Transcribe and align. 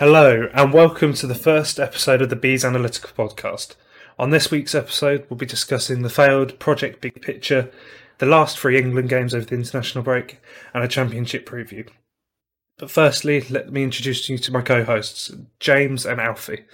Hello, 0.00 0.48
and 0.54 0.72
welcome 0.72 1.12
to 1.12 1.26
the 1.26 1.34
first 1.34 1.78
episode 1.78 2.22
of 2.22 2.30
the 2.30 2.34
Bees 2.34 2.64
Analytica 2.64 3.12
Podcast. 3.12 3.74
On 4.18 4.30
this 4.30 4.50
week's 4.50 4.74
episode, 4.74 5.26
we'll 5.28 5.36
be 5.36 5.44
discussing 5.44 6.00
the 6.00 6.08
failed 6.08 6.58
Project 6.58 7.02
Big 7.02 7.20
Picture, 7.20 7.70
the 8.16 8.24
last 8.24 8.58
three 8.58 8.78
England 8.78 9.10
games 9.10 9.34
over 9.34 9.44
the 9.44 9.56
international 9.56 10.02
break, 10.02 10.40
and 10.72 10.82
a 10.82 10.88
championship 10.88 11.46
preview. 11.46 11.86
But 12.78 12.90
firstly, 12.90 13.42
let 13.50 13.70
me 13.74 13.82
introduce 13.82 14.26
you 14.30 14.38
to 14.38 14.50
my 14.50 14.62
co 14.62 14.84
hosts, 14.84 15.32
James 15.58 16.06
and 16.06 16.18
Alfie. 16.18 16.64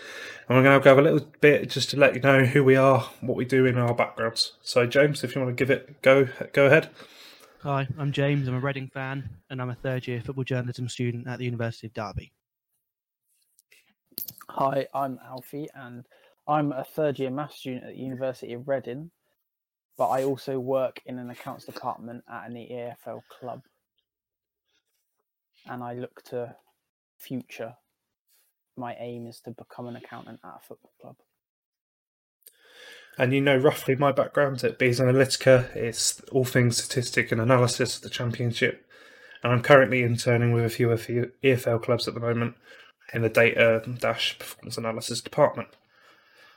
And 0.48 0.56
we're 0.56 0.62
going 0.62 0.80
to 0.80 0.84
go 0.84 0.96
a 0.96 1.02
little 1.02 1.28
bit 1.40 1.68
just 1.68 1.90
to 1.90 1.96
let 1.96 2.14
you 2.14 2.20
know 2.20 2.44
who 2.44 2.62
we 2.62 2.76
are, 2.76 3.10
what 3.22 3.36
we 3.36 3.44
do 3.44 3.66
in 3.66 3.76
our 3.76 3.92
backgrounds. 3.92 4.52
So, 4.62 4.86
James, 4.86 5.24
if 5.24 5.34
you 5.34 5.42
want 5.42 5.50
to 5.50 5.60
give 5.60 5.72
it 5.72 6.00
go, 6.00 6.28
go 6.52 6.66
ahead. 6.66 6.90
Hi, 7.64 7.88
I'm 7.98 8.12
James. 8.12 8.46
I'm 8.46 8.54
a 8.54 8.60
Reading 8.60 8.86
fan, 8.86 9.28
and 9.50 9.60
I'm 9.60 9.70
a 9.70 9.74
third 9.74 10.06
year 10.06 10.22
football 10.24 10.44
journalism 10.44 10.88
student 10.88 11.26
at 11.26 11.40
the 11.40 11.44
University 11.44 11.88
of 11.88 11.92
Derby. 11.92 12.30
Hi, 14.48 14.86
I'm 14.94 15.18
Alfie, 15.26 15.68
and 15.74 16.06
I'm 16.48 16.72
a 16.72 16.84
third 16.84 17.18
year 17.18 17.30
maths 17.30 17.56
student 17.56 17.84
at 17.84 17.94
the 17.94 18.00
University 18.00 18.52
of 18.54 18.68
Reading, 18.68 19.10
but 19.98 20.08
I 20.08 20.22
also 20.22 20.58
work 20.58 21.00
in 21.04 21.18
an 21.18 21.30
accounts 21.30 21.66
department 21.66 22.24
at 22.30 22.48
an 22.48 22.54
EFL 22.54 23.22
club. 23.28 23.62
And 25.68 25.82
I 25.82 25.94
look 25.94 26.22
to 26.26 26.54
future. 27.18 27.74
My 28.76 28.94
aim 28.98 29.26
is 29.26 29.40
to 29.40 29.50
become 29.50 29.88
an 29.88 29.96
accountant 29.96 30.40
at 30.44 30.60
a 30.62 30.66
football 30.66 30.92
club. 31.00 31.16
And 33.18 33.34
you 33.34 33.40
know 33.40 33.56
roughly 33.56 33.96
my 33.96 34.12
background 34.12 34.62
at 34.62 34.78
Bees 34.78 35.00
Analytica. 35.00 35.74
It's 35.74 36.20
all 36.32 36.44
things 36.44 36.82
statistic 36.82 37.32
and 37.32 37.40
analysis 37.40 37.96
of 37.96 38.02
the 38.02 38.10
championship. 38.10 38.86
And 39.42 39.52
I'm 39.52 39.62
currently 39.62 40.02
interning 40.02 40.52
with 40.52 40.64
a 40.64 40.70
few 40.70 40.88
EFL 40.88 41.82
clubs 41.82 42.06
at 42.06 42.14
the 42.14 42.20
moment 42.20 42.54
in 43.12 43.22
the 43.22 43.28
data 43.28 43.82
dash 43.98 44.38
performance 44.38 44.78
analysis 44.78 45.20
department. 45.20 45.68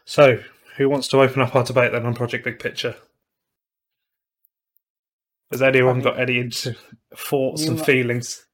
So, 0.05 0.39
who 0.78 0.89
wants 0.89 1.08
to 1.09 1.22
open 1.22 1.41
up 1.41 1.56
our 1.56 1.64
debate 1.64 1.91
then 1.91 2.06
on 2.06 2.16
Project 2.16 2.45
Big 2.45 2.59
Picture? 2.59 2.95
Has 5.52 5.61
anyone 5.61 6.02
got 6.02 6.19
any 6.19 6.50
thoughts 7.16 7.66
and 7.66 7.78
might, 7.78 7.86
feelings? 7.86 8.45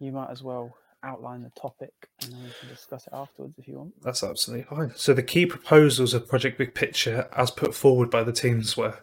You 0.00 0.12
might 0.12 0.30
as 0.30 0.42
well 0.42 0.74
outline 1.04 1.42
the 1.42 1.50
topic 1.60 1.92
and 2.22 2.32
then 2.32 2.42
we 2.44 2.50
can 2.60 2.68
discuss 2.68 3.06
it 3.06 3.12
afterwards 3.12 3.54
if 3.58 3.66
you 3.66 3.78
want. 3.78 3.92
That's 4.02 4.22
absolutely 4.22 4.64
fine. 4.64 4.92
So, 4.96 5.14
the 5.14 5.22
key 5.22 5.46
proposals 5.46 6.14
of 6.14 6.28
Project 6.28 6.58
Big 6.58 6.74
Picture, 6.74 7.28
as 7.36 7.50
put 7.50 7.74
forward 7.74 8.10
by 8.10 8.22
the 8.22 8.32
teams, 8.32 8.76
were 8.76 8.98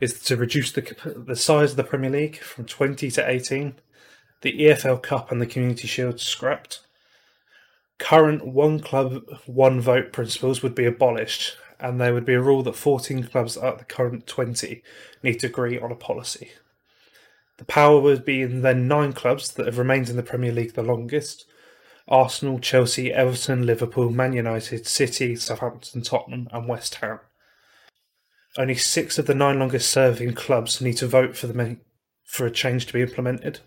is 0.00 0.20
to 0.22 0.36
reduce 0.36 0.72
the 0.72 0.82
the 1.16 1.36
size 1.36 1.72
of 1.72 1.76
the 1.76 1.84
Premier 1.84 2.10
League 2.10 2.38
from 2.38 2.64
20 2.64 3.10
to 3.12 3.30
18, 3.30 3.74
the 4.42 4.52
EFL 4.52 5.02
Cup 5.02 5.30
and 5.30 5.40
the 5.40 5.46
Community 5.46 5.86
Shield 5.86 6.20
scrapped, 6.20 6.80
current 7.98 8.46
one 8.46 8.80
club, 8.80 9.24
one 9.46 9.80
vote 9.80 10.12
principles 10.12 10.62
would 10.62 10.74
be 10.74 10.84
abolished, 10.84 11.56
and 11.80 12.00
there 12.00 12.14
would 12.14 12.24
be 12.24 12.34
a 12.34 12.40
rule 12.40 12.62
that 12.62 12.76
14 12.76 13.24
clubs 13.24 13.56
out 13.56 13.74
of 13.74 13.78
the 13.78 13.84
current 13.84 14.26
20 14.26 14.82
need 15.22 15.40
to 15.40 15.46
agree 15.46 15.78
on 15.78 15.92
a 15.92 15.96
policy. 15.96 16.50
The 17.58 17.64
power 17.64 18.00
would 18.00 18.24
be 18.24 18.42
in 18.42 18.62
then 18.62 18.88
nine 18.88 19.12
clubs 19.12 19.52
that 19.52 19.66
have 19.66 19.78
remained 19.78 20.08
in 20.08 20.16
the 20.16 20.22
Premier 20.22 20.52
League 20.52 20.74
the 20.74 20.82
longest 20.82 21.46
Arsenal, 22.06 22.58
Chelsea, 22.58 23.12
Everton, 23.12 23.64
Liverpool, 23.64 24.10
Man 24.10 24.34
United, 24.34 24.86
City, 24.86 25.36
Southampton, 25.36 26.02
Tottenham, 26.02 26.48
and 26.52 26.68
West 26.68 26.96
Ham. 26.96 27.20
Only 28.58 28.74
six 28.74 29.18
of 29.18 29.26
the 29.26 29.34
nine 29.34 29.58
longest 29.58 29.90
serving 29.90 30.34
clubs 30.34 30.80
need 30.80 30.98
to 30.98 31.06
vote 31.06 31.36
for 31.36 31.46
the 31.46 31.76
for 32.24 32.46
a 32.46 32.50
change 32.50 32.86
to 32.86 32.92
be 32.92 33.02
implemented 33.02 33.60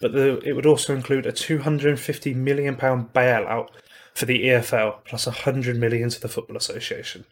but 0.00 0.12
the, 0.12 0.38
it 0.44 0.52
would 0.52 0.66
also 0.66 0.94
include 0.94 1.26
a 1.26 1.32
250 1.32 2.34
million 2.34 2.76
pound 2.76 3.12
bailout 3.12 3.68
for 4.14 4.26
the 4.26 4.44
EFL 4.44 5.04
plus 5.04 5.26
100 5.26 5.76
million 5.76 6.10
to 6.10 6.20
the 6.20 6.28
Football 6.28 6.56
Association. 6.56 7.24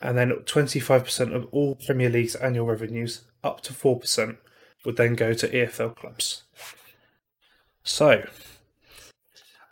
And 0.00 0.16
then 0.16 0.30
25% 0.30 1.34
of 1.34 1.48
all 1.50 1.74
Premier 1.74 2.08
League's 2.08 2.36
annual 2.36 2.66
revenues, 2.66 3.22
up 3.42 3.62
to 3.62 3.72
4%, 3.72 4.36
would 4.84 4.96
then 4.96 5.14
go 5.16 5.32
to 5.32 5.48
EFL 5.48 5.96
clubs. 5.96 6.44
So, 7.82 8.24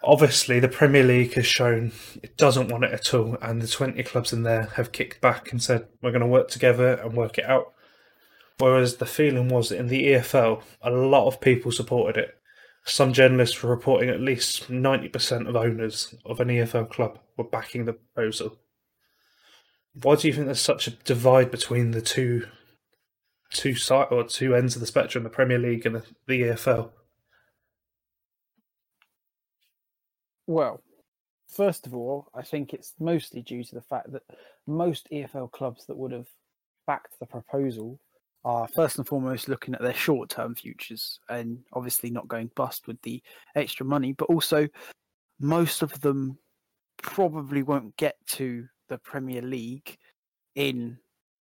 obviously, 0.03 0.59
the 0.59 0.69
Premier 0.69 1.05
League 1.05 1.35
has 1.35 1.47
shown 1.47 1.93
it 2.23 2.37
doesn't 2.37 2.69
want 2.69 2.85
it 2.85 2.93
at 2.93 3.15
all, 3.15 3.37
and 3.41 3.63
the 3.63 3.69
20 3.69 4.03
clubs 4.03 4.33
in 4.33 4.43
there 4.43 4.65
have 4.75 4.93
kicked 4.93 5.21
back 5.21 5.53
and 5.53 5.63
said, 5.63 5.87
we're 6.03 6.11
going 6.11 6.21
to 6.23 6.27
work 6.27 6.49
together 6.49 6.95
and 6.95 7.15
work 7.15 7.39
it 7.39 7.45
out. 7.45 7.73
Whereas 8.59 8.97
the 8.97 9.07
feeling 9.07 9.49
was 9.49 9.69
that 9.69 9.79
in 9.79 9.89
the 9.89 10.07
EFL, 10.07 10.63
a 10.81 10.91
lot 10.91 11.27
of 11.27 11.41
people 11.41 11.73
supported 11.73 12.17
it. 12.17 12.35
Some 12.85 13.13
journalists 13.13 13.63
were 13.63 13.71
reporting 13.71 14.09
at 14.09 14.21
least 14.21 14.71
90% 14.71 15.49
of 15.49 15.57
owners 15.57 16.15
of 16.25 16.41
an 16.41 16.49
EFL 16.49 16.89
club 16.89 17.19
were 17.37 17.45
backing 17.45 17.85
the 17.85 17.95
proposal. 17.95 18.59
Why 20.03 20.17
do 20.17 20.29
you 20.29 20.35
think 20.35 20.47
there's 20.47 20.61
such 20.61 20.87
a 20.87 20.93
divide 20.93 21.51
between 21.51 21.91
the 21.91 22.01
two 22.01 22.47
two 23.53 23.75
side 23.75 24.09
or 24.11 24.25
two 24.25 24.55
ends 24.55 24.75
of 24.75 24.81
the 24.81 24.87
spectrum, 24.87 25.25
the 25.25 25.31
Premier 25.31 25.59
League 25.59 25.87
and 25.87 25.97
the, 25.97 26.03
the 26.27 26.43
EFL? 26.43 26.91
Well, 30.47 30.83
first 31.49 31.87
of 31.87 31.95
all, 31.95 32.29
I 32.35 32.43
think 32.43 32.73
it's 32.73 32.95
mostly 32.99 33.43
due 33.43 33.65
to 33.65 33.75
the 33.75 33.83
fact 33.83 34.13
that 34.13 34.23
most 34.67 35.09
EFL 35.13 35.51
clubs 35.51 35.87
that 35.87 35.97
would 35.97 36.13
have 36.13 36.29
backed 36.87 37.19
the 37.19 37.27
proposal 37.27 38.01
are 38.47 38.69
first 38.69 38.97
and 38.97 39.07
foremost 39.07 39.49
looking 39.49 39.75
at 39.75 39.83
their 39.83 39.93
short 39.93 40.31
term 40.31 40.55
futures 40.55 41.19
and 41.29 41.59
obviously 41.73 42.11
not 42.11 42.29
going 42.29 42.49
bust 42.55 42.87
with 42.87 43.03
the 43.03 43.21
extra 43.57 43.85
money, 43.85 44.13
but 44.13 44.27
also 44.27 44.69
most 45.41 45.83
of 45.83 46.01
them 46.01 46.39
probably 47.03 47.65
won't 47.65 47.97
get 47.97 48.15
to 48.27 48.65
the 48.89 48.99
Premier 48.99 49.43
League 49.43 49.99
in 50.55 50.97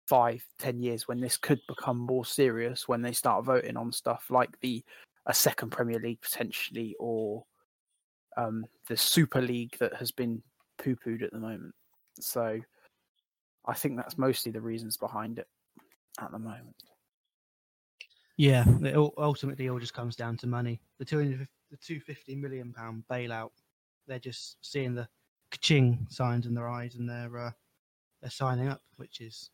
five, 0.08 0.46
ten 0.58 0.80
years 0.80 1.06
when 1.06 1.20
this 1.20 1.36
could 1.36 1.60
become 1.68 1.98
more 1.98 2.24
serious 2.26 2.88
when 2.88 3.02
they 3.02 3.12
start 3.12 3.44
voting 3.44 3.76
on 3.76 3.92
stuff 3.92 4.28
like 4.30 4.58
the 4.62 4.82
a 5.26 5.34
second 5.34 5.72
Premier 5.72 6.00
League 6.00 6.22
potentially 6.22 6.96
or 7.00 7.44
um, 8.38 8.66
the 8.88 8.96
Super 8.96 9.42
League 9.42 9.76
that 9.80 9.94
has 9.96 10.12
been 10.12 10.42
poo 10.82 10.96
pooed 10.96 11.22
at 11.22 11.34
the 11.34 11.40
moment. 11.40 11.76
So 12.22 12.60
I 13.66 13.74
think 13.74 13.98
that's 13.98 14.18
mostly 14.18 14.54
the 14.54 14.62
reasons 14.62 14.96
behind 14.96 15.38
it 15.38 15.48
at 16.22 16.32
the 16.32 16.40
moment. 16.40 16.76
Yeah, 18.38 18.66
it 18.84 18.96
all, 18.96 19.14
ultimately 19.18 19.70
all 19.70 19.80
just 19.80 19.94
comes 19.94 20.16
down 20.16 20.38
to 20.38 20.48
money. 20.48 20.82
The 20.98 21.06
two 21.06 21.46
the 21.70 21.78
two 21.78 22.00
fifty 22.00 22.36
million 22.36 22.74
pound 22.74 23.04
bailout. 23.10 23.52
They're 24.08 24.20
just 24.20 24.58
seeing 24.62 24.96
the 24.96 25.08
ka-ching 25.52 26.08
signs 26.10 26.46
in 26.46 26.56
their 26.56 26.68
eyes, 26.68 26.96
and 26.96 27.08
they're 27.08 27.38
uh, 27.38 27.52
they're 28.22 28.32
signing 28.32 28.70
up, 28.70 28.82
which 28.98 29.22
is 29.22 29.52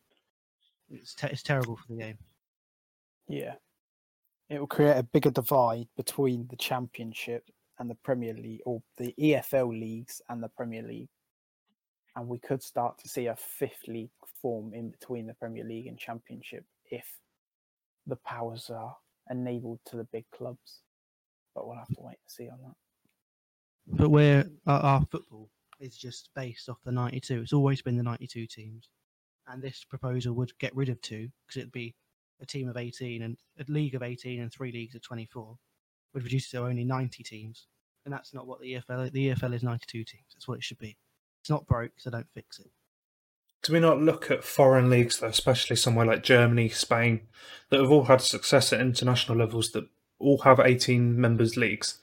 it's 0.89 1.13
te- 1.13 1.27
it's 1.27 1.43
terrible 1.43 1.75
for 1.75 1.87
the 1.89 1.99
game. 1.99 2.17
Yeah, 3.27 3.55
it 4.49 4.59
will 4.59 4.67
create 4.67 4.97
a 4.97 5.03
bigger 5.03 5.31
divide 5.31 5.87
between 5.97 6.47
the 6.49 6.55
Championship 6.55 7.43
and 7.79 7.89
the 7.89 7.95
Premier 7.95 8.33
League, 8.33 8.61
or 8.65 8.81
the 8.97 9.13
EFL 9.19 9.77
leagues 9.77 10.21
and 10.29 10.41
the 10.41 10.49
Premier 10.49 10.83
League, 10.83 11.09
and 12.15 12.27
we 12.27 12.39
could 12.39 12.63
start 12.63 12.97
to 12.99 13.09
see 13.09 13.27
a 13.27 13.35
fifth 13.35 13.87
league 13.87 14.09
form 14.41 14.73
in 14.73 14.89
between 14.89 15.27
the 15.27 15.33
Premier 15.33 15.65
League 15.65 15.87
and 15.87 15.97
Championship 15.97 16.63
if 16.89 17.05
the 18.07 18.15
powers 18.17 18.69
are 18.69 18.95
enabled 19.29 19.79
to 19.87 19.97
the 19.97 20.07
big 20.11 20.25
clubs. 20.35 20.81
But 21.55 21.67
we'll 21.67 21.77
have 21.77 21.87
to 21.87 22.01
wait 22.01 22.17
and 22.23 22.31
see 22.31 22.49
on 22.49 22.59
that. 22.63 23.97
But 23.97 24.09
where 24.09 24.45
our, 24.67 24.79
our 24.79 25.05
football 25.11 25.49
is 25.79 25.97
just 25.97 26.29
based 26.35 26.69
off 26.69 26.77
the 26.83 26.91
92. 26.91 27.41
It's 27.41 27.53
always 27.53 27.81
been 27.81 27.97
the 27.97 28.03
92 28.03 28.47
teams. 28.47 28.89
And 29.47 29.61
this 29.61 29.83
proposal 29.83 30.33
would 30.35 30.57
get 30.59 30.75
rid 30.75 30.89
of 30.89 31.01
two 31.01 31.29
because 31.47 31.59
it'd 31.59 31.71
be 31.71 31.95
a 32.41 32.45
team 32.45 32.69
of 32.69 32.77
18 32.77 33.23
and 33.23 33.37
a 33.59 33.71
league 33.71 33.95
of 33.95 34.03
18 34.03 34.41
and 34.41 34.51
three 34.51 34.71
leagues 34.71 34.95
of 34.95 35.01
24 35.01 35.57
would 36.13 36.23
reduce 36.23 36.47
it 36.47 36.57
to 36.57 36.65
only 36.65 36.83
90 36.83 37.23
teams. 37.23 37.67
And 38.05 38.13
that's 38.13 38.33
not 38.33 38.47
what 38.47 38.61
the 38.61 38.73
EFL 38.73 39.11
the 39.11 39.29
EFL 39.29 39.53
is 39.53 39.63
92 39.63 40.03
teams. 40.03 40.25
That's 40.33 40.47
what 40.47 40.57
it 40.57 40.63
should 40.63 40.77
be. 40.77 40.97
It's 41.41 41.49
not 41.49 41.65
broke, 41.67 41.91
so 41.97 42.09
don't 42.09 42.29
fix 42.33 42.59
it 42.59 42.69
do 43.61 43.73
we 43.73 43.79
not 43.79 44.01
look 44.01 44.31
at 44.31 44.43
foreign 44.43 44.89
leagues, 44.89 45.19
though, 45.19 45.27
especially 45.27 45.75
somewhere 45.75 46.05
like 46.05 46.23
Germany, 46.23 46.69
Spain, 46.69 47.21
that 47.69 47.79
have 47.79 47.91
all 47.91 48.05
had 48.05 48.21
success 48.21 48.71
at 48.71 48.79
international 48.79 49.37
levels 49.37 49.71
that 49.71 49.87
all 50.17 50.39
have 50.39 50.59
18 50.59 51.19
members 51.19 51.57
leagues? 51.57 51.99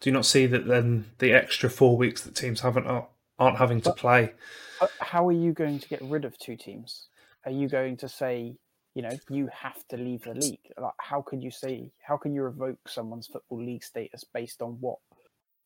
Do 0.00 0.10
you 0.10 0.14
not 0.14 0.26
see 0.26 0.46
that 0.46 0.66
then 0.66 1.06
the 1.18 1.32
extra 1.32 1.70
four 1.70 1.96
weeks 1.96 2.22
that 2.22 2.34
teams 2.34 2.60
haven't 2.60 2.86
aren't 3.38 3.58
having 3.58 3.80
to 3.82 3.92
play? 3.92 4.34
How 5.00 5.26
are 5.26 5.32
you 5.32 5.52
going 5.52 5.78
to 5.78 5.88
get 5.88 6.02
rid 6.02 6.24
of 6.24 6.36
two 6.38 6.56
teams? 6.56 7.08
Are 7.44 7.52
you 7.52 7.68
going 7.68 7.96
to 7.98 8.08
say, 8.08 8.56
you 8.94 9.02
know, 9.02 9.16
you 9.30 9.48
have 9.52 9.86
to 9.88 9.96
leave 9.96 10.22
the 10.22 10.34
league? 10.34 10.58
Like, 10.76 10.92
how 10.98 11.22
could 11.22 11.42
you 11.42 11.50
say, 11.50 11.92
how 12.02 12.16
can 12.16 12.34
you 12.34 12.42
revoke 12.42 12.88
someone's 12.88 13.28
football 13.28 13.64
league 13.64 13.84
status 13.84 14.24
based 14.24 14.60
on 14.60 14.72
what 14.80 14.98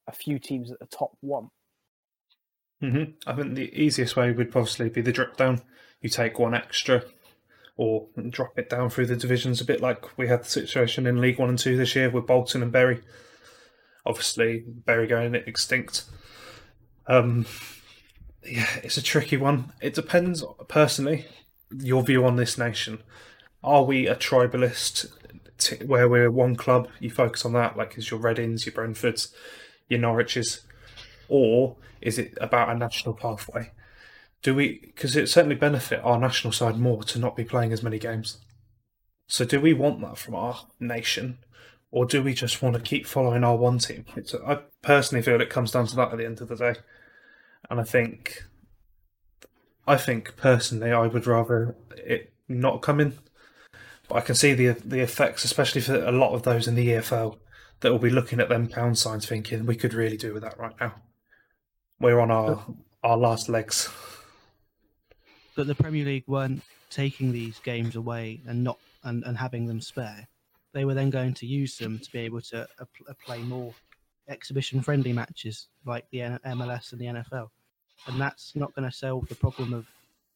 a 0.07 0.13
few 0.13 0.39
teams 0.39 0.71
at 0.71 0.79
the 0.79 0.87
top 0.87 1.17
want? 1.23 1.49
Mm-hmm. 2.83 3.13
I 3.27 3.35
think 3.35 3.55
the 3.55 3.73
easiest 3.75 4.17
way 4.17 4.33
would 4.33 4.53
possibly 4.53 4.89
be 4.89 5.01
the 5.01 5.13
drop 5.13 5.37
down. 5.37 5.61
You 6.01 6.09
take 6.09 6.39
one 6.39 6.55
extra 6.55 7.05
or 7.77 8.09
drop 8.29 8.59
it 8.59 8.71
down 8.71 8.91
through 8.91 9.07
the 9.07 9.17
divisions 9.17 9.61
a 9.61 9.65
bit 9.65 9.81
like 9.81 10.19
we 10.19 10.29
had 10.29 10.45
the 10.45 10.49
situation 10.49 11.07
in 11.07 11.21
League 11.21 11.39
One 11.39 11.49
and 11.49 11.59
Two 11.59 11.77
this 11.77 11.95
year 11.95 12.11
with 12.11 12.27
Bolton 12.27 12.63
and 12.63 12.73
Bury. 12.73 13.01
Obviously, 14.05 14.65
Bury 14.67 15.07
going 15.07 15.35
extinct. 15.35 16.05
Um, 17.07 17.47
yeah, 18.45 18.69
it's 18.83 18.97
a 18.97 19.03
tricky 19.03 19.37
one. 19.37 19.73
It 19.81 19.95
depends, 19.95 20.45
personally, 20.69 21.27
your 21.71 22.03
view 22.03 22.25
on 22.25 22.37
this 22.37 22.57
nation. 22.57 23.03
Are 23.63 23.85
we 23.85 24.07
a 24.07 24.17
tribalist 24.17 25.13
t- 25.59 25.85
where 25.85 26.09
we're 26.09 26.31
one 26.31 26.57
club? 26.57 26.89
You 26.99 27.11
focus 27.11 27.45
on 27.45 27.53
that, 27.55 27.77
like 27.77 27.99
is 27.99 28.11
your 28.11 28.21
Readings, 28.21 28.65
your 28.65 28.75
Brentfords, 28.75 29.33
your 29.89 30.01
Norwiches, 30.01 30.61
or 31.31 31.77
is 32.03 32.19
it 32.19 32.37
about 32.41 32.69
a 32.69 32.75
national 32.75 33.15
pathway? 33.15 33.71
Do 34.43 34.55
we? 34.55 34.81
Because 34.81 35.17
it 35.17 35.29
certainly 35.29 35.57
benefit 35.57 36.01
our 36.03 36.19
national 36.19 36.53
side 36.53 36.79
more 36.79 37.03
to 37.05 37.19
not 37.19 37.37
be 37.37 37.45
playing 37.45 37.73
as 37.73 37.83
many 37.83 37.99
games. 37.99 38.39
So, 39.29 39.45
do 39.45 39.61
we 39.61 39.73
want 39.73 40.01
that 40.01 40.19
from 40.19 40.35
our 40.35 40.67
nation, 40.81 41.39
or 41.91 42.05
do 42.05 42.23
we 42.23 42.35
just 42.35 42.63
want 42.63 42.75
to 42.75 42.83
keep 42.83 43.07
following 43.07 43.45
our 43.45 43.57
one 43.57 43.79
team? 43.79 44.05
It's, 44.17 44.35
I 44.35 44.61
personally 44.83 45.23
feel 45.23 45.41
it 45.41 45.51
comes 45.51 45.71
down 45.71 45.87
to 45.87 45.97
that 45.97 46.13
at 46.13 46.19
the 46.19 46.25
end 46.25 46.41
of 46.41 46.49
the 46.49 46.57
day, 46.57 46.75
and 47.71 47.81
I 47.81 47.85
think, 47.85 48.45
I 49.87 49.97
think 49.97 50.37
personally, 50.37 50.91
I 50.91 51.07
would 51.07 51.27
rather 51.27 51.77
it 51.97 52.33
not 52.49 52.83
come 52.83 52.99
in, 52.99 53.19
but 54.09 54.17
I 54.17 54.21
can 54.23 54.35
see 54.35 54.55
the 54.55 54.69
the 54.85 55.01
effects, 55.01 55.45
especially 55.45 55.83
for 55.83 56.03
a 56.03 56.13
lot 56.13 56.33
of 56.33 56.43
those 56.43 56.67
in 56.67 56.75
the 56.75 56.89
EFL 56.89 57.39
that 57.81 57.93
will 57.93 57.99
be 57.99 58.11
looking 58.11 58.41
at 58.41 58.49
them 58.49 58.69
pound 58.69 58.99
signs, 58.99 59.27
thinking 59.27 59.67
we 59.67 59.77
could 59.77 59.93
really 59.93 60.17
do 60.17 60.33
with 60.33 60.43
that 60.43 60.59
right 60.59 60.75
now. 60.81 60.95
We're 62.01 62.21
on 62.21 62.31
our 62.31 62.65
our 63.03 63.17
last 63.17 63.49
legs. 63.49 63.89
But 65.55 65.67
the 65.67 65.75
Premier 65.75 66.05
League 66.05 66.25
weren't 66.27 66.63
taking 66.89 67.31
these 67.31 67.59
games 67.61 67.97
away 67.97 68.41
and 68.47 68.65
not 68.65 68.79
and, 69.05 69.23
and 69.25 69.37
having 69.37 69.67
them 69.67 69.81
spare. 69.81 70.27
They 70.73 70.85
were 70.85 70.95
then 70.95 71.11
going 71.11 71.35
to 71.35 71.47
use 71.47 71.77
them 71.77 71.99
to 71.99 72.13
be 72.13 72.21
able 72.21 72.41
to 72.43 72.63
uh, 72.79 72.85
play 73.25 73.43
more 73.43 73.75
exhibition 74.29 74.81
friendly 74.81 75.13
matches 75.13 75.69
like 75.85 76.07
the 76.11 76.23
N- 76.23 76.39
MLS 76.47 76.93
and 76.93 77.01
the 77.01 77.07
NFL. 77.07 77.49
And 78.07 78.21
that's 78.21 78.55
not 78.55 78.75
going 78.75 78.89
to 78.89 78.97
solve 78.97 79.29
the 79.29 79.35
problem 79.35 79.75
of 79.75 79.87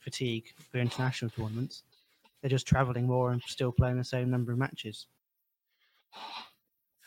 fatigue 0.00 0.52
for 0.70 0.78
international 0.78 1.30
tournaments. 1.30 1.84
They're 2.42 2.50
just 2.50 2.66
travelling 2.66 3.06
more 3.06 3.30
and 3.30 3.40
still 3.46 3.72
playing 3.72 3.96
the 3.96 4.04
same 4.04 4.30
number 4.30 4.52
of 4.52 4.58
matches. 4.58 5.06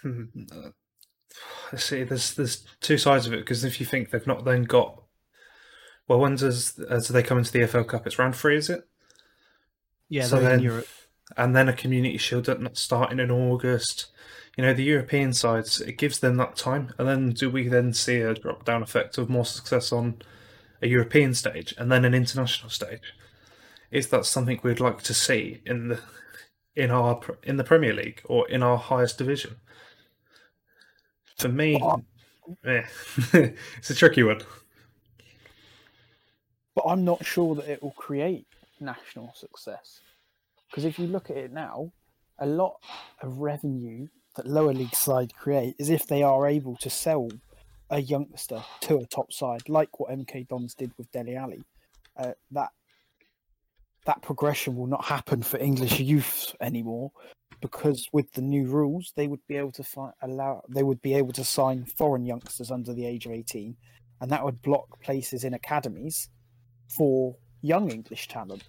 Uh, 1.71 1.77
see, 1.77 2.03
there's 2.03 2.33
there's 2.33 2.65
two 2.81 2.97
sides 2.97 3.25
of 3.27 3.33
it 3.33 3.37
because 3.39 3.63
if 3.63 3.79
you 3.79 3.85
think 3.85 4.09
they've 4.09 4.27
not 4.27 4.45
then 4.45 4.63
got, 4.63 5.03
well, 6.07 6.19
when 6.19 6.35
does 6.35 6.79
as 6.89 7.07
they 7.09 7.23
come 7.23 7.37
into 7.37 7.51
the 7.51 7.59
EFL 7.59 7.87
Cup? 7.87 8.05
It's 8.07 8.19
round 8.19 8.35
three, 8.35 8.57
is 8.57 8.69
it? 8.69 8.87
Yeah, 10.09 10.25
So 10.25 10.37
they're 10.39 10.53
in 10.53 10.57
then- 10.57 10.63
Europe. 10.63 10.87
And 11.35 11.53
then 11.53 11.67
a 11.67 11.73
Community 11.73 12.17
Shield 12.17 12.47
not 12.61 12.77
starting 12.77 13.19
in 13.19 13.29
August. 13.29 14.05
You 14.55 14.63
know, 14.63 14.73
the 14.73 14.83
European 14.83 15.33
sides 15.33 15.81
it 15.81 15.97
gives 15.97 16.19
them 16.19 16.37
that 16.37 16.55
time, 16.55 16.93
and 16.97 17.05
then 17.07 17.31
do 17.31 17.49
we 17.49 17.67
then 17.67 17.91
see 17.93 18.21
a 18.21 18.33
drop 18.33 18.63
down 18.63 18.81
effect 18.81 19.17
of 19.17 19.29
more 19.29 19.43
success 19.45 19.91
on 19.91 20.21
a 20.81 20.87
European 20.87 21.33
stage 21.33 21.75
and 21.77 21.91
then 21.91 22.05
an 22.05 22.13
international 22.13 22.69
stage? 22.69 23.13
Is 23.91 24.07
that 24.07 24.25
something 24.25 24.59
we'd 24.63 24.79
like 24.79 25.01
to 25.03 25.13
see 25.13 25.61
in 25.65 25.89
the 25.89 25.99
in 26.77 26.91
our 26.91 27.19
in 27.43 27.57
the 27.57 27.63
Premier 27.65 27.93
League 27.93 28.21
or 28.25 28.47
in 28.49 28.63
our 28.63 28.77
highest 28.77 29.17
division? 29.17 29.57
For 31.37 31.49
me, 31.49 31.77
Well, 31.79 32.03
eh, 32.65 32.83
it's 33.77 33.89
a 33.91 33.95
tricky 33.95 34.23
one. 34.23 34.41
but 36.75 36.85
I'm 36.87 37.05
not 37.05 37.23
sure 37.25 37.55
that 37.55 37.69
it 37.69 37.81
will 37.83 37.91
create 37.91 38.47
national 38.79 39.33
success. 39.35 40.01
Because 40.69 40.83
if 40.85 40.97
you 40.97 41.07
look 41.07 41.29
at 41.29 41.37
it 41.37 41.51
now, 41.53 41.91
a 42.39 42.45
lot 42.47 42.77
of 43.21 43.37
revenue 43.37 44.07
that 44.35 44.47
lower 44.47 44.73
league 44.73 44.95
side 44.95 45.33
create 45.35 45.75
is 45.79 45.89
if 45.89 46.07
they 46.07 46.23
are 46.23 46.47
able 46.47 46.75
to 46.77 46.89
sell 46.89 47.29
a 47.89 47.99
youngster 48.01 48.63
to 48.81 48.97
a 48.97 49.05
top 49.05 49.31
side, 49.31 49.69
like 49.69 49.99
what 49.99 50.11
MK 50.11 50.47
Dons 50.47 50.73
did 50.73 50.91
with 50.97 51.11
Dele 51.11 51.35
Alli. 51.35 51.63
Uh, 52.17 52.33
that 52.51 52.69
that 54.05 54.21
progression 54.23 54.75
will 54.75 54.87
not 54.87 55.05
happen 55.05 55.43
for 55.43 55.57
English 55.59 55.99
youth 55.99 56.55
anymore 56.61 57.11
because 57.61 58.07
with 58.11 58.31
the 58.33 58.41
new 58.41 58.65
rules, 58.67 59.13
they 59.15 59.27
would 59.27 59.45
be 59.47 59.57
able 59.57 59.71
to 59.73 59.83
fi- 59.83 60.13
allow 60.21 60.63
they 60.69 60.83
would 60.83 61.01
be 61.01 61.13
able 61.15 61.33
to 61.33 61.43
sign 61.43 61.85
foreign 61.85 62.25
youngsters 62.25 62.71
under 62.71 62.93
the 62.93 63.05
age 63.05 63.25
of 63.25 63.31
eighteen, 63.31 63.75
and 64.21 64.31
that 64.31 64.43
would 64.43 64.61
block 64.61 65.01
places 65.01 65.43
in 65.43 65.53
academies 65.53 66.29
for 66.87 67.35
young 67.61 67.89
English 67.89 68.27
talent. 68.27 68.63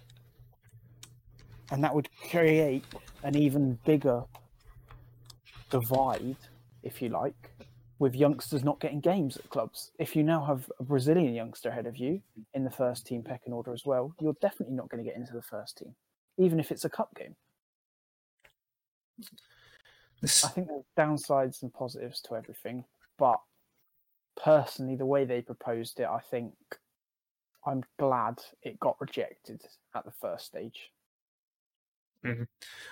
And 1.71 1.83
that 1.83 1.93
would 1.93 2.09
create 2.31 2.83
an 3.23 3.35
even 3.35 3.77
bigger 3.85 4.23
divide, 5.69 6.35
if 6.81 6.99
you 6.99 7.09
like, 7.09 7.51
with 7.99 8.15
youngsters 8.15 8.63
not 8.63 8.79
getting 8.79 8.99
games 8.99 9.37
at 9.37 9.47
clubs. 9.51 9.91
If 9.99 10.15
you 10.15 10.23
now 10.23 10.43
have 10.43 10.71
a 10.79 10.83
Brazilian 10.83 11.35
youngster 11.35 11.69
ahead 11.69 11.85
of 11.85 11.95
you 11.95 12.21
in 12.55 12.63
the 12.63 12.71
first 12.71 13.05
team 13.05 13.21
pecking 13.21 13.53
order 13.53 13.71
as 13.71 13.85
well, 13.85 14.15
you're 14.19 14.35
definitely 14.41 14.75
not 14.75 14.89
going 14.89 15.03
to 15.03 15.07
get 15.07 15.15
into 15.15 15.33
the 15.33 15.43
first 15.43 15.77
team, 15.77 15.93
even 16.39 16.59
if 16.59 16.71
it's 16.71 16.85
a 16.85 16.89
cup 16.89 17.13
game. 17.15 17.35
This, 20.21 20.43
I 20.43 20.49
think 20.49 20.67
there's 20.67 20.83
downsides 20.97 21.61
and 21.61 21.73
positives 21.73 22.21
to 22.21 22.35
everything, 22.35 22.83
but 23.17 23.39
personally, 24.41 24.95
the 24.95 25.05
way 25.05 25.25
they 25.25 25.41
proposed 25.41 25.99
it, 25.99 26.07
I 26.07 26.19
think 26.19 26.53
I'm 27.65 27.83
glad 27.97 28.39
it 28.61 28.79
got 28.79 28.97
rejected 28.99 29.61
at 29.95 30.05
the 30.05 30.11
first 30.11 30.45
stage. 30.45 30.91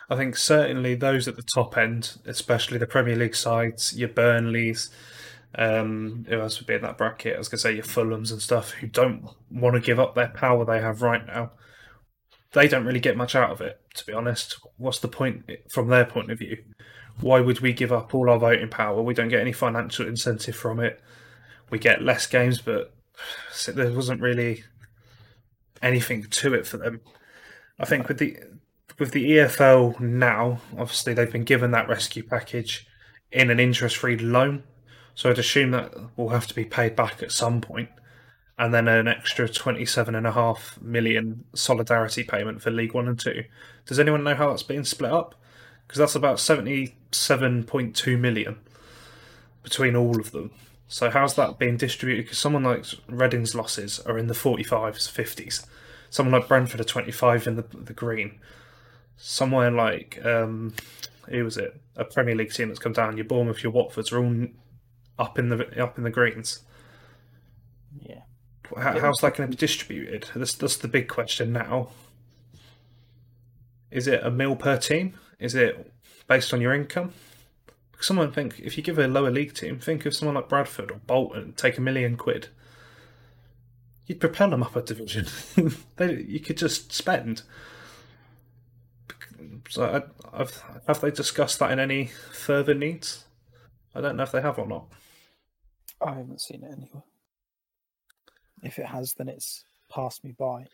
I 0.09 0.15
think 0.15 0.37
certainly 0.37 0.95
those 0.95 1.27
at 1.27 1.35
the 1.35 1.43
top 1.43 1.77
end, 1.77 2.17
especially 2.25 2.77
the 2.77 2.87
Premier 2.87 3.15
League 3.15 3.35
sides, 3.35 3.97
your 3.97 4.09
Burnleys, 4.09 4.89
um, 5.55 6.25
who 6.29 6.39
else 6.39 6.59
would 6.59 6.67
be 6.67 6.75
in 6.75 6.81
that 6.83 6.97
bracket? 6.97 7.35
I 7.35 7.37
was 7.37 7.49
going 7.49 7.57
to 7.57 7.61
say 7.61 7.75
your 7.75 7.83
Fulhams 7.83 8.31
and 8.31 8.41
stuff, 8.41 8.71
who 8.71 8.87
don't 8.87 9.27
want 9.51 9.75
to 9.75 9.81
give 9.81 9.99
up 9.99 10.15
their 10.15 10.29
power 10.29 10.63
they 10.63 10.79
have 10.79 11.01
right 11.01 11.25
now. 11.25 11.51
They 12.57 12.67
don't 12.67 12.85
really 12.85 12.99
get 12.99 13.15
much 13.15 13.35
out 13.35 13.51
of 13.51 13.61
it, 13.61 13.79
to 13.93 14.03
be 14.03 14.13
honest. 14.13 14.57
What's 14.77 14.97
the 14.97 15.07
point 15.07 15.47
from 15.69 15.89
their 15.89 16.05
point 16.05 16.31
of 16.31 16.39
view? 16.39 16.57
Why 17.21 17.39
would 17.39 17.59
we 17.59 17.71
give 17.71 17.93
up 17.93 18.15
all 18.15 18.31
our 18.31 18.39
voting 18.39 18.67
power? 18.67 18.99
We 18.99 19.13
don't 19.13 19.29
get 19.29 19.41
any 19.41 19.51
financial 19.51 20.07
incentive 20.07 20.55
from 20.55 20.79
it. 20.79 20.99
We 21.69 21.77
get 21.77 22.01
less 22.01 22.25
games, 22.25 22.59
but 22.59 22.95
there 23.67 23.91
wasn't 23.91 24.21
really 24.21 24.63
anything 25.83 26.23
to 26.23 26.55
it 26.55 26.65
for 26.65 26.77
them. 26.77 27.01
I 27.79 27.85
think 27.85 28.07
with 28.07 28.17
the 28.17 28.37
with 28.97 29.11
the 29.11 29.29
EFL 29.33 29.99
now, 29.99 30.59
obviously 30.75 31.13
they've 31.13 31.31
been 31.31 31.43
given 31.43 31.69
that 31.71 31.87
rescue 31.87 32.23
package 32.23 32.87
in 33.31 33.51
an 33.51 33.59
interest-free 33.59 34.17
loan, 34.17 34.63
so 35.13 35.29
I'd 35.29 35.37
assume 35.37 35.69
that 35.71 35.93
will 36.17 36.29
have 36.29 36.47
to 36.47 36.55
be 36.55 36.65
paid 36.65 36.95
back 36.95 37.21
at 37.21 37.31
some 37.31 37.61
point, 37.61 37.89
and 38.57 38.73
then 38.73 38.87
an 38.87 39.07
extra 39.07 39.47
twenty-seven 39.47 40.15
and 40.15 40.25
a 40.25 40.31
half 40.31 40.79
million 40.81 41.45
solidarity 41.53 42.23
payment 42.23 42.61
for 42.61 42.71
League 42.71 42.93
One 42.93 43.07
and 43.07 43.19
Two. 43.19 43.43
Does 43.85 43.99
anyone 43.99 44.23
know 44.23 44.35
how 44.35 44.49
that's 44.49 44.63
been 44.63 44.83
split 44.83 45.11
up? 45.11 45.35
Because 45.85 45.99
that's 45.99 46.15
about 46.15 46.39
seventy-seven 46.39 47.63
point 47.65 47.95
two 47.95 48.17
million 48.17 48.59
between 49.63 49.95
all 49.95 50.19
of 50.19 50.31
them. 50.31 50.51
So 50.87 51.09
how's 51.09 51.35
that 51.35 51.59
being 51.59 51.77
distributed? 51.77 52.25
Because 52.25 52.37
someone 52.37 52.63
like 52.63 52.85
Reading's 53.07 53.53
losses 53.53 53.99
are 54.01 54.17
in 54.17 54.27
the 54.27 54.33
forty-fives, 54.33 55.07
fifties. 55.07 55.65
Someone 56.09 56.39
like 56.39 56.47
Brentford 56.47 56.81
are 56.81 56.85
twenty-five 56.85 57.45
in 57.47 57.57
the 57.57 57.65
the 57.73 57.93
green 57.93 58.39
somewhere 59.17 59.71
like 59.71 60.23
um, 60.25 60.73
who 61.29 61.43
was 61.43 61.57
it? 61.57 61.79
A 61.95 62.05
Premier 62.05 62.35
League 62.35 62.53
team 62.53 62.69
that's 62.69 62.79
come 62.79 62.93
down. 62.93 63.17
Your 63.17 63.25
Bournemouth, 63.25 63.63
your 63.63 63.73
Watfords 63.73 64.11
are 64.11 64.23
all 64.23 64.47
up 65.19 65.37
in 65.37 65.49
the 65.49 65.83
up 65.83 65.97
in 65.97 66.03
the 66.03 66.09
greens. 66.09 66.61
How, 68.75 68.99
how's 68.99 69.17
that 69.21 69.35
going 69.35 69.49
to 69.49 69.55
be 69.55 69.59
distributed? 69.59 70.27
That's 70.35 70.55
that's 70.55 70.77
the 70.77 70.87
big 70.87 71.07
question 71.07 71.53
now. 71.53 71.89
Is 73.91 74.07
it 74.07 74.23
a 74.23 74.31
mil 74.31 74.55
per 74.55 74.77
team? 74.77 75.13
Is 75.39 75.55
it 75.55 75.91
based 76.27 76.53
on 76.53 76.61
your 76.61 76.73
income? 76.73 77.13
Because 77.91 78.07
someone 78.07 78.31
think 78.31 78.59
if 78.59 78.77
you 78.77 78.83
give 78.83 78.99
a 78.99 79.07
lower 79.07 79.31
league 79.31 79.53
team, 79.53 79.79
think 79.79 80.05
of 80.05 80.15
someone 80.15 80.35
like 80.35 80.49
Bradford 80.49 80.91
or 80.91 80.99
Bolton, 81.07 81.53
take 81.53 81.77
a 81.77 81.81
million 81.81 82.17
quid. 82.17 82.49
You'd 84.05 84.19
propel 84.19 84.49
them 84.49 84.63
up 84.63 84.75
a 84.75 84.81
division. 84.81 85.27
they, 85.95 86.21
you 86.21 86.39
could 86.39 86.57
just 86.57 86.93
spend. 86.93 87.41
So 89.69 89.83
I, 89.83 90.41
I've, 90.41 90.63
have 90.87 91.01
they 91.01 91.11
discussed 91.11 91.59
that 91.59 91.71
in 91.71 91.79
any 91.79 92.11
further 92.31 92.73
needs? 92.73 93.25
I 93.93 94.01
don't 94.01 94.15
know 94.15 94.23
if 94.23 94.31
they 94.31 94.41
have 94.41 94.59
or 94.59 94.67
not. 94.67 94.87
I 95.99 96.11
haven't 96.11 96.41
seen 96.41 96.63
it 96.63 96.71
anywhere. 96.71 97.03
If 98.63 98.79
it 98.79 98.85
has, 98.87 99.13
then 99.13 99.29
it's 99.29 99.63
passed 99.89 100.23
me 100.23 100.33
by. 100.37 100.67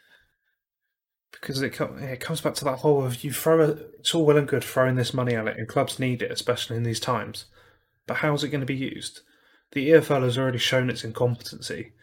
because 1.32 1.62
it 1.62 1.80
it 1.80 2.20
comes 2.20 2.42
back 2.42 2.54
to 2.56 2.66
that 2.66 2.80
whole 2.80 3.04
of 3.06 3.24
you 3.24 3.32
throw 3.34 3.62
a, 3.62 3.70
it's 4.00 4.14
all 4.16 4.26
well 4.26 4.38
and 4.38 4.48
good 4.48 4.64
throwing 4.64 4.96
this 4.96 5.14
money 5.14 5.36
at 5.36 5.48
it, 5.48 5.58
and 5.58 5.68
clubs 5.68 6.00
need 6.00 6.22
it, 6.22 6.32
especially 6.32 6.78
in 6.78 6.84
these 6.84 7.00
times. 7.00 7.46
But 8.08 8.18
how's 8.18 8.44
it 8.44 8.50
going 8.50 8.62
to 8.62 8.66
be 8.68 8.76
used? 8.76 9.22
The 9.72 9.90
EFL 9.90 10.24
has 10.24 10.38
already 10.38 10.60
shown 10.60 10.90
its 10.90 11.04
incompetency 11.04 11.94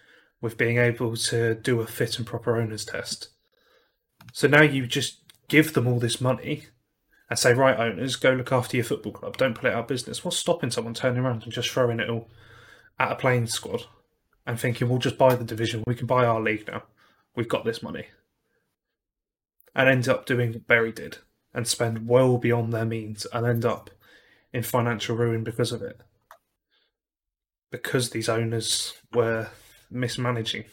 with 0.41 0.59
being 0.59 0.79
able 0.79 1.17
to 1.17 1.55
do 1.55 1.81
a 1.81 1.87
fit 1.87 2.19
and 2.19 2.27
proper 2.27 2.61
owners 2.61 2.85
test. 2.85 3.29
So 4.33 4.49
now 4.49 4.63
you 4.63 4.87
just 4.87 5.21
give 5.49 5.75
them 5.75 5.87
all 5.87 5.99
this 6.01 6.21
money 6.21 6.67
and 7.29 7.39
say, 7.39 7.53
right, 7.53 7.79
owners, 7.79 8.17
go 8.17 8.33
look 8.33 8.51
after 8.53 8.77
your 8.77 8.85
football 8.85 9.13
club. 9.13 9.37
Don't 9.37 9.55
put 9.55 9.67
it 9.67 9.75
out 9.75 9.81
of 9.81 9.89
business. 9.89 10.25
What's 10.25 10.39
stopping 10.39 10.71
someone 10.71 10.95
turning 10.95 11.23
around 11.23 11.45
and 11.45 11.53
just 11.53 11.71
throwing 11.71 12.01
it 12.01 12.11
all 12.11 12.29
at 12.99 13.13
a 13.13 13.17
playing 13.17 13.47
squad 13.47 13.85
and 14.47 14.59
thinking 14.59 14.89
we'll 14.89 14.99
just 14.99 15.19
buy 15.19 15.35
the 15.35 15.45
division, 15.45 15.85
we 15.87 15.95
can 15.95 16.07
buy 16.07 16.25
our 16.25 16.41
league 16.41 16.67
now. 16.67 16.83
We've 17.37 17.49
got 17.49 17.65
this 17.65 17.83
money. 17.83 18.07
And 19.75 19.89
end 19.89 20.09
up 20.09 20.27
doing 20.27 20.53
what 20.53 20.67
Bury 20.67 20.93
did 20.93 21.19
and 21.55 21.67
spend 21.67 22.09
well 22.09 22.39
beyond 22.39 22.73
their 22.73 22.85
means 22.85 23.27
and 23.33 23.47
end 23.47 23.65
up 23.65 23.91
in 24.53 24.63
financial 24.63 25.17
ruin 25.17 25.45
because 25.45 25.73
of 25.73 25.83
it. 25.83 26.01
Because 27.71 28.11
these 28.11 28.29
owners 28.29 28.95
were 29.13 29.49
mismanaging. 29.91 30.65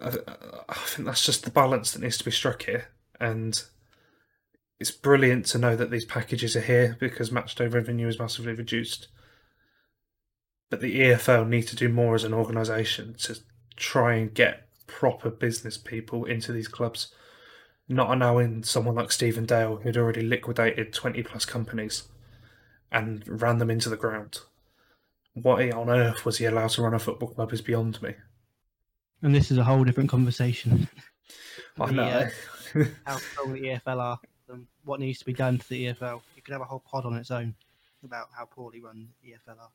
I, 0.00 0.16
I 0.68 0.74
think 0.74 1.06
that's 1.06 1.26
just 1.26 1.44
the 1.44 1.50
balance 1.50 1.92
that 1.92 2.02
needs 2.02 2.18
to 2.18 2.24
be 2.24 2.30
struck 2.30 2.62
here. 2.62 2.86
And 3.18 3.60
it's 4.78 4.90
brilliant 4.90 5.46
to 5.46 5.58
know 5.58 5.76
that 5.76 5.90
these 5.90 6.04
packages 6.04 6.56
are 6.56 6.60
here 6.60 6.96
because 6.98 7.30
matchday 7.30 7.72
revenue 7.72 8.08
is 8.08 8.18
massively 8.18 8.52
reduced. 8.52 9.08
But 10.72 10.80
the 10.80 11.00
EFL 11.00 11.46
need 11.46 11.68
to 11.68 11.76
do 11.76 11.90
more 11.90 12.14
as 12.14 12.24
an 12.24 12.32
organisation 12.32 13.12
to 13.24 13.38
try 13.76 14.14
and 14.14 14.32
get 14.32 14.68
proper 14.86 15.28
business 15.28 15.76
people 15.76 16.24
into 16.24 16.50
these 16.50 16.66
clubs, 16.66 17.12
not 17.90 18.10
allowing 18.10 18.62
someone 18.64 18.94
like 18.94 19.12
Stephen 19.12 19.44
Dale, 19.44 19.76
who'd 19.76 19.98
already 19.98 20.22
liquidated 20.22 20.94
20 20.94 21.24
plus 21.24 21.44
companies 21.44 22.04
and 22.90 23.22
ran 23.28 23.58
them 23.58 23.70
into 23.70 23.90
the 23.90 23.98
ground. 23.98 24.40
Why 25.34 25.68
on 25.72 25.90
earth 25.90 26.24
was 26.24 26.38
he 26.38 26.46
allowed 26.46 26.70
to 26.70 26.80
run 26.80 26.94
a 26.94 26.98
football 26.98 27.28
club 27.28 27.52
is 27.52 27.60
beyond 27.60 28.00
me. 28.00 28.14
And 29.20 29.34
this 29.34 29.50
is 29.50 29.58
a 29.58 29.64
whole 29.64 29.84
different 29.84 30.08
conversation. 30.08 30.88
I 31.78 31.86
The, 31.88 31.92
know. 31.92 32.28
uh, 32.76 32.84
how 33.04 33.16
strong 33.18 33.52
the 33.52 33.60
EFL 33.60 34.00
are 34.00 34.20
and 34.48 34.66
what 34.86 35.00
needs 35.00 35.18
to 35.18 35.26
be 35.26 35.34
done 35.34 35.58
to 35.58 35.68
the 35.68 35.88
EFL. 35.88 36.22
You 36.34 36.40
could 36.40 36.52
have 36.52 36.62
a 36.62 36.64
whole 36.64 36.80
pod 36.80 37.04
on 37.04 37.16
its 37.16 37.30
own 37.30 37.54
about 38.02 38.28
how 38.34 38.46
poorly 38.46 38.80
run 38.80 39.08
the 39.22 39.32
EFL 39.32 39.58
are. 39.60 39.68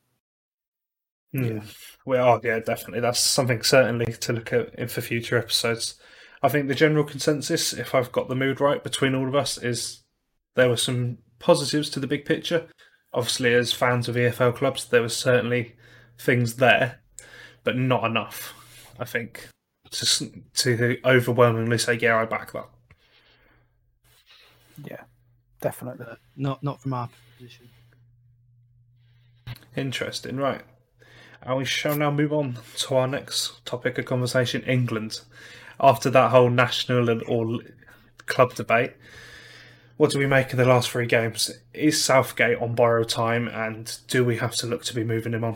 Hmm. 1.34 1.60
We 2.06 2.18
are, 2.18 2.40
yeah, 2.44 2.60
definitely. 2.60 3.02
That's 3.02 3.20
something 3.20 3.62
certainly 3.62 4.14
to 4.14 4.34
look 4.34 4.54
at 4.54 4.74
in 4.76 4.88
for 4.88 5.02
future 5.02 5.38
episodes. 5.38 5.96
I 6.42 6.50
think 6.50 6.68
the 6.68 6.76
general 6.76 7.04
consensus, 7.04 7.74
if 7.74 7.94
I've 7.94 8.12
got 8.12 8.30
the 8.30 8.36
mood 8.36 8.62
right 8.62 8.84
between 8.84 9.16
all 9.16 9.28
of 9.28 9.36
us, 9.36 9.58
is 9.58 10.04
there 10.56 10.70
were 10.70 10.78
some 10.78 11.18
positives 11.40 11.90
to 11.92 12.00
the 12.00 12.08
big 12.08 12.26
picture. 12.26 12.68
Obviously, 13.14 13.54
as 13.54 13.74
fans 13.74 14.08
of 14.08 14.16
EFL 14.16 14.56
clubs, 14.56 14.86
there 14.86 15.02
were 15.02 15.10
certainly 15.10 15.76
things 16.18 16.56
there, 16.56 17.00
but 17.64 17.76
not 17.76 18.04
enough. 18.04 18.54
I 19.00 19.06
think 19.06 19.50
to 19.92 20.32
to 20.56 20.98
overwhelmingly 21.06 21.78
say, 21.78 21.98
yeah, 22.02 22.18
I 22.18 22.26
back 22.26 22.52
that. 22.54 22.70
Yeah, 24.84 25.02
definitely. 25.62 26.06
But 26.06 26.20
not 26.36 26.64
not 26.64 26.82
from 26.82 26.94
our 26.94 27.10
position. 27.38 27.70
Interesting, 29.76 30.38
right. 30.38 30.62
And 31.48 31.58
we 31.58 31.64
shall 31.64 31.96
now 31.96 32.12
move 32.12 32.34
on 32.34 32.58
to 32.80 32.96
our 32.96 33.08
next 33.08 33.66
topic 33.66 33.98
of 33.98 34.04
conversation 34.04 34.64
England. 34.64 35.22
After 35.80 36.10
that 36.10 36.32
whole 36.32 36.50
national 36.50 37.10
and 37.10 37.24
all 37.24 37.62
club 38.26 38.54
debate, 38.54 38.96
what 39.96 40.12
do 40.12 40.20
we 40.20 40.28
make 40.28 40.52
of 40.52 40.58
the 40.58 40.66
last 40.66 40.90
three 40.90 41.06
games? 41.06 41.50
Is 41.74 42.04
Southgate 42.04 42.62
on 42.62 42.76
borrowed 42.76 43.08
time 43.08 43.48
and 43.48 43.98
do 44.10 44.26
we 44.26 44.36
have 44.38 44.56
to 44.56 44.68
look 44.68 44.84
to 44.86 44.94
be 44.94 45.06
moving 45.06 45.32
him 45.32 45.46
on? 45.46 45.56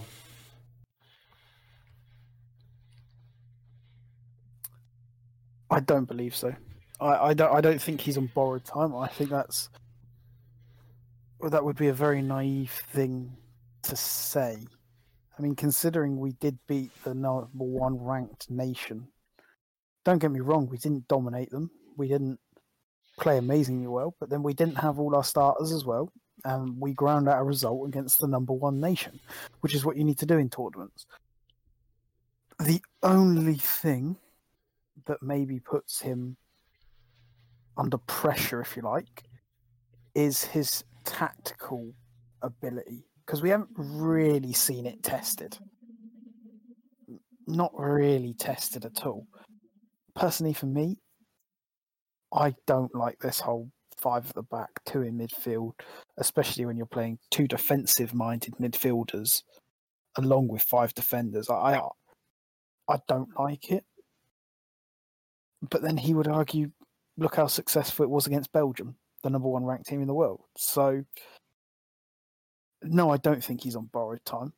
I 5.69 5.81
don't 5.81 6.05
believe 6.05 6.33
so. 6.33 6.55
I, 7.01 7.17
I 7.17 7.33
don't. 7.33 7.53
I 7.53 7.60
don't 7.60 7.81
think 7.81 8.01
he's 8.01 8.17
on 8.17 8.31
borrowed 8.33 8.63
time. 8.63 8.95
I 8.95 9.07
think 9.07 9.29
that's 9.29 9.69
well, 11.39 11.50
that 11.50 11.63
would 11.65 11.77
be 11.77 11.88
a 11.88 11.93
very 11.93 12.21
naive 12.21 12.71
thing 12.93 13.36
to 13.83 13.95
say. 13.95 14.57
I 15.41 15.43
mean, 15.43 15.55
considering 15.55 16.19
we 16.19 16.33
did 16.33 16.60
beat 16.67 16.91
the 17.03 17.15
number 17.15 17.48
one 17.55 17.98
ranked 17.98 18.51
nation. 18.51 19.07
Don't 20.05 20.19
get 20.19 20.29
me 20.29 20.39
wrong. 20.39 20.67
We 20.69 20.77
didn't 20.77 21.07
dominate 21.07 21.50
them. 21.50 21.71
We 21.98 22.07
didn't 22.07 22.39
play 23.19 23.39
amazingly 23.39 23.88
well, 23.88 24.15
but 24.19 24.29
then 24.29 24.43
we 24.43 24.53
didn't 24.53 24.75
have 24.75 25.00
all 25.00 25.15
our 25.15 25.24
starters 25.24 25.71
as 25.71 25.83
well, 25.83 26.13
and 26.45 26.79
we 26.79 26.93
ground 26.93 27.27
out 27.27 27.41
a 27.41 27.43
result 27.43 27.88
against 27.88 28.19
the 28.19 28.27
number 28.27 28.53
one 28.53 28.79
nation, 28.79 29.19
which 29.62 29.74
is 29.74 29.83
what 29.83 29.98
you 29.98 30.03
need 30.03 30.19
to 30.19 30.27
do 30.27 30.38
in 30.38 30.48
tournaments. 30.48 31.07
The 32.60 32.83
only 33.01 33.55
thing 33.55 34.17
that 35.07 35.24
maybe 35.24 35.60
puts 35.60 36.01
him 36.01 36.38
under 37.75 37.98
pressure, 37.98 38.62
if 38.62 38.75
you 38.75 38.83
like, 38.83 39.24
is 40.13 40.43
his 40.43 40.83
tactical 41.03 41.95
ability. 42.43 43.05
Because 43.32 43.42
we 43.42 43.50
haven't 43.50 43.70
really 43.78 44.52
seen 44.52 44.86
it 44.86 45.02
tested. 45.04 45.58
Not 47.48 47.72
really 47.74 48.34
tested 48.34 48.84
at 48.84 49.06
all. 49.06 49.26
Personally, 50.16 50.52
for 50.52 50.66
me, 50.66 50.98
I 52.34 52.54
don't 52.68 52.94
like 52.94 53.20
this 53.20 53.40
whole 53.40 53.70
five 53.98 54.28
at 54.28 54.36
the 54.36 54.44
back, 54.44 54.68
two 54.86 55.04
in 55.04 55.18
midfield, 55.18 55.72
especially 56.18 56.66
when 56.66 56.76
you're 56.76 56.86
playing 56.88 57.20
two 57.30 57.48
defensive 57.48 58.14
minded 58.14 58.54
midfielders 58.60 59.44
along 60.18 60.50
with 60.50 60.64
five 60.64 60.94
defenders. 60.94 61.50
I, 61.50 61.54
I 61.54 61.88
I 62.90 62.98
don't 63.08 63.30
like 63.40 63.72
it 63.72 63.86
but 65.70 65.82
then 65.82 65.98
he 65.98 66.14
would 66.14 66.28
argue, 66.28 66.72
look 67.18 67.36
how 67.36 67.48
successful 67.48 68.04
it 68.04 68.10
was 68.10 68.28
against 68.28 68.52
Belgium, 68.52 68.96
the 69.24 69.30
number 69.30 69.48
one 69.48 69.64
ranked 69.64 69.88
team 69.88 70.02
in 70.02 70.08
the 70.08 70.14
world. 70.14 70.42
So, 70.58 71.04
no, 72.84 73.10
I 73.10 73.18
don't 73.18 73.44
think 73.44 73.62
he's 73.62 73.76
on 73.76 73.86
borrowed 73.86 74.24
time. 74.26 74.54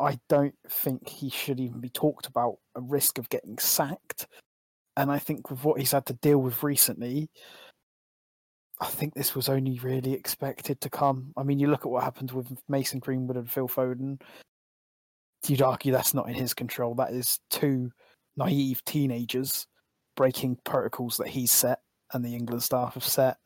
I 0.00 0.18
don't 0.28 0.54
think 0.68 1.06
he 1.08 1.28
should 1.28 1.60
even 1.60 1.80
be 1.80 1.90
talked 1.90 2.26
about 2.26 2.56
a 2.74 2.80
risk 2.80 3.18
of 3.18 3.28
getting 3.28 3.58
sacked. 3.58 4.26
And 4.96 5.10
I 5.10 5.18
think 5.18 5.50
with 5.50 5.62
what 5.62 5.78
he's 5.78 5.92
had 5.92 6.06
to 6.06 6.14
deal 6.14 6.38
with 6.38 6.62
recently, 6.62 7.30
I 8.80 8.86
think 8.86 9.14
this 9.14 9.34
was 9.34 9.50
only 9.50 9.78
really 9.80 10.14
expected 10.14 10.80
to 10.80 10.90
come. 10.90 11.32
I 11.36 11.42
mean, 11.42 11.58
you 11.58 11.68
look 11.68 11.84
at 11.84 11.90
what 11.90 12.02
happened 12.02 12.32
with 12.32 12.46
Mason 12.68 12.98
Greenwood 12.98 13.36
and 13.36 13.50
Phil 13.50 13.68
Foden. 13.68 14.20
You'd 15.46 15.62
argue 15.62 15.92
that's 15.92 16.14
not 16.14 16.28
in 16.28 16.34
his 16.34 16.54
control. 16.54 16.94
That 16.94 17.12
is 17.12 17.38
two 17.50 17.90
naive 18.36 18.82
teenagers 18.84 19.66
breaking 20.16 20.58
protocols 20.64 21.18
that 21.18 21.28
he's 21.28 21.52
set 21.52 21.80
and 22.12 22.24
the 22.24 22.34
England 22.34 22.62
staff 22.62 22.94
have 22.94 23.04
set. 23.04 23.36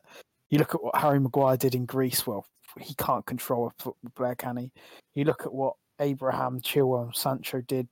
You 0.49 0.59
look 0.59 0.73
at 0.73 0.83
what 0.83 0.95
Harry 0.95 1.19
Maguire 1.19 1.57
did 1.57 1.75
in 1.75 1.85
Greece. 1.85 2.25
Well, 2.25 2.45
he 2.79 2.93
can't 2.95 3.25
control 3.25 3.71
a 3.85 4.09
player, 4.11 4.35
can 4.35 4.57
he? 4.57 4.71
You 5.13 5.25
look 5.25 5.45
at 5.45 5.53
what 5.53 5.75
Abraham, 5.99 6.61
Chilwell, 6.61 7.05
and 7.05 7.15
Sancho 7.15 7.61
did, 7.61 7.87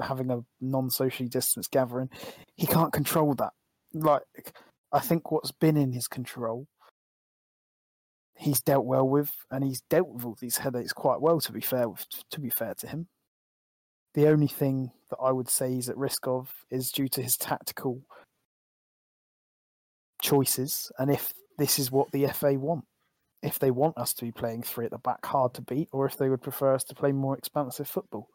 having 0.00 0.30
a 0.30 0.44
non-socially 0.60 1.28
distanced 1.28 1.70
gathering. 1.70 2.10
He 2.56 2.66
can't 2.66 2.92
control 2.92 3.34
that. 3.34 3.52
Like, 3.92 4.54
I 4.92 5.00
think 5.00 5.30
what's 5.30 5.52
been 5.52 5.76
in 5.76 5.92
his 5.92 6.08
control, 6.08 6.66
he's 8.36 8.60
dealt 8.60 8.86
well 8.86 9.08
with, 9.08 9.32
and 9.50 9.62
he's 9.64 9.82
dealt 9.90 10.08
with 10.08 10.24
all 10.24 10.36
these 10.40 10.58
headaches 10.58 10.92
quite 10.92 11.20
well. 11.20 11.40
To 11.40 11.52
be 11.52 11.60
fair, 11.60 11.88
with, 11.88 12.06
to 12.30 12.40
be 12.40 12.50
fair 12.50 12.74
to 12.78 12.86
him, 12.86 13.08
the 14.14 14.28
only 14.28 14.48
thing 14.48 14.90
that 15.10 15.18
I 15.22 15.32
would 15.32 15.48
say 15.48 15.72
he's 15.72 15.88
at 15.88 15.96
risk 15.96 16.26
of 16.26 16.50
is 16.70 16.90
due 16.90 17.08
to 17.08 17.22
his 17.22 17.36
tactical 17.36 18.02
choices, 20.22 20.90
and 20.98 21.10
if 21.10 21.32
this 21.58 21.78
is 21.78 21.90
what 21.90 22.10
the 22.12 22.26
FA 22.28 22.54
want, 22.54 22.84
if 23.42 23.58
they 23.58 23.70
want 23.70 23.98
us 23.98 24.12
to 24.14 24.24
be 24.24 24.32
playing 24.32 24.62
three 24.62 24.84
at 24.84 24.90
the 24.92 24.98
back, 24.98 25.24
hard 25.26 25.54
to 25.54 25.62
beat, 25.62 25.88
or 25.92 26.06
if 26.06 26.16
they 26.16 26.28
would 26.28 26.42
prefer 26.42 26.74
us 26.74 26.84
to 26.84 26.94
play 26.94 27.12
more 27.12 27.36
expansive 27.36 27.88
football. 27.88 28.28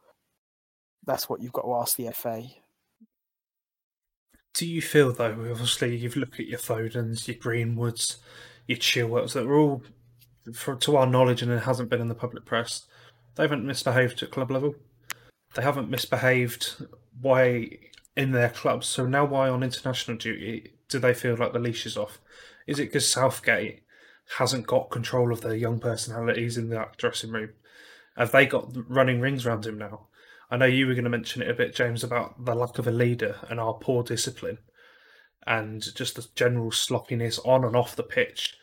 That's 1.05 1.29
what 1.29 1.41
you've 1.41 1.53
got 1.53 1.61
to 1.61 1.75
ask 1.75 1.95
the 1.95 2.11
FA. 2.11 2.43
Do 4.53 4.67
you 4.67 4.81
feel 4.81 5.13
though, 5.13 5.47
obviously 5.49 5.95
you've 5.95 6.17
looked 6.17 6.39
at 6.39 6.47
your 6.47 6.59
Fodens, 6.59 7.27
your 7.27 7.37
Greenwoods, 7.37 8.17
your 8.67 8.79
Chilwells, 8.79 9.33
that 9.33 9.45
are 9.45 9.55
all, 9.55 9.83
for, 10.53 10.75
to 10.75 10.97
our 10.97 11.05
knowledge, 11.05 11.41
and 11.41 11.51
it 11.51 11.63
hasn't 11.63 11.89
been 11.89 12.01
in 12.01 12.07
the 12.07 12.15
public 12.15 12.43
press, 12.43 12.85
they 13.35 13.43
haven't 13.43 13.65
misbehaved 13.65 14.21
at 14.23 14.31
club 14.31 14.51
level. 14.51 14.75
They 15.53 15.61
haven't 15.61 15.89
misbehaved 15.89 16.85
why 17.21 17.69
in 18.15 18.31
their 18.31 18.49
clubs. 18.49 18.87
So 18.87 19.05
now 19.05 19.25
why 19.25 19.47
on 19.47 19.63
international 19.63 20.17
duty 20.17 20.73
do 20.89 20.99
they 20.99 21.13
feel 21.13 21.35
like 21.35 21.53
the 21.53 21.59
leash 21.59 21.85
is 21.85 21.95
off? 21.95 22.19
Is 22.65 22.79
it 22.79 22.85
because 22.85 23.09
Southgate 23.09 23.83
hasn't 24.37 24.67
got 24.67 24.91
control 24.91 25.31
of 25.31 25.41
their 25.41 25.55
young 25.55 25.79
personalities 25.79 26.57
in 26.57 26.69
that 26.69 26.97
dressing 26.97 27.31
room? 27.31 27.51
Have 28.17 28.31
they 28.31 28.45
got 28.45 28.75
running 28.89 29.21
rings 29.21 29.45
around 29.45 29.65
him 29.65 29.77
now? 29.77 30.07
I 30.49 30.57
know 30.57 30.65
you 30.65 30.87
were 30.87 30.93
going 30.93 31.03
to 31.03 31.09
mention 31.09 31.41
it 31.41 31.49
a 31.49 31.53
bit, 31.53 31.75
James, 31.75 32.03
about 32.03 32.45
the 32.45 32.55
lack 32.55 32.77
of 32.77 32.87
a 32.87 32.91
leader 32.91 33.37
and 33.49 33.59
our 33.59 33.73
poor 33.73 34.03
discipline 34.03 34.59
and 35.45 35.83
just 35.95 36.15
the 36.15 36.27
general 36.35 36.71
sloppiness 36.71 37.39
on 37.39 37.63
and 37.63 37.75
off 37.75 37.95
the 37.95 38.03
pitch. 38.03 38.55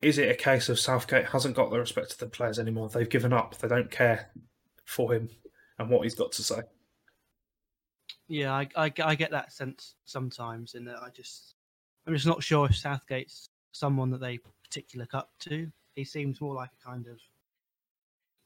Is 0.00 0.18
it 0.18 0.30
a 0.30 0.34
case 0.34 0.68
of 0.68 0.78
Southgate 0.78 1.26
hasn't 1.26 1.56
got 1.56 1.70
the 1.70 1.78
respect 1.78 2.12
of 2.12 2.18
the 2.18 2.26
players 2.26 2.58
anymore? 2.58 2.88
They've 2.88 3.08
given 3.08 3.32
up. 3.32 3.58
They 3.58 3.68
don't 3.68 3.90
care 3.90 4.30
for 4.84 5.12
him 5.12 5.28
and 5.78 5.90
what 5.90 6.04
he's 6.04 6.14
got 6.14 6.32
to 6.32 6.42
say. 6.42 6.60
Yeah, 8.28 8.52
I, 8.52 8.68
I, 8.76 8.92
I 9.02 9.14
get 9.14 9.30
that 9.30 9.52
sense 9.52 9.94
sometimes, 10.04 10.74
in 10.74 10.84
that 10.84 11.02
I 11.02 11.08
just 11.10 11.54
I'm 12.06 12.14
just 12.14 12.26
not 12.26 12.42
sure 12.42 12.66
if 12.66 12.76
Southgate's 12.76 13.48
someone 13.78 14.10
that 14.10 14.20
they 14.20 14.38
particularly 14.62 15.04
look 15.04 15.14
up 15.14 15.30
to. 15.40 15.70
He 15.94 16.04
seems 16.04 16.40
more 16.40 16.54
like 16.54 16.70
a 16.80 16.86
kind 16.86 17.06
of 17.06 17.18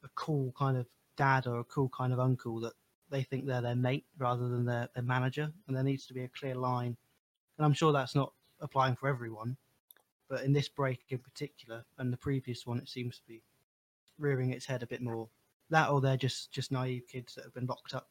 a 0.03 0.09
cool 0.15 0.53
kind 0.57 0.77
of 0.77 0.85
dad 1.17 1.47
or 1.47 1.59
a 1.59 1.63
cool 1.65 1.89
kind 1.89 2.13
of 2.13 2.19
uncle 2.19 2.59
that 2.61 2.73
they 3.09 3.23
think 3.23 3.45
they're 3.45 3.61
their 3.61 3.75
mate 3.75 4.05
rather 4.17 4.47
than 4.47 4.65
their, 4.65 4.89
their 4.93 5.03
manager, 5.03 5.51
and 5.67 5.75
there 5.75 5.83
needs 5.83 6.05
to 6.07 6.13
be 6.13 6.23
a 6.23 6.27
clear 6.29 6.55
line. 6.55 6.97
And 7.57 7.65
I'm 7.65 7.73
sure 7.73 7.91
that's 7.91 8.15
not 8.15 8.33
applying 8.59 8.95
for 8.95 9.07
everyone, 9.07 9.55
but 10.29 10.43
in 10.43 10.53
this 10.53 10.67
break 10.67 11.01
in 11.09 11.19
particular, 11.19 11.85
and 11.97 12.11
the 12.11 12.17
previous 12.17 12.65
one, 12.65 12.79
it 12.79 12.89
seems 12.89 13.19
to 13.19 13.27
be 13.27 13.41
rearing 14.17 14.51
its 14.51 14.65
head 14.65 14.83
a 14.83 14.87
bit 14.87 15.01
more. 15.01 15.29
That 15.69 15.89
or 15.89 16.01
they're 16.01 16.17
just 16.17 16.51
just 16.51 16.71
naive 16.71 17.07
kids 17.07 17.35
that 17.35 17.43
have 17.43 17.53
been 17.53 17.67
locked 17.67 17.93
up, 17.93 18.09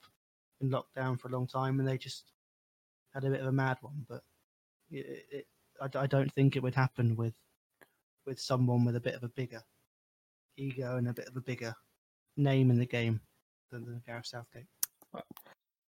and 0.60 0.70
locked 0.70 0.94
down 0.94 1.16
for 1.16 1.28
a 1.28 1.32
long 1.32 1.46
time, 1.46 1.80
and 1.80 1.88
they 1.88 1.98
just 1.98 2.32
had 3.12 3.24
a 3.24 3.30
bit 3.30 3.40
of 3.40 3.46
a 3.46 3.52
mad 3.52 3.78
one. 3.80 4.06
But 4.08 4.22
it, 4.90 5.26
it, 5.30 5.46
I, 5.82 6.02
I 6.02 6.06
don't 6.06 6.32
think 6.32 6.56
it 6.56 6.62
would 6.62 6.74
happen 6.74 7.16
with 7.16 7.34
with 8.26 8.40
someone 8.40 8.84
with 8.84 8.96
a 8.96 9.00
bit 9.00 9.14
of 9.14 9.24
a 9.24 9.28
bigger 9.28 9.62
ego 10.56 10.96
and 10.96 11.08
a 11.08 11.12
bit 11.12 11.26
of 11.26 11.36
a 11.36 11.40
bigger 11.40 11.74
name 12.36 12.70
in 12.70 12.78
the 12.78 12.86
game 12.86 13.20
than, 13.70 13.84
than 13.84 14.02
Gareth 14.06 14.26
Southgate. 14.26 14.66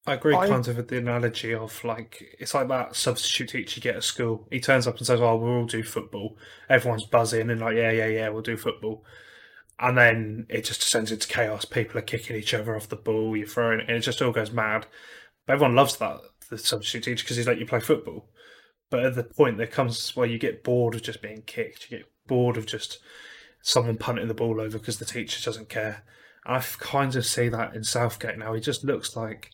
I 0.05 0.15
agree 0.15 0.35
I- 0.35 0.47
kind 0.47 0.67
of 0.67 0.77
with 0.77 0.87
the 0.87 0.97
analogy 0.97 1.53
of 1.53 1.81
like 1.83 2.35
it's 2.39 2.53
like 2.53 2.67
that 2.67 2.95
substitute 2.95 3.49
teacher 3.49 3.77
you 3.77 3.81
get 3.81 3.95
at 3.95 4.03
school. 4.03 4.47
He 4.51 4.59
turns 4.59 4.87
up 4.87 4.97
and 4.97 5.05
says, 5.05 5.21
"Oh, 5.21 5.35
we'll 5.37 5.59
all 5.59 5.65
do 5.65 5.83
football." 5.83 6.37
Everyone's 6.69 7.05
buzzing 7.05 7.49
and 7.49 7.61
like, 7.61 7.75
"Yeah, 7.75 7.91
yeah, 7.91 8.07
yeah, 8.07 8.29
we'll 8.29 8.41
do 8.41 8.57
football." 8.57 9.05
And 9.79 9.97
then 9.97 10.45
it 10.49 10.65
just 10.65 10.81
descends 10.81 11.11
into 11.11 11.27
chaos. 11.27 11.65
People 11.65 11.97
are 11.97 12.03
kicking 12.03 12.35
each 12.35 12.53
other 12.53 12.75
off 12.75 12.89
the 12.89 12.95
ball. 12.95 13.35
You're 13.35 13.47
throwing 13.47 13.79
it, 13.79 13.87
and 13.87 13.97
it 13.97 14.01
just 14.01 14.21
all 14.21 14.31
goes 14.31 14.51
mad. 14.51 14.87
But 15.45 15.53
everyone 15.53 15.75
loves 15.75 15.97
that 15.97 16.19
the 16.49 16.57
substitute 16.57 17.03
teacher 17.03 17.23
because 17.23 17.37
he's 17.37 17.47
like 17.47 17.59
you 17.59 17.65
play 17.65 17.79
football. 17.79 18.29
But 18.93 19.07
at 19.07 19.15
the 19.15 19.23
point 19.23 19.57
there 19.57 19.65
comes 19.65 20.15
where 20.15 20.27
you 20.27 20.37
get 20.37 20.63
bored 20.63 20.93
of 20.93 21.01
just 21.01 21.19
being 21.19 21.41
kicked. 21.47 21.89
You 21.89 21.97
get 21.97 22.11
bored 22.27 22.57
of 22.57 22.67
just 22.67 22.99
someone 23.63 23.97
punting 23.97 24.27
the 24.27 24.35
ball 24.35 24.61
over 24.61 24.77
because 24.77 24.99
the 24.99 25.03
teacher 25.03 25.43
doesn't 25.43 25.67
care. 25.67 26.03
I 26.45 26.59
kind 26.59 27.15
of 27.15 27.25
see 27.25 27.49
that 27.49 27.73
in 27.73 27.83
Southgate 27.83 28.37
now. 28.37 28.53
He 28.53 28.61
just 28.61 28.83
looks 28.83 29.15
like 29.15 29.49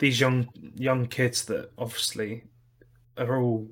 these 0.00 0.18
young 0.18 0.48
young 0.74 1.06
kids 1.06 1.44
that 1.44 1.70
obviously 1.78 2.42
are 3.16 3.40
all 3.40 3.68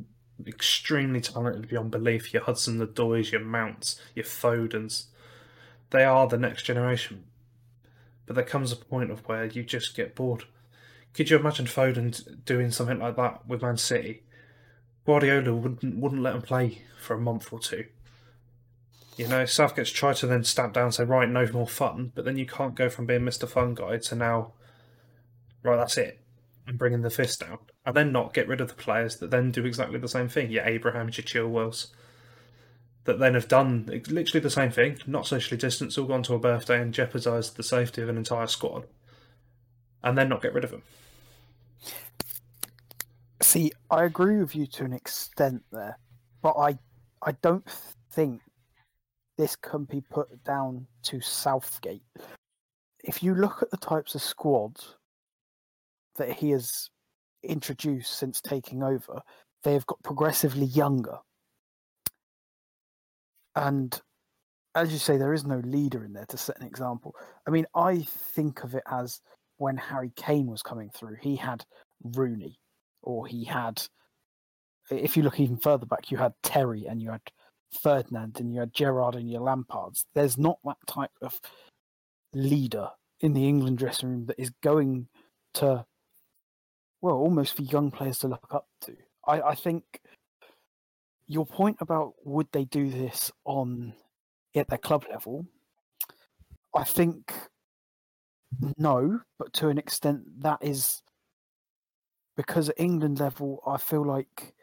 extremely 0.47 1.21
talented 1.21 1.67
beyond 1.67 1.91
belief. 1.91 2.33
Your 2.33 2.45
Hudson-Odois, 2.45 3.33
your 3.33 3.41
Mounts, 3.41 4.01
your 4.15 4.25
Fodens. 4.25 5.07
They 5.91 6.05
are 6.05 6.29
the 6.29 6.39
next 6.39 6.63
generation. 6.63 7.25
But 8.27 8.37
there 8.37 8.45
comes 8.45 8.71
a 8.71 8.77
point 8.77 9.11
of 9.11 9.27
where 9.27 9.47
you 9.47 9.65
just 9.65 9.97
get 9.97 10.15
bored. 10.15 10.45
Could 11.15 11.31
you 11.31 11.37
imagine 11.37 11.67
Foden 11.67 12.45
doing 12.45 12.71
something 12.71 13.01
like 13.01 13.17
that 13.17 13.45
with 13.49 13.61
Man 13.61 13.77
City? 13.77 14.23
Guardiola 15.07 15.55
wouldn't 15.55 15.97
wouldn't 15.97 16.23
let 16.23 16.35
him 16.35 16.43
play 16.43 16.83
for 16.99 17.15
a 17.15 17.21
month 17.21 17.53
or 17.53 17.59
two. 17.59 17.87
You 19.17 19.29
know, 19.29 19.45
Southgate's 19.45 19.91
tried 19.91 20.17
to 20.17 20.27
then 20.27 20.43
stamp 20.43 20.75
down 20.75 20.85
and 20.85 20.95
say, 20.95 21.05
right, 21.05 21.29
no 21.29 21.47
more 21.53 21.69
fun, 21.69 22.11
but 22.15 22.25
then 22.25 22.37
you 22.37 22.47
can't 22.47 22.75
go 22.75 22.89
from 22.89 23.07
being 23.07 23.21
Mr. 23.21 23.49
Fun 23.49 23.75
Guy 23.75 23.99
to 23.99 24.15
now, 24.17 24.53
right, 25.63 25.77
that's 25.77 25.97
it, 25.97 26.19
and 26.67 26.79
bringing 26.79 27.03
the 27.03 27.11
fist 27.11 27.41
down. 27.41 27.59
And 27.87 27.95
then 27.95 28.11
not 28.11 28.35
get 28.35 28.49
rid 28.49 28.61
of 28.61 28.69
the 28.69 28.75
players 28.75 29.19
that 29.19 29.31
then 29.31 29.53
do 29.53 29.65
exactly 29.65 29.99
the 29.99 30.09
same 30.09 30.29
thing. 30.29 30.51
Your 30.51 30.65
Abrahams, 30.65 31.17
your 31.17 31.25
Chilwells, 31.25 31.89
that 33.05 33.21
then 33.21 33.35
have 33.35 33.47
done 33.47 33.85
literally 34.09 34.41
the 34.41 34.51
same 34.51 34.71
thing, 34.71 34.99
not 35.07 35.27
socially 35.27 35.59
distanced, 35.59 35.97
all 35.97 36.07
gone 36.07 36.23
to 36.25 36.35
a 36.35 36.39
birthday 36.39 36.81
and 36.81 36.93
jeopardised 36.93 37.57
the 37.57 37.63
safety 37.63 38.03
of 38.03 38.09
an 38.09 38.17
entire 38.17 38.49
squad, 38.49 38.85
and 40.03 40.19
then 40.19 40.29
not 40.29 40.43
get 40.43 40.55
rid 40.55 40.65
of 40.65 40.71
them. 40.71 40.83
See, 43.45 43.73
I 43.91 44.05
agree 44.05 44.39
with 44.39 44.57
you 44.57 44.67
to 44.69 44.85
an 44.85 44.95
extent 44.95 45.63
there, 45.71 45.99
but 46.41 46.55
I 46.59 46.79
I 47.23 47.33
don't 47.43 47.69
think 48.11 48.41
this 49.37 49.55
can 49.55 49.85
be 49.85 50.01
put 50.01 50.43
down 50.45 50.87
to 51.03 51.21
Southgate. 51.21 52.03
If 53.05 53.23
you 53.23 53.35
look 53.35 53.63
at 53.63 53.71
the 53.71 53.77
types 53.77 54.15
of 54.15 54.23
squads 54.23 54.97
that 56.17 56.33
he 56.33 56.51
has 56.53 56.89
introduced 57.43 58.19
since 58.19 58.41
taking 58.41 58.83
over, 58.83 59.21
they 59.63 59.75
have 59.75 59.87
got 59.87 60.03
progressively 60.03 60.67
younger. 60.67 61.19
And 63.55 64.01
as 64.75 64.91
you 64.91 64.99
say, 64.99 65.19
there 65.19 65.35
is 65.35 65.45
no 65.45 65.59
leader 65.59 66.03
in 66.03 66.15
there 66.15 66.27
to 66.31 66.39
set 66.39 66.59
an 66.59 66.67
example. 66.67 67.15
I 67.47 67.51
mean, 67.51 67.67
I 67.75 68.07
think 68.09 68.65
of 68.65 68.75
it 68.75 68.85
as 68.91 69.21
when 69.59 69.77
Harry 69.77 70.13
Kane 70.17 70.47
was 70.47 70.63
coming 70.63 70.91
through, 70.95 71.17
he 71.21 71.37
had 71.37 71.63
Rooney, 72.03 72.59
or 73.05 73.27
he 73.27 73.45
had, 73.45 73.83
if 74.91 75.17
you 75.17 75.23
look 75.23 75.39
even 75.39 75.57
further 75.57 75.87
back, 75.87 76.11
you 76.11 76.19
had 76.19 76.33
Terry 76.43 76.87
and 76.87 77.01
you 77.01 77.11
had 77.11 77.23
Ferdinand 77.83 78.41
and 78.41 78.53
you 78.53 78.61
had 78.61 78.75
Gerrard 78.75 79.15
and 79.15 79.31
your 79.31 79.43
Lampards. 79.43 80.05
There's 80.15 80.39
not 80.39 80.59
that 80.65 80.79
type 80.87 81.11
of 81.23 81.41
leader 82.33 82.91
in 83.21 83.33
the 83.33 83.49
England 83.49 83.79
dressing 83.79 84.09
room 84.09 84.27
that 84.27 84.41
is 84.41 84.51
going 84.63 85.09
to, 85.55 85.85
well, 87.01 87.15
almost 87.15 87.57
for 87.57 87.63
young 87.63 87.91
players 87.91 88.19
to 88.21 88.29
look 88.29 88.47
up 88.51 88.67
to. 88.83 88.97
I, 89.27 89.41
I 89.41 89.55
think 89.55 90.01
your 91.27 91.47
point 91.47 91.79
about 91.81 92.15
would 92.25 92.49
they 92.53 92.65
do 92.65 92.91
this 92.91 93.31
on 93.45 93.95
at 94.55 94.69
their 94.69 94.79
club 94.79 95.05
level, 95.11 95.47
I 96.75 96.85
think 96.85 97.33
no, 98.77 99.21
but 99.39 99.53
to 99.55 99.69
an 99.69 99.79
extent 99.79 100.43
that 100.43 100.59
is 100.61 101.03
because 102.37 102.69
at 102.69 102.81
England 102.81 103.21
level, 103.21 103.63
I 103.67 103.77
feel 103.79 104.05
like 104.05 104.55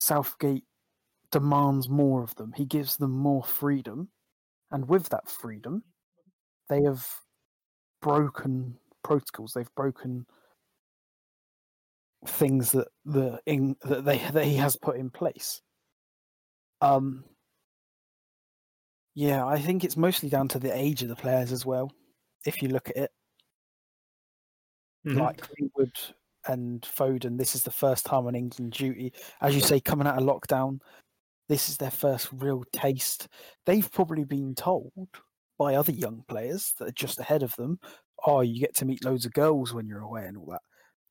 Southgate 0.00 0.64
demands 1.30 1.88
more 1.88 2.22
of 2.22 2.34
them. 2.36 2.52
He 2.52 2.64
gives 2.66 2.96
them 2.98 3.12
more 3.12 3.44
freedom, 3.44 4.10
and 4.70 4.88
with 4.88 5.08
that 5.10 5.28
freedom, 5.30 5.84
they 6.68 6.82
have 6.84 7.08
broken 8.02 8.78
protocols. 9.02 9.54
They've 9.54 9.74
broken 9.76 10.26
things 12.26 12.72
that 12.72 12.88
the 13.04 13.40
in, 13.46 13.76
that 13.82 14.04
they 14.04 14.18
that 14.18 14.44
he 14.44 14.56
has 14.56 14.76
put 14.76 14.96
in 14.96 15.10
place. 15.10 15.60
Um. 16.80 17.24
Yeah, 19.16 19.46
I 19.46 19.60
think 19.60 19.84
it's 19.84 19.96
mostly 19.96 20.28
down 20.28 20.48
to 20.48 20.58
the 20.58 20.76
age 20.76 21.02
of 21.02 21.08
the 21.08 21.14
players 21.16 21.52
as 21.52 21.64
well. 21.64 21.92
If 22.44 22.62
you 22.62 22.68
look 22.68 22.88
at 22.90 22.96
it, 22.96 23.10
Mhm. 25.04 25.14
like 25.14 25.40
Greenwood 25.40 25.96
and 26.46 26.82
Foden, 26.82 27.38
this 27.38 27.54
is 27.54 27.62
the 27.62 27.70
first 27.70 28.04
time 28.06 28.26
on 28.26 28.34
England 28.34 28.72
duty. 28.72 29.12
As 29.40 29.54
you 29.54 29.60
say, 29.60 29.80
coming 29.80 30.06
out 30.06 30.20
of 30.20 30.24
lockdown, 30.24 30.78
this 31.48 31.68
is 31.68 31.76
their 31.76 31.90
first 31.90 32.28
real 32.32 32.64
taste. 32.72 33.28
They've 33.66 33.90
probably 33.90 34.24
been 34.24 34.54
told 34.54 34.92
by 35.58 35.74
other 35.74 35.92
young 35.92 36.24
players 36.28 36.72
that 36.78 36.88
are 36.88 36.92
just 36.92 37.20
ahead 37.20 37.42
of 37.42 37.54
them, 37.56 37.78
oh, 38.26 38.40
you 38.40 38.60
get 38.60 38.74
to 38.76 38.84
meet 38.84 39.04
loads 39.04 39.26
of 39.26 39.32
girls 39.32 39.72
when 39.72 39.86
you're 39.86 40.00
away 40.00 40.24
and 40.26 40.36
all 40.36 40.48
that. 40.50 40.62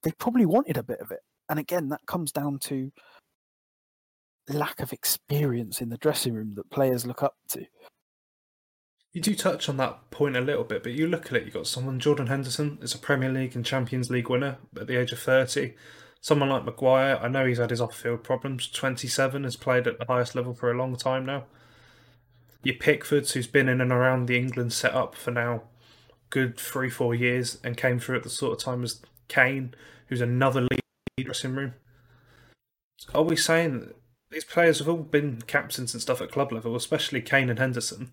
They 0.03 0.11
probably 0.11 0.45
wanted 0.45 0.77
a 0.77 0.83
bit 0.83 0.99
of 0.99 1.11
it. 1.11 1.19
And 1.49 1.59
again, 1.59 1.89
that 1.89 2.01
comes 2.07 2.31
down 2.31 2.59
to 2.63 2.91
lack 4.49 4.79
of 4.81 4.91
experience 4.91 5.81
in 5.81 5.89
the 5.89 5.97
dressing 5.97 6.33
room 6.33 6.53
that 6.55 6.69
players 6.69 7.05
look 7.05 7.23
up 7.23 7.35
to. 7.49 7.65
You 9.13 9.21
do 9.21 9.35
touch 9.35 9.69
on 9.69 9.77
that 9.77 10.09
point 10.09 10.35
a 10.35 10.41
little 10.41 10.63
bit, 10.63 10.81
but 10.81 10.93
you 10.93 11.05
look 11.05 11.27
at 11.27 11.33
it, 11.33 11.45
you've 11.45 11.53
got 11.53 11.67
someone, 11.67 11.99
Jordan 11.99 12.27
Henderson, 12.27 12.79
is 12.81 12.95
a 12.95 12.97
Premier 12.97 13.31
League 13.31 13.55
and 13.55 13.63
Champions 13.63 14.09
League 14.09 14.29
winner 14.29 14.57
at 14.79 14.87
the 14.87 14.99
age 14.99 15.11
of 15.11 15.19
30. 15.19 15.73
Someone 16.19 16.49
like 16.49 16.65
Maguire, 16.65 17.19
I 17.21 17.27
know 17.27 17.45
he's 17.45 17.59
had 17.59 17.69
his 17.69 17.81
off 17.81 17.95
field 17.95 18.23
problems, 18.23 18.67
27, 18.67 19.43
has 19.43 19.55
played 19.55 19.85
at 19.85 19.99
the 19.99 20.05
highest 20.05 20.33
level 20.33 20.55
for 20.55 20.71
a 20.71 20.77
long 20.77 20.95
time 20.95 21.27
now. 21.27 21.43
Your 22.63 22.75
Pickfords, 22.75 23.33
who's 23.33 23.45
been 23.45 23.69
in 23.69 23.81
and 23.81 23.91
around 23.91 24.25
the 24.25 24.37
England 24.37 24.73
setup 24.73 25.13
for 25.15 25.29
now 25.29 25.63
good 26.31 26.57
three, 26.57 26.89
four 26.89 27.13
years 27.13 27.59
and 27.63 27.77
came 27.77 27.99
through 27.99 28.17
at 28.17 28.23
the 28.23 28.29
sort 28.29 28.53
of 28.53 28.57
time 28.57 28.83
as 28.83 28.99
Kane, 29.27 29.75
who's 30.07 30.21
another 30.21 30.61
lead 30.61 30.81
dressing 31.23 31.53
room. 31.53 31.75
Are 33.13 33.21
we 33.21 33.35
saying 33.35 33.93
these 34.31 34.45
players 34.45 34.79
have 34.79 34.89
all 34.89 34.97
been 34.97 35.43
captains 35.45 35.93
and 35.93 36.01
stuff 36.01 36.21
at 36.21 36.31
club 36.31 36.51
level, 36.51 36.75
especially 36.75 37.21
Kane 37.21 37.51
and 37.51 37.59
Henderson? 37.59 38.11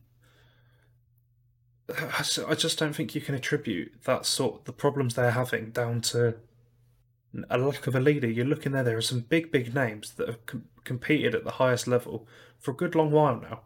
I 2.47 2.55
just 2.55 2.79
don't 2.79 2.95
think 2.95 3.15
you 3.15 3.21
can 3.21 3.35
attribute 3.35 3.93
that 4.05 4.27
sort 4.27 4.65
the 4.65 4.73
problems 4.73 5.15
they're 5.15 5.31
having 5.33 5.71
down 5.71 6.01
to 6.03 6.37
a 7.49 7.59
lack 7.59 7.87
of 7.87 7.95
a 7.95 8.01
leader. 8.01 8.29
You're 8.29 8.47
looking 8.47 8.73
there; 8.73 8.83
there 8.83 8.97
are 8.97 9.03
some 9.03 9.21
big, 9.21 9.51
big 9.51 9.75
names 9.75 10.13
that 10.15 10.29
have 10.29 10.47
com- 10.47 10.67
competed 10.85 11.35
at 11.35 11.45
the 11.45 11.53
highest 11.53 11.87
level 11.87 12.27
for 12.59 12.73
a 12.73 12.75
good 12.75 12.95
long 12.95 13.11
while 13.11 13.41
now, 13.41 13.61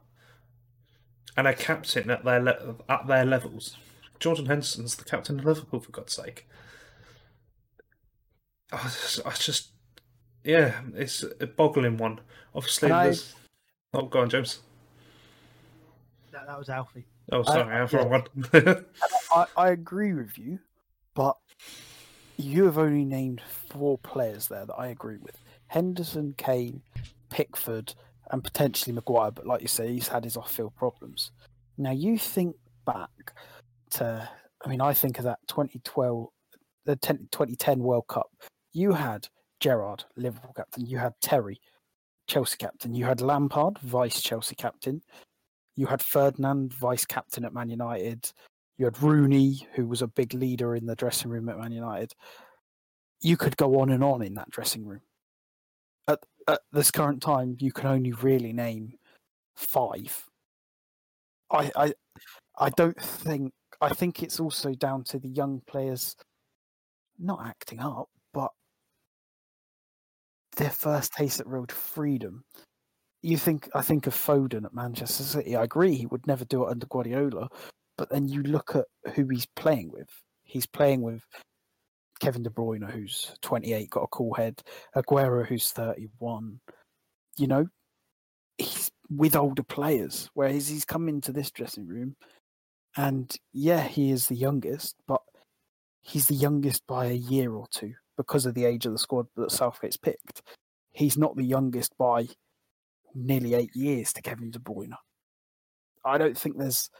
and 1.36 1.46
are 1.46 1.52
captain 1.54 2.10
at 2.10 2.24
their 2.24 2.40
le- 2.40 2.76
at 2.88 3.06
their 3.06 3.24
levels. 3.24 3.76
Jordan 4.20 4.46
Henderson's 4.46 4.96
the 4.96 5.04
captain 5.04 5.38
of 5.38 5.44
Liverpool, 5.44 5.80
for 5.80 5.92
God's 5.92 6.12
sake. 6.14 6.46
I 8.72 8.82
just, 8.84 9.26
I 9.26 9.30
just 9.32 9.68
yeah, 10.44 10.80
it's 10.94 11.24
a 11.40 11.46
boggling 11.46 11.96
one. 11.96 12.20
Obviously, 12.54 12.90
I- 12.90 13.04
there's. 13.04 13.34
Oh, 13.92 14.06
go 14.06 14.20
on, 14.20 14.30
James. 14.30 14.60
That, 16.32 16.46
that 16.46 16.58
was 16.58 16.68
Alfie. 16.68 17.06
Oh, 17.32 17.42
sorry, 17.42 17.72
I, 17.72 17.78
have 17.78 17.92
yeah. 17.92 18.80
I, 19.34 19.46
I 19.56 19.68
agree 19.70 20.12
with 20.12 20.38
you, 20.38 20.58
but 21.14 21.36
you 22.36 22.64
have 22.64 22.78
only 22.78 23.04
named 23.04 23.40
four 23.70 23.98
players 23.98 24.48
there 24.48 24.66
that 24.66 24.74
I 24.74 24.88
agree 24.88 25.16
with 25.16 25.38
Henderson, 25.68 26.34
Kane, 26.36 26.82
Pickford, 27.30 27.94
and 28.30 28.44
potentially 28.44 28.94
Maguire. 28.94 29.30
But 29.30 29.46
like 29.46 29.62
you 29.62 29.68
say, 29.68 29.92
he's 29.92 30.08
had 30.08 30.24
his 30.24 30.36
off 30.36 30.52
field 30.52 30.74
problems. 30.76 31.30
Now, 31.78 31.92
you 31.92 32.18
think 32.18 32.56
back 32.84 33.32
to 33.92 34.28
I 34.64 34.68
mean, 34.68 34.80
I 34.80 34.94
think 34.94 35.18
of 35.18 35.24
that 35.24 35.40
2012, 35.48 36.28
the 36.86 36.96
10, 36.96 37.28
2010 37.30 37.78
World 37.80 38.06
Cup. 38.08 38.30
You 38.72 38.92
had 38.92 39.28
Gerrard, 39.60 40.04
Liverpool 40.16 40.54
captain. 40.56 40.86
You 40.86 40.98
had 40.98 41.12
Terry, 41.20 41.60
Chelsea 42.26 42.56
captain. 42.56 42.94
You 42.94 43.04
had 43.04 43.20
Lampard, 43.20 43.78
vice 43.80 44.22
Chelsea 44.22 44.54
captain. 44.54 45.02
You 45.76 45.86
had 45.86 46.02
Ferdinand, 46.02 46.72
vice 46.72 47.04
captain 47.04 47.44
at 47.44 47.52
Man 47.52 47.68
United. 47.68 48.30
You 48.78 48.84
had 48.86 49.02
Rooney, 49.02 49.66
who 49.74 49.86
was 49.86 50.02
a 50.02 50.06
big 50.06 50.34
leader 50.34 50.76
in 50.76 50.86
the 50.86 50.94
dressing 50.94 51.30
room 51.30 51.48
at 51.48 51.58
Man 51.58 51.72
United. 51.72 52.12
You 53.20 53.36
could 53.36 53.56
go 53.56 53.80
on 53.80 53.90
and 53.90 54.04
on 54.04 54.22
in 54.22 54.34
that 54.34 54.50
dressing 54.50 54.84
room. 54.84 55.00
At, 56.06 56.20
at 56.48 56.60
this 56.72 56.90
current 56.90 57.22
time, 57.22 57.56
you 57.58 57.72
can 57.72 57.86
only 57.86 58.12
really 58.12 58.52
name 58.52 58.94
five. 59.56 60.24
I, 61.50 61.70
I, 61.76 61.92
I 62.58 62.70
don't 62.70 63.00
think. 63.00 63.52
I 63.80 63.88
think 63.90 64.22
it's 64.22 64.40
also 64.40 64.72
down 64.72 65.04
to 65.04 65.18
the 65.18 65.28
young 65.28 65.60
players 65.66 66.16
not 67.18 67.44
acting 67.44 67.80
up, 67.80 68.08
but 68.32 68.50
their 70.56 70.70
first 70.70 71.12
taste 71.12 71.40
at 71.40 71.46
real 71.46 71.66
freedom. 71.68 72.44
You 73.24 73.38
think 73.38 73.70
I 73.74 73.80
think 73.80 74.06
of 74.06 74.14
Foden 74.14 74.66
at 74.66 74.74
Manchester 74.74 75.22
City. 75.22 75.56
I 75.56 75.64
agree 75.64 75.94
he 75.94 76.04
would 76.04 76.26
never 76.26 76.44
do 76.44 76.64
it 76.64 76.70
under 76.70 76.84
Guardiola, 76.84 77.48
but 77.96 78.10
then 78.10 78.28
you 78.28 78.42
look 78.42 78.76
at 78.76 78.84
who 79.14 79.26
he's 79.28 79.46
playing 79.56 79.90
with. 79.90 80.10
He's 80.42 80.66
playing 80.66 81.00
with 81.00 81.22
Kevin 82.20 82.42
De 82.42 82.50
Bruyne, 82.50 82.90
who's 82.90 83.34
28, 83.40 83.88
got 83.88 84.02
a 84.02 84.08
cool 84.08 84.34
head. 84.34 84.60
Aguero, 84.94 85.46
who's 85.46 85.72
31. 85.72 86.60
You 87.38 87.46
know, 87.46 87.66
he's 88.58 88.90
with 89.08 89.36
older 89.36 89.62
players, 89.62 90.28
whereas 90.34 90.68
he's 90.68 90.84
come 90.84 91.08
into 91.08 91.32
this 91.32 91.50
dressing 91.50 91.86
room, 91.86 92.16
and 92.94 93.34
yeah, 93.54 93.84
he 93.84 94.10
is 94.10 94.28
the 94.28 94.36
youngest, 94.36 94.96
but 95.08 95.22
he's 96.02 96.26
the 96.26 96.34
youngest 96.34 96.86
by 96.86 97.06
a 97.06 97.14
year 97.14 97.54
or 97.54 97.68
two 97.70 97.94
because 98.18 98.44
of 98.44 98.52
the 98.52 98.66
age 98.66 98.84
of 98.84 98.92
the 98.92 98.98
squad 98.98 99.28
that 99.36 99.50
Southgate's 99.50 99.96
picked. 99.96 100.42
He's 100.92 101.16
not 101.16 101.36
the 101.36 101.44
youngest 101.46 101.96
by 101.98 102.26
nearly 103.14 103.54
eight 103.54 103.74
years 103.74 104.12
to 104.12 104.22
Kevin 104.22 104.50
De 104.50 104.58
Bruyne. 104.58 104.94
I 106.04 106.18
don't 106.18 106.36
think 106.36 106.58
there's 106.58 106.90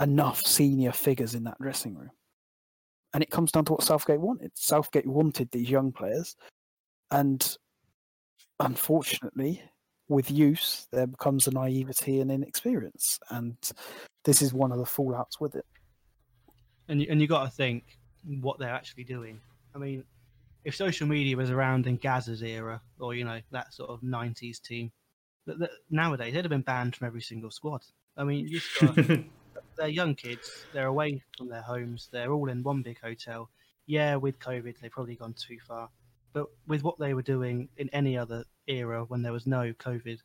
enough 0.00 0.42
senior 0.42 0.92
figures 0.92 1.34
in 1.34 1.44
that 1.44 1.60
dressing 1.60 1.94
room. 1.94 2.10
And 3.14 3.22
it 3.22 3.30
comes 3.30 3.52
down 3.52 3.64
to 3.66 3.72
what 3.72 3.82
Southgate 3.82 4.20
wanted. 4.20 4.52
Southgate 4.54 5.06
wanted 5.06 5.50
these 5.50 5.70
young 5.70 5.92
players. 5.92 6.36
And 7.10 7.56
unfortunately, 8.60 9.62
with 10.08 10.30
use, 10.30 10.86
there 10.92 11.06
becomes 11.06 11.46
a 11.46 11.50
naivety 11.50 12.20
and 12.20 12.30
inexperience. 12.30 13.18
And 13.30 13.56
this 14.24 14.42
is 14.42 14.52
one 14.52 14.72
of 14.72 14.78
the 14.78 14.84
fallouts 14.84 15.40
with 15.40 15.54
it. 15.54 15.64
And 16.88 17.00
you, 17.00 17.08
and 17.10 17.20
you 17.20 17.26
got 17.26 17.44
to 17.44 17.50
think 17.50 17.98
what 18.40 18.58
they're 18.58 18.68
actually 18.68 19.04
doing. 19.04 19.40
I 19.74 19.78
mean, 19.78 20.04
if 20.64 20.74
social 20.74 21.06
media 21.06 21.36
was 21.36 21.50
around 21.50 21.86
in 21.86 21.96
Gazza's 21.96 22.42
era, 22.42 22.80
or 22.98 23.14
you 23.14 23.24
know 23.24 23.40
that 23.52 23.72
sort 23.72 23.90
of 23.90 24.00
'90s 24.00 24.60
team, 24.60 24.90
that, 25.46 25.58
that 25.58 25.70
nowadays 25.90 26.34
they'd 26.34 26.44
have 26.44 26.50
been 26.50 26.60
banned 26.62 26.96
from 26.96 27.06
every 27.06 27.22
single 27.22 27.50
squad. 27.50 27.82
I 28.16 28.24
mean, 28.24 28.48
you 28.48 28.60
got, 28.80 28.96
they're 29.76 29.88
young 29.88 30.14
kids. 30.14 30.50
They're 30.72 30.86
away 30.86 31.22
from 31.36 31.48
their 31.48 31.62
homes. 31.62 32.08
They're 32.12 32.32
all 32.32 32.48
in 32.48 32.62
one 32.62 32.82
big 32.82 33.00
hotel. 33.00 33.50
Yeah, 33.86 34.16
with 34.16 34.38
COVID, 34.38 34.78
they've 34.80 34.90
probably 34.90 35.16
gone 35.16 35.34
too 35.34 35.58
far. 35.66 35.90
But 36.32 36.46
with 36.66 36.82
what 36.82 36.98
they 36.98 37.14
were 37.14 37.22
doing 37.22 37.68
in 37.76 37.88
any 37.92 38.18
other 38.18 38.44
era 38.66 39.04
when 39.04 39.22
there 39.22 39.32
was 39.32 39.46
no 39.46 39.72
COVID, 39.72 40.18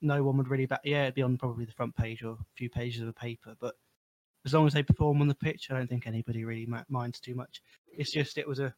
no 0.00 0.22
one 0.22 0.36
would 0.36 0.48
really 0.48 0.66
back. 0.66 0.82
Yeah, 0.84 1.04
it'd 1.04 1.14
be 1.14 1.22
on 1.22 1.38
probably 1.38 1.64
the 1.64 1.72
front 1.72 1.96
page 1.96 2.22
or 2.22 2.32
a 2.32 2.36
few 2.56 2.70
pages 2.70 3.02
of 3.02 3.08
a 3.08 3.12
paper. 3.12 3.56
But 3.60 3.74
as 4.44 4.54
long 4.54 4.66
as 4.66 4.72
they 4.72 4.82
perform 4.82 5.20
on 5.20 5.28
the 5.28 5.34
pitch, 5.34 5.68
I 5.70 5.74
don't 5.74 5.88
think 5.88 6.06
anybody 6.06 6.44
really 6.44 6.68
minds 6.88 7.18
too 7.20 7.34
much. 7.34 7.60
It's 7.92 8.12
just 8.12 8.38
it 8.38 8.46
was 8.46 8.60
a 8.60 8.74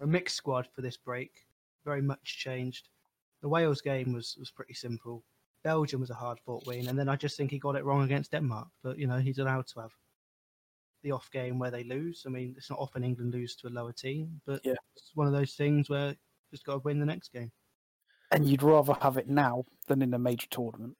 a 0.00 0.06
mixed 0.06 0.36
squad 0.36 0.66
for 0.74 0.82
this 0.82 0.96
break, 0.96 1.46
very 1.84 2.02
much 2.02 2.38
changed. 2.38 2.88
The 3.44 3.50
Wales 3.50 3.82
game 3.82 4.14
was 4.14 4.36
was 4.38 4.50
pretty 4.50 4.72
simple. 4.72 5.22
Belgium 5.64 6.00
was 6.00 6.08
a 6.08 6.14
hard 6.14 6.40
fought 6.40 6.66
win, 6.66 6.88
and 6.88 6.98
then 6.98 7.10
I 7.10 7.16
just 7.16 7.36
think 7.36 7.50
he 7.50 7.58
got 7.58 7.76
it 7.76 7.84
wrong 7.84 8.02
against 8.02 8.30
Denmark. 8.30 8.68
But 8.82 8.98
you 8.98 9.06
know, 9.06 9.18
he's 9.18 9.36
allowed 9.36 9.66
to 9.66 9.80
have 9.80 9.90
the 11.02 11.12
off 11.12 11.30
game 11.30 11.58
where 11.58 11.70
they 11.70 11.84
lose. 11.84 12.22
I 12.26 12.30
mean, 12.30 12.54
it's 12.56 12.70
not 12.70 12.78
often 12.78 13.04
England 13.04 13.34
lose 13.34 13.54
to 13.56 13.68
a 13.68 13.68
lower 13.68 13.92
team, 13.92 14.40
but 14.46 14.62
yeah. 14.64 14.76
it's 14.96 15.10
one 15.14 15.26
of 15.26 15.34
those 15.34 15.56
things 15.56 15.90
where 15.90 16.08
you 16.08 16.16
just 16.52 16.64
got 16.64 16.72
to 16.72 16.78
win 16.78 16.98
the 16.98 17.04
next 17.04 17.34
game. 17.34 17.52
And 18.30 18.46
you'd 18.46 18.62
rather 18.62 18.94
have 19.02 19.18
it 19.18 19.28
now 19.28 19.66
than 19.88 20.00
in 20.00 20.14
a 20.14 20.18
major 20.18 20.46
tournament. 20.48 20.96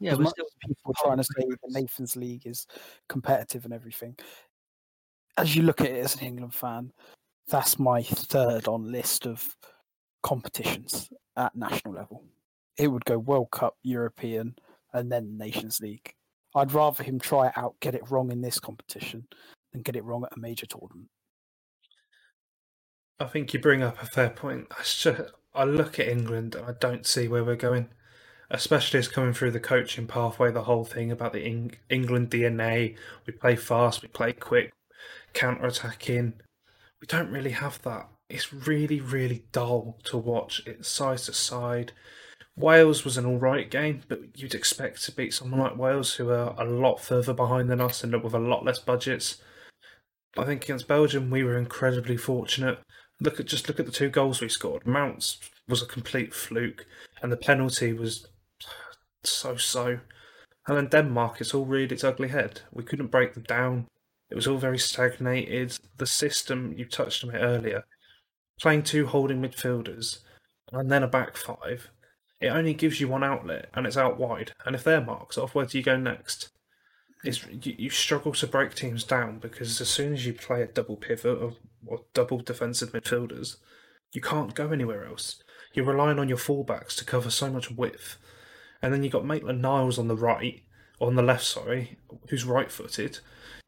Yeah, 0.00 0.16
much 0.16 0.30
still 0.30 0.46
people 0.66 0.90
are 0.90 1.06
trying 1.06 1.18
to 1.18 1.22
say 1.22 1.46
the 1.46 1.80
Nations 1.80 2.16
League 2.16 2.44
is 2.44 2.66
competitive 3.08 3.66
and 3.66 3.72
everything. 3.72 4.16
As 5.36 5.54
you 5.54 5.62
look 5.62 5.80
at 5.80 5.92
it 5.92 6.04
as 6.04 6.16
an 6.16 6.26
England 6.26 6.54
fan, 6.54 6.90
that's 7.46 7.78
my 7.78 8.02
third 8.02 8.66
on 8.66 8.90
list 8.90 9.28
of 9.28 9.46
competitions 10.24 11.08
at 11.36 11.54
national 11.54 11.94
level. 11.94 12.24
It 12.76 12.88
would 12.88 13.04
go 13.04 13.18
World 13.18 13.50
Cup, 13.52 13.76
European, 13.84 14.56
and 14.92 15.12
then 15.12 15.38
Nations 15.38 15.80
League. 15.80 16.14
I'd 16.56 16.72
rather 16.72 17.04
him 17.04 17.20
try 17.20 17.48
it 17.48 17.52
out, 17.56 17.74
get 17.80 17.94
it 17.94 18.10
wrong 18.10 18.32
in 18.32 18.40
this 18.40 18.58
competition, 18.58 19.26
than 19.72 19.82
get 19.82 19.94
it 19.94 20.04
wrong 20.04 20.24
at 20.24 20.36
a 20.36 20.40
major 20.40 20.66
tournament. 20.66 21.08
I 23.20 23.26
think 23.26 23.54
you 23.54 23.60
bring 23.60 23.82
up 23.82 24.02
a 24.02 24.06
fair 24.06 24.30
point. 24.30 24.66
I, 24.72 24.82
just, 24.82 25.06
I 25.54 25.64
look 25.64 26.00
at 26.00 26.08
England 26.08 26.56
and 26.56 26.66
I 26.66 26.72
don't 26.80 27.06
see 27.06 27.28
where 27.28 27.44
we're 27.44 27.54
going, 27.54 27.90
especially 28.50 28.98
as 28.98 29.08
coming 29.08 29.34
through 29.34 29.52
the 29.52 29.60
coaching 29.60 30.06
pathway, 30.06 30.50
the 30.50 30.64
whole 30.64 30.84
thing 30.84 31.12
about 31.12 31.32
the 31.32 31.44
Eng- 31.44 31.76
England 31.88 32.30
DNA. 32.30 32.96
We 33.26 33.34
play 33.34 33.54
fast, 33.54 34.02
we 34.02 34.08
play 34.08 34.32
quick, 34.32 34.72
counter 35.32 35.66
attacking 35.66 36.34
we 37.04 37.06
don't 37.06 37.30
really 37.30 37.50
have 37.50 37.82
that. 37.82 38.08
It's 38.34 38.52
really, 38.52 39.00
really 39.00 39.44
dull 39.52 39.96
to 40.06 40.18
watch. 40.18 40.60
It's 40.66 40.88
side 40.88 41.18
to 41.18 41.32
side. 41.32 41.92
Wales 42.56 43.04
was 43.04 43.16
an 43.16 43.24
all 43.24 43.38
right 43.38 43.70
game, 43.70 44.02
but 44.08 44.22
you'd 44.34 44.56
expect 44.56 45.04
to 45.04 45.12
beat 45.12 45.32
someone 45.32 45.60
like 45.60 45.76
Wales, 45.76 46.14
who 46.14 46.30
are 46.30 46.52
a 46.58 46.64
lot 46.64 47.00
further 47.00 47.32
behind 47.32 47.70
than 47.70 47.80
us 47.80 48.02
and 48.02 48.20
with 48.24 48.34
a 48.34 48.40
lot 48.40 48.64
less 48.64 48.80
budgets. 48.80 49.40
I 50.36 50.44
think 50.44 50.64
against 50.64 50.88
Belgium, 50.88 51.30
we 51.30 51.44
were 51.44 51.56
incredibly 51.56 52.16
fortunate. 52.16 52.80
Look 53.20 53.38
at 53.38 53.46
just 53.46 53.68
look 53.68 53.78
at 53.78 53.86
the 53.86 53.92
two 53.92 54.10
goals 54.10 54.40
we 54.40 54.48
scored. 54.48 54.84
Mounts 54.84 55.38
was 55.68 55.80
a 55.80 55.86
complete 55.86 56.34
fluke, 56.34 56.86
and 57.22 57.30
the 57.30 57.36
penalty 57.36 57.92
was 57.92 58.26
so 59.22 59.54
so. 59.54 60.00
And 60.66 60.76
then 60.76 60.88
Denmark, 60.88 61.40
it's 61.40 61.54
all 61.54 61.66
reared 61.66 61.92
its 61.92 62.02
ugly 62.02 62.28
head. 62.28 62.62
We 62.72 62.82
couldn't 62.82 63.12
break 63.12 63.34
them 63.34 63.44
down. 63.44 63.86
It 64.28 64.34
was 64.34 64.48
all 64.48 64.58
very 64.58 64.78
stagnated. 64.78 65.78
The 65.98 66.06
system, 66.06 66.74
you 66.76 66.84
touched 66.84 67.22
on 67.22 67.32
it 67.32 67.38
earlier, 67.38 67.84
playing 68.60 68.82
two 68.82 69.06
holding 69.06 69.40
midfielders 69.40 70.18
and 70.72 70.90
then 70.90 71.02
a 71.02 71.08
back 71.08 71.36
five, 71.36 71.90
it 72.40 72.48
only 72.48 72.74
gives 72.74 73.00
you 73.00 73.08
one 73.08 73.24
outlet 73.24 73.70
and 73.74 73.86
it's 73.86 73.96
out 73.96 74.18
wide. 74.18 74.52
And 74.64 74.74
if 74.74 74.84
they're 74.84 75.00
marked 75.00 75.38
off, 75.38 75.54
where 75.54 75.66
do 75.66 75.78
you 75.78 75.84
go 75.84 75.96
next? 75.96 76.50
It's, 77.22 77.46
you, 77.46 77.74
you 77.78 77.90
struggle 77.90 78.32
to 78.32 78.46
break 78.46 78.74
teams 78.74 79.04
down 79.04 79.38
because 79.38 79.80
as 79.80 79.88
soon 79.88 80.12
as 80.12 80.26
you 80.26 80.34
play 80.34 80.62
a 80.62 80.66
double 80.66 80.96
pivot 80.96 81.38
or, 81.38 81.54
or 81.86 82.00
double 82.12 82.38
defensive 82.38 82.92
midfielders, 82.92 83.56
you 84.12 84.20
can't 84.20 84.54
go 84.54 84.70
anywhere 84.70 85.06
else. 85.06 85.42
You're 85.72 85.86
relying 85.86 86.18
on 86.18 86.28
your 86.28 86.38
fullbacks 86.38 86.96
to 86.96 87.04
cover 87.04 87.30
so 87.30 87.50
much 87.50 87.70
width. 87.70 88.16
And 88.82 88.92
then 88.92 89.02
you've 89.02 89.12
got 89.12 89.24
Maitland 89.24 89.62
Niles 89.62 89.98
on 89.98 90.08
the 90.08 90.16
right, 90.16 90.62
on 91.00 91.16
the 91.16 91.22
left, 91.22 91.44
sorry, 91.44 91.98
who's 92.28 92.44
right 92.44 92.70
footed, 92.70 93.20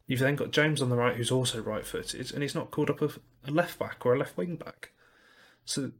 You've 0.07 0.21
then 0.21 0.37
got 0.37 0.51
James 0.51 0.81
on 0.81 0.89
the 0.89 0.95
right, 0.95 1.15
who's 1.15 1.31
also 1.31 1.61
right-footed, 1.61 2.33
and 2.33 2.41
he's 2.41 2.55
not 2.55 2.71
called 2.71 2.89
up 2.89 3.01
a, 3.01 3.09
a 3.45 3.51
left 3.51 3.77
back 3.77 4.05
or 4.05 4.15
a 4.15 4.17
left 4.17 4.37
wing 4.37 4.55
back. 4.55 4.91
So 5.65 5.91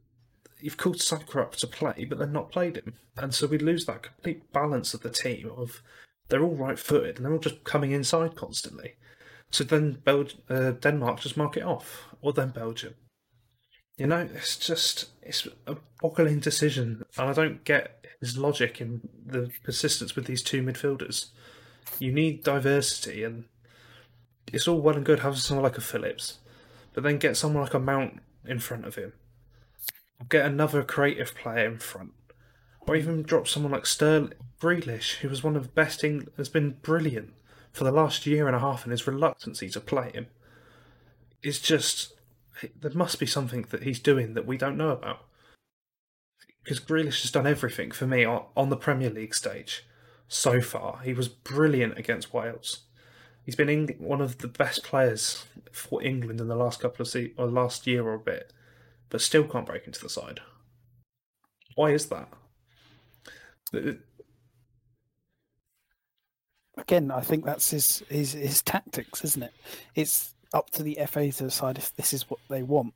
you've 0.60 0.78
called 0.78 1.00
Saka 1.00 1.42
up 1.42 1.56
to 1.56 1.66
play, 1.66 2.06
but 2.08 2.18
then 2.18 2.32
not 2.32 2.50
played 2.50 2.76
him, 2.76 2.94
and 3.16 3.34
so 3.34 3.46
we 3.46 3.58
lose 3.58 3.84
that 3.84 4.02
complete 4.02 4.50
balance 4.52 4.94
of 4.94 5.02
the 5.02 5.10
team. 5.10 5.50
Of 5.54 5.82
they're 6.28 6.42
all 6.42 6.56
right-footed 6.56 7.16
and 7.16 7.24
they're 7.24 7.32
all 7.32 7.38
just 7.38 7.64
coming 7.64 7.92
inside 7.92 8.34
constantly. 8.34 8.94
So 9.50 9.64
then 9.64 9.98
Bel- 10.04 10.26
uh, 10.48 10.72
Denmark 10.72 11.20
just 11.20 11.36
mark 11.36 11.56
it 11.56 11.62
off, 11.62 12.04
or 12.22 12.32
then 12.32 12.48
Belgium. 12.48 12.94
You 13.98 14.06
know, 14.06 14.28
it's 14.34 14.56
just 14.56 15.10
it's 15.22 15.46
a 15.66 15.76
boggling 16.00 16.40
decision, 16.40 17.04
and 17.18 17.28
I 17.28 17.32
don't 17.34 17.64
get 17.64 18.06
his 18.20 18.38
logic 18.38 18.80
in 18.80 19.08
the 19.26 19.50
persistence 19.64 20.16
with 20.16 20.24
these 20.26 20.42
two 20.42 20.62
midfielders. 20.62 21.26
You 21.98 22.12
need 22.12 22.42
diversity, 22.42 23.22
and 23.22 23.44
it's 24.52 24.68
all 24.68 24.80
well 24.80 24.96
and 24.96 25.04
good 25.04 25.20
having 25.20 25.38
someone 25.38 25.64
like 25.64 25.78
a 25.78 25.82
Phillips, 25.82 26.38
but 26.94 27.02
then 27.02 27.18
get 27.18 27.36
someone 27.36 27.62
like 27.62 27.74
a 27.74 27.78
Mount 27.78 28.20
in 28.46 28.58
front 28.58 28.86
of 28.86 28.94
him. 28.94 29.12
Get 30.28 30.46
another 30.46 30.82
creative 30.82 31.34
player 31.34 31.66
in 31.66 31.78
front. 31.78 32.12
Or 32.80 32.96
even 32.96 33.22
drop 33.22 33.46
someone 33.46 33.72
like 33.72 33.86
Sterling 33.86 34.32
Grealish, 34.60 35.16
who 35.16 35.28
was 35.28 35.44
one 35.44 35.56
of 35.56 35.62
the 35.62 35.68
best 35.68 36.02
has 36.02 36.48
been 36.48 36.76
brilliant 36.82 37.34
for 37.72 37.84
the 37.84 37.92
last 37.92 38.26
year 38.26 38.46
and 38.46 38.56
a 38.56 38.60
half, 38.60 38.84
and 38.84 38.90
his 38.90 39.06
reluctancy 39.06 39.68
to 39.68 39.80
play 39.80 40.10
him 40.12 40.26
is 41.42 41.60
just 41.60 42.14
there 42.80 42.90
must 42.92 43.20
be 43.20 43.26
something 43.26 43.66
that 43.70 43.84
he's 43.84 44.00
doing 44.00 44.34
that 44.34 44.46
we 44.46 44.56
don't 44.56 44.76
know 44.76 44.90
about. 44.90 45.24
Because 46.64 46.80
Grealish 46.80 47.22
has 47.22 47.30
done 47.30 47.46
everything 47.46 47.92
for 47.92 48.06
me 48.06 48.24
on, 48.24 48.44
on 48.56 48.68
the 48.68 48.76
Premier 48.76 49.10
League 49.10 49.34
stage 49.34 49.86
so 50.26 50.60
far. 50.60 51.00
He 51.04 51.14
was 51.14 51.28
brilliant 51.28 51.96
against 51.96 52.34
Wales 52.34 52.80
He's 53.48 53.56
been 53.56 53.88
one 53.96 54.20
of 54.20 54.36
the 54.36 54.46
best 54.46 54.82
players 54.82 55.46
for 55.72 56.02
England 56.02 56.38
in 56.38 56.48
the 56.48 56.54
last 56.54 56.80
couple 56.80 57.00
of 57.00 57.08
se- 57.08 57.32
or 57.38 57.46
last 57.46 57.86
year 57.86 58.06
or 58.06 58.12
a 58.12 58.18
bit, 58.18 58.52
but 59.08 59.22
still 59.22 59.44
can't 59.44 59.64
break 59.64 59.86
into 59.86 60.02
the 60.02 60.10
side. 60.10 60.40
Why 61.74 61.92
is 61.92 62.10
that? 62.10 62.28
Again, 66.76 67.10
I 67.10 67.22
think 67.22 67.46
that's 67.46 67.70
his, 67.70 68.02
his 68.10 68.34
his 68.34 68.60
tactics, 68.60 69.24
isn't 69.24 69.44
it? 69.44 69.54
It's 69.94 70.34
up 70.52 70.68
to 70.72 70.82
the 70.82 70.98
FA 71.06 71.32
to 71.32 71.44
decide 71.44 71.78
if 71.78 71.96
this 71.96 72.12
is 72.12 72.28
what 72.28 72.40
they 72.50 72.62
want. 72.62 72.92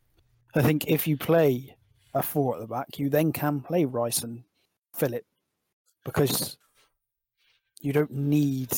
I 0.54 0.60
think 0.60 0.86
if 0.86 1.06
you 1.06 1.16
play 1.16 1.76
a 2.12 2.22
four 2.22 2.56
at 2.56 2.60
the 2.60 2.66
back, 2.66 2.98
you 2.98 3.08
then 3.08 3.32
can 3.32 3.62
play 3.62 3.86
Rice 3.86 4.22
and 4.22 4.44
Philip 4.92 5.24
because 6.04 6.58
you 7.80 7.94
don't 7.94 8.12
need 8.12 8.68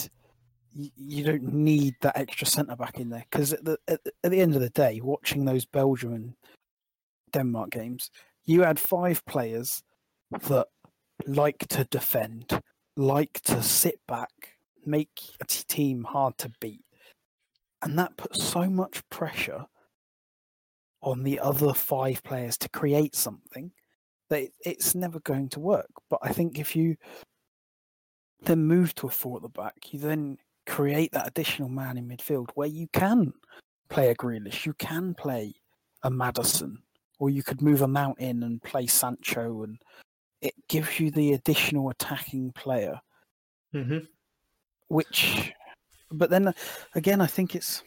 you, 0.74 1.24
don't 1.24 1.52
need 1.52 1.94
that 2.00 2.16
extra 2.16 2.46
centre 2.46 2.76
back 2.76 2.98
in 2.98 3.08
there 3.08 3.24
because 3.30 3.52
at 3.52 3.64
the 3.64 3.78
at, 3.88 4.00
at 4.24 4.30
the 4.30 4.40
end 4.40 4.54
of 4.54 4.60
the 4.60 4.70
day, 4.70 5.00
watching 5.02 5.44
those 5.44 5.64
Belgium 5.64 6.12
and 6.12 6.34
Denmark 7.32 7.70
games, 7.70 8.10
you 8.44 8.62
had 8.62 8.78
five 8.78 9.24
players 9.24 9.82
that 10.48 10.66
like 11.26 11.66
to 11.68 11.84
defend, 11.84 12.60
like 12.96 13.40
to 13.44 13.62
sit 13.62 14.00
back, 14.08 14.30
make 14.84 15.20
a 15.40 15.44
team 15.46 16.04
hard 16.04 16.36
to 16.38 16.50
beat, 16.60 16.84
and 17.82 17.98
that 17.98 18.16
puts 18.16 18.42
so 18.42 18.68
much 18.68 19.08
pressure 19.10 19.66
on 21.02 21.22
the 21.22 21.38
other 21.38 21.72
five 21.72 22.22
players 22.24 22.56
to 22.58 22.68
create 22.70 23.14
something 23.14 23.70
that 24.30 24.42
it- 24.42 24.54
it's 24.64 24.94
never 24.94 25.20
going 25.20 25.48
to 25.50 25.60
work. 25.60 25.90
But 26.08 26.18
I 26.22 26.32
think 26.32 26.58
if 26.58 26.74
you 26.74 26.96
then 28.42 28.64
move 28.66 28.94
to 28.96 29.06
a 29.06 29.10
four 29.10 29.36
at 29.36 29.42
the 29.42 29.48
back, 29.48 29.92
you 29.92 29.98
then 29.98 30.38
create 30.66 31.12
that 31.12 31.26
additional 31.26 31.68
man 31.68 31.96
in 31.96 32.08
midfield 32.08 32.50
where 32.54 32.68
you 32.68 32.88
can 32.92 33.32
play 33.88 34.10
a 34.10 34.14
Grealish, 34.14 34.66
you 34.66 34.72
can 34.74 35.14
play 35.14 35.54
a 36.02 36.10
Maddison, 36.10 36.78
or 37.18 37.30
you 37.30 37.42
could 37.42 37.62
move 37.62 37.82
a 37.82 37.88
Mount 37.88 38.18
in 38.18 38.42
and 38.42 38.62
play 38.62 38.86
Sancho, 38.86 39.62
and 39.62 39.78
it 40.40 40.54
gives 40.68 41.00
you 41.00 41.10
the 41.10 41.32
additional 41.32 41.90
attacking 41.90 42.52
player. 42.52 43.00
mhm. 43.72 44.06
Which, 44.88 45.52
but 46.10 46.30
then 46.30 46.54
again, 46.94 47.20
I 47.20 47.26
think 47.26 47.54
it's 47.54 47.82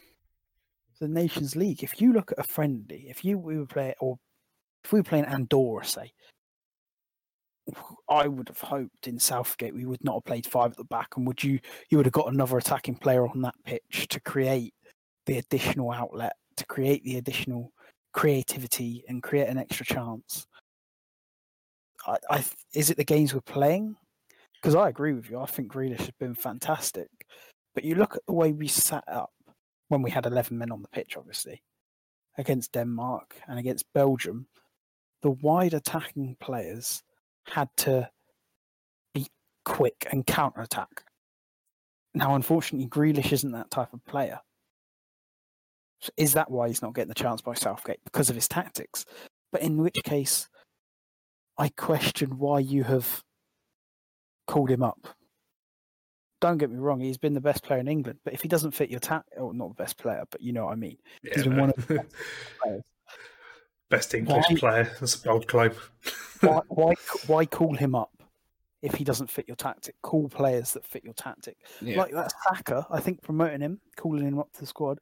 the 1.00 1.08
Nations 1.08 1.56
League. 1.56 1.82
If 1.82 2.00
you 2.00 2.12
look 2.12 2.32
at 2.32 2.40
a 2.40 2.44
friendly, 2.44 3.06
if 3.08 3.24
you 3.24 3.38
we 3.38 3.56
were 3.56 3.66
play 3.66 3.94
or 4.00 4.18
if 4.84 4.92
we 4.92 5.00
were 5.00 5.04
playing 5.04 5.26
Andorra, 5.26 5.84
say, 5.84 6.12
I 8.08 8.28
would 8.28 8.48
have 8.48 8.60
hoped 8.60 9.08
in 9.08 9.18
Southgate 9.18 9.74
we 9.74 9.84
would 9.84 10.02
not 10.02 10.14
have 10.14 10.24
played 10.24 10.46
five 10.46 10.70
at 10.72 10.76
the 10.76 10.84
back, 10.84 11.16
and 11.16 11.26
would 11.26 11.42
you 11.42 11.60
you 11.90 11.98
would 11.98 12.06
have 12.06 12.12
got 12.12 12.32
another 12.32 12.56
attacking 12.58 12.96
player 12.96 13.26
on 13.26 13.42
that 13.42 13.54
pitch 13.64 14.06
to 14.08 14.20
create 14.20 14.74
the 15.26 15.38
additional 15.38 15.90
outlet, 15.90 16.32
to 16.56 16.66
create 16.66 17.04
the 17.04 17.16
additional 17.16 17.72
creativity, 18.12 19.04
and 19.08 19.22
create 19.22 19.48
an 19.48 19.58
extra 19.58 19.84
chance. 19.84 20.46
I, 22.06 22.16
I 22.30 22.44
is 22.74 22.90
it 22.90 22.96
the 22.96 23.04
games 23.04 23.34
we're 23.34 23.40
playing? 23.40 23.96
Because 24.54 24.74
I 24.74 24.88
agree 24.88 25.12
with 25.12 25.30
you. 25.30 25.38
I 25.38 25.46
think 25.46 25.72
Grealish 25.72 25.98
has 25.98 26.10
been 26.18 26.34
fantastic, 26.34 27.08
but 27.74 27.84
you 27.84 27.94
look 27.94 28.16
at 28.16 28.26
the 28.26 28.32
way 28.32 28.52
we 28.52 28.68
sat 28.68 29.04
up 29.06 29.30
when 29.88 30.02
we 30.02 30.10
had 30.10 30.26
eleven 30.26 30.58
men 30.58 30.72
on 30.72 30.82
the 30.82 30.88
pitch, 30.88 31.16
obviously 31.16 31.62
against 32.38 32.72
Denmark 32.72 33.36
and 33.48 33.58
against 33.58 33.92
Belgium. 33.92 34.46
The 35.22 35.32
wide 35.32 35.74
attacking 35.74 36.36
players 36.40 37.02
had 37.52 37.68
to 37.78 38.10
be 39.14 39.26
quick 39.64 40.06
and 40.10 40.26
counter 40.26 40.60
attack. 40.60 41.04
Now, 42.14 42.34
unfortunately, 42.34 42.88
Grealish 42.88 43.32
isn't 43.32 43.52
that 43.52 43.70
type 43.70 43.92
of 43.92 44.04
player. 44.06 44.40
So 46.00 46.10
is 46.16 46.34
that 46.34 46.50
why 46.50 46.68
he's 46.68 46.82
not 46.82 46.94
getting 46.94 47.08
the 47.08 47.14
chance 47.14 47.40
by 47.40 47.54
Southgate? 47.54 48.00
Because 48.04 48.30
of 48.30 48.36
his 48.36 48.48
tactics? 48.48 49.04
But 49.52 49.62
in 49.62 49.76
which 49.78 49.96
case, 50.04 50.48
I 51.58 51.68
question 51.70 52.38
why 52.38 52.60
you 52.60 52.84
have 52.84 53.22
called 54.46 54.70
him 54.70 54.82
up. 54.82 55.08
Don't 56.40 56.58
get 56.58 56.70
me 56.70 56.78
wrong, 56.78 57.00
he's 57.00 57.18
been 57.18 57.34
the 57.34 57.40
best 57.40 57.64
player 57.64 57.80
in 57.80 57.88
England, 57.88 58.20
but 58.24 58.32
if 58.32 58.42
he 58.42 58.48
doesn't 58.48 58.70
fit 58.70 58.90
your 58.90 59.00
tact, 59.00 59.28
or 59.36 59.52
not 59.52 59.70
the 59.76 59.82
best 59.82 59.98
player, 59.98 60.22
but 60.30 60.40
you 60.40 60.52
know 60.52 60.66
what 60.66 60.72
I 60.72 60.76
mean. 60.76 60.96
Yeah, 61.24 61.32
He's 61.34 61.42
been 61.44 61.56
one 61.56 61.70
of 61.70 61.86
the 61.88 61.94
best 61.96 62.14
players. 62.62 62.82
best 63.90 64.14
English 64.14 64.44
Why- 64.50 64.56
player. 64.56 64.92
That's 65.00 65.16
a 65.16 65.22
bold 65.22 65.48
claim. 65.48 65.72
Why, 66.40 66.60
why 66.68 66.94
why 67.26 67.46
call 67.46 67.74
him 67.74 67.94
up 67.94 68.10
if 68.82 68.94
he 68.94 69.04
doesn't 69.04 69.30
fit 69.30 69.46
your 69.48 69.56
tactic? 69.56 69.94
Call 70.02 70.28
players 70.28 70.72
that 70.72 70.84
fit 70.84 71.04
your 71.04 71.14
tactic. 71.14 71.56
Yeah. 71.80 71.98
Like 71.98 72.12
that 72.12 72.32
Saka, 72.44 72.86
I 72.90 73.00
think 73.00 73.22
promoting 73.22 73.60
him, 73.60 73.80
calling 73.96 74.26
him 74.26 74.38
up 74.38 74.52
to 74.52 74.60
the 74.60 74.66
squad, 74.66 74.98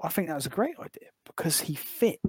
I 0.00 0.08
think 0.08 0.28
that 0.28 0.34
was 0.34 0.46
a 0.46 0.50
great 0.50 0.78
idea 0.78 1.10
because 1.24 1.60
he 1.60 1.74
fit. 1.74 2.20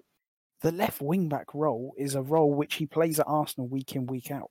The 0.61 0.71
left 0.71 1.01
wing 1.01 1.29
back 1.29 1.53
role 1.53 1.93
is 1.97 2.15
a 2.15 2.21
role 2.21 2.53
which 2.53 2.75
he 2.75 2.87
plays 2.87 3.19
at 3.19 3.27
Arsenal 3.27 3.67
week 3.67 3.95
in 3.95 4.07
week 4.07 4.31
out. 4.31 4.49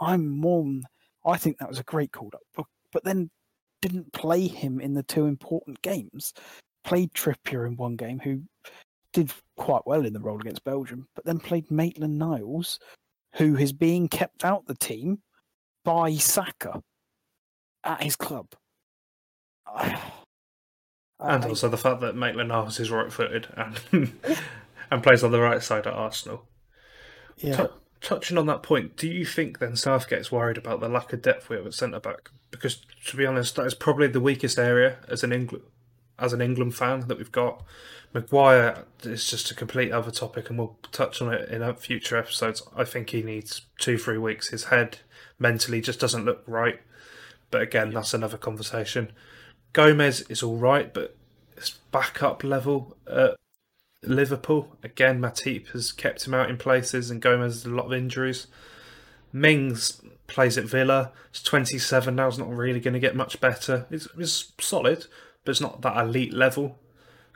I'm 0.00 0.26
more. 0.28 0.64
I 1.26 1.36
think 1.36 1.58
that 1.58 1.68
was 1.68 1.80
a 1.80 1.84
great 1.84 2.12
call 2.12 2.30
up, 2.32 2.40
but, 2.54 2.64
but 2.92 3.04
then 3.04 3.30
didn't 3.82 4.12
play 4.12 4.46
him 4.46 4.80
in 4.80 4.94
the 4.94 5.02
two 5.02 5.26
important 5.26 5.82
games. 5.82 6.32
Played 6.84 7.12
Trippier 7.12 7.66
in 7.66 7.76
one 7.76 7.96
game, 7.96 8.18
who 8.18 8.42
did 9.12 9.30
quite 9.56 9.82
well 9.84 10.06
in 10.06 10.12
the 10.12 10.20
role 10.20 10.40
against 10.40 10.64
Belgium, 10.64 11.06
but 11.14 11.24
then 11.24 11.38
played 11.38 11.70
Maitland 11.70 12.18
Niles, 12.18 12.78
who 13.36 13.56
is 13.56 13.72
being 13.72 14.08
kept 14.08 14.44
out 14.44 14.66
the 14.66 14.74
team 14.74 15.18
by 15.84 16.14
Saka 16.14 16.82
at 17.84 18.02
his 18.02 18.16
club. 18.16 18.46
And 21.20 21.44
I- 21.44 21.48
also 21.48 21.68
the 21.68 21.76
fact 21.76 22.00
that 22.00 22.14
Maitland 22.14 22.48
Niles 22.50 22.78
is 22.78 22.90
right-footed 22.92 23.48
and 23.56 24.12
and 24.90 25.02
plays 25.02 25.24
on 25.24 25.32
the 25.32 25.40
right 25.40 25.60
side 25.62 25.86
at 25.86 25.92
Arsenal. 25.92 26.46
yeah, 27.38 27.56
Tou- 27.56 27.72
touching 28.00 28.38
on 28.38 28.46
that 28.46 28.62
point, 28.62 28.96
do 28.96 29.08
you 29.08 29.24
think 29.26 29.58
then 29.58 29.74
Southgate's 29.74 30.30
worried 30.30 30.56
about 30.56 30.78
the 30.80 30.88
lack 30.88 31.12
of 31.12 31.20
depth 31.22 31.48
we 31.48 31.56
have 31.56 31.66
at 31.66 31.74
centre 31.74 31.98
back? 31.98 32.30
Because 32.52 32.82
to 33.06 33.16
be 33.16 33.26
honest, 33.26 33.56
that 33.56 33.66
is 33.66 33.74
probably 33.74 34.06
the 34.06 34.20
weakest 34.20 34.58
area 34.60 34.98
as 35.08 35.24
an 35.24 35.32
England 35.32 35.64
as 36.18 36.32
an 36.32 36.40
England 36.40 36.74
fan 36.74 37.00
that 37.08 37.18
we've 37.18 37.32
got. 37.32 37.62
Maguire 38.14 38.84
is 39.02 39.28
just 39.28 39.50
a 39.50 39.54
complete 39.54 39.92
other 39.92 40.10
topic, 40.10 40.48
and 40.48 40.58
we'll 40.58 40.76
touch 40.92 41.20
on 41.20 41.32
it 41.32 41.48
in 41.50 41.74
future 41.74 42.16
episodes. 42.16 42.62
I 42.76 42.84
think 42.84 43.10
he 43.10 43.22
needs 43.22 43.62
two, 43.78 43.98
three 43.98 44.18
weeks. 44.18 44.48
His 44.48 44.64
head 44.64 44.98
mentally 45.38 45.80
just 45.80 46.00
doesn't 46.00 46.24
look 46.24 46.42
right. 46.46 46.80
But 47.50 47.62
again, 47.62 47.90
that's 47.90 48.14
another 48.14 48.38
conversation. 48.38 49.12
Gomez 49.72 50.22
is 50.22 50.42
all 50.42 50.56
right, 50.56 50.92
but 50.92 51.16
it's 51.56 51.78
backup 51.92 52.42
level 52.44 52.96
at 53.06 53.36
Liverpool. 54.02 54.76
Again, 54.82 55.20
Matip 55.20 55.68
has 55.68 55.92
kept 55.92 56.26
him 56.26 56.34
out 56.34 56.50
in 56.50 56.56
places, 56.56 57.10
and 57.10 57.20
Gomez 57.20 57.62
has 57.62 57.64
a 57.66 57.74
lot 57.74 57.86
of 57.86 57.92
injuries. 57.92 58.46
Mings 59.32 60.00
plays 60.26 60.56
at 60.56 60.64
Villa. 60.64 61.12
It's 61.30 61.42
27 61.42 62.14
now. 62.14 62.28
It's 62.28 62.38
not 62.38 62.48
really 62.48 62.80
going 62.80 62.94
to 62.94 63.00
get 63.00 63.16
much 63.16 63.40
better. 63.40 63.86
It's, 63.90 64.08
it's 64.16 64.52
solid, 64.58 65.06
but 65.48 65.52
it's 65.52 65.62
not 65.62 65.80
that 65.80 65.96
elite 65.96 66.34
level. 66.34 66.76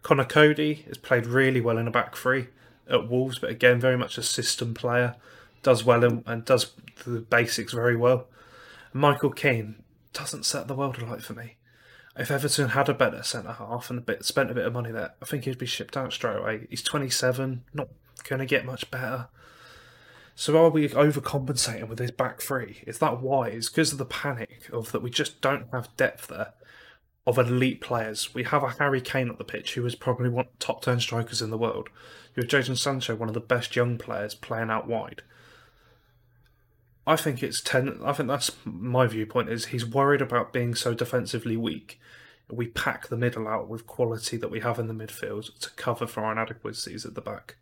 Conor 0.02 0.26
Coady 0.26 0.84
has 0.86 0.98
played 0.98 1.24
really 1.24 1.62
well 1.62 1.78
in 1.78 1.88
a 1.88 1.90
back 1.90 2.14
three 2.14 2.48
at 2.86 3.08
Wolves, 3.08 3.38
but 3.38 3.48
again, 3.48 3.80
very 3.80 3.96
much 3.96 4.18
a 4.18 4.22
system 4.22 4.74
player. 4.74 5.16
Does 5.62 5.82
well 5.82 6.04
in, 6.04 6.22
and 6.26 6.44
does 6.44 6.72
the 7.06 7.20
basics 7.20 7.72
very 7.72 7.96
well. 7.96 8.26
Michael 8.92 9.30
Keane 9.30 9.76
doesn't 10.12 10.44
set 10.44 10.68
the 10.68 10.74
world 10.74 10.98
alight 10.98 11.22
for 11.22 11.32
me. 11.32 11.56
If 12.14 12.30
Everton 12.30 12.68
had 12.68 12.90
a 12.90 12.92
better 12.92 13.22
centre 13.22 13.52
half 13.52 13.88
and 13.88 13.98
a 13.98 14.02
bit 14.02 14.26
spent 14.26 14.50
a 14.50 14.54
bit 14.54 14.66
of 14.66 14.74
money 14.74 14.92
there, 14.92 15.14
I 15.22 15.24
think 15.24 15.46
he'd 15.46 15.56
be 15.56 15.64
shipped 15.64 15.96
out 15.96 16.12
straight 16.12 16.36
away. 16.36 16.66
He's 16.68 16.82
27, 16.82 17.64
not 17.72 17.88
going 18.28 18.40
to 18.40 18.44
get 18.44 18.66
much 18.66 18.90
better. 18.90 19.28
So 20.34 20.62
are 20.62 20.68
we 20.68 20.86
overcompensating 20.90 21.88
with 21.88 21.98
his 21.98 22.10
back 22.10 22.42
three? 22.42 22.82
Is 22.86 22.98
that 22.98 23.22
wise? 23.22 23.70
Because 23.70 23.90
of 23.90 23.96
the 23.96 24.04
panic 24.04 24.68
of 24.70 24.92
that 24.92 25.00
we 25.00 25.08
just 25.08 25.40
don't 25.40 25.68
have 25.72 25.96
depth 25.96 26.26
there 26.26 26.52
of 27.26 27.38
elite 27.38 27.80
players. 27.80 28.34
We 28.34 28.44
have 28.44 28.62
a 28.62 28.70
Harry 28.70 29.00
Kane 29.00 29.28
at 29.28 29.38
the 29.38 29.44
pitch 29.44 29.74
who 29.74 29.86
is 29.86 29.94
probably 29.94 30.28
one 30.28 30.48
top 30.58 30.82
ten 30.82 31.00
strikers 31.00 31.40
in 31.40 31.50
the 31.50 31.58
world. 31.58 31.88
You 32.34 32.42
have 32.42 32.50
Jadon 32.50 32.78
Sancho, 32.78 33.14
one 33.14 33.28
of 33.28 33.34
the 33.34 33.40
best 33.40 33.76
young 33.76 33.98
players, 33.98 34.34
playing 34.34 34.70
out 34.70 34.88
wide. 34.88 35.22
I 37.06 37.16
think 37.16 37.42
it's 37.42 37.60
ten. 37.60 38.00
I 38.04 38.12
think 38.12 38.28
that's 38.28 38.52
my 38.64 39.06
viewpoint. 39.06 39.50
Is 39.50 39.66
he's 39.66 39.86
worried 39.86 40.22
about 40.22 40.52
being 40.52 40.74
so 40.74 40.94
defensively 40.94 41.56
weak. 41.56 42.00
We 42.50 42.66
pack 42.66 43.08
the 43.08 43.16
middle 43.16 43.48
out 43.48 43.68
with 43.68 43.86
quality 43.86 44.36
that 44.36 44.50
we 44.50 44.60
have 44.60 44.78
in 44.78 44.86
the 44.86 44.94
midfield 44.94 45.58
to 45.60 45.70
cover 45.70 46.06
for 46.06 46.22
our 46.22 46.32
inadequacies 46.32 47.06
at 47.06 47.14
the 47.14 47.20
back. 47.20 47.56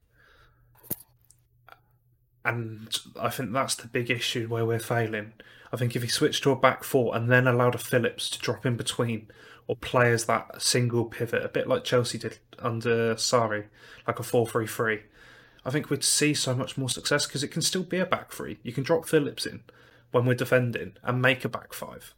And 2.44 2.98
I 3.20 3.28
think 3.28 3.52
that's 3.52 3.74
the 3.74 3.86
big 3.86 4.10
issue 4.10 4.48
where 4.48 4.64
we're 4.64 4.78
failing. 4.78 5.34
I 5.72 5.76
think 5.76 5.94
if 5.94 6.02
he 6.02 6.08
switched 6.08 6.42
to 6.44 6.50
a 6.50 6.56
back 6.56 6.82
four 6.82 7.14
and 7.14 7.30
then 7.30 7.46
allowed 7.46 7.74
a 7.74 7.78
Phillips 7.78 8.28
to 8.30 8.38
drop 8.40 8.66
in 8.66 8.76
between 8.76 9.28
or 9.70 9.76
play 9.76 10.12
as 10.12 10.24
that 10.24 10.60
single 10.60 11.04
pivot, 11.04 11.44
a 11.44 11.48
bit 11.48 11.68
like 11.68 11.84
Chelsea 11.84 12.18
did 12.18 12.38
under 12.58 13.14
Sarri, 13.14 13.66
like 14.04 14.18
a 14.18 14.22
4 14.24 14.44
3 14.44 14.66
3, 14.66 14.98
I 15.64 15.70
think 15.70 15.90
we'd 15.90 16.02
see 16.02 16.34
so 16.34 16.56
much 16.56 16.76
more 16.76 16.88
success 16.88 17.24
because 17.24 17.44
it 17.44 17.52
can 17.52 17.62
still 17.62 17.84
be 17.84 17.98
a 17.98 18.04
back 18.04 18.32
three. 18.32 18.58
You 18.64 18.72
can 18.72 18.82
drop 18.82 19.06
Phillips 19.06 19.46
in 19.46 19.62
when 20.10 20.24
we're 20.24 20.34
defending 20.34 20.94
and 21.04 21.22
make 21.22 21.44
a 21.44 21.48
back 21.48 21.72
five. 21.72 22.14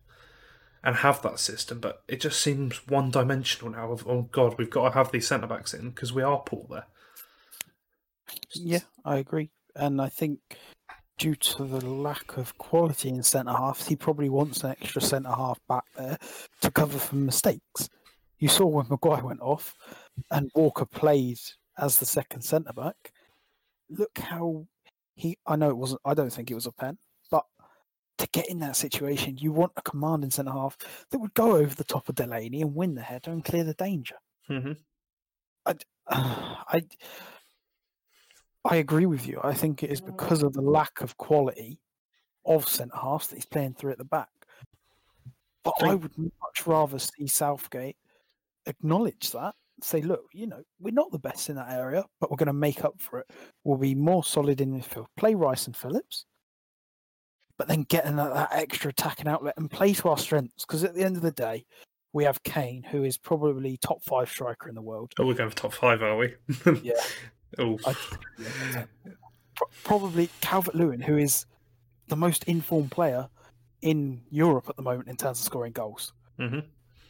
and 0.83 0.97
have 0.97 1.21
that 1.23 1.38
system, 1.38 1.79
but 1.79 2.03
it 2.09 2.23
just 2.23 2.41
seems 2.41 2.88
one 2.88 3.11
dimensional 3.11 3.71
now. 3.71 3.93
Of 3.93 4.09
oh 4.09 4.23
god, 4.33 4.57
we've 4.57 4.71
got 4.71 4.88
to 4.88 4.95
have 4.95 5.12
these 5.12 5.27
centre 5.27 5.47
backs 5.47 5.75
in 5.75 5.91
because 5.91 6.11
we 6.11 6.23
are 6.23 6.41
poor 6.41 6.67
there. 6.71 6.87
Yeah, 8.55 8.81
I 9.05 9.19
agree, 9.19 9.51
and 9.77 10.01
I 10.01 10.09
think 10.09 10.41
due 11.18 11.35
to 11.35 11.64
the 11.64 11.85
lack 11.85 12.37
of 12.37 12.57
quality 12.59 13.09
in 13.09 13.22
centre 13.22 13.53
halves, 13.53 13.87
he 13.87 13.96
probably 13.96 14.29
wants 14.29 14.64
an 14.64 14.70
extra 14.70 15.01
centre 15.01 15.31
half 15.31 15.59
back 15.68 15.85
there 15.96 16.18
to 16.61 16.70
cover 16.70 16.98
for 16.98 17.16
mistakes. 17.16 17.88
You 18.38 18.48
saw 18.48 18.66
when 18.66 18.87
Maguire 18.88 19.25
went 19.25 19.40
off 19.40 19.77
and 20.31 20.51
Walker 20.55 20.85
played 20.85 21.38
as 21.79 21.98
the 21.98 22.07
second 22.07 22.42
centre 22.42 22.72
back. 22.72 23.12
Look 23.88 24.18
how 24.18 24.66
he. 25.14 25.38
I 25.46 25.57
know 25.57 25.70
it 25.70 25.77
wasn't. 25.77 26.01
I 26.05 26.14
don't 26.14 26.33
think 26.33 26.51
it 26.51 26.55
was 26.55 26.66
a 26.66 26.72
pen, 26.72 26.98
but 27.31 27.44
to 28.18 28.29
get 28.33 28.48
in 28.48 28.59
that 28.61 28.77
situation, 28.77 29.38
you 29.38 29.53
want 29.53 29.72
a 29.77 29.83
commanding 29.83 30.31
centre 30.31 30.53
half 30.53 30.77
that 31.11 31.18
would 31.18 31.35
go 31.35 31.57
over 31.57 31.75
the 31.75 31.85
top 31.85 32.09
of 32.09 32.14
Delaney 32.14 32.62
and 32.62 32.75
win 32.75 32.94
the 32.94 33.03
header 33.03 33.31
and 33.31 33.44
clear 33.44 33.64
the 33.64 33.75
danger. 33.75 34.16
Mm-hmm. 34.51 34.72
I, 35.66 35.75
I, 36.09 36.83
I 38.64 38.77
agree 38.77 39.07
with 39.07 39.27
you. 39.27 39.40
I 39.42 39.55
think 39.55 39.83
it 39.83 39.90
is 39.90 40.01
mm. 40.01 40.07
because 40.07 40.42
of 40.42 40.53
the 40.53 40.62
lack 40.62 41.01
of 41.01 41.16
quality 41.16 41.81
of 42.44 42.68
centre 42.68 42.96
halves 42.96 43.29
that 43.29 43.37
he's 43.37 43.46
playing 43.46 43.75
through 43.75 43.92
at 43.92 43.98
the 43.98 44.05
back. 44.05 44.29
But 45.64 45.75
I 45.81 45.94
would 45.94 46.16
much 46.18 46.66
rather 46.66 46.98
see 46.98 47.29
Southgate 47.29 47.96
acknowledge 48.66 49.31
that, 49.31 49.55
say, 49.81 50.03
look, 50.03 50.25
you 50.33 50.46
know, 50.46 50.62
we're 50.81 50.92
not 50.92 51.12
the 51.12 51.18
best 51.18 51.51
in 51.51 51.57
that 51.57 51.70
area, 51.70 52.05
but 52.20 52.31
we're 52.31 52.37
going 52.37 52.48
to 52.48 52.53
make 52.53 52.85
up 52.85 52.94
for 52.98 53.20
it. 53.20 53.27
We'll 53.64 53.79
be 53.79 53.94
more 53.94 54.25
solid 54.25 54.61
in 54.61 54.72
midfield. 54.72 55.07
Play 55.16 55.35
Rice 55.35 55.66
and 55.66 55.77
Phillips, 55.77 56.25
but 57.59 57.68
then 57.68 57.83
get 57.85 58.05
that, 58.05 58.16
that 58.16 58.48
extra 58.53 58.90
attacking 58.90 59.29
outlet 59.29 59.55
and 59.57 59.70
play 59.70 59.92
to 59.94 60.09
our 60.09 60.18
strengths. 60.18 60.64
Because 60.64 60.83
at 60.83 60.94
the 60.94 61.05
end 61.05 61.16
of 61.16 61.22
the 61.22 61.31
day, 61.31 61.64
we 62.12 62.25
have 62.25 62.42
Kane, 62.42 62.83
who 62.83 63.05
is 63.05 63.16
probably 63.16 63.77
top 63.77 64.03
five 64.03 64.29
striker 64.29 64.68
in 64.68 64.75
the 64.75 64.83
world. 64.83 65.12
Oh, 65.18 65.27
we're 65.27 65.35
going 65.35 65.51
for 65.51 65.57
top 65.57 65.72
five, 65.72 66.03
are 66.03 66.16
we? 66.16 66.35
Yeah. 66.83 66.94
Oh, 67.59 67.79
Probably 69.85 70.29
Calvert 70.41 70.75
Lewin, 70.75 71.01
who 71.01 71.17
is 71.17 71.47
the 72.09 72.17
most 72.17 72.45
informed 72.45 72.91
player 72.91 73.29
in 73.83 74.23
Europe 74.31 74.67
at 74.69 74.77
the 74.77 74.83
moment 74.83 75.09
in 75.09 75.17
terms 75.17 75.41
of 75.41 75.45
scoring 75.45 75.73
goals. 75.73 76.12
hmm 76.38 76.61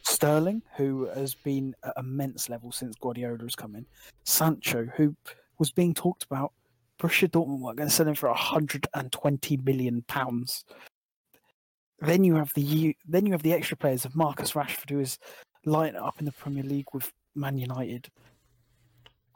Sterling, 0.05 0.61
who 0.75 1.05
has 1.15 1.33
been 1.33 1.73
at 1.85 1.93
immense 1.97 2.49
level 2.49 2.73
since 2.73 2.95
Guardiola 2.97 3.37
has 3.41 3.55
come 3.55 3.73
in. 3.75 3.85
Sancho, 4.25 4.85
who 4.97 5.15
was 5.59 5.71
being 5.71 5.93
talked 5.93 6.23
about. 6.23 6.51
Borussia 6.99 7.29
Dortmund 7.29 7.61
were 7.61 7.73
going 7.73 7.87
to 7.87 7.95
sell 7.95 8.07
him 8.07 8.15
for 8.15 8.27
120 8.27 9.57
million 9.57 10.03
pounds. 10.07 10.65
Then 11.99 12.25
you 12.25 12.35
have 12.35 12.51
the 12.53 12.95
then 13.07 13.25
you 13.25 13.31
have 13.31 13.43
the 13.43 13.53
extra 13.53 13.77
players 13.77 14.03
of 14.03 14.15
Marcus 14.15 14.53
Rashford, 14.53 14.89
who 14.89 14.99
is 14.99 15.17
lighting 15.65 15.99
up 15.99 16.15
in 16.19 16.25
the 16.25 16.33
Premier 16.33 16.63
League 16.63 16.87
with 16.93 17.11
Man 17.33 17.57
United, 17.57 18.09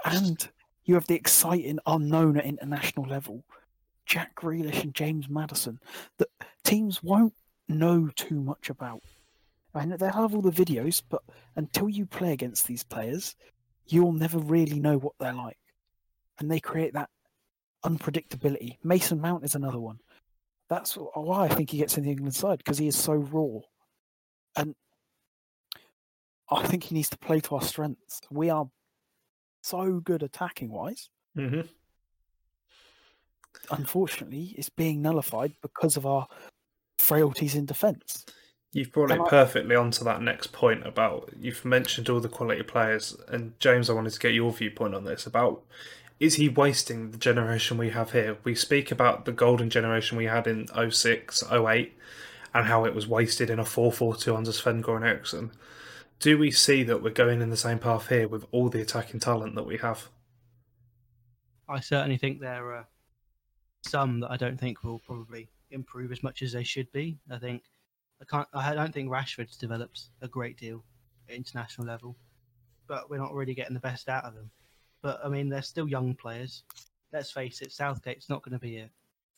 and 0.04 0.50
you 0.88 0.96
have 0.96 1.08
the 1.08 1.16
exciting 1.16 1.80
unknown 1.86 2.38
at 2.38 2.46
international 2.46 3.06
level, 3.06 3.44
Jack 4.06 4.36
Grealish 4.36 4.84
and 4.84 4.96
James 4.96 5.30
Maddison, 5.30 5.80
that 6.18 6.30
teams 6.64 7.04
won't 7.04 7.34
know 7.68 8.10
too 8.16 8.40
much 8.42 8.70
about. 8.70 9.04
Know 9.76 9.98
they'll 9.98 10.12
have 10.12 10.34
all 10.34 10.42
the 10.42 10.50
videos, 10.50 11.04
but 11.08 11.22
until 11.56 11.88
you 11.88 12.08
play 12.08 12.32
against 12.34 12.66
these 12.66 12.84
players, 12.84 13.36
you'll 13.86 14.14
never 14.14 14.40
really 14.40 14.80
know 14.80 14.98
what 14.98 15.14
they're 15.20 15.34
like. 15.34 15.60
And 16.40 16.50
they 16.50 16.60
create 16.60 16.94
that 16.94 17.10
unpredictability. 17.86 18.78
Mason 18.84 19.22
Mount 19.22 19.44
is 19.44 19.54
another 19.54 19.80
one. 19.80 20.00
That's 20.70 20.96
why 20.96 21.46
I 21.46 21.48
think 21.50 21.70
he 21.70 21.78
gets 21.78 21.98
in 21.98 22.06
the 22.06 22.12
England 22.12 22.34
side 22.34 22.58
because 22.58 22.78
he 22.78 22.88
is 22.88 22.98
so 22.98 23.14
raw. 23.14 23.60
And 24.56 24.74
I 26.50 26.66
think 26.66 26.86
he 26.86 26.96
needs 26.96 27.10
to 27.10 27.18
play 27.18 27.40
to 27.42 27.56
our 27.56 27.62
strengths. 27.62 28.20
We 28.32 28.50
are 28.50 28.68
so 29.68 30.00
good 30.00 30.24
attacking 30.24 30.70
wise. 30.72 31.10
hmm 31.36 31.62
Unfortunately, 33.72 34.54
it's 34.58 34.70
being 34.70 35.02
nullified 35.02 35.54
because 35.62 35.98
of 35.98 36.06
our 36.06 36.28
frailties 37.00 37.56
in 37.56 37.66
defence. 37.66 38.26
You've 38.72 38.92
brought 38.92 39.12
And 39.12 39.22
it 39.22 39.26
I- 39.26 39.30
perfectly 39.30 39.76
onto 39.76 40.04
that 40.04 40.22
next 40.22 40.52
point 40.54 40.86
about 40.86 41.30
you've 41.40 41.66
mentioned 41.66 42.10
all 42.10 42.20
the 42.20 42.30
quality 42.30 42.62
players, 42.64 43.18
and 43.28 43.60
James, 43.60 43.90
I 43.90 43.94
wanted 43.94 44.14
to 44.14 44.20
get 44.20 44.34
your 44.34 44.52
viewpoint 44.52 44.94
on 44.94 45.04
this 45.06 45.26
about 45.26 45.64
is 46.20 46.36
he 46.36 46.50
wasting 46.50 47.12
the 47.12 47.18
generation 47.18 47.78
we 47.78 47.90
have 47.92 48.12
here? 48.12 48.38
We 48.44 48.56
speak 48.56 48.92
about 48.92 49.26
the 49.26 49.32
golden 49.32 49.70
generation 49.70 50.18
we 50.18 50.26
had 50.26 50.48
in 50.48 50.68
06, 50.90 51.44
08, 51.52 51.94
and 52.56 52.66
how 52.66 52.86
it 52.86 52.96
was 52.96 53.08
wasted 53.08 53.50
in 53.52 53.60
a 53.60 53.66
4 53.66 53.92
4 53.92 54.16
2 54.16 54.36
under 54.36 54.52
Sven 54.52 54.82
Goran 54.82 55.06
Eriksson. 55.06 55.52
Do 56.20 56.38
we 56.38 56.50
see 56.50 56.84
that 56.84 57.04
we're 57.04 57.12
going 57.12 57.42
in 57.42 57.50
the 57.50 57.58
same 57.58 57.78
path 57.78 58.10
here 58.10 58.28
with 58.28 58.46
all 58.52 58.70
the 58.70 58.82
attacking 58.82 59.20
talent 59.20 59.56
that 59.56 59.66
we 59.66 59.78
have? 59.78 60.10
I 61.70 61.80
certainly 61.80 62.18
think 62.18 62.40
there 62.40 62.72
are 62.74 62.88
some 63.84 64.22
that 64.22 64.32
I 64.32 64.38
don't 64.38 64.60
think 64.60 64.84
will 64.84 65.00
probably 65.00 65.50
improve 65.70 66.12
as 66.12 66.24
much 66.24 66.42
as 66.42 66.54
they 66.54 66.64
should 66.64 66.92
be. 66.92 67.20
I 67.30 67.38
think 67.38 67.64
I 68.22 68.26
can't. 68.26 68.48
I 68.54 68.74
don't 68.74 68.94
think 68.94 69.10
Rashford's 69.10 69.58
developed 69.58 70.06
a 70.22 70.28
great 70.28 70.58
deal 70.58 70.84
at 71.30 71.36
international 71.36 71.86
level, 71.86 72.16
but 72.88 73.10
we're 73.10 73.18
not 73.18 73.34
really 73.34 73.54
getting 73.54 73.76
the 73.76 73.80
best 73.80 74.10
out 74.10 74.24
of 74.24 74.34
them. 74.34 74.50
But 75.04 75.20
I 75.24 75.30
mean, 75.30 75.50
they're 75.50 75.62
still 75.62 75.88
young 75.88 76.16
players. 76.16 76.64
Let's 77.14 77.32
face 77.32 77.62
it, 77.62 77.72
Southgate's 77.72 78.30
not 78.30 78.44
going 78.44 78.54
to 78.54 78.60
be 78.60 78.72
here 78.72 78.90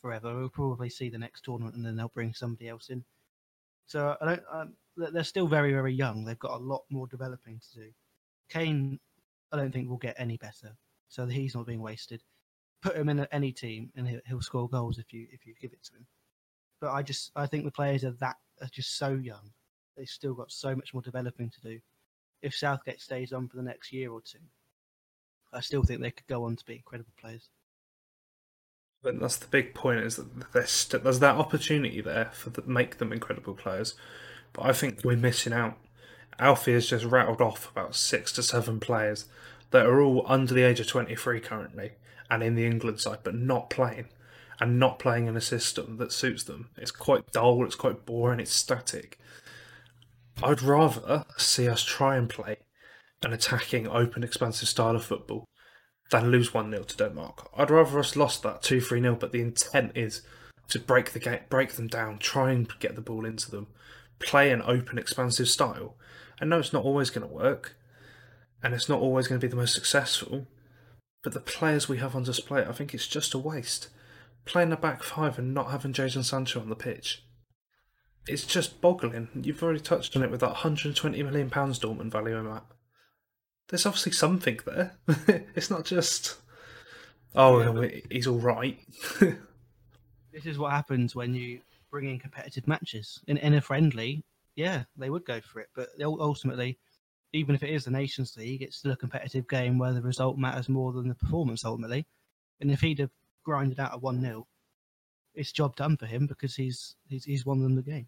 forever. 0.02 0.34
We'll 0.34 0.50
probably 0.50 0.90
see 0.90 1.10
the 1.10 1.18
next 1.18 1.44
tournament, 1.44 1.76
and 1.76 1.86
then 1.86 1.98
they'll 1.98 2.08
bring 2.10 2.34
somebody 2.34 2.70
else 2.70 2.90
in. 2.90 3.04
So 3.90 4.16
I 4.22 4.26
don't. 4.26 4.44
Um, 4.52 4.74
they're 4.96 5.12
they're 5.12 5.24
still 5.24 5.48
very, 5.48 5.74
very 5.74 5.94
young. 5.94 6.24
They've 6.24 6.40
got 6.40 6.60
a 6.60 6.64
lot 6.64 6.84
more 6.90 7.08
developing 7.08 7.60
to 7.60 7.80
do. 7.82 7.90
Kane, 8.50 9.00
I 9.52 9.58
don't 9.58 9.72
think 9.72 9.90
will 9.90 9.98
get 9.98 10.16
any 10.18 10.38
better. 10.38 10.78
So 11.10 11.26
he's 11.26 11.56
not 11.56 11.68
being 11.68 11.82
wasted 11.82 12.24
put 12.82 12.96
him 12.96 13.10
in 13.10 13.28
any 13.32 13.52
team 13.52 13.92
and 13.96 14.08
he'll, 14.08 14.22
he'll 14.26 14.42
score 14.42 14.70
goals 14.70 14.98
if 14.98 15.12
you 15.14 15.28
if 15.32 15.46
you 15.46 15.54
give 15.60 15.74
it 15.74 15.84
to 15.84 15.94
him. 15.94 16.06
But 16.82 16.92
I 16.92 17.02
just 17.02 17.32
I 17.36 17.46
think 17.46 17.66
the 17.66 17.72
players 17.72 18.04
are 18.04 18.12
that 18.20 18.38
are 18.62 18.70
just 18.72 18.98
so 18.98 19.10
young. 19.10 19.52
They've 19.98 20.08
still 20.08 20.34
got 20.34 20.52
so 20.52 20.76
much 20.76 20.94
more 20.94 21.02
developing 21.02 21.50
to 21.50 21.62
do. 21.62 21.80
If 22.42 22.56
Southgate 22.56 23.02
stays 23.02 23.34
on 23.34 23.50
for 23.50 23.58
the 23.58 23.64
next 23.64 23.92
year 23.92 24.12
or 24.12 24.22
two, 24.22 24.40
I 25.52 25.60
still 25.60 25.84
think 25.84 26.02
they 26.02 26.12
could 26.12 26.28
go 26.28 26.46
on 26.46 26.56
to 26.56 26.66
be 26.66 26.76
incredible 26.76 27.12
players. 27.20 27.50
But 29.02 29.20
that's 29.20 29.38
the 29.38 29.48
big 29.48 29.74
point 29.74 30.02
is 30.02 30.18
that 30.18 30.52
there's, 30.52 30.70
st- 30.70 31.04
there's 31.04 31.20
that 31.20 31.36
opportunity 31.36 32.02
there 32.02 32.32
for 32.34 32.50
the, 32.50 32.62
make 32.64 32.98
them 32.98 33.14
incredible 33.14 33.54
players. 33.54 33.96
But 34.54 34.66
I 34.66 34.74
think 34.74 35.04
we're 35.04 35.16
missing 35.16 35.54
out. 35.54 35.78
Alfie 36.38 36.74
has 36.74 36.88
just 36.88 37.06
rattled 37.06 37.42
off 37.42 37.70
about 37.72 37.96
six 37.96 38.32
to 38.34 38.44
seven 38.44 38.80
players 38.80 39.26
that 39.72 39.86
are 39.86 40.02
all 40.02 40.26
under 40.28 40.54
the 40.54 40.64
age 40.64 40.80
of 40.80 40.88
23 40.88 41.40
currently 41.40 41.92
and 42.30 42.44
in 42.44 42.56
the 42.56 42.66
England 42.66 43.00
side, 43.00 43.20
but 43.24 43.36
not 43.36 43.70
playing 43.70 44.08
and 44.60 44.80
not 44.80 45.00
playing 45.00 45.28
in 45.28 45.38
a 45.38 45.42
system 45.42 45.98
that 45.98 46.12
suits 46.12 46.44
them. 46.44 46.70
It's 46.78 46.92
quite 46.92 47.32
dull, 47.32 47.64
it's 47.64 47.76
quite 47.76 48.06
boring, 48.06 48.40
it's 48.40 48.54
static. 48.54 49.18
I'd 50.44 50.62
rather 50.62 51.26
see 51.38 51.68
us 51.68 51.84
try 51.84 52.18
and 52.18 52.30
play 52.30 52.58
an 53.24 53.34
attacking, 53.34 53.88
open, 53.88 54.24
expansive 54.24 54.68
style 54.68 54.96
of 54.96 55.04
football 55.04 55.49
than 56.10 56.32
lose 56.32 56.54
1 56.54 56.72
0 56.72 56.84
to 56.84 56.98
Denmark. 56.98 57.50
I'd 57.56 57.72
rather 57.72 58.00
us 58.00 58.16
lost 58.16 58.44
that 58.44 58.62
2 58.62 58.82
3 58.82 59.02
0, 59.02 59.16
but 59.16 59.32
the 59.32 59.42
intent 59.42 59.92
is 59.96 60.22
to 60.70 60.80
break 60.80 61.12
the 61.12 61.20
game, 61.20 61.42
break 61.50 61.74
them 61.74 61.88
down, 61.88 62.18
try 62.20 62.52
and 62.52 62.68
get 62.80 62.96
the 62.96 63.02
ball 63.02 63.26
into 63.26 63.50
them, 63.52 63.68
play 64.20 64.52
an 64.52 64.62
open, 64.64 64.98
expansive 64.98 65.50
style. 65.50 65.96
I 66.42 66.46
know 66.46 66.60
it's 66.60 66.74
not 66.74 66.86
always 66.86 67.10
going 67.10 67.28
to 67.28 67.34
work, 67.34 67.76
and 68.64 68.74
it's 68.74 68.90
not 68.90 69.00
always 69.00 69.28
going 69.28 69.40
to 69.40 69.46
be 69.46 69.50
the 69.50 69.58
most 69.58 69.74
successful, 69.74 70.48
but 71.24 71.34
the 71.34 71.40
players 71.40 71.90
we 71.90 71.98
have 71.98 72.16
on 72.16 72.24
display, 72.24 72.66
I 72.66 72.72
think 72.72 72.94
it's 72.94 73.08
just 73.08 73.34
a 73.34 73.40
waste. 73.40 73.90
Playing 74.46 74.72
a 74.72 74.78
back 74.78 75.04
five 75.04 75.38
and 75.38 75.54
not 75.54 75.70
having 75.70 75.94
Jadon 75.94 76.24
Sancho 76.24 76.60
on 76.62 76.70
the 76.70 76.76
pitch. 76.76 77.24
It's 78.28 78.46
just 78.46 78.82
boggling. 78.82 79.28
You've 79.36 79.62
already 79.62 79.80
touched 79.80 80.16
on 80.16 80.24
it 80.24 80.32
with 80.32 80.40
that 80.42 80.48
120 80.48 81.22
million 81.24 81.50
pounds 81.50 81.80
Dortmund 81.80 82.12
value 82.12 82.42
that. 82.44 82.64
There's 83.70 83.86
obviously 83.86 84.12
something 84.14 84.60
there. 84.66 84.98
it's 85.56 85.70
not 85.70 85.86
just, 85.86 86.38
oh, 87.36 87.60
Yeah, 87.62 87.72
but- 87.72 88.12
he's 88.12 88.28
all 88.28 88.40
right. 88.40 88.80
This 90.32 90.46
is 90.46 90.60
what 90.60 90.72
happens 90.72 91.16
when 91.16 91.34
you 91.34 91.60
bring 91.90 92.08
in 92.08 92.20
competitive 92.20 92.68
matches. 92.68 93.20
In 93.28 93.38
in 93.38 93.56
a 93.56 93.62
friendly, 93.62 94.24
yeah, 94.56 94.84
they 94.96 95.10
would 95.10 95.26
go 95.26 95.42
for 95.42 95.60
it, 95.60 95.70
but 95.76 95.90
ultimately, 96.02 96.78
even 97.34 97.56
if 97.56 97.64
it 97.64 97.72
is 97.72 97.86
the 97.86 97.92
Nations 97.92 98.38
League, 98.38 98.62
it's 98.62 98.78
still 98.78 98.92
a 98.92 98.96
competitive 98.96 99.48
game 99.48 99.80
where 99.80 99.92
the 99.92 100.02
result 100.04 100.38
matters 100.38 100.70
more 100.70 100.94
than 100.94 101.08
the 101.08 101.16
performance 101.16 101.66
ultimately. 101.66 102.06
And 102.62 102.72
if 102.72 102.80
he'd 102.80 103.00
have 103.00 103.10
grinded 103.44 103.80
out 103.80 103.96
a 103.96 103.98
one 103.98 104.22
0 104.22 104.48
it's 105.34 105.52
job 105.52 105.76
done 105.76 105.98
for 105.98 106.06
him 106.06 106.28
because 106.28 106.56
he's 106.56 106.96
he's 107.08 107.26
he's 107.26 107.46
won 107.46 107.62
them 107.62 107.76
the 107.76 107.82
game. 107.82 108.08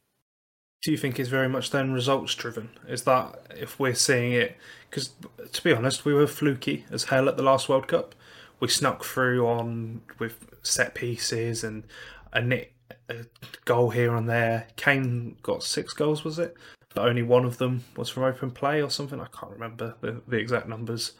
Do 0.81 0.91
you 0.91 0.97
think 0.97 1.19
it's 1.19 1.29
very 1.29 1.47
much 1.47 1.69
then 1.69 1.93
results 1.93 2.33
driven? 2.33 2.69
Is 2.87 3.03
that 3.03 3.39
if 3.51 3.79
we're 3.79 3.93
seeing 3.93 4.33
it? 4.33 4.57
Because 4.89 5.11
to 5.51 5.63
be 5.63 5.73
honest, 5.73 6.05
we 6.05 6.13
were 6.13 6.27
fluky 6.27 6.85
as 6.89 7.05
hell 7.05 7.29
at 7.29 7.37
the 7.37 7.43
last 7.43 7.69
World 7.69 7.87
Cup. 7.87 8.15
We 8.59 8.67
snuck 8.67 9.03
through 9.03 9.45
on 9.45 10.01
with 10.19 10.45
set 10.63 10.95
pieces 10.95 11.63
and 11.63 11.83
a, 12.33 12.41
nit, 12.41 12.73
a 13.09 13.25
goal 13.65 13.91
here 13.91 14.15
and 14.15 14.27
there. 14.27 14.67
Kane 14.75 15.37
got 15.43 15.63
six 15.63 15.93
goals, 15.93 16.23
was 16.23 16.39
it? 16.39 16.57
but 16.93 17.07
only 17.07 17.23
one 17.23 17.45
of 17.45 17.57
them 17.57 17.83
was 17.95 18.09
from 18.09 18.23
open 18.23 18.51
play 18.51 18.81
or 18.81 18.89
something. 18.89 19.19
I 19.19 19.27
can't 19.27 19.51
remember 19.51 19.95
the, 20.01 20.21
the 20.27 20.37
exact 20.37 20.67
numbers. 20.67 21.13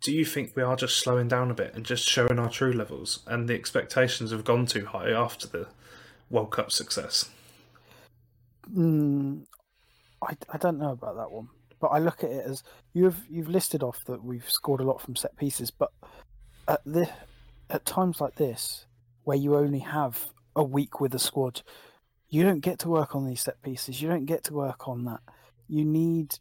Do 0.00 0.12
you 0.12 0.24
think 0.24 0.54
we 0.54 0.62
are 0.62 0.76
just 0.76 0.98
slowing 0.98 1.28
down 1.28 1.50
a 1.50 1.54
bit 1.54 1.74
and 1.74 1.84
just 1.84 2.08
showing 2.08 2.38
our 2.38 2.50
true 2.50 2.72
levels, 2.72 3.20
and 3.26 3.48
the 3.48 3.54
expectations 3.54 4.30
have 4.30 4.44
gone 4.44 4.66
too 4.66 4.86
high 4.86 5.10
after 5.10 5.48
the 5.48 5.66
World 6.30 6.52
Cup 6.52 6.70
success? 6.70 7.30
Mm, 8.74 9.44
I, 10.22 10.36
I 10.52 10.58
don't 10.58 10.78
know 10.78 10.90
about 10.90 11.16
that 11.16 11.30
one, 11.30 11.48
but 11.80 11.88
I 11.88 11.98
look 11.98 12.24
at 12.24 12.30
it 12.30 12.46
as 12.46 12.62
you've 12.94 13.24
you've 13.28 13.48
listed 13.48 13.82
off 13.82 14.04
that 14.06 14.24
we've 14.24 14.48
scored 14.48 14.80
a 14.80 14.84
lot 14.84 15.00
from 15.00 15.16
set 15.16 15.36
pieces, 15.36 15.70
but 15.70 15.92
at 16.68 16.80
the 16.84 17.08
at 17.70 17.84
times 17.84 18.20
like 18.20 18.36
this, 18.36 18.86
where 19.24 19.36
you 19.36 19.56
only 19.56 19.80
have 19.80 20.26
a 20.54 20.64
week 20.64 21.00
with 21.00 21.14
a 21.14 21.18
squad, 21.18 21.62
you 22.28 22.42
don't 22.42 22.60
get 22.60 22.78
to 22.80 22.88
work 22.88 23.14
on 23.14 23.26
these 23.26 23.42
set 23.42 23.60
pieces. 23.62 24.00
You 24.00 24.08
don't 24.08 24.26
get 24.26 24.44
to 24.44 24.54
work 24.54 24.88
on 24.88 25.04
that. 25.04 25.20
You 25.68 25.84
need, 25.84 26.38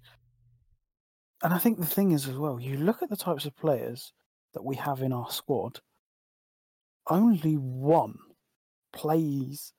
and 1.44 1.54
I 1.54 1.58
think 1.58 1.80
the 1.80 1.86
thing 1.86 2.12
is 2.12 2.28
as 2.28 2.36
well. 2.36 2.60
You 2.60 2.78
look 2.78 3.02
at 3.02 3.10
the 3.10 3.18
types 3.18 3.46
of 3.46 3.56
players 3.58 4.14
that 4.54 4.64
we 4.64 4.76
have 4.76 5.02
in 5.02 5.14
our 5.14 5.30
squad. 5.30 5.80
Only 7.08 7.54
one 7.54 8.18
plays 8.94 9.74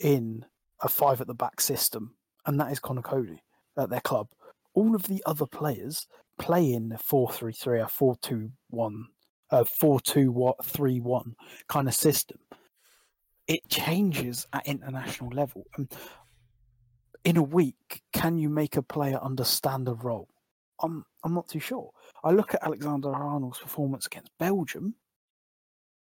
in 0.00 0.44
a 0.82 0.88
five 0.88 1.20
at 1.20 1.26
the 1.26 1.34
back 1.34 1.60
system, 1.60 2.14
and 2.46 2.60
that 2.60 2.72
is 2.72 2.80
Conor 2.80 3.02
Coady 3.02 3.42
at 3.76 3.90
their 3.90 4.00
club. 4.00 4.28
All 4.74 4.94
of 4.94 5.04
the 5.04 5.22
other 5.26 5.46
players 5.46 6.06
play 6.38 6.72
in 6.72 6.92
a 6.92 6.98
4 6.98 7.30
3 7.30 7.52
3, 7.52 7.80
a 7.80 7.88
4 7.88 8.16
2 8.16 8.50
1, 8.70 9.06
a 9.50 9.64
4 9.64 10.00
2 10.00 10.54
3 10.64 11.00
1 11.00 11.36
kind 11.68 11.88
of 11.88 11.94
system. 11.94 12.38
It 13.46 13.68
changes 13.68 14.46
at 14.52 14.66
international 14.66 15.30
level. 15.30 15.66
And 15.76 15.92
in 17.24 17.36
a 17.36 17.42
week, 17.42 18.02
can 18.12 18.38
you 18.38 18.48
make 18.48 18.76
a 18.76 18.82
player 18.82 19.18
understand 19.22 19.88
a 19.88 19.94
role? 19.94 20.28
I'm, 20.80 21.04
I'm 21.22 21.34
not 21.34 21.48
too 21.48 21.60
sure. 21.60 21.90
I 22.24 22.30
look 22.32 22.54
at 22.54 22.64
Alexander 22.64 23.12
Arnold's 23.12 23.58
performance 23.58 24.06
against 24.06 24.30
Belgium. 24.38 24.94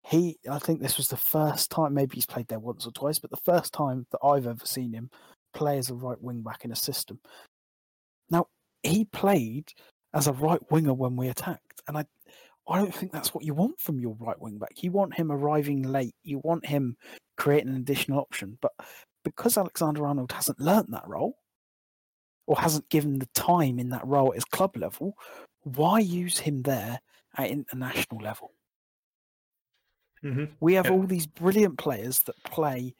He, 0.03 0.37
I 0.49 0.59
think 0.59 0.81
this 0.81 0.97
was 0.97 1.07
the 1.07 1.17
first 1.17 1.69
time, 1.69 1.93
maybe 1.93 2.15
he's 2.15 2.25
played 2.25 2.47
there 2.47 2.59
once 2.59 2.85
or 2.85 2.91
twice, 2.91 3.19
but 3.19 3.29
the 3.29 3.37
first 3.37 3.73
time 3.73 4.07
that 4.11 4.19
I've 4.23 4.47
ever 4.47 4.65
seen 4.65 4.93
him 4.93 5.09
play 5.53 5.77
as 5.77 5.89
a 5.89 5.93
right 5.93 6.21
wing 6.21 6.41
back 6.41 6.65
in 6.65 6.71
a 6.71 6.75
system. 6.75 7.19
Now, 8.29 8.47
he 8.83 9.05
played 9.05 9.71
as 10.13 10.27
a 10.27 10.33
right 10.33 10.59
winger 10.71 10.93
when 10.93 11.15
we 11.15 11.27
attacked, 11.27 11.81
and 11.87 11.97
I, 11.97 12.05
I 12.67 12.79
don't 12.79 12.93
think 12.93 13.11
that's 13.11 13.33
what 13.33 13.43
you 13.43 13.53
want 13.53 13.79
from 13.79 13.99
your 13.99 14.15
right 14.19 14.39
wing 14.39 14.57
back. 14.57 14.81
You 14.81 14.91
want 14.91 15.13
him 15.13 15.31
arriving 15.31 15.83
late. 15.83 16.15
You 16.23 16.39
want 16.39 16.65
him 16.65 16.97
creating 17.37 17.69
an 17.69 17.75
additional 17.75 18.19
option. 18.19 18.57
But 18.61 18.71
because 19.23 19.57
Alexander 19.57 20.05
Arnold 20.05 20.31
hasn't 20.31 20.59
learnt 20.59 20.89
that 20.91 21.07
role, 21.07 21.37
or 22.47 22.57
hasn't 22.57 22.89
given 22.89 23.19
the 23.19 23.29
time 23.33 23.79
in 23.79 23.89
that 23.89 24.05
role 24.05 24.29
at 24.29 24.35
his 24.35 24.45
club 24.45 24.75
level, 24.75 25.15
why 25.63 25.99
use 25.99 26.39
him 26.39 26.63
there 26.63 26.99
at 27.37 27.49
international 27.49 28.21
level? 28.21 28.51
Mm-hmm. 30.23 30.45
We 30.59 30.73
have 30.75 30.85
Yeah. 30.85 30.91
all 30.91 31.03
these 31.03 31.27
brilliant 31.27 31.77
players 31.77 32.19
that 32.23 32.41
play. 32.43 32.95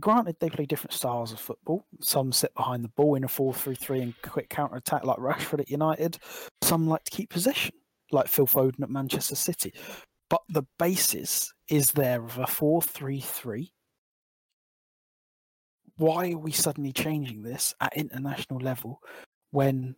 Granted, 0.00 0.36
they 0.40 0.48
play 0.50 0.66
different 0.66 0.92
styles 0.94 1.32
of 1.32 1.40
football. 1.40 1.84
Some 2.00 2.32
sit 2.32 2.54
behind 2.54 2.84
the 2.84 2.88
ball 2.90 3.14
in 3.16 3.24
a 3.24 3.28
4 3.28 3.52
3 3.54 3.74
3 3.74 4.00
and 4.02 4.22
quick 4.22 4.48
counter 4.48 4.76
attack, 4.76 5.04
like 5.04 5.18
Rashford 5.18 5.60
at 5.60 5.70
United. 5.70 6.18
Some 6.62 6.86
like 6.88 7.04
to 7.04 7.10
keep 7.10 7.30
possession, 7.30 7.74
like 8.12 8.28
Phil 8.28 8.46
Foden 8.46 8.82
at 8.82 8.90
Manchester 8.90 9.34
City. 9.34 9.72
But 10.30 10.42
the 10.48 10.64
basis 10.78 11.52
is 11.68 11.92
there 11.92 12.22
of 12.24 12.38
a 12.38 12.46
4 12.46 12.82
3 12.82 13.20
3. 13.20 13.72
Why 15.96 16.30
are 16.32 16.38
we 16.38 16.52
suddenly 16.52 16.92
changing 16.92 17.42
this 17.42 17.74
at 17.80 17.96
international 17.96 18.60
level 18.60 19.00
when 19.50 19.96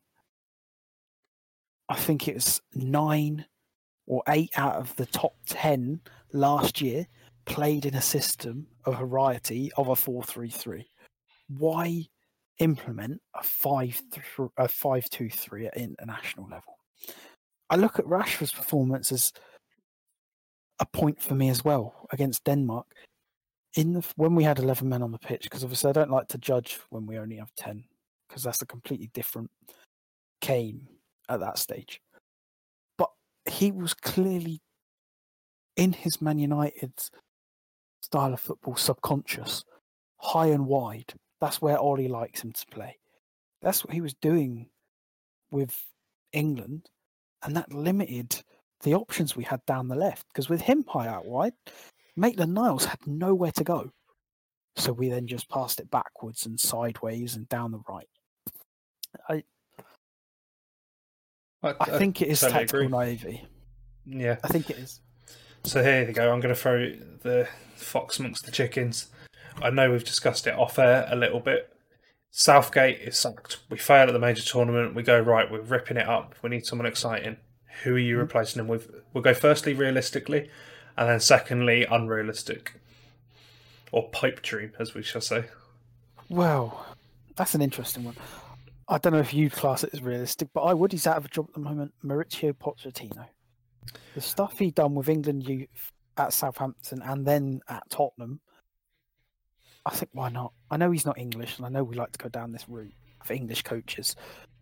I 1.91 1.97
think 1.97 2.27
it's 2.27 2.63
nine 2.75 3.45
or 4.11 4.23
eight 4.29 4.51
out 4.57 4.75
of 4.75 4.95
the 4.97 5.07
top 5.07 5.35
10 5.47 6.01
last 6.33 6.81
year 6.81 7.07
played 7.47 7.87
in 7.87 7.95
a 7.95 8.03
system 8.03 8.67
of 8.85 8.99
variety 8.99 9.71
of 9.77 9.89
a 9.89 9.93
4-3-3 9.93 10.85
why 11.59 12.07
implement 12.59 13.21
a 13.35 13.43
5 13.43 14.03
a 14.57 14.69
5-2-3 14.69 15.67
at 15.67 15.77
international 15.77 16.47
level? 16.49 16.79
I 17.69 17.77
look 17.77 17.99
at 17.99 18.07
rashford's 18.07 18.53
performance 18.53 19.13
as 19.13 19.33
a 20.79 20.87
point 20.87 21.21
for 21.21 21.35
me 21.35 21.49
as 21.49 21.65
well 21.65 22.07
against 22.13 22.45
denmark. 22.45 22.87
In 23.77 23.93
the 23.93 24.13
when 24.17 24.35
we 24.35 24.43
had 24.43 24.59
11 24.59 24.89
men 24.89 25.03
on 25.03 25.13
the 25.13 25.19
pitch 25.19 25.45
because 25.45 25.63
obviously 25.63 25.91
i 25.91 25.93
don't 25.93 26.11
like 26.11 26.27
to 26.29 26.39
judge 26.39 26.81
when 26.91 27.07
we 27.07 27.19
only 27.19 27.37
have 27.37 27.55
10 27.55 27.85
because 28.29 28.43
that's 28.43 28.63
a 28.63 28.67
completely 28.67 29.11
different 29.15 29.49
game 30.41 30.89
at 31.29 31.39
that 31.39 31.57
stage 31.57 32.01
he 33.49 33.73
was 33.73 33.95
clearly 33.95 34.61
in 35.77 35.93
his 35.93 36.21
Man 36.21 36.39
United 36.39 36.93
style 38.03 38.33
of 38.33 38.41
football 38.41 38.77
subconscious, 38.77 39.65
high 40.19 40.49
and 40.49 40.67
wide. 40.67 41.15
That's 41.41 41.63
where 41.63 41.79
Ollie 41.79 42.09
likes 42.09 42.43
him 42.43 42.53
to 42.53 42.67
play. 42.67 42.99
That's 43.63 43.85
what 43.85 43.95
he 43.95 44.01
was 44.01 44.15
doing 44.15 44.69
with 45.51 45.77
England, 46.33 46.89
and 47.43 47.57
that 47.57 47.73
limited 47.73 48.43
the 48.83 48.95
options 48.95 49.37
we 49.37 49.45
had 49.45 49.65
down 49.67 49.89
the 49.89 49.95
left. 49.97 50.27
Because 50.29 50.49
with 50.49 50.61
him 50.61 50.85
high 50.89 51.09
out 51.09 51.27
wide, 51.27 51.53
Maitland 52.17 52.55
Niles 52.55 52.85
had 52.85 53.07
nowhere 53.07 53.53
to 53.53 53.65
go. 53.65 53.91
So 54.77 54.93
we 54.93 55.09
then 55.09 55.27
just 55.27 55.49
passed 55.49 55.81
it 55.81 55.91
backwards 55.91 56.47
and 56.47 56.59
sideways 56.59 57.37
and 57.37 57.49
down 57.49 57.73
the 57.73 57.81
right. 57.89 58.09
I, 59.29 59.43
I 61.63 61.99
think 61.99 62.23
it 62.23 62.29
is 62.29 62.41
totally 62.41 62.61
tactical 62.61 62.81
agree. 62.81 62.89
naivety. 62.89 63.45
Yeah. 64.07 64.37
I 64.43 64.49
think 64.49 64.71
it 64.71 64.79
is. 64.79 65.01
So 65.65 65.83
here 65.83 66.07
you 66.07 66.13
go. 66.13 66.33
I'm 66.33 66.41
going 66.41 66.55
to 66.55 66.61
throw 66.61 66.91
the 67.23 67.47
fox 67.77 68.19
amongst 68.19 68.47
the 68.47 68.51
chickens. 68.53 69.09
I 69.63 69.69
know 69.71 69.91
we've 69.91 70.05
discussed 70.05 70.47
it 70.47 70.55
off 70.55 70.79
air 70.79 71.07
a 71.11 71.17
little 71.17 71.41
bit. 71.41 71.71
Southgate 72.31 73.01
is 73.01 73.19
sacked. 73.19 73.59
We 73.69 73.77
fail 73.77 74.07
at 74.07 74.13
the 74.13 74.19
major 74.19 74.43
tournament. 74.43 74.95
We 74.95 75.03
go 75.03 75.21
right. 75.21 75.51
We're 75.51 75.61
ripping 75.61 75.97
it 75.99 76.09
up. 76.09 76.35
We 76.43 76.49
need 76.51 76.65
someone 76.65 76.87
exciting. 76.87 77.37
Who 77.83 77.95
are 77.95 77.99
you 77.99 78.15
Mm-hmm. 78.15 78.21
replacing 78.23 78.61
him 78.61 78.69
with? 78.69 78.91
We'll 79.13 79.23
go 79.25 79.35
firstly 79.35 79.75
realistically, 79.75 80.49
and 80.97 81.09
then 81.09 81.21
secondly 81.21 81.85
unrealistic, 81.85 82.75
or 83.93 84.09
pipe 84.11 84.43
dream, 84.43 84.73
as 84.79 84.95
we 84.95 85.03
shall 85.03 85.21
say. 85.21 85.45
Well, 86.29 86.87
that's 87.37 87.55
an 87.55 87.63
interesting 87.63 88.05
one. 88.05 88.17
I 88.91 88.99
don't 88.99 89.13
know 89.13 89.21
if 89.21 89.33
you'd 89.33 89.53
class 89.53 89.85
it 89.85 89.91
as 89.93 90.03
realistic, 90.03 90.49
but 90.53 90.63
I 90.63 90.75
would. 90.75 90.91
He's 90.91 91.07
out 91.07 91.17
of 91.17 91.25
a 91.25 91.29
job 91.29 91.47
at 91.49 91.55
the 91.55 91.61
moment. 91.61 91.95
Mauricio 92.05 92.53
Pochettino. 92.53 93.25
The 94.17 94.21
stuff 94.21 94.59
he 94.59 94.73
done 94.73 94.97
with 94.97 95.09
England 95.09 95.49
youth 95.49 95.93
at 96.17 96.33
Southampton 96.33 97.01
and 97.03 97.25
then 97.25 97.61
at 97.69 97.89
Tottenham, 97.89 98.41
I 99.87 99.91
think 99.91 100.11
why 100.13 100.29
not? 100.29 100.53
I 100.73 100.77
know 100.77 100.91
he's 100.91 101.07
not 101.07 101.19
English, 101.19 101.57
and 101.57 101.67
I 101.67 101.69
know 101.69 101.85
we 101.85 101.95
like 101.95 102.11
to 102.13 102.19
go 102.19 102.29
down 102.29 102.51
this 102.51 102.69
route 102.69 102.93
for 103.25 103.33
English 103.33 103.63
coaches. 103.63 104.17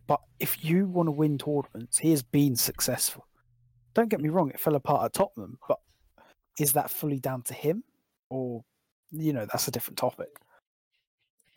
But 0.07 0.21
if 0.39 0.63
you 0.63 0.87
want 0.87 1.07
to 1.07 1.13
win 1.13 1.39
tournaments, 1.39 1.99
he 1.99 2.11
has 2.11 2.23
been 2.23 2.55
successful. 2.55 3.27
Don't 3.95 4.11
get 4.11 4.21
me 4.21 4.29
wrong; 4.29 4.51
it 4.51 4.61
fell 4.61 4.77
apart 4.77 5.07
at 5.07 5.15
Tottenham, 5.15 5.59
but 5.67 5.79
is 6.59 6.75
that 6.75 6.91
fully 6.91 7.19
down 7.19 7.43
to 7.45 7.55
him, 7.55 7.83
or 8.29 8.63
you 9.11 9.33
know, 9.33 9.47
that's 9.47 9.69
a 9.69 9.71
different 9.71 9.97
topic. 9.97 10.29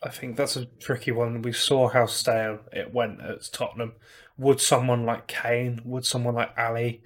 I 0.02 0.10
think 0.10 0.36
that's 0.36 0.56
a 0.56 0.66
tricky 0.66 1.12
one. 1.12 1.42
We 1.42 1.52
saw 1.52 1.88
how 1.88 2.06
stale 2.06 2.60
it 2.72 2.92
went 2.92 3.20
at 3.20 3.48
Tottenham. 3.52 3.92
Would 4.36 4.60
someone 4.60 5.06
like 5.06 5.28
Kane, 5.28 5.80
would 5.84 6.04
someone 6.04 6.34
like 6.34 6.56
Alli 6.56 7.02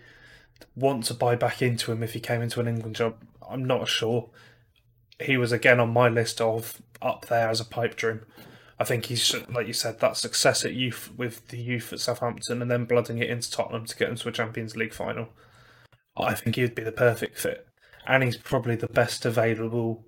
want 0.74 1.04
to 1.04 1.14
buy 1.14 1.36
back 1.36 1.60
into 1.60 1.92
him 1.92 2.02
if 2.02 2.14
he 2.14 2.20
came 2.20 2.40
into 2.40 2.60
an 2.60 2.68
England 2.68 2.96
job? 2.96 3.16
I'm 3.48 3.64
not 3.64 3.88
sure. 3.88 4.30
He 5.20 5.36
was 5.36 5.52
again 5.52 5.78
on 5.78 5.92
my 5.92 6.08
list 6.08 6.40
of 6.40 6.80
up 7.02 7.26
there 7.26 7.48
as 7.48 7.60
a 7.60 7.64
pipe 7.66 7.96
dream. 7.96 8.22
I 8.78 8.84
think 8.84 9.06
he's 9.06 9.34
like 9.48 9.66
you 9.66 9.72
said 9.72 10.00
that 10.00 10.16
success 10.16 10.64
at 10.64 10.74
youth 10.74 11.10
with 11.16 11.48
the 11.48 11.58
youth 11.58 11.92
at 11.92 12.00
Southampton 12.00 12.60
and 12.60 12.70
then 12.70 12.84
blooding 12.84 13.18
it 13.18 13.30
into 13.30 13.50
Tottenham 13.50 13.86
to 13.86 13.96
get 13.96 14.10
into 14.10 14.28
a 14.28 14.32
Champions 14.32 14.76
League 14.76 14.94
final. 14.94 15.28
I 16.16 16.34
think 16.34 16.56
he'd 16.56 16.74
be 16.74 16.82
the 16.82 16.92
perfect 16.92 17.38
fit, 17.38 17.66
and 18.06 18.22
he's 18.22 18.36
probably 18.36 18.76
the 18.76 18.86
best 18.86 19.26
available 19.26 20.06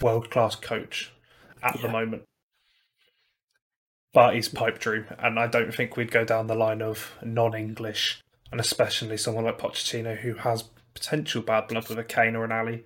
world 0.00 0.30
class 0.30 0.54
coach 0.54 1.12
at 1.62 1.80
the 1.80 1.88
moment. 1.88 2.24
But 4.12 4.34
he's 4.34 4.48
pipe 4.48 4.78
dream, 4.78 5.06
and 5.18 5.38
I 5.38 5.46
don't 5.46 5.74
think 5.74 5.96
we'd 5.96 6.10
go 6.10 6.24
down 6.24 6.46
the 6.46 6.54
line 6.54 6.82
of 6.82 7.12
non 7.22 7.54
English, 7.54 8.20
and 8.50 8.60
especially 8.60 9.16
someone 9.16 9.44
like 9.44 9.58
Pochettino 9.58 10.18
who 10.18 10.34
has 10.34 10.64
potential 10.92 11.40
bad 11.40 11.68
blood 11.68 11.88
with 11.88 11.98
a 11.98 12.04
Kane 12.04 12.36
or 12.36 12.44
an 12.44 12.52
Alli, 12.52 12.84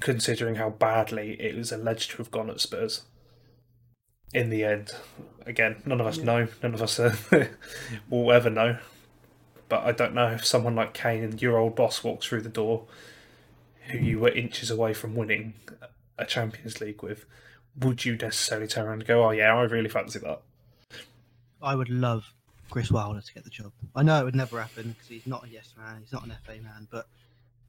considering 0.00 0.56
how 0.56 0.70
badly 0.70 1.40
it 1.40 1.54
was 1.54 1.70
alleged 1.70 2.12
to 2.12 2.16
have 2.18 2.32
gone 2.32 2.50
at 2.50 2.60
Spurs. 2.60 3.02
In 4.32 4.50
the 4.50 4.64
end, 4.64 4.96
again, 5.46 5.76
none 5.86 6.00
of 6.00 6.06
us 6.08 6.18
know, 6.18 6.48
none 6.62 6.74
of 6.74 6.82
us 6.82 6.98
will 8.10 8.32
ever 8.32 8.50
know. 8.50 8.78
But 9.68 9.84
I 9.84 9.92
don't 9.92 10.14
know 10.14 10.28
if 10.32 10.44
someone 10.44 10.74
like 10.74 10.92
Kane 10.94 11.22
and 11.22 11.40
your 11.40 11.56
old 11.56 11.76
boss 11.76 12.02
walks 12.02 12.26
through 12.26 12.42
the 12.42 12.48
door, 12.48 12.86
who 13.90 13.98
you 13.98 14.18
were 14.18 14.30
inches 14.30 14.70
away 14.70 14.94
from 14.94 15.14
winning 15.14 15.54
a 16.18 16.24
Champions 16.24 16.80
League 16.80 17.02
with, 17.02 17.24
would 17.78 18.04
you 18.04 18.16
necessarily 18.16 18.66
turn 18.66 18.86
around 18.86 19.00
and 19.00 19.06
go, 19.06 19.24
"Oh 19.24 19.30
yeah, 19.30 19.54
I 19.54 19.62
really 19.62 19.88
fancy 19.88 20.18
that"? 20.20 20.40
I 21.62 21.74
would 21.74 21.88
love 21.88 22.24
Chris 22.70 22.90
Wilder 22.90 23.20
to 23.20 23.34
get 23.34 23.44
the 23.44 23.50
job. 23.50 23.72
I 23.94 24.02
know 24.02 24.20
it 24.20 24.24
would 24.24 24.34
never 24.34 24.60
happen 24.60 24.90
because 24.90 25.08
he's 25.08 25.26
not 25.26 25.44
a 25.44 25.48
yes 25.48 25.74
man, 25.76 26.00
he's 26.00 26.12
not 26.12 26.24
an 26.24 26.34
FA 26.44 26.60
man, 26.62 26.88
but 26.90 27.06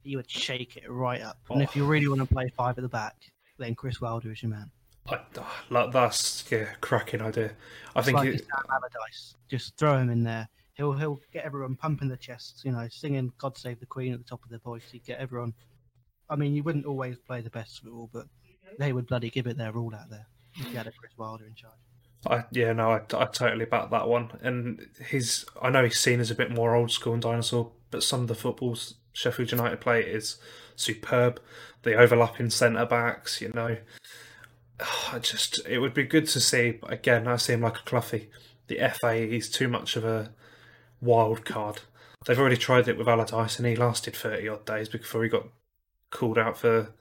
he 0.02 0.16
would 0.16 0.30
shake 0.30 0.76
it 0.76 0.90
right 0.90 1.22
up. 1.22 1.38
And 1.50 1.62
if 1.62 1.74
you 1.74 1.84
oh. 1.84 1.88
really 1.88 2.08
want 2.08 2.20
to 2.20 2.26
play 2.26 2.50
five 2.56 2.78
at 2.78 2.82
the 2.82 2.88
back, 2.88 3.16
then 3.58 3.74
Chris 3.74 4.00
Wilder 4.00 4.30
is 4.30 4.42
your 4.42 4.50
man. 4.50 4.70
I, 5.08 5.20
ah, 5.38 5.64
like, 5.70 5.92
that's 5.92 6.44
yeah, 6.50 6.66
cracking 6.80 7.22
idea. 7.22 7.52
I 7.94 8.00
It's 8.00 8.06
think 8.06 8.18
like 8.18 8.28
it, 8.28 8.40
Sam 8.40 8.64
Allardyce. 8.70 9.34
Just 9.48 9.76
throw 9.76 9.98
him 9.98 10.10
in 10.10 10.24
there. 10.24 10.48
He'll 10.74 10.92
he'll 10.92 11.20
get 11.32 11.44
everyone 11.44 11.76
pumping 11.76 12.08
the 12.08 12.16
chests, 12.16 12.64
you 12.64 12.72
know, 12.72 12.86
singing 12.90 13.32
"God 13.38 13.56
Save 13.56 13.80
the 13.80 13.86
Queen" 13.86 14.12
at 14.12 14.18
the 14.18 14.24
top 14.24 14.42
of 14.44 14.50
their 14.50 14.58
voice. 14.58 14.82
He'd 14.90 15.04
get 15.04 15.18
everyone. 15.18 15.54
I 16.28 16.36
mean, 16.36 16.54
you 16.54 16.62
wouldn't 16.62 16.86
always 16.86 17.18
play 17.18 17.40
the 17.40 17.50
best 17.50 17.80
football, 17.80 18.10
but 18.12 18.26
they 18.78 18.92
would 18.92 19.06
bloody 19.06 19.30
give 19.30 19.46
it 19.46 19.56
their 19.56 19.76
all 19.76 19.94
out 19.94 20.10
there 20.10 20.26
if 20.58 20.68
you 20.70 20.76
had 20.76 20.86
a 20.86 20.92
Chris 20.92 21.12
Wilder 21.16 21.44
in 21.44 21.54
charge. 21.54 21.74
I, 22.26 22.44
yeah, 22.50 22.72
no, 22.72 22.90
I, 22.90 22.96
I 22.96 23.26
totally 23.26 23.66
back 23.66 23.90
that 23.90 24.08
one. 24.08 24.30
And 24.40 24.86
he's, 25.10 25.44
I 25.60 25.70
know 25.70 25.84
he's 25.84 25.98
seen 25.98 26.20
as 26.20 26.30
a 26.30 26.34
bit 26.34 26.50
more 26.50 26.74
old 26.74 26.90
school 26.90 27.12
and 27.12 27.22
dinosaur, 27.22 27.70
but 27.90 28.02
some 28.02 28.22
of 28.22 28.28
the 28.28 28.34
footballs 28.34 28.94
Sheffield 29.12 29.52
United 29.52 29.80
play 29.80 30.02
is 30.02 30.36
superb. 30.74 31.40
The 31.82 31.94
overlapping 31.94 32.50
centre 32.50 32.86
backs, 32.86 33.40
you 33.40 33.50
know, 33.54 33.76
I 35.12 35.18
just 35.18 35.60
it 35.66 35.78
would 35.78 35.94
be 35.94 36.04
good 36.04 36.26
to 36.28 36.40
see. 36.40 36.72
But 36.72 36.92
Again, 36.92 37.28
I 37.28 37.36
see 37.36 37.54
him 37.54 37.62
like 37.62 37.78
a 37.78 37.82
Cloughie. 37.82 38.30
The 38.66 38.78
FA, 39.00 39.14
he's 39.26 39.48
too 39.48 39.68
much 39.68 39.96
of 39.96 40.04
a 40.04 40.32
wild 41.00 41.44
card. 41.44 41.82
They've 42.26 42.38
already 42.38 42.56
tried 42.56 42.88
it 42.88 42.98
with 42.98 43.08
Allardyce, 43.08 43.58
and 43.58 43.66
he 43.66 43.76
lasted 43.76 44.16
thirty 44.16 44.48
odd 44.48 44.64
days 44.66 44.88
before 44.88 45.22
he 45.22 45.28
got 45.28 45.46
called 46.10 46.38
out 46.38 46.58
for 46.58 46.92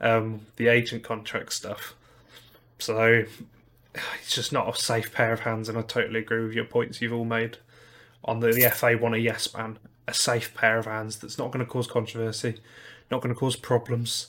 um, 0.00 0.46
the 0.56 0.68
agent 0.68 1.02
contract 1.02 1.52
stuff. 1.52 1.94
So 2.78 3.24
it's 3.94 4.34
just 4.34 4.52
not 4.52 4.74
a 4.74 4.78
safe 4.78 5.12
pair 5.12 5.32
of 5.32 5.40
hands, 5.40 5.68
and 5.68 5.76
I 5.76 5.82
totally 5.82 6.20
agree 6.20 6.44
with 6.44 6.54
your 6.54 6.64
points 6.64 7.00
you've 7.00 7.12
all 7.12 7.24
made. 7.24 7.58
On 8.24 8.40
the, 8.40 8.52
the 8.52 8.70
FA 8.70 8.96
want 8.98 9.14
a 9.14 9.18
yes 9.20 9.52
man, 9.54 9.78
a 10.06 10.14
safe 10.14 10.54
pair 10.54 10.78
of 10.78 10.86
hands 10.86 11.16
that's 11.16 11.38
not 11.38 11.50
going 11.52 11.64
to 11.64 11.70
cause 11.70 11.86
controversy, 11.86 12.56
not 13.10 13.22
going 13.22 13.34
to 13.34 13.38
cause 13.38 13.56
problems. 13.56 14.28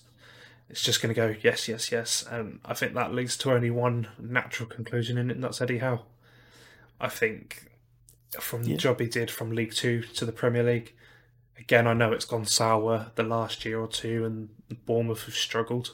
It's 0.69 0.81
just 0.83 1.01
going 1.01 1.13
to 1.13 1.19
go 1.21 1.35
yes, 1.43 1.67
yes, 1.67 1.91
yes, 1.91 2.23
and 2.29 2.59
I 2.63 2.73
think 2.73 2.93
that 2.93 3.13
leads 3.13 3.35
to 3.39 3.51
only 3.51 3.69
one 3.69 4.07
natural 4.17 4.69
conclusion 4.69 5.17
in 5.17 5.29
it, 5.29 5.35
and 5.35 5.43
that's 5.43 5.59
Eddie 5.61 5.79
Howe. 5.79 6.03
I 6.99 7.09
think 7.09 7.69
from 8.39 8.63
the 8.63 8.71
Yeah. 8.71 8.77
job 8.77 8.99
he 9.01 9.07
did 9.07 9.29
from 9.29 9.51
League 9.51 9.73
Two 9.73 10.01
to 10.01 10.25
the 10.25 10.31
Premier 10.31 10.63
League, 10.63 10.93
again, 11.61 11.87
I 11.87 11.93
know 11.93 12.11
it's 12.11 12.25
gone 12.25 12.45
sour 12.45 13.11
the 13.15 13.23
last 13.23 13.63
year 13.65 13.79
or 13.79 13.87
two, 13.87 14.25
and 14.25 14.49
Bournemouth 14.85 15.25
have 15.25 15.35
struggled. 15.35 15.93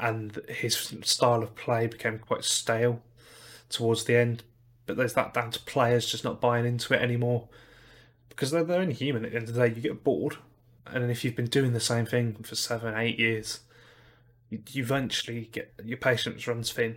And 0.00 0.40
his 0.48 0.76
style 1.02 1.42
of 1.42 1.54
play 1.54 1.86
became 1.86 2.18
quite 2.18 2.44
stale 2.44 3.02
towards 3.68 4.04
the 4.04 4.16
end. 4.16 4.42
But 4.86 4.96
there's 4.96 5.14
that 5.14 5.34
down 5.34 5.50
to 5.52 5.60
players 5.60 6.10
just 6.10 6.24
not 6.24 6.40
buying 6.40 6.66
into 6.66 6.94
it 6.94 7.00
anymore 7.00 7.48
because 8.28 8.50
they're, 8.50 8.64
they're 8.64 8.80
only 8.80 8.94
human 8.94 9.24
at 9.24 9.30
the 9.30 9.36
end 9.36 9.48
of 9.48 9.54
the 9.54 9.68
day. 9.68 9.74
You 9.74 9.80
get 9.80 10.04
bored, 10.04 10.36
and 10.86 11.10
if 11.10 11.24
you've 11.24 11.36
been 11.36 11.46
doing 11.46 11.72
the 11.72 11.80
same 11.80 12.06
thing 12.06 12.34
for 12.42 12.54
seven, 12.54 12.94
eight 12.96 13.18
years, 13.18 13.60
you, 14.50 14.60
you 14.70 14.82
eventually 14.82 15.48
get 15.52 15.72
your 15.84 15.98
patience 15.98 16.46
runs 16.46 16.72
thin. 16.72 16.96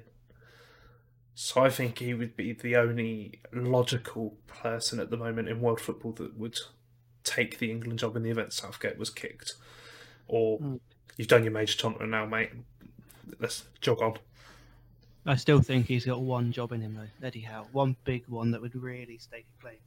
So 1.36 1.62
I 1.62 1.70
think 1.70 2.00
he 2.00 2.14
would 2.14 2.36
be 2.36 2.54
the 2.54 2.76
only 2.76 3.42
logical 3.54 4.36
person 4.48 5.00
at 5.00 5.12
the 5.12 5.18
moment 5.18 5.50
in 5.50 5.62
world 5.62 5.80
football 5.80 6.12
that 6.14 6.38
would 6.38 6.58
take 7.28 7.60
the 7.60 7.70
England 7.72 8.00
job 8.00 8.16
in 8.16 8.24
the 8.24 8.30
event 8.30 8.54
Southgate 8.54 8.98
was 8.98 9.10
kicked, 9.10 9.54
or 10.28 10.60
Mm. 10.60 10.80
you've 11.18 11.28
done 11.28 11.44
your 11.44 11.52
major 11.54 11.78
tournament 11.78 12.12
now, 12.12 12.26
mate. 12.26 12.52
Let's 13.40 13.66
jog 13.82 14.02
on. 14.02 14.18
I 15.26 15.36
still 15.36 15.62
think 15.62 15.88
he's 15.88 16.06
got 16.06 16.22
one 16.22 16.52
job 16.54 16.72
in 16.72 16.82
him 16.82 16.96
though, 16.96 17.28
Eddie 17.28 17.42
Howe. 17.42 17.68
One 17.74 17.98
big 18.06 18.24
one 18.28 18.52
that 18.52 18.62
would 18.62 18.76
really 18.76 19.18
stake 19.18 19.46
a 19.58 19.62
claim 19.62 19.78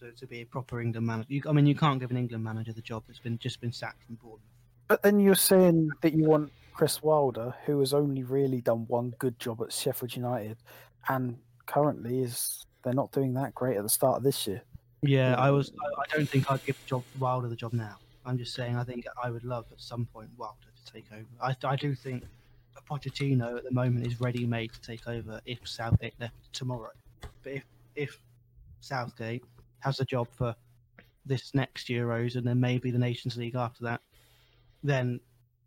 to, 0.00 0.12
to 0.12 0.26
be 0.26 0.42
a 0.42 0.44
proper 0.44 0.80
England 0.80 1.06
manager. 1.06 1.32
You, 1.32 1.42
I 1.48 1.52
mean, 1.52 1.66
you 1.66 1.74
can't 1.74 1.98
give 1.98 2.10
an 2.10 2.18
England 2.18 2.44
manager 2.44 2.72
the 2.74 2.82
job 2.82 3.04
that's 3.06 3.18
been 3.18 3.38
just 3.38 3.60
been 3.60 3.72
sacked 3.72 4.02
from 4.04 4.16
Bournemouth. 4.16 4.42
But 4.88 5.02
then 5.02 5.18
you're 5.20 5.34
saying 5.34 5.90
that 6.02 6.12
you 6.12 6.24
want 6.24 6.52
Chris 6.74 7.02
Wilder, 7.02 7.54
who 7.64 7.78
has 7.80 7.94
only 7.94 8.22
really 8.22 8.60
done 8.60 8.84
one 8.88 9.14
good 9.18 9.38
job 9.38 9.62
at 9.62 9.72
Sheffield 9.72 10.14
United, 10.16 10.58
and 11.08 11.38
currently 11.66 12.22
is 12.22 12.66
they're 12.82 12.92
not 12.92 13.12
doing 13.12 13.32
that 13.34 13.54
great 13.54 13.76
at 13.76 13.82
the 13.82 13.88
start 13.88 14.18
of 14.18 14.22
this 14.24 14.46
year. 14.46 14.62
Yeah, 15.02 15.34
I 15.36 15.50
was. 15.50 15.72
I, 15.98 16.14
don't 16.14 16.28
think 16.28 16.50
I'd 16.50 16.64
give 16.64 16.76
the 16.76 16.86
job 16.86 17.04
Wilder 17.18 17.48
the 17.48 17.56
job 17.56 17.72
now. 17.72 17.96
I'm 18.26 18.36
just 18.36 18.54
saying 18.54 18.76
I 18.76 18.84
think 18.84 19.06
I 19.22 19.30
would 19.30 19.44
love 19.44 19.64
at 19.72 19.80
some 19.80 20.06
point 20.06 20.28
Wilder 20.36 20.56
to 20.84 20.92
take 20.92 21.06
over. 21.12 21.26
I, 21.42 21.56
I 21.66 21.76
do 21.76 21.94
think 21.94 22.24
a 22.76 22.82
Pochettino 22.82 23.56
at 23.56 23.64
the 23.64 23.70
moment 23.72 24.06
is 24.06 24.20
ready 24.20 24.46
made 24.46 24.72
to 24.74 24.80
take 24.80 25.08
over 25.08 25.40
if 25.46 25.66
Southgate 25.66 26.14
left 26.20 26.34
tomorrow. 26.52 26.90
But 27.42 27.52
if 27.54 27.64
if 27.96 28.20
Southgate 28.80 29.42
has 29.80 30.00
a 30.00 30.04
job 30.04 30.28
for 30.32 30.54
this 31.24 31.54
next 31.54 31.88
Euros 31.88 32.36
and 32.36 32.46
then 32.46 32.60
maybe 32.60 32.90
the 32.90 32.98
Nations 32.98 33.36
League 33.36 33.54
after 33.54 33.84
that, 33.84 34.00
then 34.82 35.20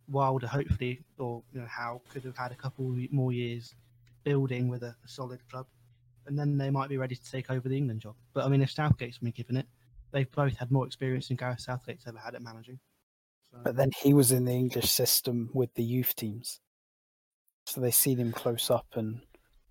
Wilder 0.10 0.48
hopefully 0.48 1.02
or 1.18 1.42
you 1.54 1.62
know 1.62 1.68
Howe 1.68 2.02
could 2.10 2.24
have 2.24 2.38
had 2.38 2.52
a 2.52 2.56
couple 2.56 2.96
more 3.12 3.32
years 3.32 3.74
building 4.24 4.68
with 4.68 4.84
a 4.84 4.96
solid 5.06 5.40
club 5.50 5.66
and 6.28 6.38
then 6.38 6.58
they 6.58 6.70
might 6.70 6.90
be 6.90 6.98
ready 6.98 7.16
to 7.16 7.32
take 7.32 7.50
over 7.52 7.68
the 7.68 7.78
England 7.78 8.02
job. 8.02 8.16
But 8.34 8.46
I 8.46 8.50
mean, 8.50 8.62
if 8.62 8.72
Southgate's 8.72 9.18
been 9.18 9.32
given 9.32 9.58
it, 9.58 9.68
they've 10.12 10.32
both 10.32 10.56
had 10.58 10.72
more 10.72 10.86
experience 10.86 11.28
than 11.28 11.38
Gareth 11.38 11.60
Southgate's 11.62 12.08
ever 12.08 12.18
had 12.18 12.36
at 12.36 12.42
managing. 12.42 12.80
So, 13.52 13.60
But 13.64 13.76
then 13.76 13.92
he 14.02 14.14
was 14.14 14.32
in 14.32 14.46
the 14.46 14.52
English 14.54 14.90
system 14.92 15.50
with 15.54 15.74
the 15.76 15.84
youth 15.84 16.16
teams, 16.16 16.60
so 17.66 17.82
they 17.82 17.92
seen 17.92 18.18
him 18.18 18.32
close 18.32 18.70
up 18.70 18.88
and 18.96 19.22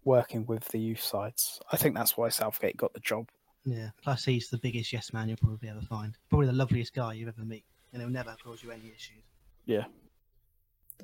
working 0.05 0.47
with 0.47 0.65
the 0.69 0.79
youth 0.81 1.01
sides. 1.03 1.61
I 1.71 1.77
think 1.77 1.95
that's 1.95 2.17
why 2.17 2.29
Southgate 2.29 2.77
got 2.77 2.93
the 2.93 3.01
job. 3.01 3.29
yeah. 3.65 3.91
Plus, 4.03 4.25
he's 4.25 4.49
the 4.49 4.59
biggest 4.59 4.93
yes 4.93 5.13
man 5.13 5.29
you'll 5.29 5.39
probably 5.39 5.69
ever 5.69 5.81
find. 5.83 6.17
Probably 6.29 6.49
the 6.49 6.53
loveliest 6.53 6.93
guy 6.95 7.13
you 7.15 7.29
ever 7.29 7.45
meet, 7.45 7.65
and 7.93 8.03
he'll 8.03 8.11
never 8.11 8.35
cause 8.45 8.63
you 8.63 8.71
any 8.71 8.93
issues. 8.95 9.23
Yeah. 9.67 9.85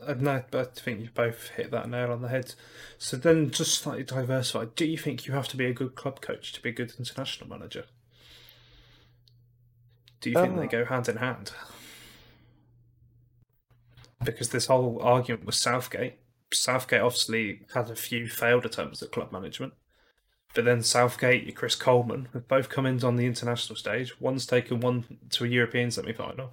No, 0.06 0.42
but 0.50 0.60
I 0.78 0.80
think 0.80 1.00
you 1.00 1.08
both 1.12 1.48
hit 1.50 1.70
that 1.70 1.88
nail 1.88 2.12
on 2.12 2.22
the 2.22 2.28
head. 2.28 2.54
So 2.98 3.16
then, 3.16 3.50
just 3.50 3.74
slightly 3.78 4.04
diversified. 4.04 4.74
Do 4.74 4.84
you 4.84 4.96
think 4.96 5.26
you 5.26 5.34
have 5.34 5.48
to 5.48 5.56
be 5.56 5.66
a 5.66 5.72
good 5.72 5.94
club 5.94 6.20
coach 6.20 6.52
to 6.52 6.62
be 6.62 6.70
a 6.70 6.72
good 6.72 6.94
international 6.98 7.48
manager? 7.48 7.84
Do 10.20 10.30
you 10.30 10.36
think 10.36 10.56
they 10.56 10.64
Uh. 10.64 10.66
go 10.66 10.84
hand 10.84 11.08
in 11.08 11.16
hand? 11.16 11.52
Because 14.24 14.50
this 14.50 14.66
whole 14.66 15.00
argument 15.02 15.44
with 15.44 15.54
Southgate, 15.54 16.14
Southgate 16.52 17.00
obviously 17.00 17.66
had 17.74 17.88
a 17.90 17.94
few 17.96 18.28
failed 18.28 18.64
attempts 18.66 19.02
at 19.02 19.12
club 19.12 19.30
management, 19.30 19.74
but 20.54 20.64
then 20.64 20.82
Southgate 20.82 21.44
and 21.46 21.54
Chris 21.54 21.76
Coleman 21.76 22.28
have 22.32 22.48
both 22.48 22.68
come 22.68 22.84
in 22.86 23.02
on 23.04 23.16
the 23.16 23.26
international 23.26 23.76
stage. 23.76 24.20
One's 24.20 24.46
taken 24.46 24.80
one 24.80 25.18
to 25.30 25.44
a 25.44 25.48
European 25.48 25.90
semi 25.90 26.12
final, 26.12 26.52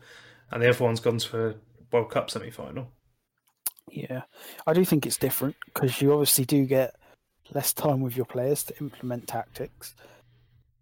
and 0.51 0.61
the 0.61 0.69
other 0.69 0.83
one's 0.83 0.99
gone 0.99 1.17
to 1.17 1.47
a 1.47 1.55
World 1.91 2.11
Cup 2.11 2.29
semi 2.29 2.51
final. 2.51 2.91
Yeah, 3.95 4.23
I 4.67 4.73
do 4.73 4.83
think 4.83 5.05
it's 5.05 5.15
different 5.15 5.55
because 5.65 6.01
you 6.01 6.11
obviously 6.11 6.43
do 6.43 6.65
get 6.65 6.95
less 7.53 7.71
time 7.71 8.01
with 8.01 8.17
your 8.17 8.25
players 8.25 8.61
to 8.63 8.77
implement 8.81 9.25
tactics, 9.25 9.95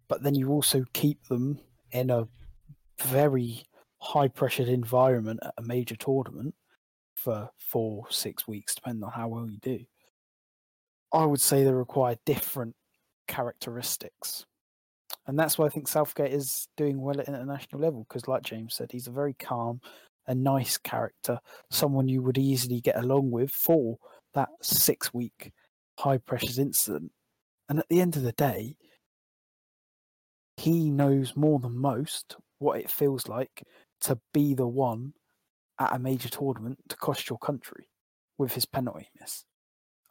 but 0.08 0.24
then 0.24 0.34
you 0.34 0.50
also 0.50 0.84
keep 0.94 1.24
them 1.28 1.60
in 1.92 2.10
a 2.10 2.26
very 3.00 3.64
high 3.98 4.26
pressured 4.26 4.66
environment 4.68 5.38
at 5.44 5.54
a 5.58 5.62
major 5.62 5.94
tournament 5.94 6.56
for 7.14 7.48
four, 7.56 8.04
six 8.10 8.48
weeks, 8.48 8.74
depending 8.74 9.04
on 9.04 9.12
how 9.12 9.28
well 9.28 9.48
you 9.48 9.58
do. 9.58 9.78
I 11.12 11.24
would 11.24 11.40
say 11.40 11.62
they 11.62 11.72
require 11.72 12.16
different 12.26 12.74
characteristics. 13.28 14.44
And 15.28 15.38
that's 15.38 15.56
why 15.56 15.66
I 15.66 15.68
think 15.68 15.86
Southgate 15.86 16.32
is 16.32 16.66
doing 16.76 17.00
well 17.00 17.20
at 17.20 17.28
international 17.28 17.80
level 17.80 18.04
because, 18.08 18.26
like 18.26 18.42
James 18.42 18.74
said, 18.74 18.90
he's 18.90 19.06
a 19.06 19.12
very 19.12 19.34
calm, 19.34 19.80
a 20.26 20.34
nice 20.34 20.76
character, 20.78 21.38
someone 21.70 22.08
you 22.08 22.22
would 22.22 22.38
easily 22.38 22.80
get 22.80 22.96
along 22.96 23.30
with 23.30 23.50
for 23.50 23.98
that 24.34 24.48
six 24.62 25.12
week 25.12 25.52
high 25.98 26.18
pressures 26.18 26.58
incident. 26.58 27.12
And 27.68 27.78
at 27.78 27.88
the 27.88 28.00
end 28.00 28.16
of 28.16 28.22
the 28.22 28.32
day, 28.32 28.76
he 30.56 30.90
knows 30.90 31.36
more 31.36 31.58
than 31.58 31.78
most 31.78 32.36
what 32.58 32.78
it 32.78 32.90
feels 32.90 33.28
like 33.28 33.62
to 34.02 34.18
be 34.32 34.54
the 34.54 34.66
one 34.66 35.12
at 35.78 35.94
a 35.94 35.98
major 35.98 36.28
tournament 36.28 36.78
to 36.88 36.96
cost 36.96 37.28
your 37.28 37.38
country 37.38 37.88
with 38.38 38.52
his 38.52 38.66
penalty 38.66 39.08
miss. 39.20 39.44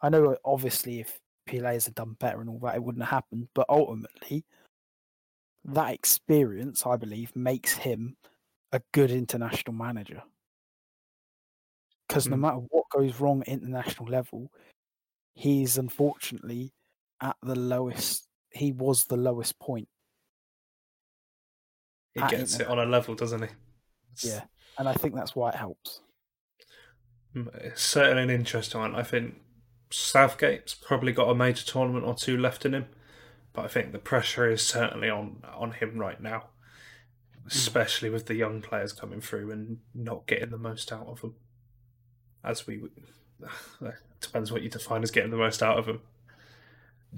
I 0.02 0.08
know, 0.10 0.36
obviously, 0.44 1.00
if 1.00 1.18
Pilates 1.48 1.86
had 1.86 1.94
done 1.94 2.16
better 2.20 2.40
and 2.40 2.50
all 2.50 2.58
that, 2.60 2.74
it 2.74 2.82
wouldn't 2.82 3.04
have 3.04 3.10
happened. 3.10 3.48
But 3.54 3.66
ultimately, 3.68 4.44
that 5.64 5.94
experience, 5.94 6.84
I 6.84 6.96
believe, 6.96 7.34
makes 7.34 7.72
him 7.72 8.16
a 8.74 8.82
good 8.92 9.10
international 9.12 9.72
manager. 9.74 10.22
Because 12.08 12.26
no 12.28 12.36
Mm. 12.36 12.40
matter 12.40 12.56
what 12.56 12.88
goes 12.90 13.20
wrong 13.20 13.40
at 13.42 13.48
international 13.48 14.06
level, 14.08 14.52
he's 15.34 15.78
unfortunately 15.78 16.74
at 17.20 17.36
the 17.42 17.54
lowest. 17.54 18.28
He 18.50 18.72
was 18.72 19.04
the 19.04 19.16
lowest 19.16 19.58
point. 19.58 19.88
He 22.14 22.20
gets 22.28 22.58
it 22.60 22.66
on 22.66 22.78
a 22.78 22.84
level, 22.84 23.14
doesn't 23.14 23.40
he? 23.42 23.46
It's- 23.46 24.24
Yeah. 24.24 24.46
And 24.78 24.88
I 24.88 24.94
think 24.94 25.14
that's 25.14 25.34
why 25.36 25.50
it 25.50 25.54
helps. 25.56 26.00
It's 27.34 27.82
certainly 27.82 28.22
an 28.24 28.30
interesting 28.30 28.80
one. 28.80 28.94
I 28.94 29.02
think 29.02 29.40
Southgate's 29.90 30.74
probably 30.74 31.12
got 31.12 31.28
a 31.30 31.34
major 31.34 31.64
tournament 31.64 32.04
or 32.04 32.14
two 32.14 32.36
left 32.36 32.64
in 32.66 32.74
him, 32.74 32.88
but 33.52 33.64
I 33.64 33.68
think 33.68 33.92
the 33.92 33.98
pressure 34.00 34.48
is 34.50 34.64
certainly 34.66 35.08
on 35.10 35.42
on 35.44 35.72
him 35.72 35.98
right 35.98 36.20
now, 36.20 36.50
Mm. 37.44 37.54
especially 37.54 38.08
with 38.08 38.26
the 38.26 38.34
young 38.34 38.62
players 38.62 38.92
coming 38.92 39.20
through 39.20 39.50
and 39.50 39.78
not 39.94 40.26
getting 40.26 40.50
the 40.50 40.58
most 40.58 40.90
out 40.90 41.06
of 41.06 41.20
them. 41.20 41.34
As 42.42 42.66
we 42.66 42.80
depends 44.20 44.50
what 44.50 44.62
you 44.62 44.70
define 44.70 45.02
as 45.02 45.10
getting 45.10 45.30
the 45.30 45.36
most 45.36 45.62
out 45.62 45.78
of 45.78 45.86
them. 45.86 46.00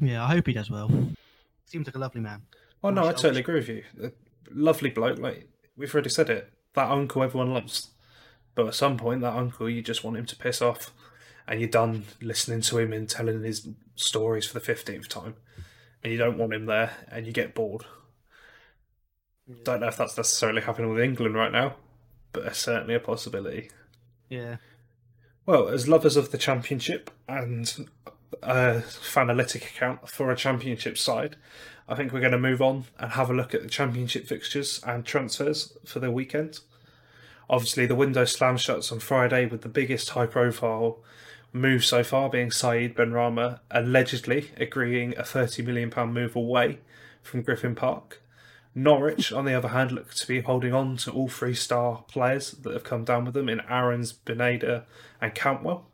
Yeah, 0.00 0.24
I 0.24 0.28
hope 0.28 0.46
he 0.46 0.52
does 0.52 0.70
well. 0.70 0.90
Seems 1.64 1.86
like 1.86 1.94
a 1.94 2.00
lovely 2.00 2.20
man. 2.20 2.42
Oh 2.82 2.90
no, 2.90 3.08
I 3.08 3.12
totally 3.12 3.40
agree 3.40 3.54
with 3.54 3.68
you. 3.68 3.84
A 4.02 4.12
lovely 4.50 4.90
bloke, 4.90 5.18
like 5.18 5.48
we've 5.76 5.92
already 5.94 6.10
said 6.10 6.28
it. 6.30 6.52
That 6.74 6.90
uncle 6.90 7.22
everyone 7.22 7.54
loves, 7.54 7.90
but 8.54 8.66
at 8.66 8.74
some 8.74 8.96
point, 8.96 9.20
that 9.22 9.34
uncle 9.34 9.70
you 9.70 9.82
just 9.82 10.04
want 10.04 10.16
him 10.16 10.26
to 10.26 10.36
piss 10.36 10.60
off, 10.60 10.92
and 11.46 11.60
you're 11.60 11.68
done 11.68 12.04
listening 12.20 12.60
to 12.62 12.78
him 12.78 12.92
and 12.92 13.08
telling 13.08 13.42
his 13.42 13.68
stories 13.94 14.46
for 14.46 14.54
the 14.54 14.60
fifteenth 14.64 15.08
time, 15.08 15.36
and 16.02 16.12
you 16.12 16.18
don't 16.18 16.36
want 16.38 16.52
him 16.52 16.66
there, 16.66 16.92
and 17.10 17.26
you 17.26 17.32
get 17.32 17.54
bored. 17.54 17.84
Don't 19.64 19.80
know 19.80 19.88
if 19.88 19.96
that's 19.96 20.16
necessarily 20.16 20.62
happening 20.62 20.90
with 20.90 21.02
England 21.02 21.34
right 21.34 21.52
now, 21.52 21.76
but 22.32 22.44
it's 22.46 22.58
certainly 22.58 22.94
a 22.94 23.00
possibility. 23.00 23.70
Yeah. 24.28 24.56
Well, 25.44 25.68
as 25.68 25.86
lovers 25.86 26.16
of 26.16 26.32
the 26.32 26.38
championship 26.38 27.10
and 27.28 27.88
a 28.42 28.82
fanalytic 28.82 29.62
account 29.62 30.08
for 30.08 30.32
a 30.32 30.36
championship 30.36 30.98
side, 30.98 31.36
I 31.88 31.94
think 31.94 32.12
we're 32.12 32.20
going 32.20 32.32
to 32.32 32.38
move 32.38 32.60
on 32.60 32.86
and 32.98 33.12
have 33.12 33.30
a 33.30 33.34
look 33.34 33.54
at 33.54 33.62
the 33.62 33.68
championship 33.68 34.26
fixtures 34.26 34.80
and 34.84 35.04
transfers 35.04 35.76
for 35.84 36.00
the 36.00 36.10
weekend. 36.10 36.58
Obviously, 37.48 37.86
the 37.86 37.94
window 37.94 38.24
slam 38.24 38.56
shuts 38.56 38.90
on 38.90 38.98
Friday 38.98 39.46
with 39.46 39.62
the 39.62 39.68
biggest 39.68 40.10
high 40.10 40.26
profile 40.26 40.98
move 41.52 41.84
so 41.84 42.02
far 42.02 42.28
being 42.28 42.50
Saeed 42.50 42.96
Benrahma 42.96 43.60
allegedly 43.70 44.50
agreeing 44.56 45.16
a 45.16 45.22
£30 45.22 45.64
million 45.64 46.12
move 46.12 46.34
away 46.34 46.80
from 47.22 47.42
Griffin 47.42 47.76
Park. 47.76 48.20
Norwich, 48.78 49.32
on 49.32 49.46
the 49.46 49.54
other 49.54 49.68
hand, 49.68 49.90
look 49.90 50.12
to 50.12 50.26
be 50.26 50.42
holding 50.42 50.74
on 50.74 50.98
to 50.98 51.10
all 51.10 51.28
three 51.28 51.54
star 51.54 52.04
players 52.08 52.50
that 52.52 52.74
have 52.74 52.84
come 52.84 53.04
down 53.04 53.24
with 53.24 53.32
them 53.32 53.48
in 53.48 53.60
Aarons, 53.70 54.12
Buendia, 54.12 54.84
and 55.18 55.34
Cantwell. 55.34 55.86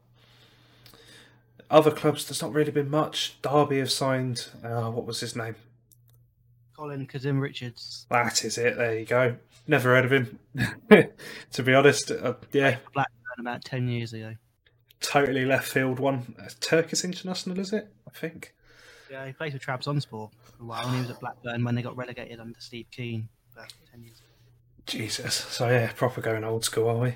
Other 1.70 1.93
clubs, 1.93 2.26
there's 2.26 2.43
not 2.43 2.53
really 2.53 2.72
been 2.72 2.91
much. 2.91 3.41
Derby 3.41 3.78
have 3.78 3.93
signed, 3.93 4.49
uh, 4.64 4.91
what 4.91 5.07
was 5.07 5.20
his 5.20 5.37
name? 5.37 5.55
Colin 6.76 7.07
Kazim 7.07 7.39
Richards, 7.39 8.05
That 8.11 8.45
is 8.45 8.59
it, 8.59 8.76
there 8.76 8.99
you 8.99 9.07
go. 9.07 9.37
Never 9.68 9.91
heard 9.95 10.05
of 10.05 10.12
him. 10.12 10.39
to 11.53 11.62
be 11.62 11.72
honest, 11.72 12.11
uh, 12.11 12.35
yeah, 12.51 12.78
Blackburn 12.93 13.39
about 13.39 13.64
10 13.64 13.87
years 13.87 14.12
ago. 14.12 14.35
totally 15.01 15.45
left 15.45 15.68
field 15.68 16.01
one. 16.01 16.35
Uh, 16.37 16.49
Turkish 16.61 17.05
international, 17.05 17.61
is 17.61 17.72
it? 17.72 17.89
I 18.09 18.11
think. 18.11 18.53
Yeah, 19.13 19.27
he 19.27 19.33
played 19.35 19.53
with 19.53 19.63
Trabzonspor 19.63 20.09
for 20.09 20.31
a 20.59 20.65
while, 20.65 20.87
and 20.87 20.95
he 20.95 21.01
was 21.03 21.11
at 21.11 21.21
Blackburn 21.21 21.63
when 21.65 21.75
they 21.75 21.83
got 21.83 21.95
relegated 21.99 22.41
under 22.41 22.59
Steve 22.59 22.87
Kean 22.91 23.29
about 23.55 23.71
10 23.91 24.03
years 24.03 24.19
ago. 24.19 24.29
Jesus. 24.87 25.35
So 25.35 25.69
yeah, 25.69 25.93
proper 25.95 26.23
going 26.23 26.45
old 26.45 26.65
school, 26.65 26.89
are 26.89 26.97
we? 26.97 27.15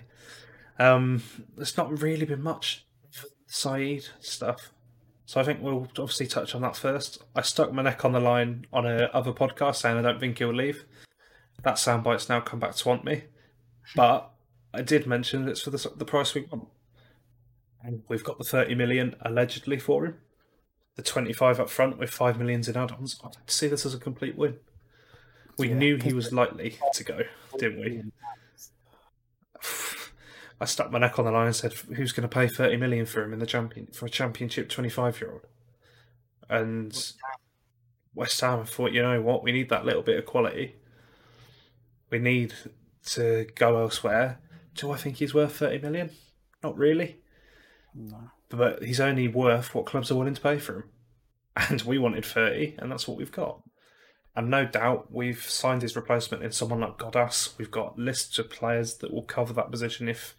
Um, 0.78 1.22
there's 1.56 1.78
not 1.78 2.02
really 2.02 2.26
been 2.26 2.42
much 2.42 2.84
Saeed 3.46 4.08
stuff. 4.20 4.72
So 5.24 5.40
I 5.40 5.44
think 5.44 5.62
we'll 5.62 5.88
obviously 5.98 6.26
touch 6.26 6.54
on 6.54 6.60
that 6.60 6.76
first. 6.76 7.24
I 7.34 7.40
stuck 7.40 7.72
my 7.72 7.82
neck 7.82 8.04
on 8.04 8.12
the 8.12 8.20
line 8.20 8.66
on 8.74 8.86
a 8.86 9.04
other 9.14 9.32
podcast 9.32 9.76
saying 9.76 9.96
I 9.96 10.02
don't 10.02 10.20
think 10.20 10.36
he'll 10.36 10.52
leave. 10.54 10.84
That 11.62 11.76
soundbite's 11.76 12.28
now 12.28 12.40
come 12.40 12.60
back 12.60 12.74
to 12.76 12.84
haunt 12.84 13.04
me. 13.04 13.24
But 13.94 14.30
I 14.74 14.82
did 14.82 15.06
mention 15.06 15.48
it's 15.48 15.62
for 15.62 15.70
the, 15.70 15.92
the 15.96 16.04
price 16.04 16.34
we 16.34 16.42
want. 16.42 16.68
And 17.82 18.02
we've 18.06 18.22
got 18.22 18.36
the 18.36 18.44
30 18.44 18.74
million 18.74 19.16
allegedly 19.22 19.78
for 19.78 20.04
him. 20.04 20.18
The 20.96 21.02
25 21.02 21.60
up 21.60 21.70
front 21.70 21.98
with 21.98 22.10
5 22.10 22.38
millions 22.38 22.68
in 22.68 22.76
add-ons. 22.76 23.20
I 23.22 23.28
see 23.46 23.68
this 23.68 23.84
as 23.86 23.94
a 23.94 23.98
complete 23.98 24.36
win. 24.36 24.56
We 25.58 25.68
Yeah, 25.68 25.74
knew 25.76 25.96
he 25.96 26.12
was 26.12 26.32
likely 26.32 26.78
to 26.94 27.04
go, 27.04 27.20
didn't 27.58 27.80
we? 27.80 28.02
I 30.60 30.64
stuck 30.64 30.90
my 30.90 30.98
neck 30.98 31.18
on 31.18 31.26
the 31.26 31.30
line 31.30 31.46
and 31.48 31.56
said, 31.56 31.74
"Who's 31.74 32.12
going 32.12 32.26
to 32.28 32.34
pay 32.34 32.48
thirty 32.48 32.76
million 32.78 33.04
for 33.04 33.22
him 33.22 33.34
in 33.34 33.38
the 33.40 33.46
champion 33.46 33.88
for 33.88 34.06
a 34.06 34.10
championship 34.10 34.70
twenty-five-year-old?" 34.70 35.42
And 36.48 37.12
West 38.14 38.40
Ham 38.40 38.64
thought, 38.64 38.92
you 38.92 39.02
know 39.02 39.20
what, 39.20 39.42
we 39.42 39.52
need 39.52 39.68
that 39.68 39.84
little 39.84 40.02
bit 40.02 40.18
of 40.18 40.24
quality. 40.24 40.76
We 42.08 42.18
need 42.18 42.54
to 43.06 43.46
go 43.54 43.78
elsewhere. 43.78 44.38
Do 44.74 44.90
I 44.92 44.96
think 44.96 45.16
he's 45.16 45.34
worth 45.34 45.56
thirty 45.56 45.78
million? 45.78 46.10
Not 46.62 46.76
really, 46.78 47.20
No. 47.94 48.30
But 48.48 48.82
he's 48.82 49.00
only 49.00 49.28
worth 49.28 49.74
what 49.74 49.86
clubs 49.86 50.10
are 50.10 50.16
willing 50.16 50.34
to 50.34 50.40
pay 50.40 50.58
for 50.58 50.74
him. 50.74 50.84
And 51.56 51.82
we 51.82 51.98
wanted 51.98 52.24
thirty, 52.24 52.74
and 52.78 52.92
that's 52.92 53.08
what 53.08 53.16
we've 53.16 53.32
got. 53.32 53.62
And 54.36 54.50
no 54.50 54.66
doubt 54.66 55.10
we've 55.10 55.42
signed 55.42 55.80
his 55.80 55.96
replacement 55.96 56.42
in 56.42 56.52
someone 56.52 56.80
like 56.80 56.98
Ghoddos. 56.98 57.56
We've 57.56 57.70
got 57.70 57.98
lists 57.98 58.38
of 58.38 58.50
players 58.50 58.96
that 58.98 59.12
will 59.12 59.22
cover 59.22 59.54
that 59.54 59.70
position 59.70 60.08
if 60.08 60.36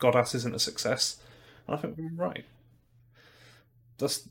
Ghoddos 0.00 0.34
isn't 0.34 0.54
a 0.54 0.58
success. 0.58 1.18
And 1.66 1.76
I 1.76 1.80
think 1.80 1.96
we're 1.96 2.10
right. 2.12 2.44
That's, 3.98 4.28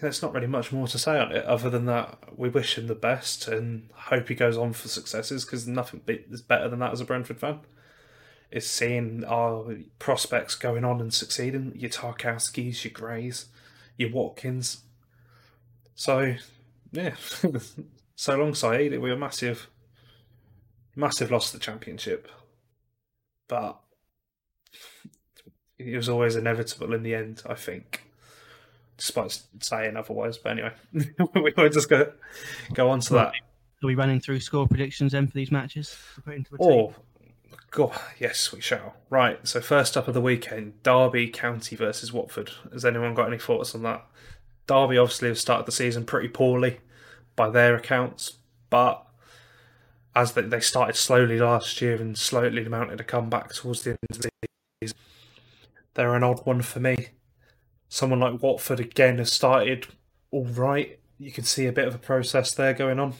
there's 0.00 0.20
not 0.20 0.34
really 0.34 0.48
much 0.48 0.70
more 0.72 0.86
to 0.88 0.98
say 0.98 1.18
on 1.18 1.32
it 1.32 1.44
other 1.46 1.70
than 1.70 1.86
that 1.86 2.36
we 2.36 2.50
wish 2.50 2.76
him 2.76 2.88
the 2.88 2.94
best 2.94 3.48
and 3.48 3.88
hope 3.94 4.28
he 4.28 4.34
goes 4.34 4.58
on 4.58 4.74
for 4.74 4.88
successes 4.88 5.44
because 5.44 5.66
nothing 5.66 6.02
is 6.06 6.42
better 6.42 6.68
than 6.68 6.80
that 6.80 6.92
as 6.92 7.00
a 7.00 7.06
Brentford 7.06 7.40
fan. 7.40 7.60
Is 8.50 8.68
seeing 8.68 9.24
our 9.24 9.76
prospects 9.98 10.54
going 10.54 10.84
on 10.84 11.00
and 11.00 11.12
succeeding. 11.12 11.72
Your 11.76 11.90
Tarkowskis, 11.90 12.82
your 12.82 12.92
Grays, 12.92 13.46
your 13.98 14.10
Watkins. 14.10 14.84
So, 15.94 16.36
yeah. 16.92 17.14
so 18.16 18.36
long, 18.36 18.54
Saeed. 18.54 18.92
We 18.92 19.10
were 19.10 19.16
massive, 19.16 19.68
massive 20.96 21.30
loss 21.30 21.50
to 21.50 21.58
the 21.58 21.62
championship, 21.62 22.28
but 23.48 23.78
it 25.78 25.96
was 25.96 26.08
always 26.08 26.34
inevitable 26.34 26.94
in 26.94 27.02
the 27.02 27.14
end. 27.14 27.42
I 27.46 27.54
think, 27.54 28.04
despite 28.96 29.42
saying 29.60 29.96
otherwise. 29.96 30.38
But 30.38 30.52
anyway, 30.52 30.72
we 31.34 31.52
will 31.56 31.68
just 31.68 31.90
go 31.90 32.12
go 32.72 32.88
on 32.90 33.00
to 33.00 33.12
that. 33.14 33.34
Are 33.82 33.86
we 33.86 33.94
running 33.94 34.20
through 34.20 34.40
score 34.40 34.66
predictions 34.66 35.12
then 35.12 35.26
for 35.28 35.34
these 35.34 35.52
matches? 35.52 35.96
to 36.16 36.22
put 36.22 36.34
into 36.34 36.54
a 36.54 36.58
team? 36.58 36.68
Or, 36.68 36.94
God, 37.70 37.98
yes, 38.18 38.52
we 38.52 38.60
shall. 38.60 38.96
Right. 39.10 39.46
So 39.46 39.60
first 39.60 39.96
up 39.96 40.08
of 40.08 40.14
the 40.14 40.20
weekend, 40.20 40.82
Derby 40.82 41.28
County 41.28 41.76
versus 41.76 42.12
Watford. 42.12 42.50
Has 42.72 42.84
anyone 42.84 43.14
got 43.14 43.28
any 43.28 43.38
thoughts 43.38 43.74
on 43.74 43.82
that? 43.82 44.06
Derby 44.66 44.98
obviously 44.98 45.28
have 45.28 45.38
started 45.38 45.66
the 45.66 45.72
season 45.72 46.04
pretty 46.04 46.28
poorly 46.28 46.80
by 47.36 47.50
their 47.50 47.74
accounts, 47.74 48.38
but 48.70 49.04
as 50.14 50.32
they, 50.32 50.42
they 50.42 50.60
started 50.60 50.96
slowly 50.96 51.38
last 51.38 51.80
year 51.80 51.96
and 51.96 52.18
slowly 52.18 52.66
mounted 52.68 53.00
a 53.00 53.04
comeback 53.04 53.52
towards 53.52 53.82
the 53.82 53.90
end 53.90 53.98
of 54.10 54.18
the 54.18 54.30
season, 54.82 54.98
they're 55.94 56.14
an 56.14 56.24
odd 56.24 56.44
one 56.44 56.62
for 56.62 56.80
me. 56.80 57.08
Someone 57.88 58.20
like 58.20 58.42
Watford 58.42 58.80
again 58.80 59.18
has 59.18 59.32
started 59.32 59.86
all 60.30 60.44
right. 60.44 60.98
You 61.18 61.32
can 61.32 61.44
see 61.44 61.66
a 61.66 61.72
bit 61.72 61.88
of 61.88 61.94
a 61.94 61.98
process 61.98 62.54
there 62.54 62.74
going 62.74 62.98
on. 62.98 63.14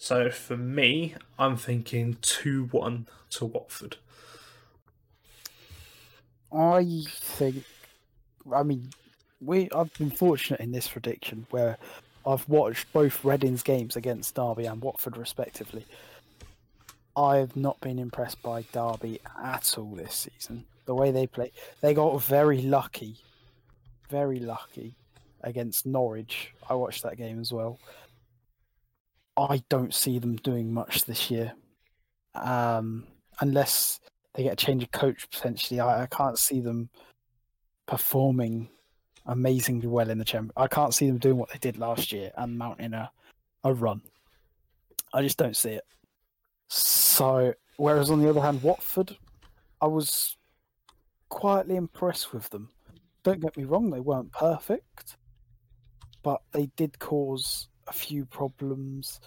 So 0.00 0.30
for 0.30 0.56
me, 0.56 1.14
I'm 1.38 1.58
thinking 1.58 2.16
2 2.22 2.68
1 2.70 3.06
to 3.32 3.44
Watford. 3.44 3.98
I 6.50 7.04
think, 7.06 7.64
I 8.50 8.62
mean, 8.62 8.88
we 9.42 9.68
I've 9.76 9.92
been 9.98 10.10
fortunate 10.10 10.60
in 10.60 10.72
this 10.72 10.88
prediction 10.88 11.46
where 11.50 11.76
I've 12.26 12.48
watched 12.48 12.90
both 12.94 13.22
Reading's 13.26 13.62
games 13.62 13.94
against 13.94 14.34
Derby 14.34 14.64
and 14.64 14.80
Watford 14.80 15.18
respectively. 15.18 15.84
I've 17.14 17.54
not 17.54 17.78
been 17.82 17.98
impressed 17.98 18.42
by 18.42 18.64
Derby 18.72 19.20
at 19.44 19.74
all 19.76 19.94
this 19.94 20.14
season. 20.14 20.64
The 20.86 20.94
way 20.94 21.10
they 21.10 21.26
play, 21.26 21.52
they 21.82 21.92
got 21.92 22.22
very 22.22 22.62
lucky, 22.62 23.16
very 24.08 24.40
lucky 24.40 24.94
against 25.42 25.84
Norwich. 25.84 26.54
I 26.70 26.74
watched 26.74 27.02
that 27.02 27.18
game 27.18 27.38
as 27.38 27.52
well. 27.52 27.78
I 29.40 29.62
don't 29.70 29.94
see 29.94 30.18
them 30.18 30.36
doing 30.36 30.72
much 30.72 31.04
this 31.04 31.30
year, 31.30 31.54
um, 32.34 33.06
unless 33.40 34.00
they 34.34 34.42
get 34.42 34.52
a 34.52 34.56
change 34.56 34.82
of 34.82 34.90
coach 34.90 35.28
potentially. 35.30 35.80
I, 35.80 36.02
I 36.02 36.06
can't 36.06 36.38
see 36.38 36.60
them 36.60 36.90
performing 37.86 38.68
amazingly 39.26 39.88
well 39.88 40.10
in 40.10 40.18
the 40.18 40.24
champion. 40.24 40.52
I 40.56 40.68
can't 40.68 40.92
see 40.92 41.06
them 41.06 41.18
doing 41.18 41.38
what 41.38 41.50
they 41.50 41.58
did 41.58 41.78
last 41.78 42.12
year 42.12 42.32
and 42.36 42.58
mounting 42.58 42.92
a, 42.92 43.10
a 43.64 43.72
run. 43.72 44.02
I 45.14 45.22
just 45.22 45.38
don't 45.38 45.56
see 45.56 45.70
it. 45.70 45.84
So, 46.68 47.54
whereas 47.78 48.10
on 48.10 48.20
the 48.20 48.28
other 48.28 48.42
hand, 48.42 48.62
Watford, 48.62 49.16
I 49.80 49.86
was 49.86 50.36
quietly 51.30 51.76
impressed 51.76 52.34
with 52.34 52.50
them. 52.50 52.70
Don't 53.22 53.40
get 53.40 53.56
me 53.56 53.64
wrong, 53.64 53.90
they 53.90 54.00
weren't 54.00 54.32
perfect, 54.32 55.16
but 56.22 56.42
they 56.52 56.66
did 56.76 56.98
cause 56.98 57.69
a 57.90 57.92
few 57.92 58.24
problems. 58.24 59.20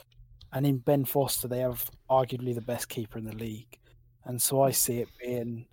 And 0.53 0.65
in 0.65 0.77
Ben 0.77 1.05
Foster, 1.05 1.47
they 1.47 1.59
have 1.59 1.89
arguably 2.09 2.55
the 2.55 2.61
best 2.61 2.89
keeper 2.89 3.19
in 3.19 3.25
the 3.25 3.35
league. 3.35 3.77
And 4.25 4.41
so 4.41 4.63
I 4.63 4.71
see 4.71 4.99
it 4.99 5.09
being 5.21 5.65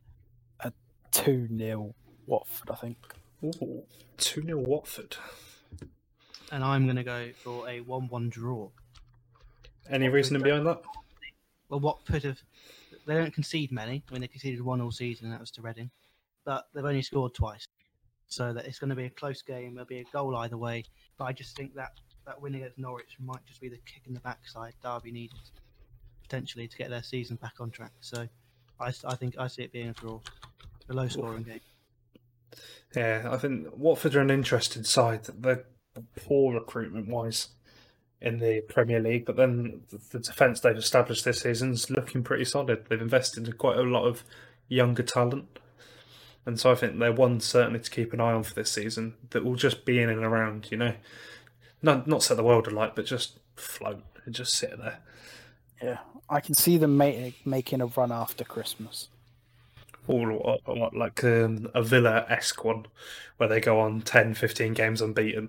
a 0.61 0.72
2 1.12 1.49
0 1.57 1.95
Watford, 2.26 2.70
I 2.70 2.74
think. 2.74 2.97
2 4.18 4.43
0 4.43 4.59
Watford. 4.59 5.16
And 6.53 6.64
I'm 6.64 6.84
going 6.84 6.97
to 6.97 7.05
go 7.05 7.30
for 7.32 7.68
a 7.68 7.80
1 7.80 8.09
1 8.09 8.28
draw. 8.28 8.68
Any 9.88 10.09
reasoning 10.09 10.43
behind 10.43 10.66
that? 10.66 10.82
Well, 11.68 11.80
Watford 11.80 12.24
have. 12.24 12.43
They 13.07 13.14
don't 13.14 13.32
concede 13.32 13.72
many. 13.72 14.03
I 14.09 14.12
mean, 14.12 14.20
they 14.20 14.28
conceded 14.28 14.62
one 14.62 14.80
all 14.80 14.91
season, 14.91 15.26
and 15.26 15.34
that 15.34 15.41
was 15.41 15.51
to 15.53 15.62
Reading. 15.62 15.91
But 16.45 16.66
they've 16.74 16.84
only 16.84 17.03
scored 17.03 17.34
twice. 17.34 17.66
So 18.26 18.53
that 18.53 18.66
it's 18.66 18.78
going 18.78 18.91
to 18.91 18.97
be 18.97 19.07
a 19.07 19.11
close 19.11 19.43
game. 19.43 19.74
There'll 19.74 19.86
be 19.86 20.01
a 20.01 20.05
goal 20.12 20.36
either 20.36 20.59
way. 20.59 20.84
But 21.18 21.24
I 21.24 21.32
just 21.32 21.57
think 21.57 21.74
that 21.74 21.93
that 22.27 22.41
win 22.41 22.55
against 22.55 22.79
Norwich 22.79 23.16
might 23.18 23.45
just 23.47 23.61
be 23.61 23.68
the 23.68 23.79
kick 23.87 24.03
in 24.07 24.14
the 24.14 24.21
backside 24.21 24.75
Derby 24.83 25.11
needed 25.12 25.39
potentially 26.23 26.68
to 26.68 26.77
get 26.77 26.91
their 26.91 27.03
season 27.03 27.37
back 27.37 27.55
on 27.61 27.71
track. 27.71 27.93
So 28.01 28.29
I 28.79 28.91
think 28.93 29.37
I 29.39 29.49
see 29.49 29.62
it 29.62 29.73
being 29.73 29.89
a 29.89 29.93
draw, 29.93 30.21
a 30.89 30.95
low 30.95 31.09
scoring 31.09 31.43
game. 31.43 31.61
Yeah, 32.95 33.29
I 33.31 33.37
think 33.37 33.68
Watford 33.77 34.16
are 34.16 34.21
an 34.21 34.31
interesting 34.31 34.85
side. 34.85 35.25
They're 35.25 35.64
poor 36.16 36.55
recruitment 36.55 37.09
wise 37.09 37.49
in 38.21 38.39
the 38.39 38.61
Premier 38.62 39.01
League, 39.01 39.25
but 39.25 39.37
then 39.37 39.83
the- 39.91 39.99
the 40.11 40.18
defence 40.18 40.61
they've 40.61 40.77
established 40.77 41.25
this 41.25 41.41
season 41.41 41.73
is 41.73 41.91
looking 41.91 42.23
pretty 42.23 42.45
solid. 42.45 42.87
They've 42.87 43.01
invested 43.01 43.47
in 43.47 43.53
quite 43.55 43.79
a 43.79 43.83
lot 43.83 44.07
of 44.07 44.25
younger 44.68 45.03
talent. 45.03 45.59
And 46.47 46.59
so 46.59 46.71
I 46.71 46.75
think 46.75 46.99
they're 46.99 47.12
one 47.12 47.41
certainly 47.41 47.81
to 47.81 47.91
keep 47.91 48.12
an 48.12 48.21
eye 48.21 48.33
on 48.33 48.43
for 48.43 48.55
this 48.55 48.73
season 48.73 49.14
that 49.31 49.45
will 49.45 49.57
just 49.57 49.85
be 49.85 50.01
in 50.01 50.09
and 50.09 50.25
around, 50.25 50.68
you 50.71 50.77
know. 50.77 50.95
Not 51.83 52.07
not 52.07 52.22
set 52.22 52.37
the 52.37 52.45
world 52.45 52.66
alight, 52.66 52.95
but 52.95 53.07
just 53.07 53.39
float 53.57 54.03
and 54.24 54.35
just 54.35 54.55
sit 54.55 54.76
there. 54.78 54.99
Yeah, 55.83 55.99
I 56.28 56.41
can 56.41 56.55
see 56.55 56.76
them 56.76 56.97
ma- 56.97 57.31
making 57.45 57.81
a 57.81 57.87
run 57.87 58.12
after 58.12 58.45
Christmas. 58.45 59.09
All 60.07 60.31
or- 60.33 60.59
or 60.66 60.91
like 60.93 61.22
um, 61.24 61.70
a 61.74 61.83
Villa 61.83 62.26
esque 62.28 62.64
one 62.64 62.87
where 63.39 63.49
they 63.49 63.61
go 63.61 63.81
on 63.81 64.03
10, 64.03 64.35
15 64.35 64.74
games 64.74 65.01
unbeaten. 65.01 65.49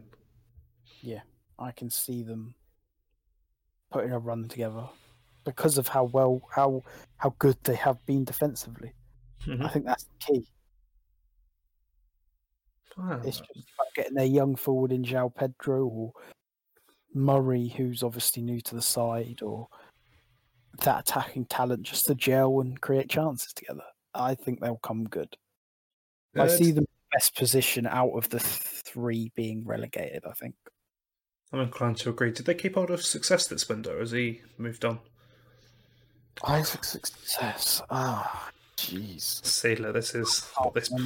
Yeah, 1.02 1.22
I 1.60 1.72
can 1.72 1.90
see 1.90 2.24
them 2.24 2.56
putting 3.92 4.12
a 4.12 4.20
run 4.20 4.48
together 4.48 4.88
because 5.44 5.78
of 5.78 5.88
how 5.90 6.06
well 6.06 6.42
how 6.52 6.84
how 7.18 7.34
good 7.40 7.58
they 7.64 7.76
have 7.76 8.06
been 8.06 8.24
defensively. 8.24 8.94
Mhm. 9.46 9.66
I 9.66 9.70
think 9.70 9.86
that's 9.86 10.04
the 10.06 10.12
key. 10.20 10.48
Wow. 12.98 13.22
It's 13.24 13.38
just 13.38 13.52
about 13.52 13.94
getting 13.96 14.16
their 14.16 14.26
young 14.26 14.56
forward 14.56 14.92
in 14.92 15.04
João 15.04 15.34
Pedro 15.34 15.86
or 15.86 16.14
Murray, 17.14 17.68
who's 17.68 18.04
obviously 18.04 18.42
new 18.42 18.62
to 18.62 18.76
the 18.76 18.82
side, 18.82 19.42
or 19.42 19.68
that 20.84 21.02
attacking 21.02 21.46
talent 21.46 21.84
just 21.84 22.06
to 22.06 22.16
gel 22.16 22.62
and 22.62 22.80
create 22.82 23.10
chances 23.10 23.54
together. 23.54 23.84
I 24.14 24.36
think 24.36 24.60
they'll 24.60 24.78
come 24.78 25.06
good. 25.06 25.36
I 26.36 26.48
see 26.48 26.72
them 26.72 26.86
best 27.12 27.36
position 27.36 27.86
out 27.86 28.12
of 28.12 28.30
the 28.30 28.39
three 28.39 29.32
being 29.36 29.66
relegated. 29.66 30.24
I 30.26 30.34
think. 30.34 30.56
I'm 31.54 31.60
inclined 31.60 31.98
to 31.98 32.10
agree. 32.10 32.32
Did 32.32 32.46
they 32.46 32.54
keep 32.54 32.76
hold 32.76 32.92
of 32.92 33.04
Success 33.04 33.48
this 33.48 33.68
window 33.68 34.00
as 34.02 34.12
he 34.12 34.42
moved 34.58 34.86
on? 34.86 35.00
Isaac 36.46 36.84
Success. 36.86 37.82
Ah, 37.89 38.50
jeez. 38.78 39.46
See, 39.46 39.76
look, 39.76 39.94
this 39.94 40.16
is 40.16 40.50
what 40.58 40.74
this. 40.74 40.89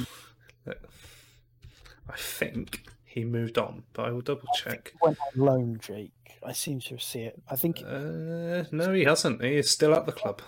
I 2.08 2.16
think 2.16 2.82
he 3.04 3.24
moved 3.24 3.58
on, 3.58 3.82
but 3.92 4.06
I 4.06 4.10
will 4.12 4.20
double 4.20 4.48
check. 4.54 4.92
went 5.02 5.18
on 5.34 5.44
loan, 5.44 5.78
Jake. 5.80 6.12
I 6.44 6.52
seem 6.52 6.80
to 6.80 6.98
see 6.98 7.22
it. 7.22 7.42
I 7.50 7.56
think 7.56 7.82
Uh, 7.84 8.64
no, 8.70 8.92
he 8.92 9.04
hasn't. 9.04 9.42
He 9.42 9.56
is 9.56 9.70
still 9.70 9.94
at 9.94 10.06
the 10.06 10.12
club 10.12 10.42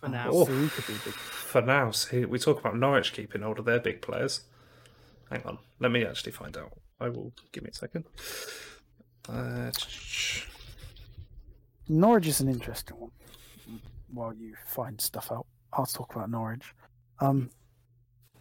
For 0.00 0.08
now, 0.08 0.28
Oh. 0.30 0.44
so 0.44 0.52
he 0.60 0.68
could 0.68 0.86
be 0.86 0.92
big. 1.04 1.14
for 1.14 1.60
now. 1.62 1.90
See, 1.92 2.24
we 2.24 2.38
talk 2.38 2.60
about 2.60 2.76
Norwich 2.76 3.12
keeping 3.12 3.42
hold 3.42 3.58
of 3.58 3.64
their 3.64 3.80
big 3.80 4.02
players. 4.02 4.42
Hang 5.30 5.42
on, 5.44 5.58
let 5.80 5.90
me 5.90 6.04
actually 6.04 6.32
find 6.32 6.56
out. 6.56 6.72
I 7.00 7.08
will 7.08 7.32
give 7.52 7.62
me 7.64 7.70
a 7.70 7.74
second. 7.74 8.04
Uh, 9.28 9.70
Norwich 11.88 12.26
is 12.26 12.40
an 12.40 12.48
interesting 12.48 12.96
one. 12.98 13.10
While 14.12 14.34
you 14.34 14.54
find 14.66 15.00
stuff 15.00 15.30
out, 15.32 15.46
I'll 15.72 15.86
talk 15.86 16.14
about 16.14 16.30
Norwich. 16.30 16.74
Um, 17.20 17.50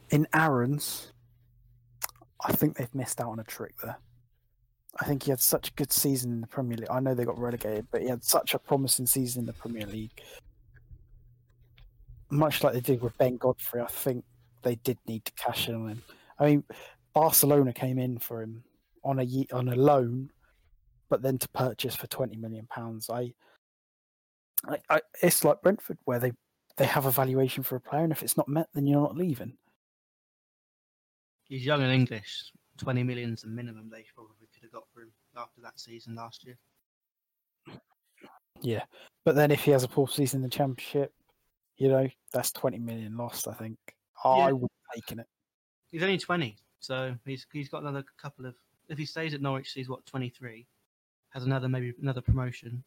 in 0.09 0.27
Aarons, 0.33 1.11
I 2.45 2.51
think 2.51 2.77
they've 2.77 2.93
missed 2.93 3.19
out 3.19 3.31
on 3.31 3.39
a 3.39 3.43
trick 3.43 3.73
there. 3.83 3.97
I 4.99 5.05
think 5.05 5.23
he 5.23 5.31
had 5.31 5.39
such 5.39 5.69
a 5.69 5.73
good 5.73 5.91
season 5.91 6.31
in 6.31 6.41
the 6.41 6.47
Premier 6.47 6.77
League. 6.77 6.89
I 6.89 6.99
know 6.99 7.13
they 7.13 7.25
got 7.25 7.39
relegated, 7.39 7.88
but 7.91 8.01
he 8.01 8.07
had 8.07 8.23
such 8.23 8.53
a 8.53 8.59
promising 8.59 9.05
season 9.05 9.41
in 9.41 9.45
the 9.45 9.53
Premier 9.53 9.85
League. 9.85 10.21
Much 12.29 12.63
like 12.63 12.73
they 12.73 12.81
did 12.81 13.01
with 13.01 13.17
Ben 13.17 13.38
Godfrey, 13.38 13.81
I 13.81 13.88
think 13.88 14.23
they 14.63 14.75
did 14.75 14.97
need 15.07 15.23
to 15.25 15.31
cash 15.33 15.69
in 15.69 15.75
on 15.75 15.89
him. 15.89 16.03
I 16.39 16.45
mean, 16.45 16.63
Barcelona 17.13 17.73
came 17.73 17.99
in 17.99 18.19
for 18.19 18.41
him 18.41 18.63
on 19.03 19.19
a 19.19 19.45
on 19.53 19.69
a 19.69 19.75
loan, 19.75 20.29
but 21.09 21.21
then 21.21 21.38
to 21.38 21.49
purchase 21.49 21.95
for 21.95 22.07
twenty 22.07 22.35
million 22.35 22.67
pounds. 22.67 23.09
I, 23.09 23.33
I, 24.67 24.77
I, 24.89 25.01
it's 25.21 25.43
like 25.45 25.61
Brentford 25.61 25.99
where 26.05 26.19
they 26.19 26.33
they 26.75 26.85
have 26.85 27.05
a 27.05 27.11
valuation 27.11 27.63
for 27.63 27.75
a 27.75 27.81
player, 27.81 28.03
and 28.03 28.11
if 28.11 28.23
it's 28.23 28.38
not 28.38 28.49
met, 28.49 28.67
then 28.73 28.88
you're 28.88 29.01
not 29.01 29.15
leaving. 29.15 29.53
He's 31.48 31.66
young 31.66 31.82
and 31.84 31.91
English. 31.91 32.52
Twenty 32.78 33.04
million's 33.04 33.41
the 33.41 33.48
minimum 33.48 33.89
they 33.89 34.06
probably 34.14 34.48
could 34.54 34.64
have 34.64 34.72
got 34.72 34.84
for 34.93 35.02
him 35.02 35.12
after 35.36 35.62
that 35.62 35.80
season 35.80 36.16
last 36.16 36.45
year. 36.45 36.58
Yeah, 38.62 38.84
but 39.26 39.36
then 39.36 39.52
if 39.52 39.62
he 39.64 39.72
has 39.72 39.84
a 39.84 39.88
poor 39.88 40.08
season 40.08 40.38
in 40.39 40.43
the 40.43 40.50
Championship, 40.50 41.14
you 41.78 41.89
know 41.89 42.08
that's 42.34 42.52
twenty 42.52 42.80
million 42.80 43.18
lost. 43.18 43.48
I 43.48 43.54
think 43.54 43.78
I 44.24 44.52
would 44.52 44.62
have 44.62 44.95
taken 45.02 45.20
it. 45.20 45.28
He's 45.91 46.04
only 46.04 46.18
twenty, 46.18 46.58
so 46.80 47.16
he's 47.26 47.45
he's 47.52 47.70
got 47.70 47.82
another 47.82 48.04
couple 48.22 48.45
of. 48.45 48.56
If 48.89 48.98
he 48.98 49.06
stays 49.06 49.34
at 49.34 49.41
Norwich, 49.41 49.72
he's 49.72 49.89
what 49.89 50.06
twenty 50.06 50.30
three, 50.30 50.66
has 51.30 51.43
another 51.45 51.68
maybe 51.68 51.93
another 52.02 52.22
promotion, 52.22 52.84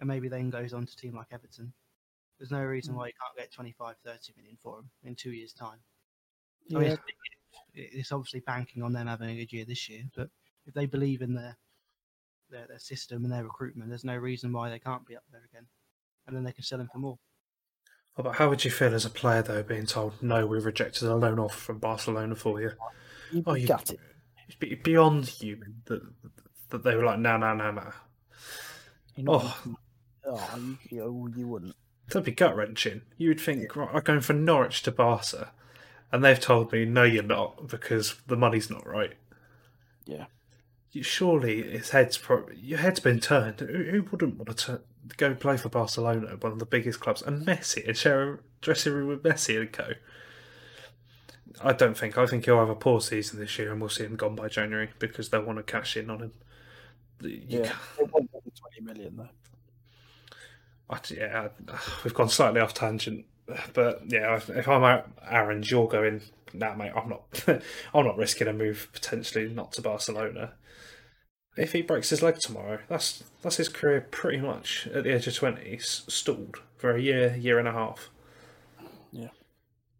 and 0.00 0.08
maybe 0.08 0.28
then 0.28 0.50
goes 0.50 0.72
on 0.72 0.86
to 0.86 0.92
a 0.92 0.96
team 1.00 1.14
like 1.14 1.28
Everton. 1.32 1.72
There's 2.38 2.50
no 2.50 2.60
reason 2.62 2.94
Mm. 2.94 2.98
why 2.98 3.06
you 3.06 3.12
can't 3.18 3.36
get 3.38 3.50
25, 3.50 3.96
30 4.04 4.32
million 4.36 4.58
for 4.62 4.80
him 4.80 4.90
in 5.04 5.14
two 5.14 5.32
years' 5.32 5.54
time. 5.54 5.78
I 6.70 6.74
Yeah, 6.74 6.78
mean, 6.80 6.98
it's, 7.76 7.94
it's 7.94 8.12
obviously 8.12 8.40
banking 8.40 8.82
on 8.82 8.92
them 8.92 9.06
having 9.06 9.30
a 9.30 9.36
good 9.36 9.52
year 9.52 9.64
this 9.64 9.88
year, 9.88 10.02
but 10.16 10.28
if 10.66 10.74
they 10.74 10.86
believe 10.86 11.22
in 11.22 11.34
their, 11.34 11.56
their 12.50 12.66
their 12.66 12.78
system 12.78 13.24
and 13.24 13.32
their 13.32 13.44
recruitment, 13.44 13.88
there's 13.88 14.04
no 14.04 14.16
reason 14.16 14.52
why 14.52 14.70
they 14.70 14.78
can't 14.80 15.06
be 15.06 15.16
up 15.16 15.22
there 15.30 15.42
again, 15.52 15.66
and 16.26 16.34
then 16.36 16.42
they 16.44 16.52
can 16.52 16.64
sell 16.64 16.80
him 16.80 16.88
for 16.92 16.98
more. 16.98 17.18
Oh, 18.18 18.22
but 18.22 18.36
how 18.36 18.48
would 18.48 18.64
you 18.64 18.70
feel 18.70 18.94
as 18.94 19.04
a 19.04 19.10
player 19.10 19.42
though, 19.42 19.62
being 19.62 19.86
told 19.86 20.22
no, 20.22 20.46
we 20.46 20.58
rejected 20.58 21.06
a 21.06 21.14
loan 21.14 21.38
offer 21.38 21.56
from 21.58 21.78
Barcelona 21.78 22.34
for 22.34 22.60
you? 22.60 22.72
you'd 23.32 23.44
Oh, 23.46 23.54
be 23.54 23.60
you 23.60 23.66
gutted. 23.66 23.98
It's 24.48 24.56
be- 24.56 24.74
beyond 24.76 25.26
human 25.26 25.82
that 25.86 26.02
that 26.70 26.82
they 26.82 26.94
were 26.96 27.04
like, 27.04 27.18
no, 27.18 27.36
no, 27.36 27.54
no, 27.54 27.70
no. 27.70 27.90
You're 29.16 29.24
not 29.24 29.42
Oh. 29.44 29.56
making- 29.64 29.76
oh, 30.24 30.56
you, 30.58 30.78
you, 30.96 31.02
oh, 31.04 31.28
you 31.36 31.46
wouldn't. 31.46 31.76
That'd 32.08 32.24
be 32.24 32.32
gut 32.32 32.56
wrenching. 32.56 33.02
You 33.18 33.28
would 33.28 33.40
think, 33.40 33.74
right, 33.76 33.88
I'm 33.92 34.02
going 34.02 34.20
from 34.20 34.44
Norwich 34.44 34.82
to 34.84 34.92
Barca, 34.92 35.52
and 36.12 36.24
they've 36.24 36.40
told 36.40 36.72
me, 36.72 36.84
no, 36.84 37.02
you're 37.04 37.22
not, 37.22 37.68
because 37.68 38.14
the 38.26 38.36
money's 38.36 38.70
not 38.70 38.86
right. 38.86 39.14
Yeah. 40.04 40.26
You, 40.92 41.02
surely 41.02 41.62
his 41.62 41.90
head's 41.90 42.16
pro- 42.16 42.48
your 42.54 42.78
head's 42.78 43.00
been 43.00 43.20
turned. 43.20 43.60
Who, 43.60 43.66
who 43.66 44.02
wouldn't 44.10 44.36
want 44.38 44.48
to 44.48 44.66
turn, 44.66 44.80
go 45.16 45.34
play 45.34 45.56
for 45.56 45.68
Barcelona, 45.68 46.36
one 46.40 46.52
of 46.52 46.58
the 46.58 46.64
biggest 46.66 47.00
clubs, 47.00 47.22
and 47.22 47.44
Messi, 47.46 47.86
and 47.86 47.96
share 47.96 48.34
a 48.34 48.38
dressing 48.60 48.92
room 48.92 49.08
with 49.08 49.22
Messi 49.22 49.60
and 49.60 49.72
co? 49.72 49.90
I 51.62 51.72
don't 51.72 51.96
think. 51.96 52.16
I 52.18 52.26
think 52.26 52.44
he'll 52.44 52.58
have 52.58 52.68
a 52.68 52.74
poor 52.74 53.00
season 53.00 53.38
this 53.40 53.58
year, 53.58 53.72
and 53.72 53.80
we'll 53.80 53.90
see 53.90 54.04
him 54.04 54.16
gone 54.16 54.36
by 54.36 54.48
January 54.48 54.90
because 54.98 55.28
they'll 55.30 55.42
want 55.42 55.58
to 55.58 55.62
cash 55.62 55.96
in 55.96 56.08
on 56.10 56.20
him. 56.20 56.32
You 57.22 57.42
Yeah, 57.48 57.62
can't- 57.64 57.78
they 57.98 58.04
won't 58.04 58.32
get 58.32 58.44
the 58.44 58.50
twenty 58.50 58.80
million 58.82 59.16
though. 59.16 59.28
I, 60.88 60.98
yeah, 61.10 61.48
we've 62.04 62.14
gone 62.14 62.28
slightly 62.28 62.60
off 62.60 62.74
tangent, 62.74 63.24
but 63.74 64.02
yeah, 64.06 64.36
if, 64.36 64.68
I'm 64.68 64.84
out, 64.84 65.08
Aarons, 65.28 65.70
you're 65.70 65.88
going. 65.88 66.22
Nah, 66.52 66.74
mate, 66.74 66.92
I'm 66.94 67.08
not. 67.08 67.44
I'm 67.94 68.06
not 68.06 68.16
risking 68.16 68.48
a 68.48 68.52
move 68.52 68.88
potentially 68.92 69.48
not 69.48 69.72
to 69.72 69.82
Barcelona. 69.82 70.52
If 71.56 71.72
he 71.72 71.82
breaks 71.82 72.10
his 72.10 72.22
leg 72.22 72.38
tomorrow, 72.38 72.80
that's 72.88 73.24
that's 73.42 73.56
his 73.56 73.68
career 73.68 74.06
pretty 74.10 74.38
much 74.38 74.88
at 74.92 75.04
the 75.04 75.14
age 75.14 75.26
of 75.26 75.34
twenty 75.34 75.78
stalled 75.78 76.56
for 76.76 76.94
a 76.94 77.00
year, 77.00 77.36
year 77.36 77.58
and 77.58 77.68
a 77.68 77.72
half. 77.72 78.10
Yeah. 79.12 79.28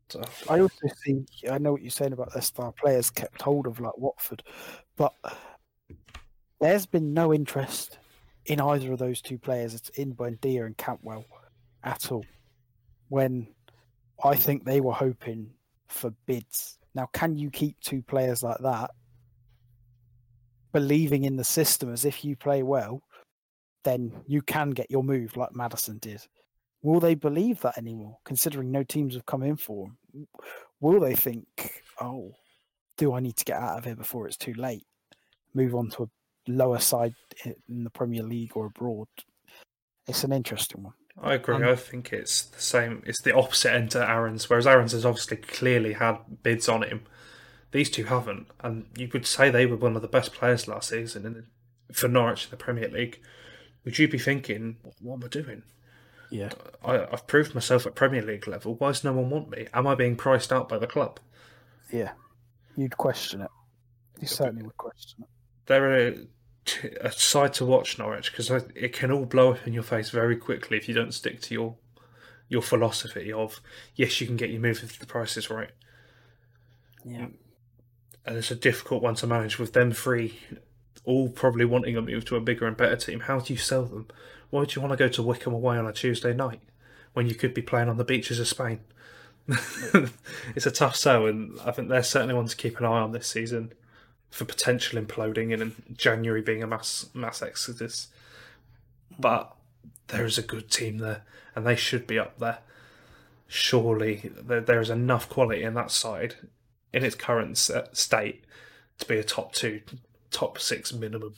So, 0.09 0.23
I 0.49 0.61
also 0.61 0.89
think 1.05 1.27
I 1.51 1.59
know 1.59 1.73
what 1.73 1.83
you're 1.83 1.91
saying 1.91 2.13
about 2.13 2.33
their 2.33 2.43
star 2.43 2.73
players 2.73 3.11
kept 3.11 3.43
hold 3.43 3.67
of 3.67 3.81
like 3.81 3.97
Watford, 3.99 4.43
but 4.97 5.15
there's 6.61 6.87
been 6.87 7.13
no 7.13 7.33
interest 7.33 7.99
in 8.45 8.61
either 8.61 8.93
of 8.93 8.99
those 8.99 9.21
two 9.21 9.39
players. 9.39 9.75
It's 9.75 9.89
in 9.91 10.15
Buendia 10.15 10.65
and 10.65 10.77
Cantwell 10.77 11.25
at 11.83 12.13
all. 12.13 12.25
When 13.09 13.49
I 14.23 14.35
think 14.35 14.65
they 14.65 14.81
were 14.81 14.93
hoping 14.93 15.51
for 15.89 16.11
bids. 16.27 16.79
Now, 16.95 17.09
can 17.13 17.37
you 17.37 17.51
keep 17.51 17.79
two 17.81 18.03
players 18.03 18.43
like 18.43 18.59
that, 18.61 18.91
believing 20.73 21.25
in 21.25 21.37
the 21.37 21.45
system 21.45 21.93
as 21.93 22.05
if 22.05 22.25
you 22.25 22.37
play 22.37 22.63
well, 22.63 23.03
then 23.87 24.13
you 24.27 24.43
can 24.43 24.71
get 24.71 24.91
your 24.91 25.05
move 25.05 25.37
like 25.37 25.55
Maddison 25.55 25.99
did. 25.99 26.21
Will 26.83 27.01
they 27.01 27.15
believe 27.15 27.61
that 27.61 27.79
anymore, 27.79 28.19
considering 28.25 28.71
no 28.71 28.83
teams 28.83 29.15
have 29.15 29.27
come 29.27 29.43
in 29.43 29.57
for 29.57 29.87
them? 30.13 30.27
will 30.81 31.01
they 31.01 31.15
think, 31.15 31.47
oh, 32.01 32.35
do 32.97 33.15
I 33.15 33.21
need 33.21 33.37
to 33.37 33.45
get 33.45 33.57
out 33.57 33.79
of 33.79 33.85
here 33.85 33.97
before 33.97 34.27
it's 34.27 34.37
too 34.37 34.55
late? 34.55 34.87
Move 35.55 35.75
on 35.75 35.89
to 35.91 36.05
a 36.05 36.09
lower 36.49 36.79
side 36.79 37.15
in 37.69 37.85
the 37.85 37.91
Premier 37.91 38.23
League 38.23 38.53
or 38.55 38.67
abroad. 38.67 39.09
It's 40.07 40.25
an 40.25 40.33
interesting 40.33 40.83
one. 40.83 40.95
I 41.23 41.35
agree. 41.35 41.57
Um, 41.57 41.65
I 41.65 41.77
think 41.77 42.13
it's 42.13 42.43
the 42.43 42.61
same. 42.61 43.03
It's 43.07 43.23
the 43.23 43.35
opposite 43.35 43.73
end 43.73 43.91
to 43.93 44.09
Aarons, 44.09 44.49
whereas 44.51 44.67
Aarons 44.67 44.93
has 44.93 45.07
obviously 45.07 45.39
clearly 45.39 45.95
had 45.95 46.19
bids 46.43 46.69
on 46.69 46.83
him. 46.83 47.03
These 47.73 47.91
two 47.91 48.05
haven't, 48.05 48.49
and 48.61 48.87
you 48.97 49.09
would 49.13 49.27
say 49.27 49.51
they 49.51 49.67
were 49.67 49.77
one 49.77 49.97
of 49.97 50.03
the 50.03 50.09
best 50.09 50.33
players 50.33 50.69
last 50.69 50.91
season 50.91 51.27
in, 51.27 51.47
for 51.93 52.09
Norwich 52.09 52.45
in 52.45 52.51
the 52.51 52.57
Premier 52.57 52.89
League. 52.89 53.21
Would 53.85 53.99
you 53.99 54.09
be 54.09 54.19
thinking, 54.19 54.77
what 55.01 55.15
am 55.15 55.25
I 55.25 55.29
doing? 55.29 55.63
Yeah. 56.31 56.51
I, 56.85 57.07
I've 57.13 57.27
proved 57.27 57.55
myself 57.55 57.87
at 57.87 57.95
Premier 57.95 58.23
League 58.23 58.49
level. 58.49 58.75
Why 58.75 58.89
does 58.89 59.05
no 59.05 59.13
one 59.13 59.31
want 59.31 59.51
me? 59.51 59.69
Am 59.73 59.87
I 59.87 59.95
being 59.95 60.17
priced 60.17 60.53
out 60.53 60.69
by 60.69 60.79
the 60.79 60.87
club? 60.87 61.21
Yeah. 61.93 62.13
You'd 62.77 62.97
question 62.97 63.43
it. 63.43 63.51
You 64.21 64.27
certainly 64.27 64.63
would 64.63 64.77
question 64.77 65.23
it. 65.23 65.29
They're 65.67 66.09
a, 66.09 66.17
a 67.01 67.13
side 67.13 67.55
to 67.55 67.65
watch, 67.65 67.99
Norwich, 67.99 68.31
because 68.31 68.51
it 68.51 68.93
can 68.93 69.11
all 69.11 69.25
blow 69.25 69.53
up 69.53 69.67
in 69.67 69.73
your 69.73 69.83
face 69.83 70.11
very 70.11 70.37
quickly 70.37 70.77
if 70.77 70.89
you 70.89 70.95
don't 70.95 71.15
stick 71.15 71.41
to 71.43 71.55
your 71.55 71.77
your 72.49 72.63
philosophy 72.63 73.33
of 73.33 73.61
yes, 73.97 74.21
you 74.21 74.27
can 74.27 74.37
get 74.37 74.51
your 74.51 74.61
move 74.61 74.83
if 74.83 74.99
the 74.99 75.07
price 75.07 75.37
is 75.37 75.51
right. 75.51 75.71
Yeah. 77.05 77.27
and 78.25 78.37
it's 78.37 78.51
a 78.51 78.57
difficult 78.57 79.03
one 79.03 79.15
to 79.17 79.29
manage 79.29 79.61
with 79.61 79.73
them 79.73 79.93
three 79.93 80.41
all 81.05 81.29
probably 81.29 81.65
wanting 81.65 81.97
a 81.97 82.03
move 82.03 82.25
to 82.25 82.37
a 82.37 82.41
bigger 82.41 82.67
and 82.67 82.77
better 82.77 82.97
team. 82.97 83.21
How 83.21 83.39
do 83.39 83.53
you 83.53 83.59
sell 83.59 83.85
them? 83.85 84.09
Why 84.51 84.65
do 84.65 84.73
you 84.75 84.83
want 84.83 84.93
to 84.93 84.97
go 84.97 85.09
to 85.09 85.23
Wycombe 85.23 85.55
away 85.55 85.79
on 85.79 85.87
a 85.87 85.93
Tuesday 85.93 86.35
night 86.35 86.61
when 87.15 87.29
you 87.29 87.35
could 87.35 87.55
be 87.55 87.63
playing 87.63 87.89
on 87.89 87.97
the 87.97 88.05
beaches 88.05 88.41
of 88.41 88.49
Spain? 88.49 88.81
it's 90.57 90.67
a 90.67 90.73
tough 90.73 90.97
sell, 90.97 91.27
and 91.27 91.59
I 91.65 91.71
think 91.71 91.89
they're 91.89 92.03
certainly 92.03 92.35
one 92.35 92.49
to 92.49 92.57
keep 92.57 92.79
an 92.81 92.85
eye 92.85 93.01
on 93.01 93.13
this 93.13 93.29
season 93.29 93.73
for 94.37 94.45
potential 94.45 95.03
imploding 95.03 95.51
and 95.55 95.63
in 95.63 95.73
January 95.97 96.43
being 96.43 96.63
a 96.63 96.67
mass 96.67 97.09
mass 97.15 97.41
exodus. 97.41 98.09
But 99.19 99.51
there 100.09 100.27
is 100.27 100.37
a 100.37 100.43
good 100.43 100.71
team 100.71 100.99
there, 100.99 101.23
and 101.55 101.67
they 101.67 101.75
should 101.75 102.07
be 102.07 102.19
up 102.19 102.39
there. 102.39 102.59
Surely 103.49 104.31
there, 104.37 104.61
there 104.61 104.81
is 104.83 104.91
enough 104.91 105.31
quality 105.31 105.63
in 105.63 105.73
that 105.73 105.91
side 105.91 106.35
in 106.93 107.03
its 107.03 107.15
current 107.15 107.71
uh, 107.73 107.85
state 107.95 108.45
to 108.99 109.07
be 109.07 109.17
a 109.17 109.25
top 109.25 109.55
two, 109.55 109.81
top 110.31 110.59
six 110.59 110.93
minimum. 110.93 111.35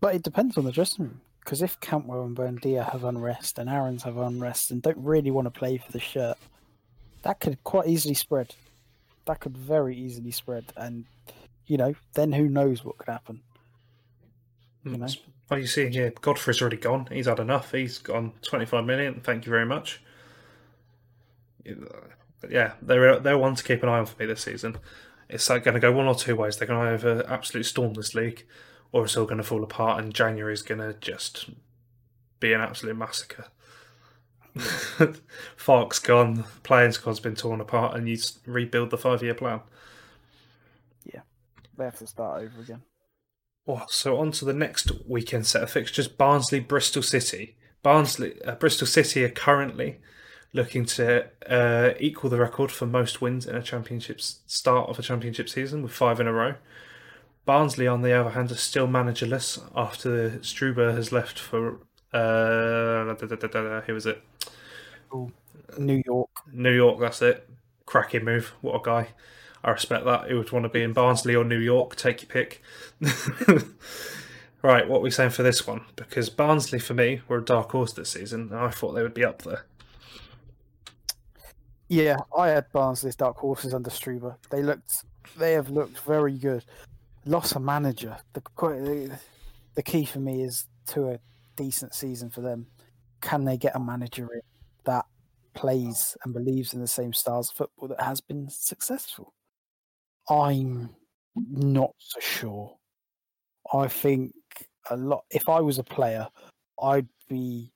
But 0.00 0.14
it 0.14 0.22
depends 0.22 0.56
on 0.56 0.64
the 0.64 0.72
dressing 0.72 1.06
room. 1.06 1.20
Because 1.40 1.62
if 1.62 1.80
Cantwell 1.80 2.22
and 2.22 2.36
Buendia 2.36 2.88
have 2.92 3.02
unrest 3.02 3.58
and 3.58 3.68
Aarons 3.68 4.04
have 4.04 4.18
unrest 4.18 4.70
and 4.70 4.80
don't 4.80 4.98
really 4.98 5.32
want 5.32 5.46
to 5.46 5.50
play 5.50 5.78
for 5.78 5.90
the 5.90 5.98
shirt, 5.98 6.38
that 7.22 7.40
could 7.40 7.62
quite 7.64 7.88
easily 7.88 8.14
spread. 8.14 8.54
That 9.26 9.40
could 9.40 9.56
very 9.56 9.96
easily 9.96 10.30
spread. 10.30 10.66
And, 10.76 11.06
you 11.66 11.76
know, 11.76 11.94
then 12.14 12.32
who 12.32 12.48
knows 12.48 12.84
what 12.84 12.98
could 12.98 13.10
happen. 13.10 13.42
You 14.84 14.92
hmm. 14.92 15.00
know? 15.00 15.08
Oh, 15.50 15.56
you 15.56 15.66
see 15.66 15.88
here, 15.88 16.12
Godfrey's 16.20 16.60
already 16.60 16.78
gone. 16.78 17.06
He's 17.12 17.26
had 17.26 17.38
enough. 17.38 17.72
He's 17.72 17.98
gone 17.98 18.32
25 18.42 18.84
million. 18.84 19.20
Thank 19.20 19.44
you 19.44 19.50
very 19.50 19.66
much. 19.66 20.02
Yeah, 22.48 22.72
they're 22.82 23.14
uh, 23.14 23.18
they're 23.18 23.38
one 23.38 23.54
to 23.54 23.64
keep 23.64 23.82
an 23.82 23.88
eye 23.88 23.98
on 23.98 24.06
for 24.06 24.20
me 24.20 24.26
this 24.26 24.42
season. 24.42 24.78
It's 25.28 25.48
like 25.48 25.64
going 25.64 25.74
to 25.74 25.80
go 25.80 25.92
one 25.92 26.06
or 26.06 26.14
two 26.14 26.36
ways. 26.36 26.56
They're 26.56 26.68
going 26.68 26.86
to 26.86 26.94
either 26.94 27.24
absolutely 27.26 27.64
storm 27.64 27.94
this 27.94 28.14
league, 28.14 28.46
or 28.92 29.04
it's 29.04 29.16
all 29.16 29.24
going 29.24 29.38
to 29.38 29.44
fall 29.44 29.62
apart, 29.62 30.02
and 30.02 30.14
January 30.14 30.52
is 30.52 30.62
going 30.62 30.80
to 30.80 30.94
just 31.00 31.50
be 32.40 32.52
an 32.52 32.60
absolute 32.60 32.96
massacre. 32.96 33.46
Farke's 35.56 35.98
gone, 35.98 36.44
playing 36.62 36.92
squad's 36.92 37.20
been 37.20 37.34
torn 37.34 37.60
apart, 37.60 37.96
and 37.96 38.08
you 38.08 38.18
rebuild 38.46 38.90
the 38.90 38.98
five 38.98 39.22
year 39.22 39.34
plan. 39.34 39.60
They 41.76 41.84
have 41.84 41.98
to 41.98 42.06
start 42.06 42.42
over 42.42 42.60
again. 42.60 42.82
Well, 43.66 43.86
so 43.88 44.18
on 44.18 44.30
to 44.32 44.44
the 44.44 44.52
next 44.52 44.92
weekend 45.06 45.46
set 45.46 45.62
of 45.62 45.70
fixtures: 45.70 46.08
Barnsley, 46.08 46.60
Bristol 46.60 47.02
City. 47.02 47.56
Barnsley, 47.82 48.40
uh, 48.42 48.54
Bristol 48.54 48.86
City 48.86 49.24
are 49.24 49.30
currently 49.30 50.00
looking 50.52 50.84
to 50.86 51.26
uh, 51.48 51.94
equal 51.98 52.30
the 52.30 52.38
record 52.38 52.70
for 52.70 52.86
most 52.86 53.20
wins 53.20 53.46
in 53.46 53.56
a 53.56 53.62
championship 53.62 54.20
start 54.20 54.88
of 54.88 54.98
a 54.98 55.02
championship 55.02 55.48
season 55.48 55.82
with 55.82 55.92
five 55.92 56.20
in 56.20 56.26
a 56.26 56.32
row. 56.32 56.54
Barnsley, 57.44 57.86
on 57.86 58.02
the 58.02 58.12
other 58.12 58.30
hand, 58.30 58.50
are 58.50 58.56
still 58.56 58.86
managerless 58.86 59.62
after 59.76 60.30
Struber 60.38 60.94
has 60.94 61.12
left 61.12 61.38
for 61.38 61.80
uh, 62.12 63.04
da, 63.04 63.14
da, 63.14 63.26
da, 63.26 63.36
da, 63.36 63.48
da, 63.48 63.80
who 63.82 63.94
was 63.94 64.06
it? 64.06 64.22
New 65.78 66.02
York. 66.06 66.30
New 66.52 66.72
York. 66.72 67.00
That's 67.00 67.20
it. 67.22 67.48
Cracking 67.86 68.24
move. 68.24 68.52
What 68.60 68.76
a 68.76 68.82
guy. 68.82 69.08
I 69.64 69.70
respect 69.70 70.04
that. 70.04 70.28
Who 70.28 70.36
would 70.36 70.52
want 70.52 70.64
to 70.64 70.68
be 70.68 70.82
in 70.82 70.92
Barnsley 70.92 71.34
or 71.34 71.42
New 71.42 71.58
York? 71.58 71.96
Take 71.96 72.20
your 72.20 72.28
pick. 72.28 72.62
right, 74.62 74.86
what 74.86 74.98
are 74.98 75.02
we 75.02 75.10
saying 75.10 75.30
for 75.30 75.42
this 75.42 75.66
one? 75.66 75.86
Because 75.96 76.28
Barnsley, 76.28 76.78
for 76.78 76.92
me, 76.92 77.22
were 77.28 77.38
a 77.38 77.44
dark 77.44 77.72
horse 77.72 77.94
this 77.94 78.10
season, 78.10 78.50
and 78.52 78.60
I 78.60 78.68
thought 78.68 78.92
they 78.92 79.02
would 79.02 79.14
be 79.14 79.24
up 79.24 79.40
there. 79.40 79.64
Yeah, 81.88 82.16
I 82.36 82.48
had 82.48 82.70
Barnsley's 82.72 83.16
dark 83.16 83.38
horses 83.38 83.72
under 83.72 83.88
Struber. 83.88 84.36
They 84.50 84.62
looked, 84.62 85.04
they 85.38 85.52
have 85.52 85.70
looked 85.70 85.98
very 86.00 86.36
good. 86.36 86.64
Lost 87.24 87.56
a 87.56 87.60
manager. 87.60 88.18
The 88.34 88.42
the, 88.58 89.18
the 89.76 89.82
key 89.82 90.04
for 90.04 90.20
me 90.20 90.42
is 90.42 90.66
to 90.88 91.08
a 91.08 91.18
decent 91.56 91.94
season 91.94 92.28
for 92.28 92.42
them. 92.42 92.66
Can 93.22 93.44
they 93.44 93.56
get 93.56 93.74
a 93.74 93.80
manager 93.80 94.28
in 94.34 94.42
that 94.84 95.06
plays 95.54 96.18
and 96.22 96.34
believes 96.34 96.74
in 96.74 96.80
the 96.82 96.86
same 96.86 97.14
styles 97.14 97.48
of 97.48 97.56
football 97.56 97.88
that 97.88 98.02
has 98.02 98.20
been 98.20 98.50
successful? 98.50 99.32
I'm 100.28 100.90
not 101.36 101.94
so 101.98 102.20
sure. 102.20 102.76
I 103.72 103.88
think 103.88 104.32
a 104.90 104.96
lot. 104.96 105.24
If 105.30 105.48
I 105.48 105.60
was 105.60 105.78
a 105.78 105.84
player, 105.84 106.28
I'd 106.82 107.08
be 107.28 107.72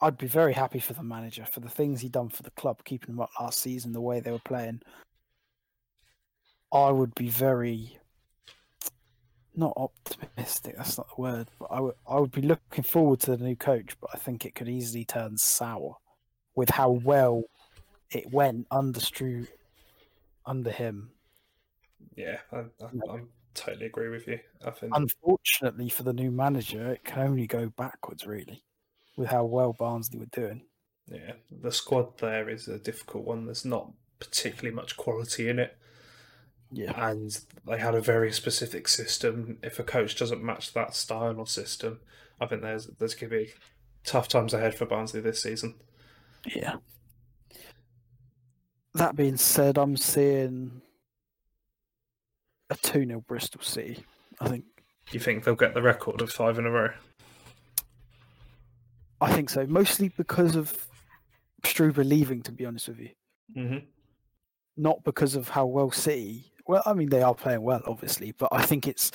I'd 0.00 0.18
be 0.18 0.26
very 0.26 0.52
happy 0.52 0.80
for 0.80 0.92
the 0.92 1.02
manager 1.02 1.46
for 1.46 1.60
the 1.60 1.68
things 1.68 2.00
he 2.00 2.08
done 2.08 2.28
for 2.28 2.42
the 2.42 2.50
club, 2.52 2.84
keeping 2.84 3.14
them 3.14 3.22
up 3.22 3.30
last 3.40 3.60
season, 3.60 3.92
the 3.92 4.00
way 4.00 4.20
they 4.20 4.30
were 4.30 4.38
playing. 4.38 4.82
I 6.72 6.90
would 6.90 7.14
be 7.14 7.28
very 7.28 7.98
not 9.56 9.72
optimistic. 9.76 10.76
That's 10.76 10.98
not 10.98 11.08
the 11.14 11.22
word, 11.22 11.48
but 11.58 11.66
I 11.70 11.80
would 11.80 11.94
I 12.08 12.18
would 12.18 12.32
be 12.32 12.42
looking 12.42 12.84
forward 12.84 13.20
to 13.20 13.36
the 13.36 13.44
new 13.44 13.56
coach. 13.56 13.96
But 14.00 14.10
I 14.12 14.18
think 14.18 14.44
it 14.44 14.54
could 14.54 14.68
easily 14.68 15.04
turn 15.04 15.36
sour 15.36 15.96
with 16.54 16.70
how 16.70 16.90
well 16.90 17.44
it 18.10 18.32
went 18.32 18.66
under 18.70 19.00
Strew, 19.00 19.46
under 20.46 20.70
him. 20.70 21.10
Yeah, 22.16 22.38
I, 22.52 22.58
I, 22.58 23.14
I 23.14 23.20
totally 23.54 23.86
agree 23.86 24.08
with 24.08 24.26
you. 24.26 24.38
I 24.64 24.70
think 24.70 24.92
Unfortunately 24.94 25.88
for 25.88 26.02
the 26.02 26.12
new 26.12 26.30
manager, 26.30 26.92
it 26.92 27.04
can 27.04 27.22
only 27.28 27.46
go 27.46 27.70
backwards 27.76 28.26
really, 28.26 28.62
with 29.16 29.28
how 29.28 29.44
well 29.44 29.74
Barnsley 29.78 30.18
were 30.18 30.26
doing. 30.26 30.62
yeah, 31.10 31.32
the 31.50 31.72
squad 31.72 32.18
there 32.18 32.48
is 32.48 32.68
a 32.68 32.78
difficult 32.78 33.24
one. 33.24 33.46
There's 33.46 33.64
not 33.64 33.90
particularly 34.20 34.74
much 34.74 34.96
quality 34.96 35.48
in 35.48 35.58
it. 35.58 35.76
Yeah. 36.72 37.10
and 37.10 37.38
they 37.68 37.78
had 37.78 37.94
a 37.94 38.00
very 38.00 38.32
specific 38.32 38.88
system. 38.88 39.58
If 39.62 39.78
a 39.78 39.84
coach 39.84 40.16
doesn't 40.16 40.42
match 40.42 40.72
that 40.72 40.96
style 40.96 41.38
or 41.38 41.46
system, 41.46 42.00
I 42.40 42.46
think 42.46 42.62
there's 42.62 42.86
there's 42.98 43.14
going 43.14 43.30
to 43.30 43.36
be 43.38 43.52
tough 44.04 44.26
times 44.26 44.52
ahead 44.52 44.74
for 44.74 44.84
Barnsley 44.86 45.20
this 45.20 45.40
season. 45.42 45.76
Yeah. 46.46 46.76
That 48.94 49.14
being 49.14 49.36
said, 49.36 49.78
I'm 49.78 49.96
seeing 49.96 50.82
a 52.70 52.76
2 52.76 53.06
0 53.06 53.24
Bristol 53.26 53.60
City. 53.62 54.04
I 54.40 54.48
think 54.48 54.64
You 55.12 55.20
think 55.20 55.44
they'll 55.44 55.54
get 55.54 55.74
the 55.74 55.82
record 55.82 56.20
of 56.20 56.30
five 56.30 56.58
in 56.58 56.66
a 56.66 56.70
row? 56.70 56.90
I 59.20 59.32
think 59.32 59.50
so. 59.50 59.66
Mostly 59.66 60.08
because 60.08 60.56
of 60.56 60.86
Struber 61.62 62.06
leaving, 62.06 62.42
to 62.42 62.52
be 62.52 62.66
honest 62.66 62.88
with 62.88 63.00
you. 63.00 63.10
Mm-hmm. 63.56 63.78
Not 64.76 65.04
because 65.04 65.34
of 65.34 65.48
how 65.48 65.66
well 65.66 65.90
City 65.90 66.52
well, 66.66 66.82
I 66.86 66.94
mean 66.94 67.10
they 67.10 67.22
are 67.22 67.34
playing 67.34 67.62
well, 67.62 67.82
obviously, 67.86 68.32
but 68.32 68.48
I 68.52 68.62
think 68.62 68.88
it's 68.88 69.10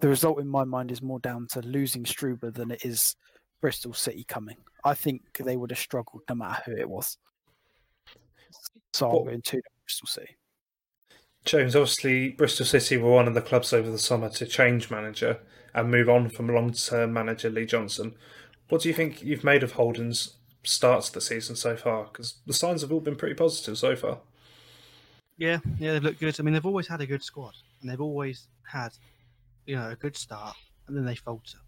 the 0.00 0.08
result 0.08 0.40
in 0.40 0.48
my 0.48 0.64
mind 0.64 0.90
is 0.90 1.02
more 1.02 1.20
down 1.20 1.46
to 1.50 1.60
losing 1.60 2.04
Struber 2.04 2.52
than 2.52 2.70
it 2.70 2.84
is 2.84 3.16
Bristol 3.60 3.92
City 3.92 4.24
coming. 4.24 4.56
I 4.84 4.94
think 4.94 5.22
they 5.38 5.56
would 5.56 5.70
have 5.70 5.78
struggled 5.78 6.22
no 6.28 6.34
matter 6.34 6.62
who 6.64 6.76
it 6.76 6.88
was. 6.88 7.18
So 8.92 9.10
I'm 9.10 9.24
going 9.24 9.42
2 9.42 9.60
Bristol 9.84 10.06
City. 10.06 10.36
James, 11.44 11.76
obviously, 11.76 12.30
Bristol 12.30 12.64
City 12.64 12.96
were 12.96 13.10
one 13.10 13.28
of 13.28 13.34
the 13.34 13.42
clubs 13.42 13.72
over 13.72 13.90
the 13.90 13.98
summer 13.98 14.30
to 14.30 14.46
change 14.46 14.90
manager 14.90 15.40
and 15.74 15.90
move 15.90 16.08
on 16.08 16.30
from 16.30 16.48
long-term 16.48 17.12
manager 17.12 17.50
Lee 17.50 17.66
Johnson. 17.66 18.14
What 18.68 18.80
do 18.80 18.88
you 18.88 18.94
think 18.94 19.22
you've 19.22 19.44
made 19.44 19.62
of 19.62 19.72
Holden's 19.72 20.36
starts 20.62 21.08
to 21.08 21.14
the 21.14 21.20
season 21.20 21.54
so 21.56 21.76
far? 21.76 22.04
Because 22.04 22.36
the 22.46 22.54
signs 22.54 22.80
have 22.80 22.90
all 22.90 23.00
been 23.00 23.16
pretty 23.16 23.34
positive 23.34 23.76
so 23.76 23.94
far. 23.94 24.20
Yeah, 25.36 25.58
yeah, 25.78 25.92
they've 25.92 26.02
looked 26.02 26.20
good. 26.20 26.34
I 26.38 26.42
mean, 26.42 26.54
they've 26.54 26.64
always 26.64 26.88
had 26.88 27.00
a 27.00 27.06
good 27.06 27.22
squad, 27.22 27.54
and 27.80 27.90
they've 27.90 28.00
always 28.00 28.48
had, 28.66 28.92
you 29.66 29.76
know, 29.76 29.90
a 29.90 29.96
good 29.96 30.16
start, 30.16 30.56
and 30.86 30.96
then 30.96 31.04
they 31.04 31.16
falter. 31.16 31.58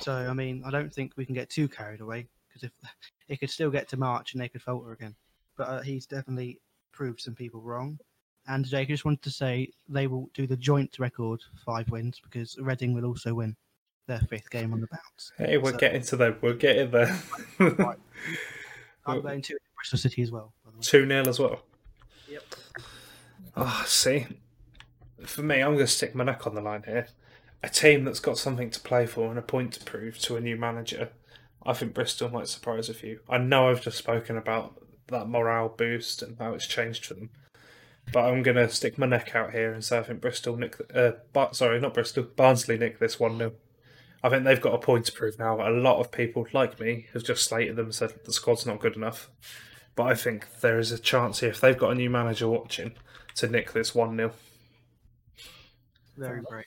So, 0.00 0.12
I 0.12 0.32
mean, 0.32 0.62
I 0.66 0.70
don't 0.70 0.92
think 0.92 1.12
we 1.16 1.26
can 1.26 1.34
get 1.34 1.50
too 1.50 1.68
carried 1.68 2.00
away 2.00 2.26
because 2.48 2.64
if 2.64 2.72
it 3.28 3.38
could 3.38 3.50
still 3.50 3.70
get 3.70 3.88
to 3.90 3.96
March 3.96 4.32
and 4.32 4.40
they 4.40 4.48
could 4.48 4.62
falter 4.62 4.92
again. 4.92 5.14
But 5.56 5.68
uh, 5.68 5.82
he's 5.82 6.06
definitely 6.06 6.60
proved 6.92 7.20
some 7.20 7.34
people 7.34 7.60
wrong. 7.60 7.98
And 8.48 8.64
Jake, 8.64 8.88
I 8.88 8.92
just 8.92 9.04
wanted 9.04 9.22
to 9.22 9.30
say 9.30 9.70
they 9.88 10.06
will 10.06 10.30
do 10.34 10.46
the 10.46 10.56
joint 10.56 10.98
record 10.98 11.42
five 11.64 11.88
wins 11.90 12.20
because 12.20 12.56
Reading 12.58 12.94
will 12.94 13.04
also 13.04 13.34
win 13.34 13.56
their 14.06 14.20
fifth 14.20 14.50
game 14.50 14.72
on 14.72 14.80
the 14.80 14.86
bounce. 14.86 15.32
Hey, 15.36 15.58
we're 15.58 15.72
So- 15.72 15.78
getting 15.78 16.02
to 16.02 16.16
them. 16.16 16.36
We're 16.40 16.54
getting 16.54 16.90
there. 16.90 17.18
Right. 17.58 17.98
I'm 19.06 19.20
going 19.20 19.42
to 19.42 19.56
Bristol 19.76 19.98
City 19.98 20.22
as 20.22 20.30
well. 20.30 20.52
By 20.64 20.70
the 20.72 20.76
way. 20.78 20.82
2 20.82 21.06
0 21.08 21.24
as 21.28 21.38
well. 21.38 21.62
Yep. 22.28 22.42
Oh, 23.56 23.84
see, 23.86 24.26
for 25.24 25.42
me, 25.42 25.56
I'm 25.62 25.74
going 25.74 25.78
to 25.78 25.86
stick 25.86 26.14
my 26.14 26.24
neck 26.24 26.46
on 26.46 26.54
the 26.54 26.60
line 26.60 26.82
here. 26.84 27.06
A 27.62 27.68
team 27.68 28.04
that's 28.04 28.20
got 28.20 28.36
something 28.36 28.68
to 28.70 28.80
play 28.80 29.06
for 29.06 29.30
and 29.30 29.38
a 29.38 29.42
point 29.42 29.72
to 29.74 29.84
prove 29.84 30.18
to 30.20 30.36
a 30.36 30.40
new 30.40 30.56
manager. 30.56 31.10
I 31.64 31.72
think 31.72 31.94
Bristol 31.94 32.28
might 32.28 32.48
surprise 32.48 32.88
a 32.88 32.94
few. 32.94 33.20
I 33.28 33.38
know 33.38 33.70
I've 33.70 33.80
just 33.82 33.96
spoken 33.98 34.36
about 34.36 34.80
that 35.08 35.28
morale 35.28 35.68
boost 35.68 36.22
and 36.22 36.36
how 36.38 36.52
it's 36.52 36.66
changed 36.66 37.06
for 37.06 37.14
them, 37.14 37.30
but 38.12 38.24
I'm 38.24 38.42
going 38.42 38.56
to 38.56 38.68
stick 38.68 38.98
my 38.98 39.06
neck 39.06 39.34
out 39.34 39.52
here 39.52 39.72
and 39.72 39.84
say 39.84 39.98
I 39.98 40.02
think 40.02 40.20
Bristol 40.20 40.56
nick. 40.56 40.76
Uh, 40.94 41.12
but 41.32 41.56
sorry, 41.56 41.80
not 41.80 41.94
Bristol. 41.94 42.24
Barnsley 42.24 42.78
nick 42.78 42.98
this 42.98 43.18
one 43.18 43.38
0 43.38 43.52
I 44.22 44.28
think 44.28 44.44
they've 44.44 44.60
got 44.60 44.74
a 44.74 44.78
point 44.78 45.06
to 45.06 45.12
prove 45.12 45.38
now. 45.38 45.60
A 45.60 45.70
lot 45.70 46.00
of 46.00 46.10
people 46.10 46.46
like 46.52 46.80
me 46.80 47.06
have 47.12 47.24
just 47.24 47.44
slated 47.44 47.76
them 47.76 47.86
and 47.86 47.94
said 47.94 48.12
the 48.24 48.32
squad's 48.32 48.66
not 48.66 48.80
good 48.80 48.96
enough. 48.96 49.30
But 49.94 50.04
I 50.04 50.14
think 50.14 50.46
there 50.60 50.78
is 50.78 50.92
a 50.92 50.98
chance 50.98 51.40
here 51.40 51.50
if 51.50 51.60
they've 51.60 51.78
got 51.78 51.92
a 51.92 51.94
new 51.94 52.10
manager 52.10 52.48
watching 52.48 52.94
to 53.36 53.48
nick 53.48 53.72
this 53.72 53.94
one 53.94 54.16
0 54.16 54.32
Very 56.16 56.40
brave. 56.48 56.64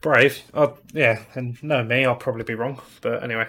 Brave, 0.00 0.42
uh, 0.54 0.68
yeah, 0.92 1.22
and 1.34 1.60
no 1.62 1.82
me, 1.82 2.04
I'll 2.04 2.14
probably 2.14 2.44
be 2.44 2.54
wrong. 2.54 2.80
But 3.00 3.22
anyway, 3.24 3.46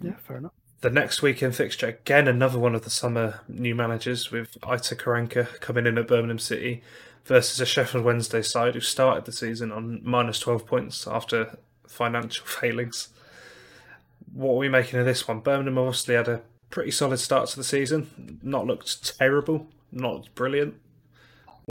Yeah, 0.00 0.16
fair 0.26 0.38
enough. 0.38 0.52
The 0.82 0.90
next 0.90 1.22
weekend 1.22 1.56
fixture 1.56 1.88
again, 1.88 2.28
another 2.28 2.58
one 2.58 2.74
of 2.74 2.84
the 2.84 2.90
summer 2.90 3.40
new 3.48 3.74
managers 3.74 4.30
with 4.30 4.60
Aitor 4.60 4.96
Karanka 4.96 5.58
coming 5.60 5.86
in 5.86 5.96
at 5.96 6.06
Birmingham 6.06 6.38
City 6.38 6.82
versus 7.24 7.60
a 7.60 7.66
Sheffield 7.66 8.04
Wednesday 8.04 8.42
side 8.42 8.74
who 8.74 8.80
started 8.80 9.24
the 9.24 9.32
season 9.32 9.72
on 9.72 10.00
minus 10.04 10.38
twelve 10.38 10.66
points 10.66 11.06
after 11.06 11.58
financial 11.88 12.44
failings. 12.46 13.08
What 14.32 14.52
are 14.52 14.58
we 14.58 14.68
making 14.68 14.98
of 14.98 15.06
this 15.06 15.26
one? 15.26 15.40
Birmingham 15.40 15.78
obviously 15.78 16.14
had 16.14 16.28
a 16.28 16.42
pretty 16.68 16.90
solid 16.90 17.18
start 17.18 17.48
to 17.48 17.56
the 17.56 17.64
season, 17.64 18.38
not 18.42 18.66
looked 18.66 19.16
terrible, 19.18 19.68
not 19.90 20.28
brilliant. 20.34 20.74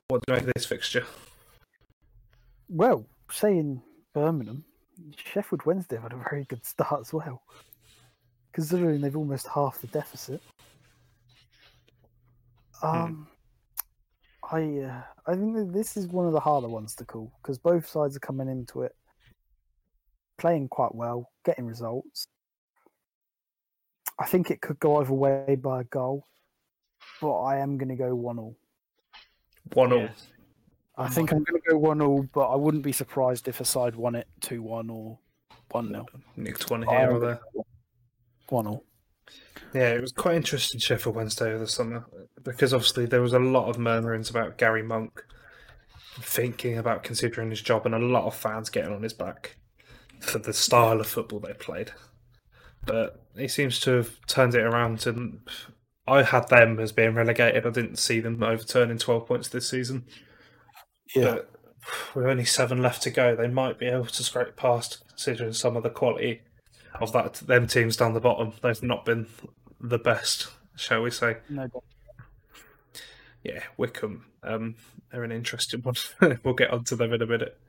What 0.07 0.25
do 0.25 0.33
you 0.33 0.39
make 0.39 0.47
of 0.47 0.53
this 0.55 0.65
fixture? 0.65 1.05
Well, 2.69 3.05
saying 3.29 3.83
Birmingham, 4.13 4.65
Sheffield 5.15 5.63
Wednesday 5.65 5.97
had 5.97 6.13
a 6.13 6.17
very 6.27 6.45
good 6.45 6.65
start 6.65 7.01
as 7.01 7.13
well, 7.13 7.43
considering 8.55 9.01
they've 9.01 9.17
almost 9.17 9.47
half 9.53 9.81
the 9.81 9.87
deficit. 9.87 10.41
Um, 12.81 13.27
I 14.49 14.79
uh, 14.79 15.01
I 15.27 15.35
think 15.35 15.55
that 15.57 15.73
this 15.73 15.97
is 15.97 16.07
one 16.07 16.25
of 16.25 16.31
the 16.31 16.39
harder 16.39 16.69
ones 16.69 16.95
to 16.95 17.05
call 17.05 17.33
because 17.41 17.57
both 17.57 17.85
sides 17.85 18.15
are 18.15 18.21
coming 18.21 18.47
into 18.47 18.83
it 18.83 18.95
playing 20.37 20.69
quite 20.69 20.95
well, 20.95 21.31
getting 21.43 21.65
results. 21.65 22.27
I 24.19 24.25
think 24.25 24.49
it 24.51 24.61
could 24.61 24.79
go 24.79 25.01
either 25.01 25.13
way 25.13 25.57
by 25.61 25.81
a 25.81 25.83
goal, 25.85 26.25
but 27.21 27.37
I 27.41 27.59
am 27.59 27.77
going 27.77 27.89
to 27.89 27.95
go 27.95 28.15
one 28.15 28.39
all. 28.39 28.55
One 29.73 29.91
all. 29.91 29.99
Yeah. 29.99 30.09
I 30.97 31.09
think 31.09 31.31
I'm 31.33 31.43
going 31.43 31.61
to 31.61 31.71
go 31.71 31.77
one 31.77 32.01
all, 32.01 32.23
but 32.33 32.47
I 32.47 32.55
wouldn't 32.55 32.83
be 32.83 32.93
surprised 32.93 33.49
if 33.49 33.59
a 33.59 33.65
side 33.65 33.95
won 33.95 34.15
it 34.15 34.27
two 34.39 34.61
one 34.61 34.89
or 34.89 35.19
one 35.71 35.89
0 35.89 36.05
Nicked 36.37 36.69
one 36.69 36.83
here 36.83 37.11
or 37.11 37.19
there. 37.19 37.39
One 38.49 38.67
all. 38.67 38.85
Yeah, 39.73 39.91
it 39.91 40.01
was 40.01 40.11
quite 40.11 40.35
interesting 40.35 40.79
Sheffield 40.79 41.15
Wednesday 41.15 41.49
over 41.49 41.59
the 41.59 41.67
summer 41.67 42.05
because 42.43 42.73
obviously 42.73 43.05
there 43.05 43.21
was 43.21 43.33
a 43.33 43.39
lot 43.39 43.67
of 43.67 43.77
murmurings 43.77 44.29
about 44.29 44.57
Gary 44.57 44.83
Monk 44.83 45.23
thinking 46.19 46.77
about 46.77 47.03
considering 47.03 47.49
his 47.49 47.61
job 47.61 47.85
and 47.85 47.93
a 47.93 47.99
lot 47.99 48.25
of 48.25 48.35
fans 48.35 48.69
getting 48.69 48.93
on 48.93 49.03
his 49.03 49.13
back 49.13 49.57
for 50.21 50.39
the 50.39 50.53
style 50.53 51.01
of 51.01 51.07
football 51.07 51.39
they 51.39 51.53
played. 51.53 51.91
But 52.85 53.25
he 53.35 53.47
seems 53.47 53.79
to 53.81 53.91
have 53.91 54.25
turned 54.27 54.55
it 54.55 54.63
around 54.63 55.05
and 55.07 55.39
I 56.07 56.23
had 56.23 56.47
them 56.49 56.79
as 56.79 56.91
being 56.91 57.15
relegated. 57.15 57.65
I 57.65 57.69
didn't 57.71 57.97
see 57.97 58.19
them 58.19 58.41
overturning 58.41 58.99
12 58.99 59.25
points 59.25 59.47
this 59.49 59.67
season. 59.67 60.05
Yeah. 61.15 61.33
But 61.35 61.51
with 62.13 62.25
only 62.25 62.45
seven 62.45 62.81
left 62.81 63.01
to 63.03 63.09
go, 63.09 63.35
they 63.35 63.47
might 63.47 63.79
be 63.79 63.87
able 63.87 64.05
to 64.05 64.23
scrape 64.23 64.55
past 64.55 65.03
considering 65.09 65.53
some 65.53 65.75
of 65.75 65.83
the 65.83 65.89
quality 65.89 66.41
of 67.01 67.11
that 67.13 67.33
them 67.35 67.67
teams 67.67 67.97
down 67.97 68.13
the 68.13 68.19
bottom. 68.19 68.53
They've 68.61 68.81
not 68.83 69.05
been 69.05 69.27
the 69.79 69.99
best, 69.99 70.47
shall 70.75 71.01
we 71.01 71.11
say. 71.11 71.37
no. 71.49 71.69
Yeah, 73.43 73.61
Wycombe, 73.77 74.25
um, 74.41 74.75
they're 75.11 75.23
an 75.23 75.31
interesting 75.31 75.81
one. 75.81 75.95
we'll 76.43 76.55
get 76.55 76.71
onto 76.71 76.95
them 76.95 77.13
in 77.13 77.21
a 77.21 77.27
minute. 77.27 77.59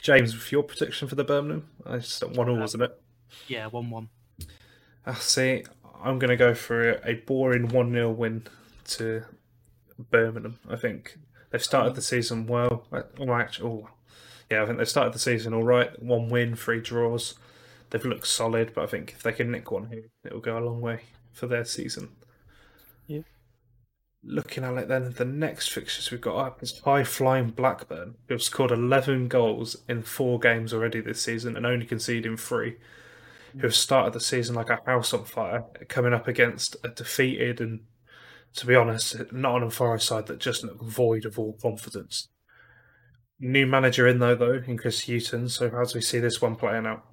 James, 0.00 0.34
with 0.34 0.50
your 0.50 0.62
prediction 0.62 1.08
for 1.08 1.14
the 1.14 1.24
Birmingham, 1.24 1.68
I 1.84 1.98
just 1.98 2.26
one 2.30 2.48
all, 2.48 2.58
wasn't 2.58 2.84
it? 2.84 3.00
Yeah, 3.48 3.66
one-one. 3.66 4.08
I 5.04 5.14
see. 5.14 5.64
I'm 6.02 6.18
going 6.18 6.30
to 6.30 6.36
go 6.36 6.54
for 6.54 6.90
a, 6.92 7.00
a 7.04 7.14
boring 7.14 7.68
one 7.68 7.92
0 7.92 8.12
win 8.12 8.46
to 8.88 9.24
Birmingham. 10.10 10.58
I 10.68 10.76
think 10.76 11.18
they've 11.50 11.62
started 11.62 11.94
the 11.94 12.02
season 12.02 12.46
well. 12.46 12.86
Uh, 12.92 13.02
Well, 13.18 13.34
actually, 13.34 13.68
oh, 13.68 13.88
yeah, 14.50 14.62
I 14.62 14.66
think 14.66 14.78
they've 14.78 14.88
started 14.88 15.12
the 15.12 15.18
season 15.18 15.52
all 15.54 15.62
right. 15.62 16.02
One 16.02 16.28
win, 16.28 16.56
three 16.56 16.80
draws. 16.80 17.34
They've 17.94 18.04
looked 18.04 18.26
solid, 18.26 18.72
but 18.74 18.82
I 18.82 18.86
think 18.88 19.12
if 19.12 19.22
they 19.22 19.30
can 19.30 19.52
nick 19.52 19.70
one 19.70 19.86
here, 19.86 20.10
it'll 20.24 20.40
go 20.40 20.58
a 20.58 20.66
long 20.66 20.80
way 20.80 21.02
for 21.30 21.46
their 21.46 21.64
season. 21.64 22.08
Yeah. 23.06 23.20
Looking 24.24 24.64
at 24.64 24.76
it 24.76 24.88
then, 24.88 25.12
the 25.12 25.24
next 25.24 25.68
fixtures 25.68 26.10
we've 26.10 26.20
got 26.20 26.44
up 26.44 26.60
is 26.60 26.80
high 26.80 27.04
flying 27.04 27.50
Blackburn, 27.50 28.16
who 28.26 28.34
have 28.34 28.42
scored 28.42 28.72
11 28.72 29.28
goals 29.28 29.76
in 29.88 30.02
four 30.02 30.40
games 30.40 30.74
already 30.74 31.00
this 31.00 31.22
season 31.22 31.56
and 31.56 31.64
only 31.64 31.86
conceding 31.86 32.36
three 32.36 32.78
hmm. 33.52 33.60
who 33.60 33.68
have 33.68 33.76
started 33.76 34.12
the 34.12 34.18
season 34.18 34.56
like 34.56 34.70
a 34.70 34.80
house 34.86 35.14
on 35.14 35.24
fire, 35.24 35.62
coming 35.88 36.12
up 36.12 36.26
against 36.26 36.74
a 36.82 36.88
defeated 36.88 37.60
and, 37.60 37.82
to 38.56 38.66
be 38.66 38.74
honest, 38.74 39.16
not 39.16 39.32
Nottingham 39.32 39.70
Forest 39.70 40.08
side 40.08 40.26
that 40.26 40.40
just 40.40 40.64
look 40.64 40.82
void 40.82 41.24
of 41.24 41.38
all 41.38 41.56
confidence. 41.62 42.26
New 43.38 43.68
manager 43.68 44.08
in 44.08 44.18
though, 44.18 44.34
though, 44.34 44.64
in 44.66 44.78
Chris 44.78 45.06
Hughton. 45.06 45.48
So 45.48 45.70
how 45.70 45.84
do 45.84 45.92
we 45.94 46.00
see 46.00 46.18
this 46.18 46.42
one 46.42 46.56
playing 46.56 46.86
out? 46.86 47.04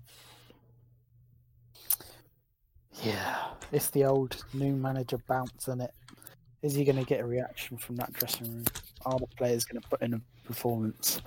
Yeah, 3.03 3.37
it's 3.71 3.89
the 3.89 4.05
old 4.05 4.43
new 4.53 4.75
manager 4.75 5.17
bounce, 5.27 5.67
isn't 5.67 5.81
it? 5.81 5.93
Is 6.61 6.75
he 6.75 6.83
going 6.83 6.97
to 6.97 7.05
get 7.05 7.21
a 7.21 7.25
reaction 7.25 7.77
from 7.77 7.95
that 7.95 8.13
dressing 8.13 8.47
room? 8.47 8.65
Are 9.05 9.17
the 9.17 9.27
players 9.37 9.65
going 9.65 9.81
to 9.81 9.87
put 9.87 10.01
in 10.01 10.13
a 10.13 10.21
performance? 10.45 11.21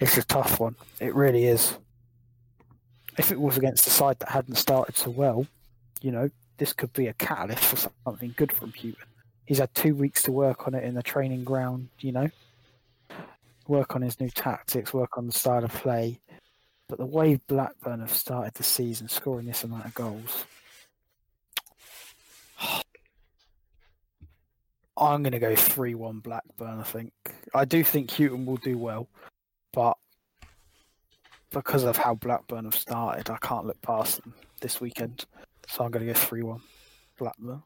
It's 0.00 0.16
a 0.16 0.22
tough 0.22 0.58
one. 0.58 0.76
It 1.00 1.14
really 1.14 1.44
is. 1.44 1.76
If 3.18 3.30
it 3.30 3.38
was 3.38 3.58
against 3.58 3.86
a 3.86 3.90
side 3.90 4.18
that 4.20 4.30
hadn't 4.30 4.54
started 4.54 4.96
so 4.96 5.10
well, 5.10 5.46
you 6.00 6.12
know, 6.12 6.30
this 6.56 6.72
could 6.72 6.92
be 6.94 7.08
a 7.08 7.12
catalyst 7.12 7.64
for 7.64 7.90
something 8.06 8.32
good 8.36 8.52
from 8.52 8.72
Hughton. 8.72 8.96
He's 9.44 9.58
had 9.58 9.74
two 9.74 9.94
weeks 9.94 10.22
to 10.22 10.32
work 10.32 10.66
on 10.66 10.74
it 10.74 10.84
in 10.84 10.94
the 10.94 11.02
training 11.02 11.44
ground, 11.44 11.88
you 12.00 12.12
know, 12.12 12.30
work 13.66 13.94
on 13.96 14.02
his 14.02 14.18
new 14.20 14.30
tactics, 14.30 14.94
work 14.94 15.18
on 15.18 15.26
the 15.26 15.32
style 15.32 15.64
of 15.64 15.72
play. 15.72 16.20
But 16.88 16.98
the 16.98 17.06
way 17.06 17.38
Blackburn 17.46 18.00
have 18.00 18.14
started 18.14 18.54
the 18.54 18.62
season, 18.62 19.08
scoring 19.08 19.46
this 19.46 19.62
amount 19.62 19.84
of 19.84 19.94
goals, 19.94 20.44
I'm 24.96 25.22
going 25.22 25.32
to 25.32 25.38
go 25.38 25.54
3 25.54 25.94
1 25.94 26.20
Blackburn, 26.20 26.80
I 26.80 26.82
think. 26.82 27.12
I 27.54 27.64
do 27.66 27.84
think 27.84 28.10
Hughton 28.10 28.46
will 28.46 28.56
do 28.56 28.78
well, 28.78 29.08
but 29.72 29.96
because 31.50 31.84
of 31.84 31.96
how 31.96 32.14
Blackburn 32.14 32.64
have 32.64 32.74
started, 32.74 33.30
I 33.30 33.36
can't 33.38 33.66
look 33.66 33.80
past 33.82 34.22
them 34.22 34.34
this 34.60 34.80
weekend. 34.80 35.24
So 35.68 35.84
I'm 35.84 35.90
going 35.90 36.06
to 36.06 36.12
go 36.12 36.18
3 36.18 36.42
1 36.42 36.60
Blackburn. 37.18 37.62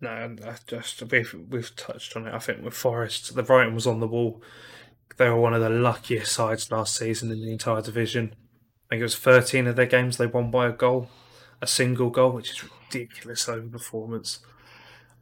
No, 0.00 0.36
just 0.66 1.00
we've 1.12 1.32
we've 1.48 1.76
touched 1.76 2.16
on 2.16 2.26
it. 2.26 2.34
I 2.34 2.40
think 2.40 2.64
with 2.64 2.74
Forest, 2.74 3.36
the 3.36 3.44
writing 3.44 3.72
was 3.72 3.86
on 3.86 4.00
the 4.00 4.08
wall. 4.08 4.42
They 5.16 5.28
were 5.28 5.40
one 5.40 5.54
of 5.54 5.60
the 5.60 5.70
luckiest 5.70 6.32
sides 6.32 6.70
last 6.70 6.96
season 6.96 7.30
in 7.30 7.40
the 7.40 7.52
entire 7.52 7.82
division. 7.82 8.34
I 8.90 8.94
think 8.94 9.00
it 9.00 9.04
was 9.04 9.16
13 9.16 9.66
of 9.66 9.76
their 9.76 9.86
games 9.86 10.16
they 10.16 10.26
won 10.26 10.50
by 10.50 10.68
a 10.68 10.72
goal, 10.72 11.08
a 11.60 11.66
single 11.66 12.10
goal, 12.10 12.32
which 12.32 12.50
is 12.50 12.64
ridiculous 12.64 13.48
over 13.48 13.66
performance. 13.66 14.40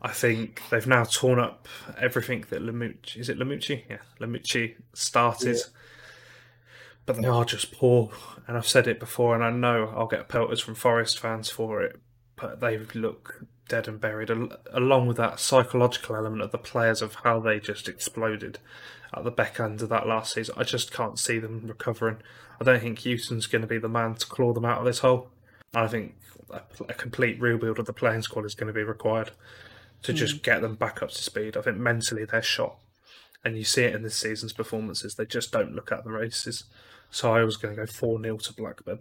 I 0.02 0.12
think 0.12 0.62
they've 0.70 0.86
now 0.86 1.04
torn 1.04 1.38
up 1.38 1.68
everything 1.98 2.44
that 2.48 2.62
Lamouchi 2.62 3.18
is 3.18 3.28
it 3.28 3.38
Lamouchi? 3.38 3.84
Yeah, 3.88 3.98
Lamouchi 4.18 4.76
started. 4.94 5.58
But 7.04 7.20
they 7.20 7.28
are 7.28 7.44
just 7.44 7.72
poor, 7.72 8.10
and 8.46 8.56
I've 8.56 8.68
said 8.68 8.86
it 8.86 9.00
before, 9.00 9.34
and 9.34 9.42
I 9.42 9.50
know 9.50 9.92
I'll 9.96 10.06
get 10.06 10.28
pelters 10.28 10.60
from 10.60 10.74
Forest 10.74 11.18
fans 11.18 11.50
for 11.50 11.82
it. 11.82 12.00
But 12.36 12.60
they 12.60 12.78
look 12.94 13.44
dead 13.68 13.88
and 13.88 14.00
buried, 14.00 14.30
al- 14.30 14.56
along 14.72 15.06
with 15.06 15.16
that 15.18 15.40
psychological 15.40 16.16
element 16.16 16.42
of 16.42 16.50
the 16.50 16.58
players 16.58 17.02
of 17.02 17.16
how 17.16 17.40
they 17.40 17.60
just 17.60 17.88
exploded 17.88 18.58
at 19.14 19.24
the 19.24 19.30
back 19.30 19.58
end 19.58 19.82
of 19.82 19.88
that 19.88 20.06
last 20.06 20.34
season. 20.34 20.54
I 20.56 20.64
just 20.64 20.92
can't 20.92 21.18
see 21.18 21.38
them 21.38 21.64
recovering. 21.66 22.18
I 22.60 22.64
don't 22.64 22.80
think 22.80 23.04
Hughton's 23.04 23.46
going 23.46 23.62
to 23.62 23.68
be 23.68 23.78
the 23.78 23.88
man 23.88 24.14
to 24.14 24.26
claw 24.26 24.52
them 24.52 24.64
out 24.64 24.78
of 24.78 24.84
this 24.84 25.00
hole. 25.00 25.28
I 25.74 25.86
think 25.86 26.14
a, 26.50 26.60
a 26.88 26.94
complete 26.94 27.40
rebuild 27.40 27.78
of 27.78 27.86
the 27.86 27.92
playing 27.92 28.22
squad 28.22 28.44
is 28.44 28.54
going 28.54 28.68
to 28.68 28.72
be 28.72 28.82
required 28.82 29.30
to 30.02 30.12
just 30.12 30.42
get 30.42 30.62
them 30.62 30.74
back 30.74 31.02
up 31.02 31.10
to 31.10 31.22
speed. 31.22 31.56
I 31.56 31.62
think 31.62 31.76
mentally 31.76 32.24
they're 32.24 32.42
shot, 32.42 32.78
and 33.44 33.56
you 33.56 33.64
see 33.64 33.84
it 33.84 33.94
in 33.94 34.02
this 34.02 34.16
season's 34.16 34.52
performances. 34.52 35.14
They 35.14 35.26
just 35.26 35.52
don't 35.52 35.74
look 35.74 35.92
at 35.92 36.04
the 36.04 36.10
races. 36.10 36.64
So 37.10 37.34
I 37.34 37.42
was 37.44 37.56
going 37.56 37.74
to 37.74 37.80
go 37.80 37.86
four 37.86 38.20
0 38.20 38.38
to 38.38 38.52
Blackburn. 38.54 39.00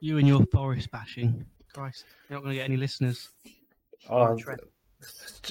You 0.00 0.18
and 0.18 0.26
your 0.26 0.44
Forest 0.46 0.90
bashing. 0.90 1.46
Christ, 1.72 2.04
you're 2.28 2.38
not 2.38 2.42
going 2.42 2.54
to 2.54 2.60
get 2.60 2.64
any 2.64 2.76
listeners. 2.76 3.28
Uh, 4.08 4.34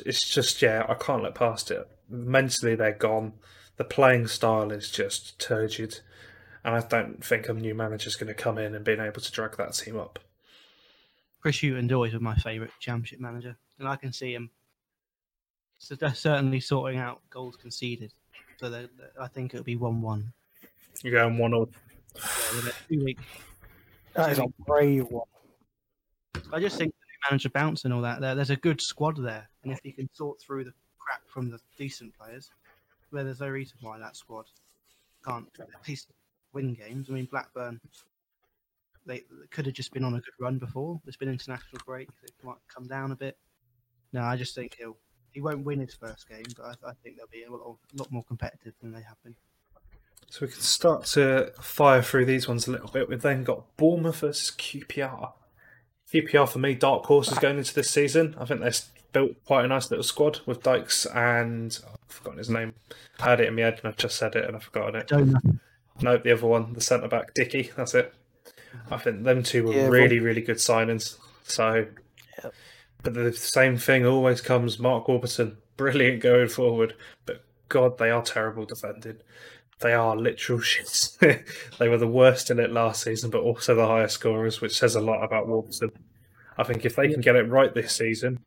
it's 0.06 0.28
just 0.28 0.62
yeah, 0.62 0.86
I 0.88 0.96
can't 0.96 1.24
look 1.24 1.36
past 1.36 1.72
it. 1.72 1.88
Mentally, 2.10 2.76
they're 2.76 2.92
gone. 2.94 3.34
The 3.78 3.84
playing 3.84 4.28
style 4.28 4.72
is 4.72 4.90
just 4.92 5.40
turgid, 5.40 6.00
and 6.64 6.76
I 6.76 6.82
don't 6.82 7.24
think 7.24 7.48
a 7.48 7.54
new 7.54 7.74
manager's 7.74 8.16
going 8.16 8.28
to 8.28 8.34
come 8.34 8.58
in 8.58 8.76
and 8.76 8.84
being 8.84 9.00
able 9.00 9.22
to 9.22 9.32
drag 9.32 9.58
that 9.58 9.74
team 9.74 9.98
up. 9.98 10.20
Chris 11.42 11.62
Hughton 11.62 11.92
always 11.94 12.14
was 12.14 12.22
my 12.22 12.36
favourite 12.36 12.74
championship 12.80 13.20
manager, 13.20 13.56
and 13.78 13.88
I 13.88 13.96
can 13.96 14.12
see 14.12 14.34
him. 14.34 14.50
So 15.78 15.96
they're 15.96 16.14
certainly 16.14 16.60
sorting 16.60 17.00
out 17.00 17.22
goals 17.30 17.56
conceded. 17.56 18.14
So 18.58 18.70
they- 18.70 18.88
they- 18.98 19.22
I 19.22 19.28
think 19.28 19.54
it'll 19.54 19.64
be 19.64 19.78
one-one. 19.78 20.34
You're 21.02 21.14
going 21.14 21.38
one 21.38 21.54
or 21.54 21.70
Yeah, 22.16 22.56
within 22.66 23.06
weeks. 23.06 23.24
That 24.14 24.32
is 24.32 24.40
a 24.40 24.48
brave 24.66 25.06
one. 25.10 25.28
I 26.52 26.60
just 26.60 26.78
think 26.78 26.94
the 26.94 27.06
new 27.06 27.30
manager 27.32 27.50
bounce 27.50 27.86
and 27.86 27.94
all 27.94 28.02
that. 28.02 28.20
There, 28.20 28.36
there's 28.36 28.50
a 28.50 28.58
good 28.58 28.82
squad 28.82 29.16
there, 29.16 29.50
and 29.64 29.72
if 29.72 29.80
he 29.84 29.94
can 29.94 30.10
sort 30.14 30.42
through 30.42 30.66
the 30.66 30.74
crap 31.10 31.28
from 31.28 31.50
the 31.50 31.60
decent 31.78 32.16
players, 32.18 32.52
where 33.10 33.24
there's 33.24 33.40
no 33.40 33.50
reason 33.50 33.78
why 33.82 33.98
that 33.98 34.16
squad 34.16 34.46
can't 35.26 35.48
at 35.60 35.68
least 35.88 36.12
win 36.54 36.74
games. 36.74 37.10
I 37.10 37.14
mean, 37.14 37.26
Blackburn, 37.26 37.80
they, 39.06 39.20
they 39.20 39.48
could 39.50 39.66
have 39.66 39.76
just 39.76 39.92
been 39.92 40.04
on 40.04 40.14
a 40.14 40.22
good 40.22 40.34
run 40.40 40.60
before. 40.60 41.02
There's 41.04 41.18
been 41.18 41.30
international 41.30 41.82
break; 41.86 42.10
they 42.22 42.28
might 42.44 42.58
come 42.68 42.88
down 42.88 43.12
a 43.12 43.16
bit. 43.16 43.38
No, 44.14 44.22
I 44.22 44.38
just 44.38 44.56
think 44.56 44.76
he'll 44.78 44.98
he 45.32 45.42
won't 45.42 45.66
win 45.66 45.80
his 45.80 45.96
first 45.96 46.28
game, 46.28 46.46
but 46.56 46.66
I, 46.84 46.90
I 46.90 46.94
think 47.04 47.18
they'll 47.18 47.28
be 47.28 47.44
a 47.44 47.52
lot, 47.52 47.78
a 47.94 47.98
lot 47.98 48.12
more 48.12 48.24
competitive 48.24 48.74
than 48.82 48.92
they 48.92 49.02
have 49.02 49.22
been. 49.24 49.36
So 50.30 50.46
we 50.46 50.52
can 50.52 50.62
start 50.62 51.06
to 51.06 51.54
fire 51.60 52.04
through 52.04 52.26
these 52.26 52.48
ones 52.48 52.68
a 52.68 52.72
little 52.72 52.90
bit. 52.90 53.10
We've 53.10 53.22
then 53.22 53.44
got 53.44 53.76
Bournemouth 53.78 54.20
versus 54.20 54.52
QPR. 54.56 55.34
QPR 56.14 56.48
for 56.50 56.60
me, 56.60 56.74
dark 56.74 57.06
horses 57.06 57.38
going 57.40 57.58
into 57.58 57.74
this 57.74 57.90
season. 57.90 58.36
I 58.40 58.46
think 58.46 58.62
they've 58.62 58.82
built 59.14 59.44
quite 59.46 59.66
a 59.66 59.68
nice 59.68 59.90
little 59.90 60.04
squad 60.04 60.40
with 60.46 60.64
Dykes 60.64 61.06
and 61.08 61.78
oh, 61.86 61.92
I've 61.94 62.14
forgotten 62.16 62.38
his 62.40 62.50
name. 62.50 62.74
I 63.20 63.30
had 63.32 63.42
it 63.42 63.48
in 63.48 63.56
my 63.56 63.62
head 63.64 63.80
and 63.80 63.88
I've 63.88 63.98
just 63.98 64.18
said 64.18 64.36
it 64.36 64.46
and 64.46 64.56
I've 64.56 64.64
forgotten 64.64 64.96
it. 64.96 65.08
Don't. 65.08 65.36
No, 66.02 66.18
the 66.18 66.32
other 66.32 66.48
one, 66.48 66.74
the 66.74 66.82
centre 66.82 67.08
back, 67.08 67.34
Dickie. 67.34 67.72
That's 67.76 67.94
it. 67.94 68.14
I 68.90 68.98
think 68.98 69.24
them 69.24 69.44
two 69.44 69.66
were 69.66 69.74
Yeah, 69.74 69.82
well- 69.84 69.92
really, 69.92 70.20
really 70.20 70.42
good 70.42 70.58
signings. 70.58 71.18
So, 71.44 71.88
Yep. 72.44 72.54
but 73.04 73.14
the 73.16 73.34
same 73.34 73.78
thing 73.78 74.06
always 74.06 74.42
comes. 74.42 74.80
Mark 74.80 75.08
Warburton, 75.08 75.58
brilliant 75.78 76.22
going 76.22 76.48
forward, 76.48 76.96
but 77.26 77.44
God, 77.68 77.98
they 77.98 78.10
are 78.12 78.22
terrible 78.24 78.66
defending. 78.66 79.18
They 79.82 79.94
are 79.94 80.16
literal 80.16 80.60
shits. 80.60 81.18
they 81.78 81.90
were 81.90 81.98
the 81.98 82.08
worst 82.08 82.52
in 82.52 82.60
it 82.60 82.72
last 82.72 83.04
season, 83.04 83.30
but 83.30 83.42
also 83.42 83.76
the 83.76 83.88
highest 83.88 84.16
scorers, 84.16 84.62
which 84.62 84.78
says 84.78 84.96
a 84.96 85.02
lot 85.02 85.24
about 85.24 85.48
Warburton. 85.48 85.92
I 86.58 86.64
think 86.64 86.86
if 86.86 86.96
they 86.96 87.10
can 87.10 87.22
get 87.22 87.36
it 87.36 87.50
right 87.50 87.74
this 87.74 87.96
season, 87.96 88.40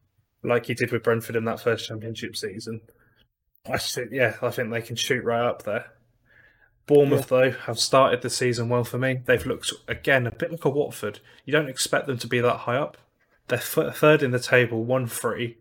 like 0.42 0.66
he 0.66 0.74
did 0.74 0.92
with 0.92 1.02
Brentford 1.02 1.36
in 1.36 1.44
that 1.46 1.60
first 1.60 1.86
championship 1.86 2.36
season, 2.36 2.82
I 3.66 3.78
think 3.78 4.10
yeah, 4.12 4.36
I 4.42 4.50
think 4.50 4.70
they 4.70 4.82
can 4.82 4.96
shoot 4.96 5.24
right 5.24 5.46
up 5.46 5.62
there. 5.62 5.86
Bournemouth, 6.86 7.28
though, 7.28 7.52
have 7.52 7.78
started 7.78 8.22
the 8.22 8.30
season 8.30 8.68
well 8.68 8.84
for 8.84 8.98
me. 8.98 9.20
They've 9.24 9.46
looked, 9.46 9.72
again, 9.86 10.26
a 10.26 10.32
bit 10.32 10.50
like 10.50 10.64
a 10.64 10.68
Watford. 10.68 11.20
You 11.44 11.52
don't 11.52 11.68
expect 11.68 12.06
them 12.06 12.18
to 12.18 12.26
be 12.26 12.40
that 12.40 12.58
high 12.58 12.76
up. 12.76 12.96
They're 13.48 13.60
th- 13.60 13.94
third 13.94 14.22
in 14.22 14.32
the 14.32 14.40
table, 14.40 14.84
one 14.84 15.06
free, 15.06 15.58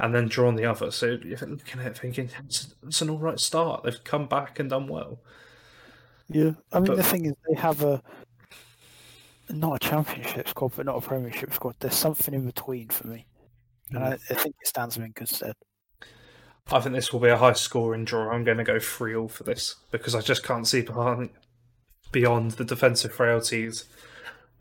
and 0.00 0.14
then 0.14 0.28
drawn 0.28 0.56
the 0.56 0.64
other. 0.64 0.90
So 0.90 1.18
you're 1.22 1.38
looking 1.38 1.80
at 1.80 1.86
it 1.86 1.98
thinking, 1.98 2.30
it's, 2.44 2.74
it's 2.86 3.02
an 3.02 3.10
all 3.10 3.18
right 3.18 3.38
start. 3.38 3.84
They've 3.84 4.02
come 4.02 4.26
back 4.26 4.58
and 4.58 4.70
done 4.70 4.86
well. 4.86 5.20
Yeah, 6.28 6.52
I 6.72 6.78
mean 6.78 6.86
But- 6.86 6.96
the 6.96 7.02
thing 7.02 7.26
is 7.26 7.34
they 7.48 7.60
have 7.60 7.82
a 7.82 8.02
not 9.48 9.84
a 9.84 9.88
championship 9.88 10.48
squad, 10.48 10.72
but 10.76 10.86
not 10.86 10.96
a 10.96 11.00
premiership 11.00 11.52
squad. 11.52 11.74
There's 11.80 11.96
something 11.96 12.32
in 12.32 12.46
between 12.46 12.88
for 12.88 13.08
me, 13.08 13.26
and 13.90 13.98
hmm. 13.98 14.04
I, 14.04 14.12
I 14.12 14.34
think 14.34 14.54
it 14.60 14.66
stands 14.68 14.94
them 14.94 15.04
in 15.04 15.10
good 15.10 15.28
stead. 15.28 15.54
I 16.70 16.78
think 16.78 16.94
this 16.94 17.12
will 17.12 17.18
be 17.18 17.28
a 17.28 17.36
high 17.36 17.54
scoring 17.54 18.04
draw. 18.04 18.30
I'm 18.30 18.44
going 18.44 18.58
to 18.58 18.64
go 18.64 18.78
3 18.78 19.16
all 19.16 19.26
for 19.26 19.42
this 19.42 19.74
because 19.90 20.14
I 20.14 20.20
just 20.20 20.44
can't 20.44 20.68
see 20.68 20.82
behind, 20.82 21.30
beyond 22.12 22.52
the 22.52 22.64
defensive 22.64 23.12
frailties 23.12 23.86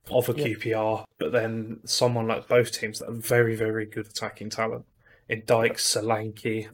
of 0.09 0.27
a 0.27 0.33
Yeah. 0.33 0.45
QPR, 0.45 1.05
but 1.19 1.31
then 1.31 1.81
someone 1.85 2.27
like 2.27 2.47
both 2.47 2.71
teams 2.71 2.97
that 2.97 3.09
are 3.09 3.13
very, 3.13 3.55
very 3.55 3.85
good 3.85 4.07
attacking 4.07 4.49
talent 4.49 4.85
in 5.30 5.43
Dykes, 5.45 5.95
Solanke. 5.95 6.67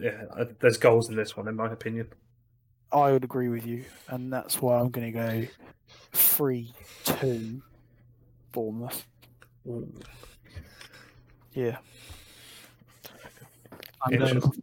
Yeah, 0.00 0.24
uh, 0.36 0.44
there's 0.60 0.76
goals 0.76 1.08
in 1.08 1.16
this 1.16 1.36
one, 1.36 1.48
in 1.48 1.56
my 1.56 1.72
opinion. 1.72 2.08
I 2.92 3.12
would 3.12 3.24
agree 3.24 3.48
with 3.48 3.66
you, 3.66 3.84
and 4.08 4.32
that's 4.32 4.60
why 4.62 4.78
I'm 4.78 4.90
going 4.90 5.12
to 5.12 5.18
go 5.18 5.46
three 6.12 6.72
two 7.04 7.62
Bournemouth. 8.52 9.06
Yeah, 11.52 11.78
I'm 14.02 14.18
going 14.18 14.22
Interesting. 14.36 14.62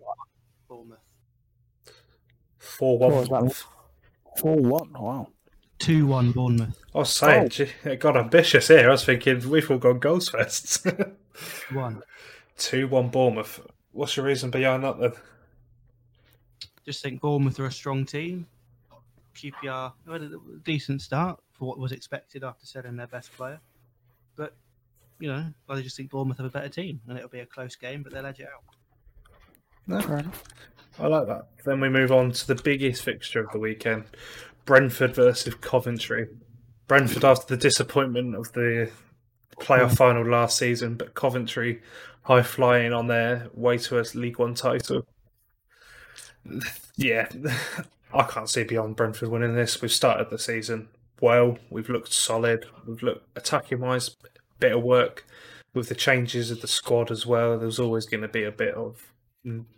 Bournemouth. 0.70 0.99
4 2.59 2.97
What 2.99 3.11
1. 3.11 3.20
was 3.20 3.30
that? 3.30 3.63
four 4.39 4.57
one. 4.57 4.91
Wow. 4.93 5.28
Two 5.80 6.07
one 6.07 6.32
Bournemouth. 6.32 6.78
I 6.93 6.97
was 6.99 7.09
saying, 7.16 7.43
Oh. 7.45 7.47
gee, 7.47 7.70
it 7.84 7.99
got 7.99 8.18
ambitious 8.18 8.68
here. 8.70 8.88
I 8.88 8.91
was 8.91 9.05
thinking 9.05 9.47
we've 9.49 9.70
all 9.70 9.78
gone 9.78 9.99
goals 9.99 10.30
first. 10.30 10.86
One. 11.74 12.01
2 12.58 12.88
1 12.88 13.10
Bournemouth. 13.10 13.62
What's 13.91 14.18
your 14.18 14.26
reason 14.26 14.49
behind 14.49 14.84
that 14.84 14.99
then? 14.99 15.14
Just 16.86 17.01
think 17.01 17.22
Bournemouth 17.22 17.60
are 17.60 17.66
a 17.66 17.72
strong 17.72 18.06
team. 18.06 18.45
QPR 19.36 19.93
had 20.10 20.22
a 20.22 20.32
decent 20.64 21.01
start 21.01 21.39
for 21.53 21.68
what 21.68 21.80
was 21.80 21.91
expected 21.91 22.43
after 22.43 22.66
selling 22.66 22.95
their 22.95 23.08
best 23.08 23.34
player. 23.34 23.60
But, 24.36 24.56
you 25.20 25.28
know, 25.28 25.45
I 25.68 25.82
just 25.82 25.97
think 25.97 26.12
Bournemouth 26.12 26.38
have 26.38 26.45
a 26.45 26.49
better 26.49 26.70
team 26.70 27.01
and 27.08 27.18
it'll 27.18 27.30
be 27.30 27.39
a 27.39 27.45
close 27.45 27.76
game, 27.76 28.03
but 28.03 28.14
they'll 28.14 28.26
edge 28.26 28.39
it 28.39 28.47
out. 28.47 30.04
Fair 30.04 30.20
enough. 30.20 30.43
I 31.00 31.08
like 31.08 31.28
that. 31.28 31.47
Then 31.66 31.79
we 31.82 31.89
move 31.89 32.12
on 32.12 32.32
to 32.32 32.47
the 32.47 32.55
biggest 32.55 33.04
fixture 33.04 33.42
of 33.42 33.51
the 33.51 33.59
weekend 33.59 34.05
Brentford 34.66 35.16
versus 35.16 35.54
Coventry. 35.55 36.28
Brentford, 36.88 37.25
after 37.25 37.55
the 37.55 37.62
disappointment 37.62 38.36
of 38.36 38.51
the 38.54 38.92
playoff 39.59 39.97
final 39.97 40.25
last 40.25 40.58
season, 40.58 40.96
but 40.96 41.13
Coventry 41.13 41.82
high 42.26 42.43
flying 42.43 42.92
on 42.92 43.08
their 43.08 43.47
way 43.54 43.78
to 43.78 44.00
a 44.00 44.04
League 44.14 44.39
One 44.39 44.56
title. 44.56 45.06
Yeah, 46.96 47.28
I 48.14 48.24
can't 48.24 48.50
see 48.50 48.64
beyond 48.64 48.96
Brentford 48.96 49.30
winning 49.30 49.56
this. 49.56 49.82
We've 49.82 49.92
started 49.92 50.30
the 50.30 50.39
season 50.39 50.89
well. 51.22 51.58
We've 51.70 51.89
looked 51.89 52.14
solid. 52.14 52.66
We've 52.86 53.04
looked 53.04 53.28
attacking 53.38 53.80
wise, 53.80 54.16
bit 54.60 54.74
of 54.74 54.84
work 54.84 55.26
with 55.74 55.89
the 55.89 55.96
changes 55.96 56.50
of 56.50 56.62
the 56.62 56.68
squad 56.68 57.12
as 57.12 57.26
well. 57.26 57.60
There's 57.60 57.80
always 57.80 58.06
going 58.06 58.22
to 58.22 58.28
be 58.28 58.43
a 58.43 58.52
bit 58.52 58.74
of 58.74 59.12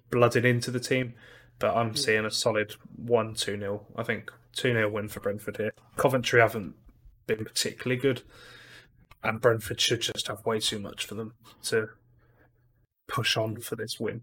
blooded 0.10 0.46
into 0.46 0.72
the 0.72 0.80
team, 0.80 1.16
but 1.60 1.76
I'm 1.76 1.96
seeing 1.96 2.26
a 2.26 2.32
solid 2.32 2.76
1 2.96 3.34
2 3.34 3.60
0. 3.60 3.86
I 3.96 4.04
think 4.04 4.32
2 4.54 4.72
0 4.72 4.90
win 4.90 5.10
for 5.10 5.20
Brentford 5.20 5.58
here. 5.58 5.74
Coventry 5.98 6.40
haven't 6.40 6.76
been 7.26 7.44
particularly 7.44 8.00
good, 8.00 8.22
and 9.22 9.42
Brentford 9.42 9.82
should 9.82 10.02
just 10.02 10.28
have 10.28 10.46
way 10.46 10.62
too 10.62 10.80
much 10.80 11.06
for 11.06 11.16
them 11.16 11.34
to 11.64 11.90
push 13.08 13.38
on 13.38 13.60
for 13.60 13.76
this 13.76 14.00
win. 14.00 14.22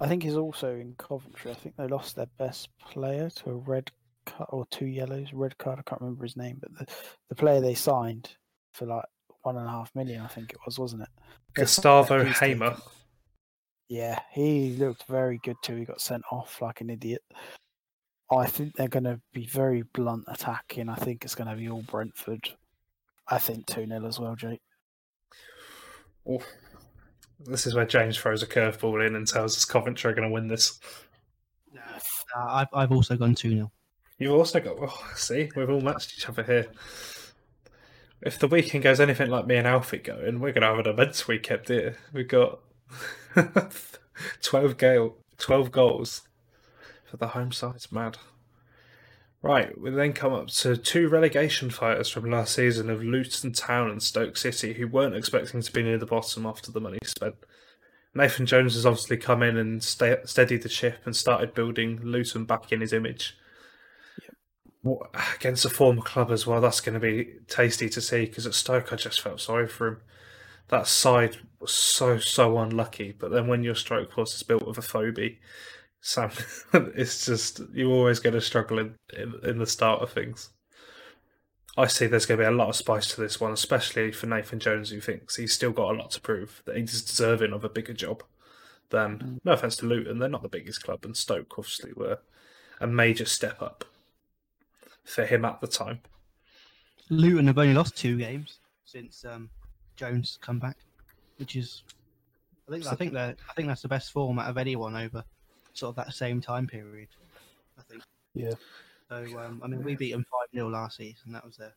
I 0.00 0.08
think 0.08 0.22
he's 0.22 0.36
also 0.36 0.74
in 0.74 0.94
Coventry. 0.98 1.50
I 1.50 1.54
think 1.54 1.76
they 1.76 1.86
lost 1.86 2.16
their 2.16 2.28
best 2.38 2.68
player 2.78 3.30
to 3.30 3.50
a 3.50 3.54
red 3.54 3.90
card 4.26 4.48
or 4.50 4.66
two 4.70 4.86
yellows, 4.86 5.32
red 5.32 5.58
card. 5.58 5.78
I 5.78 5.82
can't 5.82 6.00
remember 6.00 6.24
his 6.24 6.36
name, 6.36 6.58
but 6.60 6.72
the, 6.78 6.86
the 7.28 7.34
player 7.34 7.60
they 7.60 7.74
signed 7.74 8.30
for 8.72 8.86
like 8.86 9.04
one 9.42 9.56
and 9.56 9.66
a 9.66 9.70
half 9.70 9.94
million, 9.94 10.22
I 10.22 10.28
think 10.28 10.52
it 10.52 10.58
was, 10.64 10.78
wasn't 10.78 11.02
it? 11.02 11.08
Gustavo 11.54 12.24
Hamer. 12.24 12.76
Yeah, 13.88 14.20
he 14.32 14.76
looked 14.76 15.04
very 15.04 15.40
good 15.42 15.56
too. 15.62 15.76
He 15.76 15.84
got 15.84 16.00
sent 16.00 16.22
off 16.30 16.60
like 16.60 16.80
an 16.80 16.90
idiot. 16.90 17.22
I 18.30 18.46
think 18.46 18.74
they're 18.74 18.88
going 18.88 19.04
to 19.04 19.20
be 19.32 19.46
very 19.46 19.82
blunt 19.82 20.24
attacking. 20.28 20.90
I 20.90 20.96
think 20.96 21.24
it's 21.24 21.34
going 21.34 21.48
to 21.48 21.56
be 21.56 21.70
all 21.70 21.82
Brentford. 21.82 22.50
I 23.26 23.38
think 23.38 23.66
2 23.66 23.86
0 23.86 24.06
as 24.06 24.20
well, 24.20 24.36
Jake. 24.36 24.60
Oof. 26.30 26.44
This 27.40 27.66
is 27.66 27.74
where 27.74 27.86
James 27.86 28.18
throws 28.18 28.42
a 28.42 28.46
curveball 28.46 29.06
in 29.06 29.14
and 29.14 29.26
tells 29.26 29.56
us 29.56 29.64
Coventry 29.64 30.10
are 30.10 30.14
going 30.14 30.28
to 30.28 30.32
win 30.32 30.48
this. 30.48 30.80
Uh, 32.36 32.44
I've, 32.46 32.68
I've 32.72 32.92
also 32.92 33.16
gone 33.16 33.34
2 33.34 33.50
0. 33.50 33.72
You've 34.18 34.34
also 34.34 34.60
got, 34.60 34.80
well, 34.80 34.96
see, 35.14 35.50
we've 35.54 35.70
all 35.70 35.80
matched 35.80 36.14
each 36.16 36.28
other 36.28 36.42
here. 36.42 36.66
If 38.20 38.38
the 38.40 38.48
weekend 38.48 38.82
goes 38.82 38.98
anything 38.98 39.30
like 39.30 39.46
me 39.46 39.56
and 39.56 39.66
Alfie 39.66 39.98
going, 39.98 40.40
we're 40.40 40.52
going 40.52 40.62
to 40.62 40.68
have 40.74 40.78
an 40.80 40.92
immense 40.92 41.28
weekend 41.28 41.68
here. 41.68 41.96
We've 42.12 42.26
got 42.26 42.58
12, 44.42 44.76
gale, 44.76 45.16
12 45.38 45.70
goals 45.70 46.22
for 47.04 47.16
the 47.16 47.28
home 47.28 47.52
side. 47.52 47.76
It's 47.76 47.92
mad. 47.92 48.18
Right, 49.40 49.78
we 49.80 49.90
then 49.90 50.14
come 50.14 50.32
up 50.32 50.48
to 50.48 50.76
two 50.76 51.08
relegation 51.08 51.70
fighters 51.70 52.08
from 52.08 52.28
last 52.28 52.54
season 52.56 52.90
of 52.90 53.04
Luton 53.04 53.52
Town 53.52 53.88
and 53.88 54.02
Stoke 54.02 54.36
City, 54.36 54.72
who 54.74 54.88
weren't 54.88 55.14
expecting 55.14 55.62
to 55.62 55.72
be 55.72 55.84
near 55.84 55.96
the 55.96 56.06
bottom 56.06 56.44
after 56.44 56.72
the 56.72 56.80
money 56.80 56.98
spent. 57.04 57.36
Nathan 58.14 58.46
Jones 58.46 58.74
has 58.74 58.84
obviously 58.84 59.16
come 59.16 59.44
in 59.44 59.56
and 59.56 59.80
sta 59.82 60.16
steadied 60.24 60.62
the 60.62 60.68
ship 60.68 60.98
and 61.04 61.14
started 61.14 61.54
building 61.54 62.00
Luton 62.02 62.46
back 62.46 62.72
in 62.72 62.80
his 62.80 62.92
image. 62.92 63.36
What, 64.82 65.10
against 65.36 65.64
a 65.64 65.70
former 65.70 66.02
club 66.02 66.32
as 66.32 66.44
well, 66.44 66.60
that's 66.60 66.80
going 66.80 66.94
to 66.94 67.00
be 67.00 67.34
tasty 67.46 67.88
to 67.90 68.00
see 68.00 68.24
because 68.26 68.44
at 68.44 68.54
Stoke 68.54 68.92
I 68.92 68.96
just 68.96 69.20
felt 69.20 69.40
sorry 69.40 69.68
for 69.68 69.86
him. 69.86 70.00
That 70.66 70.88
side 70.88 71.36
was 71.60 71.72
so, 71.72 72.18
so 72.18 72.58
unlucky, 72.58 73.14
but 73.16 73.30
then 73.30 73.46
when 73.46 73.62
your 73.62 73.76
strike 73.76 74.10
force 74.10 74.34
is 74.34 74.42
built 74.42 74.66
with 74.66 74.78
a 74.78 74.82
phobie, 74.82 75.38
Sam, 76.00 76.30
it's 76.72 77.26
just 77.26 77.60
you're 77.72 77.90
always 77.90 78.20
going 78.20 78.34
to 78.34 78.40
struggle 78.40 78.78
in, 78.78 78.94
in, 79.16 79.34
in 79.44 79.58
the 79.58 79.66
start 79.66 80.02
of 80.02 80.12
things. 80.12 80.50
I 81.76 81.86
see 81.86 82.06
there's 82.06 82.26
going 82.26 82.38
to 82.38 82.44
be 82.44 82.48
a 82.48 82.56
lot 82.56 82.68
of 82.68 82.76
spice 82.76 83.14
to 83.14 83.20
this 83.20 83.40
one, 83.40 83.52
especially 83.52 84.10
for 84.10 84.26
Nathan 84.26 84.58
Jones, 84.58 84.90
who 84.90 85.00
thinks 85.00 85.36
he's 85.36 85.52
still 85.52 85.70
got 85.70 85.94
a 85.94 85.98
lot 85.98 86.10
to 86.12 86.20
prove 86.20 86.62
that 86.66 86.76
he's 86.76 87.02
deserving 87.02 87.52
of 87.52 87.64
a 87.64 87.68
bigger 87.68 87.92
job. 87.92 88.22
Than 88.90 89.38
no 89.44 89.52
offense 89.52 89.76
to 89.76 89.86
Luton, 89.86 90.18
they're 90.18 90.30
not 90.30 90.42
the 90.42 90.48
biggest 90.48 90.82
club, 90.82 91.04
and 91.04 91.14
Stoke 91.14 91.58
obviously 91.58 91.92
were 91.92 92.20
a 92.80 92.86
major 92.86 93.26
step 93.26 93.60
up 93.60 93.84
for 95.04 95.26
him 95.26 95.44
at 95.44 95.60
the 95.60 95.66
time. 95.66 96.00
Luton 97.10 97.46
have 97.46 97.58
only 97.58 97.74
lost 97.74 97.96
two 97.96 98.16
games 98.16 98.60
since 98.86 99.26
um, 99.26 99.50
Jones 99.96 100.38
come 100.40 100.58
back, 100.58 100.78
which 101.36 101.54
is 101.54 101.82
I 102.66 102.72
think 102.72 102.86
I 102.86 102.94
think 102.94 103.12
that 103.12 103.36
I 103.48 103.52
think 103.52 103.68
that's 103.68 103.82
the 103.82 103.88
best 103.88 104.10
form 104.10 104.38
out 104.38 104.48
of 104.48 104.56
anyone 104.56 104.96
over 104.96 105.22
sort 105.78 105.90
of 105.90 105.96
that 105.96 106.12
same 106.12 106.40
time 106.40 106.66
period. 106.66 107.08
I 107.78 107.82
think. 107.82 108.02
Yeah. 108.34 108.54
So 109.08 109.16
um, 109.38 109.60
I 109.64 109.68
mean, 109.68 109.82
we 109.82 109.94
beat 109.96 110.12
them 110.12 110.24
five 110.30 110.48
0 110.54 110.68
last 110.68 110.96
season. 110.98 111.32
That 111.32 111.44
was 111.44 111.56
their 111.56 111.74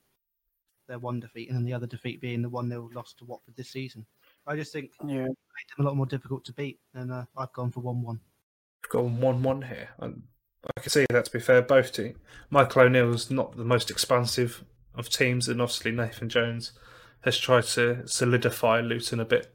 their 0.88 1.00
one 1.00 1.20
defeat, 1.20 1.48
and 1.50 1.58
then 1.58 1.64
the 1.64 1.74
other 1.74 1.88
defeat 1.88 2.20
being 2.20 2.42
the 2.42 2.50
one 2.50 2.68
0 2.70 2.90
loss 2.94 3.14
to 3.14 3.26
Watford 3.26 3.56
this 3.56 3.70
season. 3.70 4.06
I 4.48 4.56
just 4.56 4.74
think 4.74 4.92
Yeah. 5.06 5.26
it 5.26 5.28
made 5.28 5.68
them 5.78 5.80
a 5.80 5.84
lot 5.84 5.96
more 5.96 6.06
difficult 6.06 6.44
to 6.46 6.54
beat, 6.54 6.80
and 6.94 7.12
uh, 7.12 7.26
I've 7.38 7.54
gone 7.54 7.72
for 7.72 7.80
one 7.82 8.02
one. 8.02 8.20
We've 8.84 8.90
got 8.92 9.04
one 9.06 9.44
one 9.44 9.62
here, 9.62 9.90
and 10.00 10.24
I 10.76 10.82
can 10.82 10.90
see 10.90 11.06
that 11.12 11.26
to 11.26 11.32
be 11.32 11.40
fair. 11.40 11.62
Both 11.62 11.94
teams. 11.94 12.18
Michael 12.50 12.84
O'Neill's 12.84 13.30
not 13.32 13.56
the 13.56 13.64
most 13.64 13.90
expansive 13.90 14.64
of 14.96 15.10
teams, 15.10 15.48
and 15.48 15.62
obviously 15.62 15.92
Nathan 15.92 16.28
Jones 16.28 16.74
has 17.22 17.38
tried 17.38 17.64
to 17.64 18.02
solidify 18.08 18.82
Luton 18.82 19.20
a 19.20 19.26
bit 19.26 19.54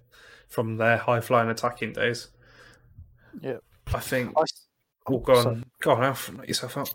from 0.49 0.77
their 0.77 0.97
high 0.97 1.21
flying 1.21 1.51
attacking 1.51 1.93
days. 1.93 2.29
Yeah. 3.41 3.59
I 3.95 4.01
think. 4.01 4.33
I, 4.37 4.43
s- 4.43 4.63
Oh, 5.09 5.15
oh 5.15 5.19
go 5.19 5.41
sorry. 5.41 5.55
on, 5.55 5.65
go 5.83 5.93
on, 5.93 6.03
Alf, 6.03 6.33
let 6.37 6.49
yourself 6.49 6.77
out. 6.77 6.93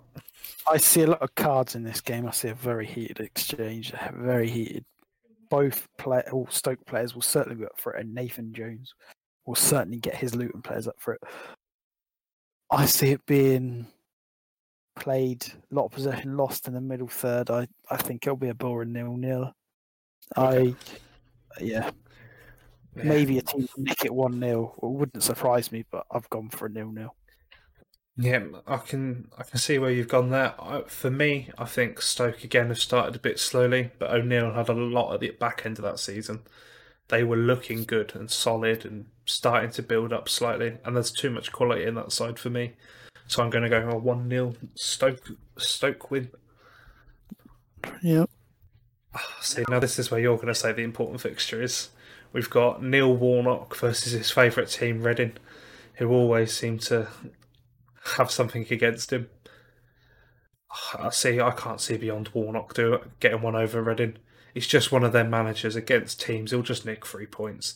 I 0.69 0.75
see 0.75 1.03
a 1.03 1.07
lot 1.07 1.21
of 1.21 1.33
cards 1.35 1.75
in 1.75 1.83
this 1.83 2.01
game. 2.01 2.27
I 2.27 2.31
see 2.31 2.49
a 2.49 2.53
very 2.53 2.85
heated 2.85 3.21
exchange. 3.21 3.93
Very 4.13 4.49
heated. 4.49 4.83
Both 5.49 5.87
play, 5.97 6.21
all 6.29 6.45
Stoke 6.49 6.85
players 6.85 7.15
will 7.15 7.21
certainly 7.21 7.55
be 7.57 7.63
up 7.65 7.79
for 7.79 7.93
it, 7.93 8.01
and 8.01 8.13
Nathan 8.13 8.53
Jones 8.53 8.93
will 9.45 9.55
certainly 9.55 9.97
get 9.97 10.15
his 10.15 10.35
Luton 10.35 10.61
players 10.61 10.89
up 10.89 10.97
for 10.99 11.13
it. 11.13 11.21
I 12.69 12.85
see 12.85 13.11
it 13.11 13.25
being 13.25 13.87
played, 14.97 15.45
a 15.71 15.75
lot 15.75 15.85
of 15.85 15.91
possession 15.91 16.35
lost 16.35 16.67
in 16.67 16.73
the 16.73 16.81
middle 16.81 17.07
third. 17.07 17.49
I, 17.49 17.65
I 17.89 17.95
think 17.95 18.27
it'll 18.27 18.35
be 18.35 18.49
a 18.49 18.53
boring 18.53 18.91
nil 18.91 19.15
nil. 19.15 19.53
I, 20.35 20.75
yeah, 21.61 21.91
maybe 22.95 23.37
a 23.37 23.41
team 23.41 23.67
nick 23.77 24.05
it 24.05 24.13
one 24.13 24.39
0 24.39 24.75
It 24.81 24.85
wouldn't 24.85 25.23
surprise 25.23 25.71
me, 25.71 25.85
but 25.91 26.05
I've 26.11 26.29
gone 26.29 26.49
for 26.49 26.65
a 26.65 26.69
nil 26.69 26.91
nil. 26.91 27.15
Yeah, 28.17 28.43
I 28.67 28.77
can 28.77 29.29
I 29.37 29.43
can 29.43 29.57
see 29.57 29.79
where 29.79 29.91
you've 29.91 30.07
gone 30.07 30.29
there. 30.29 30.53
I, 30.61 30.83
for 30.87 31.09
me, 31.09 31.49
I 31.57 31.65
think 31.65 32.01
Stoke 32.01 32.43
again 32.43 32.67
have 32.67 32.79
started 32.79 33.15
a 33.15 33.19
bit 33.19 33.39
slowly, 33.39 33.91
but 33.99 34.11
oh 34.11 34.15
O'Neill 34.15 34.53
had 34.53 34.69
a 34.69 34.73
lot 34.73 35.13
at 35.13 35.21
the 35.21 35.31
back 35.31 35.65
end 35.65 35.79
of 35.79 35.83
that 35.83 35.99
season. 35.99 36.41
They 37.07 37.23
were 37.23 37.37
looking 37.37 37.83
good 37.83 38.13
and 38.15 38.29
solid 38.29 38.85
and 38.85 39.05
starting 39.25 39.71
to 39.71 39.83
build 39.83 40.13
up 40.13 40.29
slightly, 40.29 40.77
and 40.83 40.95
there's 40.95 41.11
too 41.11 41.29
much 41.29 41.51
quality 41.51 41.83
in 41.83 41.95
that 41.95 42.11
side 42.11 42.37
for 42.37 42.49
me. 42.49 42.73
So 43.27 43.41
I'm 43.41 43.49
going 43.49 43.63
to 43.63 43.69
go 43.69 43.89
a 43.89 43.97
one 43.97 44.29
0 44.29 44.55
Stoke 44.75 45.29
Stoke 45.57 46.11
win. 46.11 46.31
Yeah. 48.01 48.25
See, 49.41 49.63
now 49.69 49.79
this 49.79 49.97
is 49.99 50.11
where 50.11 50.19
you're 50.19 50.35
going 50.35 50.47
to 50.47 50.55
say 50.55 50.73
the 50.73 50.83
important 50.83 51.21
fixture 51.21 51.61
is. 51.61 51.89
We've 52.33 52.49
got 52.49 52.81
Neil 52.81 53.13
Warnock 53.13 53.75
versus 53.75 54.13
his 54.13 54.31
favourite 54.31 54.69
team, 54.69 55.03
Reading, 55.03 55.33
who 55.95 56.09
always 56.09 56.53
seem 56.53 56.79
to 56.79 57.07
have 58.17 58.31
something 58.31 58.65
against 58.71 59.11
him. 59.11 59.29
I 60.97 61.09
see. 61.09 61.41
I 61.41 61.51
can't 61.51 61.81
see 61.81 61.97
beyond 61.97 62.29
Warnock 62.29 62.73
do 62.73 62.99
getting 63.19 63.41
one 63.41 63.55
over 63.55 63.81
Reading. 63.81 64.17
He's 64.53 64.67
just 64.67 64.91
one 64.91 65.03
of 65.03 65.13
their 65.13 65.25
managers 65.25 65.75
against 65.75 66.21
teams. 66.21 66.51
He'll 66.51 66.61
just 66.61 66.85
nick 66.85 67.05
three 67.05 67.25
points. 67.25 67.75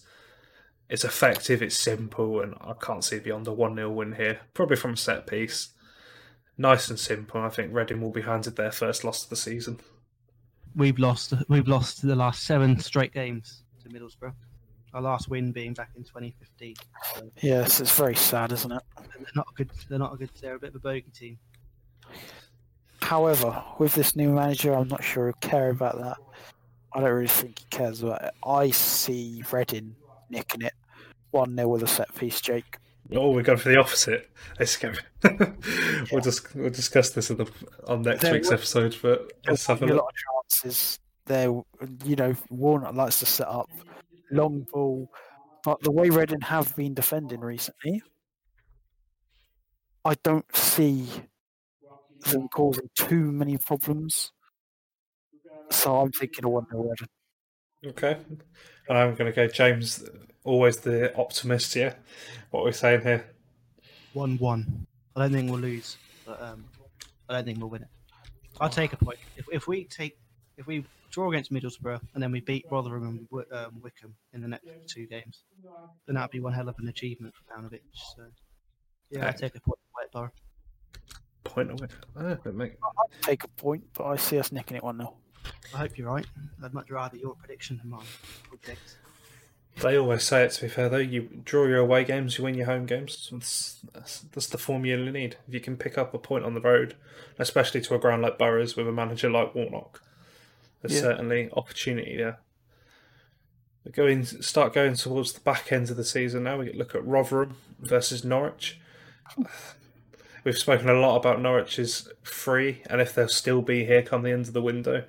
It's 0.89 1.03
effective. 1.03 1.61
It's 1.61 1.77
simple, 1.77 2.41
and 2.41 2.55
I 2.61 2.73
can't 2.79 3.03
see 3.03 3.19
beyond 3.19 3.47
a 3.47 3.53
one 3.53 3.75
0 3.75 3.89
win 3.91 4.13
here. 4.13 4.41
Probably 4.53 4.77
from 4.77 4.93
a 4.93 4.97
set 4.97 5.27
piece. 5.27 5.69
Nice 6.57 6.89
and 6.89 6.99
simple. 6.99 7.41
I 7.41 7.49
think 7.49 7.73
Reading 7.73 8.01
will 8.01 8.11
be 8.11 8.21
handed 8.21 8.55
their 8.55 8.71
first 8.71 9.03
loss 9.03 9.23
of 9.23 9.29
the 9.29 9.35
season. 9.35 9.79
We've 10.75 10.99
lost 10.99 11.33
we've 11.49 11.67
lost 11.67 12.01
the 12.01 12.15
last 12.15 12.43
seven 12.43 12.79
straight 12.79 13.13
games 13.13 13.63
to 13.83 13.89
Middlesbrough. 13.89 14.33
Our 14.95 15.01
last 15.01 15.27
win 15.29 15.51
being 15.51 15.73
back 15.73 15.89
in 15.97 16.03
2015. 16.05 16.75
So 17.15 17.29
Yes, 17.41 17.81
it's 17.81 17.95
very 17.95 18.15
sad, 18.15 18.53
isn't 18.53 18.71
it? 18.71 18.81
they're 19.13 19.25
not 19.35 19.47
a 19.51 19.53
good. 19.55 19.69
They're 19.89 19.99
not 19.99 20.13
a 20.13 20.17
good. 20.17 20.29
They're 20.41 20.55
a 20.55 20.59
bit 20.59 20.69
of 20.69 20.75
a 20.75 20.79
bogey 20.79 21.11
team. 21.13 21.37
However, 23.01 23.61
with 23.77 23.93
this 23.93 24.15
new 24.15 24.29
manager, 24.31 24.73
I'm 24.73 24.87
not 24.87 25.03
sure 25.03 25.25
he'll 25.27 25.49
care 25.49 25.69
about 25.69 25.97
that. 25.99 26.17
I 26.93 27.01
don't 27.01 27.09
really 27.11 27.27
think 27.27 27.59
he 27.59 27.65
cares 27.69 28.01
about 28.01 28.23
it. 28.23 28.33
I 28.45 28.71
see 28.71 29.43
Reading 29.51 29.95
nicking 30.29 30.61
it 30.61 30.73
1 31.31 31.55
0 31.55 31.67
with 31.67 31.83
a 31.83 31.87
set 31.87 32.15
piece, 32.15 32.39
Jake. 32.39 32.77
Oh, 33.11 33.31
we're 33.31 33.43
going 33.43 33.59
for 33.59 33.69
the 33.69 33.77
opposite. 33.79 34.31
Let's 34.59 34.77
go. 34.77 34.93
we'll 36.11 36.21
just 36.21 36.55
we'll 36.55 36.69
discuss 36.69 37.09
this 37.09 37.29
in 37.29 37.37
the, 37.37 37.51
on 37.85 38.01
next 38.01 38.21
There 38.21 38.31
week's 38.33 38.47
will- 38.47 38.55
episode. 38.55 38.95
But 39.01 39.33
let's 39.45 39.67
There'll 39.67 39.81
have 39.81 39.89
a 39.89 39.93
a 39.93 39.97
lot 39.97 40.05
of 40.07 40.51
chances 40.53 40.99
there. 41.25 41.49
You 42.05 42.15
know, 42.15 42.33
Warnock 42.49 42.95
likes 42.95 43.19
to 43.19 43.25
set 43.25 43.47
up 43.49 43.69
long 44.31 44.65
ball, 44.71 45.09
but 45.63 45.81
the 45.81 45.91
way 45.91 46.09
Reading 46.09 46.41
have 46.41 46.75
been 46.75 46.93
defending 46.93 47.41
recently, 47.41 48.01
I 50.03 50.15
don't 50.23 50.45
see 50.55 51.07
them 52.27 52.47
causing 52.49 52.89
too 52.95 53.31
many 53.31 53.57
problems. 53.57 54.31
So 55.71 55.95
I'm 55.99 56.11
thinking 56.11 56.45
a 56.45 56.49
1 56.49 56.67
0 56.69 56.83
Reading. 56.83 57.07
Okay, 57.87 58.17
and 58.89 58.97
I'm 58.97 59.15
going 59.15 59.31
to 59.31 59.35
go 59.35 59.47
James. 59.47 60.03
Always 60.43 60.77
the 60.77 61.15
optimist 61.15 61.73
here. 61.73 61.95
What 62.51 62.61
are 62.61 62.65
we 62.65 62.71
saying 62.71 63.01
here? 63.01 63.25
One 64.13 64.37
one. 64.37 64.85
I 65.15 65.21
don't 65.21 65.31
think 65.31 65.49
we'll 65.49 65.59
lose, 65.59 65.97
but 66.25 66.41
um, 66.41 66.65
I 67.27 67.33
don't 67.33 67.45
think 67.45 67.59
we'll 67.59 67.69
win 67.69 67.81
it. 67.81 67.87
I'll 68.59 68.69
take 68.69 68.93
a 68.93 68.97
point 68.97 69.17
if 69.37 69.45
if 69.51 69.67
we 69.67 69.85
take 69.85 70.17
if 70.57 70.67
we 70.67 70.85
draw 71.15 71.29
against 71.31 71.49
Middlesbrough 71.51 72.01
and 72.13 72.21
then 72.21 72.29
we 72.29 72.41
beat 72.41 72.65
Rotherham 72.69 73.07
and 73.07 73.29
Wi- 73.29 73.49
um, 73.65 73.79
Wycombe 73.81 74.13
in 74.33 74.41
the 74.41 74.49
next 74.49 74.65
two 74.87 75.07
games, 75.07 75.43
then 76.05 76.15
that'd 76.15 76.29
be 76.29 76.41
one 76.41 76.51
hell 76.51 76.67
of 76.67 76.75
an 76.77 76.89
achievement 76.89 77.33
for 77.33 77.43
Paunovic. 77.61 77.79
So 78.17 78.23
yeah, 79.09 79.27
I'll 79.27 79.33
take 79.33 79.55
a 79.55 79.61
point. 79.61 79.79
for 80.11 80.21
Whiteborough. 80.27 80.31
Point 81.45 81.71
away. 81.71 81.87
It 82.45 82.53
make- 82.53 82.77
Take 83.21 83.45
a 83.45 83.47
point, 83.47 83.83
but 83.93 84.05
I 84.07 84.17
see 84.17 84.37
us 84.39 84.51
nicking 84.51 84.75
it 84.75 84.83
1 84.83 84.97
0. 84.97 85.13
I 85.73 85.77
hope 85.77 85.97
you're 85.97 86.07
right. 86.11 86.25
I'd 86.63 86.73
much 86.73 86.89
rather 86.91 87.15
your 87.15 87.35
prediction 87.35 87.77
than 87.77 87.91
mine. 87.91 88.03
Predict. 88.49 88.97
They 89.81 89.97
always 89.97 90.23
say 90.23 90.43
it. 90.43 90.51
To 90.53 90.61
be 90.63 90.67
fair, 90.67 90.89
though, 90.89 90.97
you 90.97 91.29
draw 91.45 91.65
your 91.65 91.77
away 91.79 92.03
games, 92.03 92.37
you 92.37 92.43
win 92.43 92.55
your 92.55 92.65
home 92.65 92.85
games. 92.85 93.29
That's, 93.31 93.79
that's, 93.93 94.19
that's 94.21 94.47
the 94.47 94.57
formula 94.57 95.03
you 95.05 95.11
need. 95.11 95.37
If 95.47 95.53
you 95.53 95.59
can 95.61 95.77
pick 95.77 95.97
up 95.97 96.13
a 96.13 96.17
point 96.19 96.43
on 96.45 96.55
the 96.55 96.61
road, 96.61 96.95
especially 97.39 97.79
to 97.81 97.95
a 97.95 97.99
ground 97.99 98.21
like 98.21 98.37
Boroughs 98.37 98.75
with 98.75 98.87
a 98.87 98.91
manager 98.91 99.29
like 99.29 99.53
Warnock, 99.55 100.01
there's 100.87 101.01
Yeah. 101.01 101.09
certainly 101.09 101.49
opportunity 101.53 102.17
there. 102.17 102.37
We 103.83 103.91
go 103.91 104.07
in, 104.07 104.25
start 104.25 104.73
going 104.73 104.95
towards 104.95 105.33
the 105.33 105.39
back 105.41 105.71
end 105.71 105.89
of 105.91 105.97
the 105.97 106.03
season 106.03 106.43
now. 106.43 106.57
We 106.57 106.73
look 106.73 106.95
at 106.95 107.05
Rotherham 107.05 107.57
versus 107.79 108.23
Norwich. 108.23 108.79
We've 110.43 110.57
spoken 110.57 110.89
a 110.89 110.93
lot 110.93 111.17
about 111.17 111.41
Norwich's 111.41 112.09
free, 112.23 112.81
and 112.89 113.01
if 113.01 113.13
they'll 113.13 113.27
still 113.27 113.61
be 113.61 113.85
here 113.85 114.01
come 114.01 114.21
the 114.23 114.31
end 114.31 114.47
of 114.47 114.53
the 114.53 114.61
window, 114.61 115.05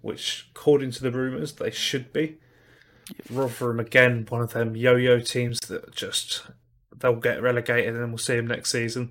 which, 0.00 0.48
according 0.54 0.90
to 0.92 1.02
the 1.02 1.10
rumours, 1.12 1.52
they 1.52 1.70
should 1.70 2.12
be. 2.12 2.38
Rotherham 3.30 3.80
again, 3.80 4.26
one 4.28 4.42
of 4.42 4.52
them 4.52 4.76
yo-yo 4.76 5.18
teams 5.20 5.58
that 5.68 5.92
just 5.94 6.42
they'll 6.96 7.16
get 7.16 7.42
relegated, 7.42 7.96
and 7.96 8.08
we'll 8.10 8.18
see 8.18 8.36
them 8.36 8.46
next 8.46 8.70
season. 8.70 9.10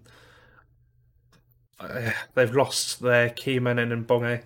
Uh, 1.80 2.12
they've 2.36 2.56
lost 2.56 3.02
their 3.02 3.30
key 3.30 3.60
men 3.60 3.80
in 3.80 4.04
Bonge, 4.04 4.44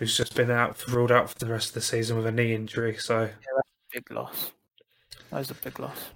who's 0.00 0.16
just 0.16 0.34
been 0.34 0.50
out 0.50 0.84
ruled 0.88 1.12
out 1.12 1.30
for 1.30 1.38
the 1.38 1.46
rest 1.46 1.68
of 1.68 1.74
the 1.74 1.80
season 1.82 2.16
with 2.16 2.26
a 2.26 2.32
knee 2.32 2.54
injury. 2.54 2.96
So 2.96 3.30
Big 3.92 4.10
loss. 4.10 4.52
That 5.30 5.38
was 5.38 5.50
a 5.50 5.54
big 5.54 5.78
loss. 5.78 6.10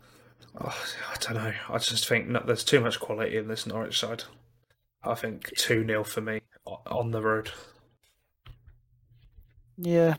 oh, 0.61 0.85
I 1.11 1.17
don't 1.21 1.35
know. 1.35 1.53
I 1.69 1.79
just 1.79 2.09
think 2.09 2.29
no, 2.29 2.43
there's 2.45 2.65
too 2.65 2.81
much 2.81 2.99
quality 2.99 3.37
in 3.37 3.47
this 3.47 3.67
Norwich 3.67 3.99
side. 4.01 4.25
I 5.03 5.15
think 5.15 5.55
two 5.57 5.87
0 5.87 6.03
for 6.05 6.21
me. 6.23 6.41
On 6.67 7.11
the 7.11 7.21
road. 7.21 7.51
Yeah, 9.77 10.15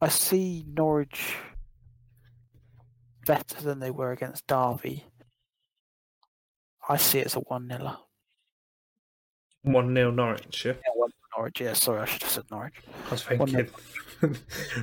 I 0.00 0.08
see 0.08 0.64
Norwich 0.66 1.36
better 3.26 3.60
than 3.60 3.80
they 3.80 3.90
were 3.90 4.12
against 4.12 4.46
Derby. 4.46 5.04
I 6.88 6.96
see 6.96 7.18
it 7.18 7.26
as 7.26 7.36
a 7.36 7.40
one 7.40 7.68
0 7.68 7.98
One 9.62 9.94
0 9.94 10.10
Norwich. 10.12 10.64
Yeah, 10.64 10.72
Yeah, 10.72 10.92
one 10.94 11.10
Norwich. 11.38 11.60
Yeah, 11.60 11.72
sorry, 11.74 12.00
I 12.00 12.04
should 12.04 12.22
have 12.22 12.30
said 12.32 12.50
Norwich. 12.50 12.74
I 13.06 13.10
was 13.10 13.22
thinking 13.22 13.68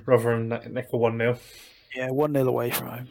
Rotherham 0.05 0.47
nick 0.47 0.71
nick 0.71 0.87
a 0.93 0.97
one 0.97 1.17
0 1.17 1.37
Yeah, 1.95 2.11
one 2.11 2.33
0 2.33 2.47
away 2.47 2.71
from 2.71 2.87
home. 2.87 3.07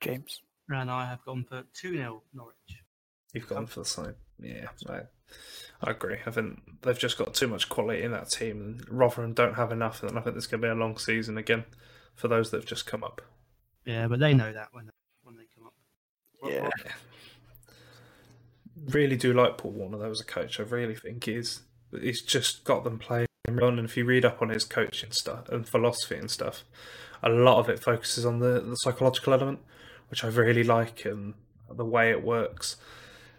James. 0.00 0.42
And 0.68 0.90
I 0.90 1.06
have 1.06 1.24
gone 1.24 1.44
for 1.48 1.62
2 1.80 1.92
0 1.92 2.22
Norwich. 2.34 2.54
You've 3.32 3.48
gone 3.48 3.66
for 3.66 3.80
the 3.80 3.86
same. 3.86 4.14
Yeah, 4.40 4.66
I, 4.88 5.02
I 5.82 5.90
agree. 5.92 6.18
I 6.26 6.30
think 6.32 6.62
they've 6.82 6.98
just 6.98 7.16
got 7.16 7.34
too 7.34 7.46
much 7.46 7.68
quality 7.68 8.02
in 8.02 8.10
that 8.12 8.30
team, 8.30 8.80
Rotherham 8.90 9.34
don't 9.34 9.54
have 9.54 9.70
enough. 9.70 10.02
And 10.02 10.18
I 10.18 10.22
think 10.22 10.34
there's 10.34 10.46
going 10.48 10.62
to 10.62 10.66
be 10.66 10.72
a 10.72 10.74
long 10.74 10.98
season 10.98 11.38
again 11.38 11.64
for 12.14 12.26
those 12.26 12.50
that 12.50 12.58
have 12.58 12.66
just 12.68 12.86
come 12.86 13.04
up. 13.04 13.22
Yeah, 13.84 14.08
but 14.08 14.18
they 14.18 14.34
know 14.34 14.52
that 14.52 14.68
when 14.72 14.86
they, 14.86 14.92
when 15.22 15.36
they 15.36 15.44
come 15.54 15.66
up. 15.66 15.74
Yeah. 16.44 16.90
Really 18.86 19.16
do 19.16 19.32
like 19.32 19.58
Paul 19.58 19.72
Warne 19.72 19.98
though 19.98 20.10
as 20.10 20.20
a 20.20 20.24
coach. 20.24 20.60
I 20.60 20.62
really 20.64 20.94
think 20.94 21.24
he's 21.24 21.62
he's 21.90 22.22
just 22.22 22.64
got 22.64 22.84
them 22.84 22.98
playing 22.98 23.28
on. 23.48 23.78
And 23.78 23.88
if 23.88 23.96
you 23.96 24.04
read 24.04 24.24
up 24.24 24.42
on 24.42 24.50
his 24.50 24.64
coaching 24.64 25.12
stuff 25.12 25.48
and 25.48 25.66
philosophy 25.66 26.16
and 26.16 26.30
stuff, 26.30 26.64
a 27.22 27.28
lot 27.28 27.58
of 27.58 27.68
it 27.68 27.80
focuses 27.80 28.24
on 28.26 28.38
the, 28.40 28.60
the 28.60 28.76
psychological 28.76 29.32
element, 29.32 29.60
which 30.10 30.24
I 30.24 30.28
really 30.28 30.64
like, 30.64 31.04
and 31.04 31.34
the 31.70 31.84
way 31.84 32.10
it 32.10 32.22
works, 32.22 32.76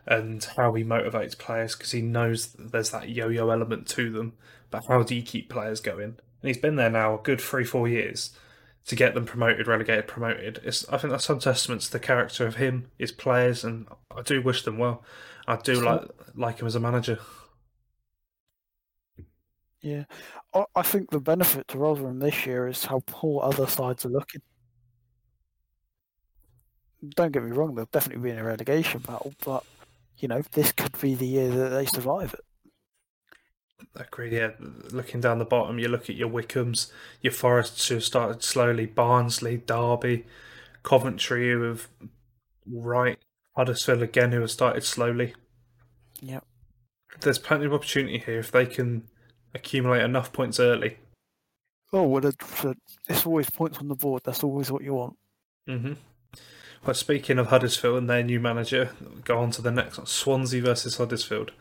and 0.06 0.44
how 0.58 0.74
he 0.74 0.84
motivates 0.84 1.38
players 1.38 1.76
because 1.76 1.92
he 1.92 2.02
knows 2.02 2.54
there's 2.58 2.92
that 2.92 3.10
yo-yo 3.10 3.50
element 3.50 3.88
to 3.90 4.12
them. 4.12 4.34
But 4.72 4.84
how 4.88 5.04
do 5.04 5.16
you 5.16 5.22
keep 5.24 5.50
players 5.50 5.80
going? 5.80 6.18
And 6.42 6.48
he's 6.48 6.58
been 6.58 6.76
there 6.76 6.90
now 6.90 7.16
a 7.16 7.22
good 7.22 7.42
three, 7.42 7.64
four 7.64 7.88
years 7.88 8.32
to 8.90 8.96
get 8.96 9.14
them 9.14 9.24
promoted, 9.24 9.68
relegated, 9.68 10.08
promoted. 10.08 10.60
It's, 10.64 10.84
I 10.90 10.98
think 10.98 11.12
that's 11.12 11.24
some 11.26 11.38
testament 11.38 11.84
to 11.84 11.92
the 11.92 12.00
character 12.00 12.48
of 12.48 12.56
him, 12.56 12.90
his 12.98 13.12
players, 13.12 13.64
and 13.64 13.88
I 14.10 14.24
do 14.24 14.42
wish 14.42 14.64
them 14.64 14.80
well. 14.80 15.04
I 15.48 15.58
do 15.58 15.76
So- 15.76 15.86
like 15.86 16.02
like 16.36 16.60
him 16.60 16.66
as 16.66 16.74
a 16.74 16.80
manager. 16.80 17.20
Yeah, 19.82 20.06
I, 20.56 20.66
I 20.76 20.82
think 20.82 21.12
the 21.12 21.20
benefit 21.20 21.68
to 21.68 21.78
Rotherham 21.78 22.18
this 22.18 22.48
year 22.48 22.68
is 22.68 22.84
how 22.84 23.02
poor 23.06 23.44
other 23.44 23.68
sides 23.68 24.06
are 24.06 24.10
looking. 24.10 24.42
Don't 27.16 27.32
get 27.32 27.44
me 27.44 27.52
wrong; 27.52 27.76
they'll 27.76 27.86
definitely 27.92 28.24
be 28.24 28.32
in 28.32 28.40
a 28.40 28.44
relegation 28.44 29.02
battle, 29.02 29.34
but 29.46 29.64
you 30.18 30.28
know 30.28 30.42
this 30.52 30.72
could 30.72 31.00
be 31.00 31.14
the 31.14 31.28
year 31.28 31.50
that 31.50 31.70
they 31.70 31.86
survive 31.86 32.34
it. 32.34 32.44
Agreed. 33.96 34.34
Yeah, 34.34 34.52
looking 34.92 35.22
down 35.22 35.40
the 35.40 35.46
bottom, 35.46 35.80
you 35.80 35.88
look 35.88 36.10
at 36.10 36.16
your 36.16 36.30
Wycombes, 36.30 36.92
your 37.22 37.34
Forests 37.34 37.88
who 37.88 37.96
have 37.96 38.04
started 38.04 38.44
slowly, 38.44 38.86
Barnsley, 38.86 39.58
Derby, 39.58 40.26
Coventry 40.84 41.52
who 41.52 41.62
have 41.64 41.88
right, 42.66 43.18
Huddersfield 43.56 44.02
again 44.02 44.32
who 44.32 44.42
have 44.42 44.52
started 44.52 44.84
slowly. 44.84 45.34
Yep. 46.22 46.46
There's 47.22 47.40
plenty 47.40 47.66
of 47.66 47.74
opportunity 47.74 48.20
here 48.20 48.40
if 48.40 48.52
they 48.52 48.66
can 48.66 49.04
accumulate 49.54 50.04
enough 50.04 50.32
points 50.32 50.60
early. 50.60 50.98
Oh, 51.92 52.04
well, 52.04 52.26
it's, 52.26 52.66
it's 53.08 53.26
always 53.26 53.50
points 53.50 53.80
on 53.80 53.88
the 53.88 53.96
board. 53.96 54.22
That's 54.24 54.44
always 54.44 54.72
what 54.72 54.84
you 54.84 54.94
want. 54.94 55.18
Mm-hmm. 55.68 55.94
Well, 56.86 56.94
speaking 56.94 57.40
of 57.40 57.48
Huddersfield 57.48 57.98
and 57.98 58.10
their 58.10 58.24
new 58.24 58.40
manager, 58.40 58.92
go 59.26 59.40
on 59.40 59.52
to 59.52 59.62
the 59.62 59.72
next 59.72 59.98
one. 59.98 60.08
Swansea 60.08 60.62
versus 60.62 60.98
Huddersfield. 60.98 61.52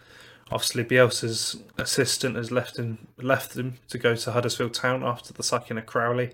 Obviously, 0.50 0.84
Bielsa's 0.84 1.56
assistant 1.76 2.36
has 2.36 2.50
left 2.50 2.78
him 2.78 3.06
left 3.18 3.54
him 3.56 3.74
to 3.88 3.98
go 3.98 4.14
to 4.16 4.32
Huddersfield 4.32 4.72
Town 4.74 5.02
after 5.02 5.32
the 5.32 5.42
sacking 5.42 5.76
of 5.78 5.86
Cowley. 5.86 6.32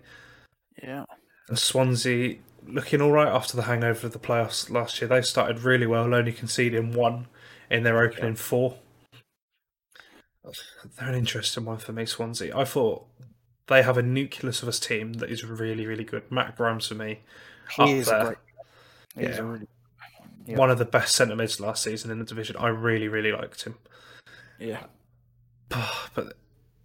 Yeah. 0.82 1.04
And 1.48 1.58
Swansea 1.58 2.36
looking 2.66 3.00
all 3.02 3.10
right 3.10 3.28
after 3.28 3.56
the 3.56 3.64
hangover 3.64 4.06
of 4.06 4.12
the 4.12 4.18
playoffs 4.18 4.70
last 4.70 5.00
year. 5.00 5.08
They 5.08 5.20
started 5.22 5.60
really 5.60 5.86
well, 5.86 6.14
only 6.14 6.32
conceding 6.32 6.92
one 6.94 7.26
in 7.70 7.82
their 7.82 8.00
opening 8.02 8.36
four. 8.36 8.76
They're 10.98 11.08
an 11.08 11.14
interesting 11.14 11.64
one 11.64 11.78
for 11.78 11.92
me, 11.92 12.06
Swansea. 12.06 12.56
I 12.56 12.64
thought 12.64 13.06
they 13.66 13.82
have 13.82 13.96
a 13.96 14.02
nucleus 14.02 14.62
of 14.62 14.68
a 14.68 14.72
team 14.72 15.14
that 15.14 15.30
is 15.30 15.44
really, 15.44 15.86
really 15.86 16.04
good. 16.04 16.30
Matt 16.30 16.56
Grimes 16.56 16.86
for 16.86 16.94
me, 16.94 17.20
Up 17.78 17.88
is 17.88 18.06
there. 18.06 18.20
a 18.20 18.24
great. 18.26 18.38
He's 19.16 19.36
Yeah. 19.36 19.40
really, 19.42 19.68
Yeah. 20.46 20.56
one 20.58 20.70
of 20.70 20.78
the 20.78 20.84
best 20.84 21.14
centre 21.14 21.34
mids 21.36 21.60
last 21.60 21.82
season 21.82 22.10
in 22.10 22.18
the 22.18 22.24
division. 22.24 22.56
I 22.56 22.68
really, 22.68 23.08
really 23.08 23.32
liked 23.32 23.64
him. 23.64 23.76
Yeah. 24.58 24.84
Ah, 25.72 26.08
but 26.14 26.36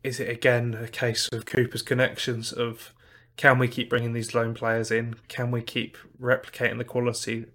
is 0.04 0.20
it 0.20 0.30
again 0.30 0.78
a 0.82 0.88
case 0.88 1.30
of 1.32 1.46
Cooper's 1.46 1.82
connections 1.82 2.52
of 2.52 2.94
can 3.38 3.60
we 3.60 3.68
keep 3.68 3.90
bringing 3.90 4.14
these 4.14 4.34
loan 4.34 4.54
players 4.54 4.92
in? 4.92 5.16
Can 5.28 5.52
we 5.52 5.62
keep 5.62 5.98
replicating 6.20 6.78
the 6.78 6.84
quality 6.84 7.46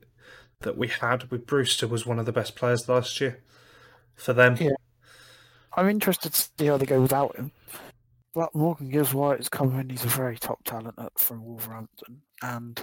that 0.64 0.76
we 0.76 0.88
had 0.88 1.30
with 1.30 1.46
Brewster 1.46 1.86
was 1.86 2.04
one 2.04 2.18
of 2.18 2.26
the 2.26 2.32
best 2.32 2.56
players 2.56 2.88
last 2.88 3.20
year 3.20 3.40
for 4.14 4.32
them. 4.32 4.56
Yeah. 4.58 4.70
I'm 5.76 5.88
interested 5.88 6.32
to 6.32 6.48
see 6.58 6.66
how 6.66 6.76
they 6.76 6.86
go 6.86 7.00
without 7.00 7.36
him. 7.36 7.52
But 8.32 8.54
Morgan 8.54 8.90
Gibbs 8.90 9.14
White 9.14 9.40
is 9.40 9.48
coming. 9.48 9.88
He's 9.88 10.04
a 10.04 10.08
very 10.08 10.36
top 10.36 10.62
talent 10.64 10.96
at, 10.98 11.16
from 11.18 11.44
Wolverhampton, 11.44 12.20
and 12.42 12.82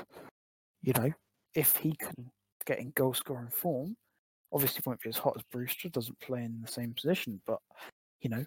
you 0.82 0.94
know 0.94 1.12
if 1.53 1.76
he 1.76 1.94
can 1.94 2.32
get 2.66 2.80
in 2.80 2.91
goal 2.91 3.14
scoring 3.14 3.49
form, 3.49 3.98
obviously 4.53 4.80
it 4.80 4.86
won't 4.86 5.02
be 5.02 5.10
as 5.10 5.18
hot 5.18 5.34
as 5.36 5.44
Brewster. 5.52 5.90
Doesn't 5.90 6.19
play 6.19 6.44
in 6.44 6.61
the 6.61 6.72
same 6.72 6.94
position, 6.94 7.41
but 7.45 7.60
you 8.22 8.30
know 8.30 8.45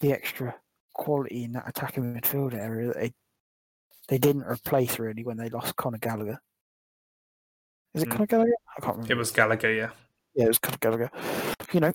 the 0.00 0.12
extra 0.12 0.54
quality 0.94 1.44
in 1.44 1.52
that 1.52 1.68
attacking 1.68 2.14
midfield 2.14 2.54
area 2.54 2.88
that 2.88 2.96
they 2.96 3.12
they 4.08 4.18
didn't 4.18 4.44
replace 4.44 4.98
really 4.98 5.24
when 5.24 5.36
they 5.36 5.48
lost 5.48 5.76
Conor 5.76 5.98
Gallagher. 5.98 6.40
Is 7.94 8.02
it 8.02 8.08
Mm. 8.08 8.12
Conor 8.12 8.26
Gallagher? 8.26 8.52
I 8.76 8.80
can't 8.80 8.96
remember. 8.96 9.12
It 9.12 9.16
was 9.16 9.30
Gallagher, 9.30 9.72
yeah. 9.72 9.90
Yeah, 10.34 10.44
it 10.44 10.48
was 10.48 10.58
Conor 10.58 10.78
Gallagher. 10.80 11.10
You 11.72 11.80
know, 11.80 11.92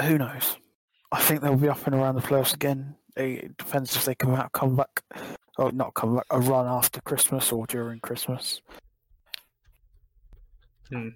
who 0.00 0.18
knows? 0.18 0.56
I 1.10 1.20
think 1.22 1.40
they'll 1.40 1.56
be 1.56 1.68
up 1.68 1.86
and 1.86 1.94
around 1.94 2.16
the 2.16 2.20
playoffs 2.22 2.54
again. 2.54 2.96
It 3.16 3.56
depends 3.56 3.94
if 3.96 4.04
they 4.04 4.14
come 4.14 4.34
out, 4.34 4.52
come 4.52 4.76
back, 4.76 5.02
or 5.58 5.72
not 5.72 5.94
come 5.94 6.16
back, 6.16 6.26
a 6.30 6.40
run 6.40 6.66
after 6.66 7.00
Christmas 7.02 7.52
or 7.52 7.66
during 7.66 8.00
Christmas. 8.00 8.62
Hmm. 10.90 11.08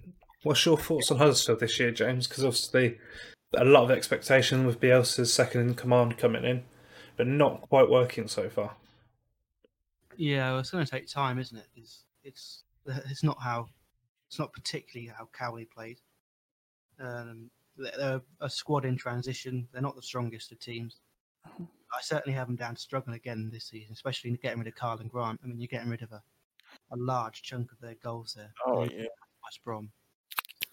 What's 0.47 0.65
your 0.65 0.77
thoughts 0.77 1.11
on 1.11 1.17
Huddersfield 1.17 1.59
this 1.59 1.77
year, 1.77 1.91
James? 1.91 2.25
Because 2.25 2.45
obviously 2.45 2.99
a 3.57 3.65
lot 3.65 3.83
of 3.83 3.91
expectation 3.91 4.65
with 4.65 4.79
Bielsa's 4.79 5.33
second 5.33 5.59
in 5.59 5.73
command 5.75 6.17
coming 6.17 6.45
in, 6.45 6.63
but 7.17 7.27
not 7.27 7.63
quite 7.63 7.89
working 7.89 8.29
so 8.29 8.47
far. 8.47 8.77
Yeah, 10.15 10.51
well, 10.51 10.59
it's 10.59 10.71
going 10.71 10.85
to 10.85 10.89
take 10.89 11.05
time, 11.05 11.37
isn't 11.37 11.57
it? 11.57 11.67
It's 11.75 12.05
it's 12.23 12.63
it's 12.85 13.25
not 13.25 13.41
how 13.41 13.67
it's 14.29 14.39
not 14.39 14.53
particularly 14.53 15.11
how 15.13 15.27
Cowley 15.33 15.65
played. 15.65 15.99
Um, 16.97 17.49
they're 17.75 17.91
they're 17.97 18.21
a 18.39 18.49
squad 18.49 18.85
in 18.85 18.95
transition. 18.95 19.67
They're 19.73 19.81
not 19.81 19.97
the 19.97 20.01
strongest 20.01 20.53
of 20.53 20.59
teams. 20.59 21.01
I 21.45 22.01
certainly 22.01 22.37
have 22.37 22.47
them 22.47 22.55
down 22.55 22.75
to 22.75 22.81
struggling 22.81 23.17
again 23.17 23.49
this 23.51 23.65
season, 23.65 23.91
especially 23.91 24.29
in 24.29 24.37
getting 24.37 24.59
rid 24.59 24.69
of 24.69 24.75
Karlan 24.75 25.09
Grant. 25.09 25.41
I 25.43 25.47
mean, 25.47 25.59
you're 25.59 25.67
getting 25.67 25.89
rid 25.89 26.03
of 26.03 26.13
a, 26.13 26.23
a 26.93 26.95
large 26.95 27.41
chunk 27.41 27.73
of 27.73 27.81
their 27.81 27.95
goals 28.01 28.33
there. 28.37 28.53
Oh 28.65 28.83
yeah. 28.85 29.07
West 29.43 29.61
Brom. 29.65 29.91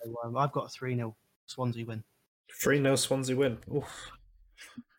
So, 0.04 0.14
um, 0.24 0.36
I've 0.36 0.52
got 0.52 0.66
a 0.66 0.68
3 0.68 0.96
0 0.96 1.16
Swansea 1.46 1.84
win. 1.84 2.02
3 2.60 2.78
0 2.78 2.96
Swansea 2.96 3.36
win. 3.36 3.58
Oof. 3.74 4.10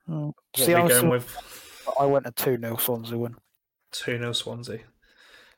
Oh. 0.09 0.25
What 0.27 0.35
See, 0.65 0.73
are 0.73 0.79
I, 0.79 0.83
we 0.83 0.89
going 0.89 1.01
sort- 1.01 1.11
with? 1.11 1.93
I 1.99 2.05
went 2.05 2.27
a 2.27 2.31
2 2.31 2.57
0 2.59 2.77
Swansea 2.77 3.17
win. 3.17 3.35
2 3.91 4.17
0 4.17 4.33
Swansea. 4.33 4.79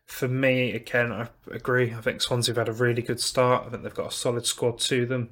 For 0.06 0.28
me, 0.28 0.72
again, 0.74 1.12
I 1.12 1.28
agree. 1.52 1.94
I 1.94 2.02
think 2.02 2.22
Swansea 2.22 2.54
have 2.56 2.68
had 2.68 2.70
a 2.70 2.78
really 2.78 3.02
good 3.02 3.20
start. 3.20 3.66
I 3.66 3.70
think 3.70 3.84
they've 3.84 3.94
got 3.94 4.14
a 4.14 4.16
solid 4.16 4.46
squad 4.46 4.80
to 4.80 5.06
them. 5.06 5.32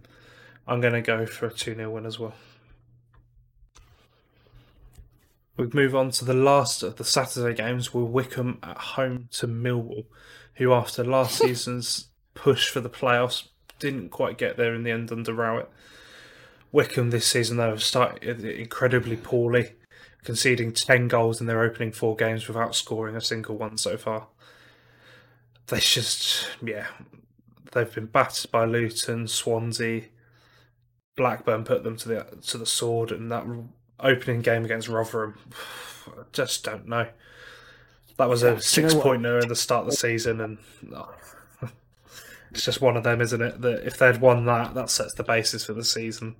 I'm 0.67 0.81
going 0.81 0.93
to 0.93 1.01
go 1.01 1.25
for 1.25 1.45
a 1.47 1.53
2 1.53 1.75
0 1.75 1.89
win 1.91 2.05
as 2.05 2.19
well. 2.19 2.33
We 5.57 5.67
move 5.67 5.95
on 5.95 6.11
to 6.11 6.25
the 6.25 6.33
last 6.33 6.83
of 6.83 6.97
the 6.97 7.05
Saturday 7.05 7.55
games 7.55 7.93
with 7.93 8.07
Wycombe 8.07 8.59
at 8.61 8.77
home 8.77 9.29
to 9.33 9.47
Millwall, 9.47 10.05
who, 10.55 10.73
after 10.73 11.05
last 11.05 11.37
season's 11.39 12.09
push 12.33 12.69
for 12.69 12.81
the 12.81 12.89
playoffs, 12.89 13.47
didn't 13.91 14.09
quite 14.09 14.37
get 14.37 14.57
there 14.57 14.73
in 14.73 14.83
the 14.83 14.91
end 14.91 15.11
under 15.11 15.33
Rowett. 15.33 15.69
Wycombe 16.71 17.11
this 17.11 17.27
season, 17.27 17.57
though, 17.57 17.69
have 17.69 17.83
started 17.83 18.43
incredibly 18.43 19.15
poorly 19.15 19.73
conceding 20.23 20.73
10 20.73 21.07
goals 21.07 21.39
in 21.39 21.47
their 21.47 21.61
opening 21.61 21.91
four 21.91 22.15
games 22.15 22.47
without 22.47 22.75
scoring 22.75 23.15
a 23.15 23.21
single 23.21 23.55
one 23.55 23.77
so 23.77 23.95
far. 23.95 24.27
They 25.67 25.79
just, 25.79 26.47
yeah, 26.63 26.87
they've 27.71 27.93
been 27.93 28.07
battered 28.07 28.51
by 28.51 28.65
Luton, 28.65 29.27
Swansea, 29.27 30.03
Blackburn 31.15 31.63
put 31.63 31.83
them 31.83 31.95
to 31.97 32.09
the 32.09 32.27
to 32.47 32.57
the 32.57 32.65
sword, 32.65 33.11
and 33.11 33.31
that 33.31 33.45
opening 33.99 34.41
game 34.41 34.65
against 34.65 34.89
Rotherham, 34.89 35.35
I 36.07 36.23
just 36.33 36.63
don't 36.63 36.87
know. 36.87 37.07
That 38.17 38.29
was 38.29 38.43
Yeah, 38.43 38.49
a 38.49 38.51
you 38.51 38.55
know 38.55 38.59
six-pointer 38.59 39.39
at 39.39 39.47
the 39.47 39.55
start 39.55 39.85
of 39.85 39.91
the 39.91 39.97
season, 39.97 40.41
and 40.41 40.57
oh, 40.93 41.13
It's 42.55 42.63
just 42.63 42.79
one 42.79 42.95
of 42.95 43.03
them, 43.03 43.19
isn't 43.19 43.41
it? 43.41 43.59
That 43.59 43.85
if 43.85 43.97
they'd 43.97 44.21
won 44.21 44.45
that, 44.45 44.73
that 44.75 44.89
sets 44.89 45.13
the 45.13 45.25
basis 45.25 45.65
for 45.65 45.73
the 45.73 45.83
season. 45.83 46.37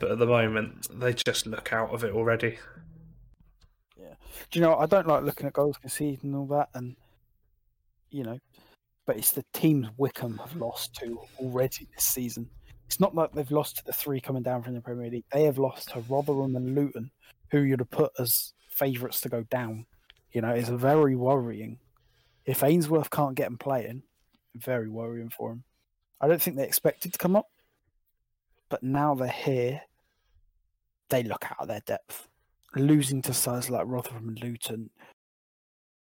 But 0.00 0.10
at 0.10 0.18
the 0.18 0.26
moment, 0.26 0.88
they 0.98 1.14
just 1.14 1.46
look 1.46 1.72
out 1.72 1.90
of 1.90 2.02
it 2.02 2.12
already. 2.12 2.58
Yeah. 3.96 4.14
Do 4.50 4.58
you 4.58 4.64
know? 4.64 4.74
I 4.74 4.86
don't 4.86 5.06
like 5.06 5.22
looking 5.22 5.46
at 5.46 5.52
goals 5.52 5.78
conceded 5.78 6.24
and 6.24 6.34
all 6.34 6.46
that, 6.46 6.70
and 6.74 6.96
you 8.10 8.24
know, 8.24 8.36
but 9.06 9.16
it's 9.16 9.30
the 9.30 9.44
teams 9.52 9.86
Wycombe 9.96 10.38
have 10.38 10.56
lost 10.56 10.96
to 10.96 11.20
already 11.38 11.86
this 11.94 12.04
season. 12.04 12.50
It's 12.86 12.98
not 12.98 13.14
like 13.14 13.32
they've 13.32 13.48
lost 13.52 13.76
to 13.76 13.84
the 13.84 13.92
three 13.92 14.20
coming 14.20 14.42
down 14.42 14.64
from 14.64 14.74
the 14.74 14.80
Premier 14.80 15.08
League. 15.08 15.24
They 15.32 15.44
have 15.44 15.56
lost 15.56 15.90
to 15.90 16.00
Rotherham 16.08 16.56
and 16.56 16.74
Luton, 16.74 17.12
who 17.52 17.60
you'd 17.60 17.78
have 17.78 17.92
put 17.92 18.10
as 18.18 18.54
favourites 18.70 19.20
to 19.20 19.28
go 19.28 19.44
down. 19.44 19.86
You 20.32 20.40
know, 20.40 20.50
it's 20.50 20.68
very 20.68 21.14
worrying. 21.14 21.78
If 22.44 22.64
Ainsworth 22.64 23.10
can't 23.10 23.36
get 23.36 23.44
them 23.44 23.58
playing, 23.58 24.02
very 24.56 24.88
worrying 24.88 25.30
for 25.30 25.50
them. 25.50 25.64
I 26.20 26.28
don't 26.28 26.40
think 26.40 26.56
they 26.56 26.64
expected 26.64 27.12
to 27.12 27.18
come 27.18 27.36
up, 27.36 27.48
but 28.68 28.82
now 28.82 29.14
they're 29.14 29.28
here. 29.28 29.82
They 31.08 31.22
look 31.22 31.44
out 31.44 31.60
of 31.60 31.68
their 31.68 31.80
depth. 31.80 32.28
Losing 32.74 33.20
to 33.22 33.34
sides 33.34 33.68
like 33.68 33.84
Rotherham 33.86 34.28
and 34.28 34.42
Luton 34.42 34.90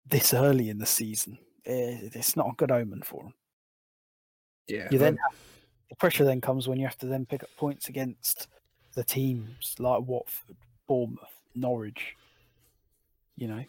this 0.06 0.34
early 0.34 0.68
in 0.68 0.78
the 0.78 0.86
season, 0.86 1.38
eh, 1.64 1.98
it's 2.12 2.36
not 2.36 2.48
a 2.50 2.56
good 2.56 2.70
omen 2.70 3.02
for 3.02 3.22
them. 3.22 3.34
Yeah. 4.66 4.88
You 4.90 4.98
then 4.98 5.16
have, 5.16 5.38
the 5.88 5.96
pressure 5.96 6.24
then 6.24 6.40
comes 6.40 6.68
when 6.68 6.78
you 6.78 6.86
have 6.86 6.98
to 6.98 7.06
then 7.06 7.24
pick 7.24 7.42
up 7.42 7.48
points 7.56 7.88
against 7.88 8.48
the 8.94 9.04
teams 9.04 9.74
like 9.78 10.02
Watford, 10.02 10.56
Bournemouth, 10.86 11.18
Norwich. 11.54 12.16
You 13.36 13.48
know, 13.48 13.64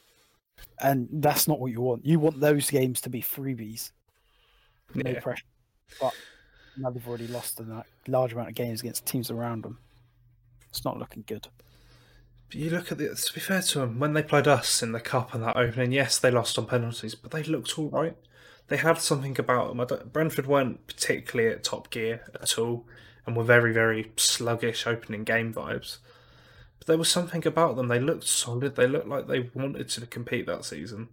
and 0.82 1.08
that's 1.14 1.48
not 1.48 1.60
what 1.60 1.72
you 1.72 1.82
want. 1.82 2.06
You 2.06 2.20
want 2.20 2.40
those 2.40 2.70
games 2.70 3.00
to 3.02 3.10
be 3.10 3.22
freebies, 3.22 3.92
no 4.96 5.10
Yeah. 5.12 5.20
pressure. 5.20 5.46
But 6.00 6.14
now 6.78 6.90
they've 6.90 7.08
already 7.08 7.28
lost 7.28 7.60
a 7.60 7.86
large 8.08 8.34
amount 8.34 8.50
of 8.50 8.56
games 8.56 8.82
against 8.82 9.06
teams 9.06 9.30
around 9.30 9.64
them. 9.64 9.80
It's 10.70 10.86
not 10.86 10.98
looking 10.98 11.24
good. 11.28 11.48
But 12.48 12.56
you 12.56 12.70
look 12.70 12.92
at 12.92 12.98
the. 12.98 13.14
To 13.16 13.34
be 13.34 13.40
fair 13.40 13.62
to 13.62 13.80
them, 13.80 14.00
when 14.00 14.14
they 14.14 14.24
played 14.24 14.48
us 14.48 14.82
in 14.84 14.92
the 14.92 15.00
cup 15.00 15.34
and 15.34 15.44
that 15.44 15.56
opening, 15.58 15.92
yes, 15.92 16.18
they 16.20 16.32
lost 16.32 16.58
on 16.58 16.66
penalties, 16.66 17.16
but 17.16 17.32
they 17.32 17.44
looked 17.44 17.78
all 17.78 17.90
right. 17.90 18.18
They 18.68 18.78
had 18.78 19.00
something 19.00 19.38
about 19.38 19.76
them. 19.76 20.10
Brentford 20.12 20.48
weren't 20.48 20.88
particularly 20.88 21.52
at 21.54 21.64
top 21.64 21.90
gear 21.90 22.22
at 22.34 22.58
all, 22.58 22.88
and 23.26 23.36
were 23.36 23.44
very, 23.44 23.74
very 23.74 24.12
sluggish 24.16 24.88
opening 24.88 25.24
game 25.24 25.54
vibes. 25.54 25.98
But 26.78 26.88
there 26.88 26.98
was 26.98 27.10
something 27.10 27.46
about 27.46 27.76
them. 27.76 27.90
They 27.90 28.00
looked 28.00 28.24
solid. 28.26 28.76
They 28.76 28.88
looked 28.88 29.08
like 29.08 29.28
they 29.28 29.50
wanted 29.54 29.90
to 29.90 30.06
compete 30.08 30.46
that 30.48 30.66
season. 30.66 31.10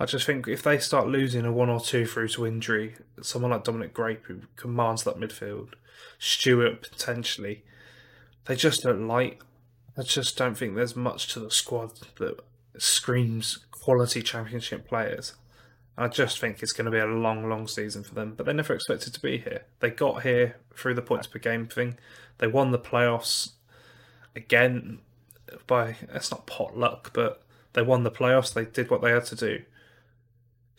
I 0.00 0.06
just 0.06 0.24
think 0.24 0.48
if 0.48 0.62
they 0.62 0.78
start 0.78 1.08
losing 1.08 1.44
a 1.44 1.52
one 1.52 1.68
or 1.68 1.78
two 1.78 2.06
through 2.06 2.28
to 2.28 2.46
injury, 2.46 2.96
someone 3.20 3.50
like 3.50 3.64
Dominic 3.64 3.94
Gape 3.94 4.24
who 4.24 4.40
commands 4.56 5.04
that 5.04 5.20
midfield, 5.20 5.74
Stewart 6.18 6.90
potentially, 6.90 7.64
they 8.46 8.56
just 8.56 8.82
look 8.82 8.98
light. 8.98 9.42
I 9.98 10.02
just 10.02 10.38
don't 10.38 10.56
think 10.56 10.74
there's 10.74 10.96
much 10.96 11.30
to 11.34 11.40
the 11.40 11.50
squad 11.50 11.92
that 12.16 12.40
screams 12.78 13.58
quality 13.70 14.22
championship 14.22 14.88
players. 14.88 15.34
I 15.98 16.08
just 16.08 16.40
think 16.40 16.62
it's 16.62 16.72
going 16.72 16.86
to 16.86 16.90
be 16.90 16.98
a 16.98 17.04
long, 17.04 17.50
long 17.50 17.68
season 17.68 18.02
for 18.02 18.14
them. 18.14 18.32
But 18.34 18.46
they 18.46 18.54
never 18.54 18.74
expected 18.74 19.12
to 19.12 19.20
be 19.20 19.36
here. 19.36 19.66
They 19.80 19.90
got 19.90 20.22
here 20.22 20.56
through 20.74 20.94
the 20.94 21.02
points 21.02 21.26
per 21.26 21.38
game 21.38 21.66
thing. 21.66 21.98
They 22.38 22.46
won 22.46 22.70
the 22.70 22.78
playoffs 22.78 23.50
again 24.34 25.00
by 25.66 25.96
it's 26.10 26.30
not 26.30 26.46
pot 26.46 26.74
luck, 26.74 27.10
but 27.12 27.42
they 27.74 27.82
won 27.82 28.04
the 28.04 28.10
playoffs. 28.10 28.54
They 28.54 28.64
did 28.64 28.88
what 28.88 29.02
they 29.02 29.10
had 29.10 29.26
to 29.26 29.36
do. 29.36 29.62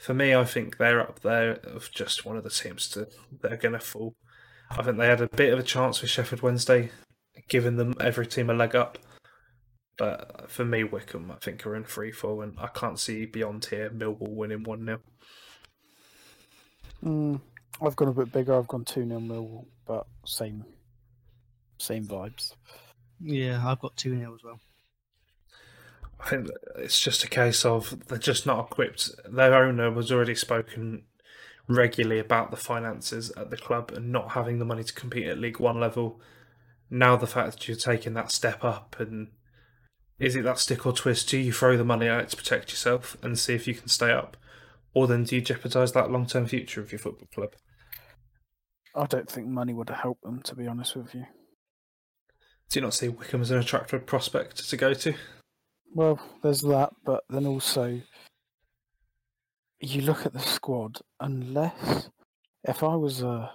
For 0.02 0.16
me, 0.16 0.34
I 0.34 0.46
think 0.46 0.78
they're 0.78 1.00
up 1.00 1.20
there 1.20 1.60
of 1.64 1.92
just 1.92 2.26
one 2.26 2.36
of 2.36 2.44
the 2.44 2.50
teams 2.50 2.90
to 2.90 3.08
they're 3.42 3.56
going 3.56 3.74
to 3.74 3.80
fall. 3.80 4.16
I 4.72 4.82
think 4.82 4.98
they 4.98 5.06
had 5.06 5.22
a 5.22 5.28
bit 5.28 5.54
of 5.54 5.60
a 5.60 5.64
chance 5.64 6.02
with 6.02 6.10
Sheffield 6.10 6.42
Wednesday, 6.42 6.90
giving 7.48 7.76
them 7.76 7.94
every 8.00 8.26
team 8.26 8.50
a 8.50 8.54
leg 8.56 8.76
up. 8.76 8.98
But 10.00 10.50
for 10.50 10.66
me, 10.66 10.84
Wycombe, 10.84 11.30
I 11.30 11.36
think 11.36 11.64
are 11.68 11.76
in 11.76 11.84
free 11.84 12.12
fall, 12.12 12.42
and 12.42 12.58
I 12.58 12.68
can't 12.68 13.00
see 13.00 13.28
beyond 13.28 13.66
here 13.66 13.92
Millwall 13.92 14.36
winning 14.36 14.64
one 14.64 14.86
0 14.86 15.02
Mm, 17.04 17.40
I've 17.80 17.96
gone 17.96 18.08
a 18.08 18.14
bit 18.14 18.32
bigger. 18.32 18.56
I've 18.56 18.68
gone 18.68 18.86
2 18.86 19.08
0 19.08 19.20
Millwall, 19.20 19.66
but 19.86 20.08
same 20.26 20.66
same 21.78 22.06
vibes. 22.06 22.54
Yeah, 23.20 23.62
I've 23.64 23.80
got 23.80 23.96
2 23.98 24.18
0 24.18 24.34
as 24.34 24.44
well. 24.44 24.60
I 26.24 26.30
think 26.30 26.48
it's 26.78 27.02
just 27.02 27.24
a 27.24 27.30
case 27.30 27.66
of 27.66 28.08
they're 28.08 28.18
just 28.18 28.46
not 28.46 28.68
equipped. 28.72 29.10
Their 29.28 29.56
owner 29.56 29.92
was 29.92 30.12
already 30.12 30.36
spoken 30.36 31.04
regularly 31.68 32.20
about 32.20 32.52
the 32.52 32.58
finances 32.58 33.32
at 33.38 33.50
the 33.50 33.58
club 33.58 33.92
and 33.92 34.12
not 34.12 34.32
having 34.32 34.60
the 34.60 34.66
money 34.66 34.84
to 34.84 34.94
compete 34.94 35.28
at 35.28 35.40
League 35.40 35.60
One 35.60 35.80
level. 35.80 36.22
Now 36.90 37.16
the 37.16 37.28
fact 37.28 37.52
that 37.52 37.68
you're 37.68 37.78
taking 37.78 38.14
that 38.14 38.32
step 38.32 38.64
up 38.64 38.98
and 39.00 39.30
is 40.20 40.36
it 40.36 40.44
that 40.44 40.60
stick 40.60 40.86
or 40.86 40.94
twist? 40.94 41.30
Do 41.30 41.38
you 41.40 41.52
throw 41.52 41.76
the 41.76 41.84
money 41.84 42.08
out 42.08 42.30
to 42.30 42.38
protect 42.38 42.70
yourself 42.70 43.18
and 43.24 43.40
see 43.40 43.56
if 43.56 43.68
you 43.68 43.74
can 43.74 43.88
stay 43.88 44.12
up, 44.12 44.38
or 44.94 45.08
then 45.08 45.24
do 45.24 45.36
you 45.36 45.42
jeopardise 45.42 45.94
that 45.94 46.12
long 46.12 46.28
term 46.28 46.46
future 46.46 46.80
of 46.80 46.92
your 46.92 47.00
football 47.00 47.28
club? 47.34 47.56
I 48.96 49.08
don't 49.08 49.28
think 49.28 49.48
money 49.48 49.74
would 49.74 49.90
help 49.90 50.22
them, 50.22 50.44
to 50.44 50.56
be 50.56 50.68
honest 50.68 50.96
with 50.96 51.16
you. 51.16 51.26
Do 52.70 52.80
you 52.80 52.82
not 52.84 52.94
see 52.94 53.08
Wycombe 53.08 53.42
as 53.42 53.50
an 53.50 53.58
attractive 53.58 54.06
prospect 54.06 54.70
to 54.70 54.78
go 54.78 54.94
to? 54.94 55.16
Well, 55.94 56.20
there's 56.42 56.62
that, 56.62 56.94
but 57.06 57.24
then 57.30 57.46
also 57.46 58.02
you 59.80 60.02
look 60.02 60.26
at 60.26 60.34
the 60.34 60.40
squad. 60.40 61.00
Unless 61.20 62.10
if 62.64 62.84
I 62.84 62.96
was 62.96 63.22
a 63.22 63.52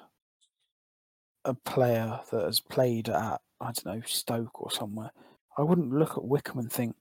a 1.44 1.54
player 1.54 2.20
that 2.32 2.44
has 2.44 2.60
played 2.60 3.08
at 3.08 3.40
I 3.60 3.64
don't 3.66 3.86
know 3.86 4.02
Stoke 4.04 4.60
or 4.60 4.70
somewhere, 4.70 5.10
I 5.56 5.62
wouldn't 5.62 5.92
look 5.94 6.12
at 6.18 6.24
Wycombe 6.24 6.58
and 6.60 6.72
think, 6.72 6.94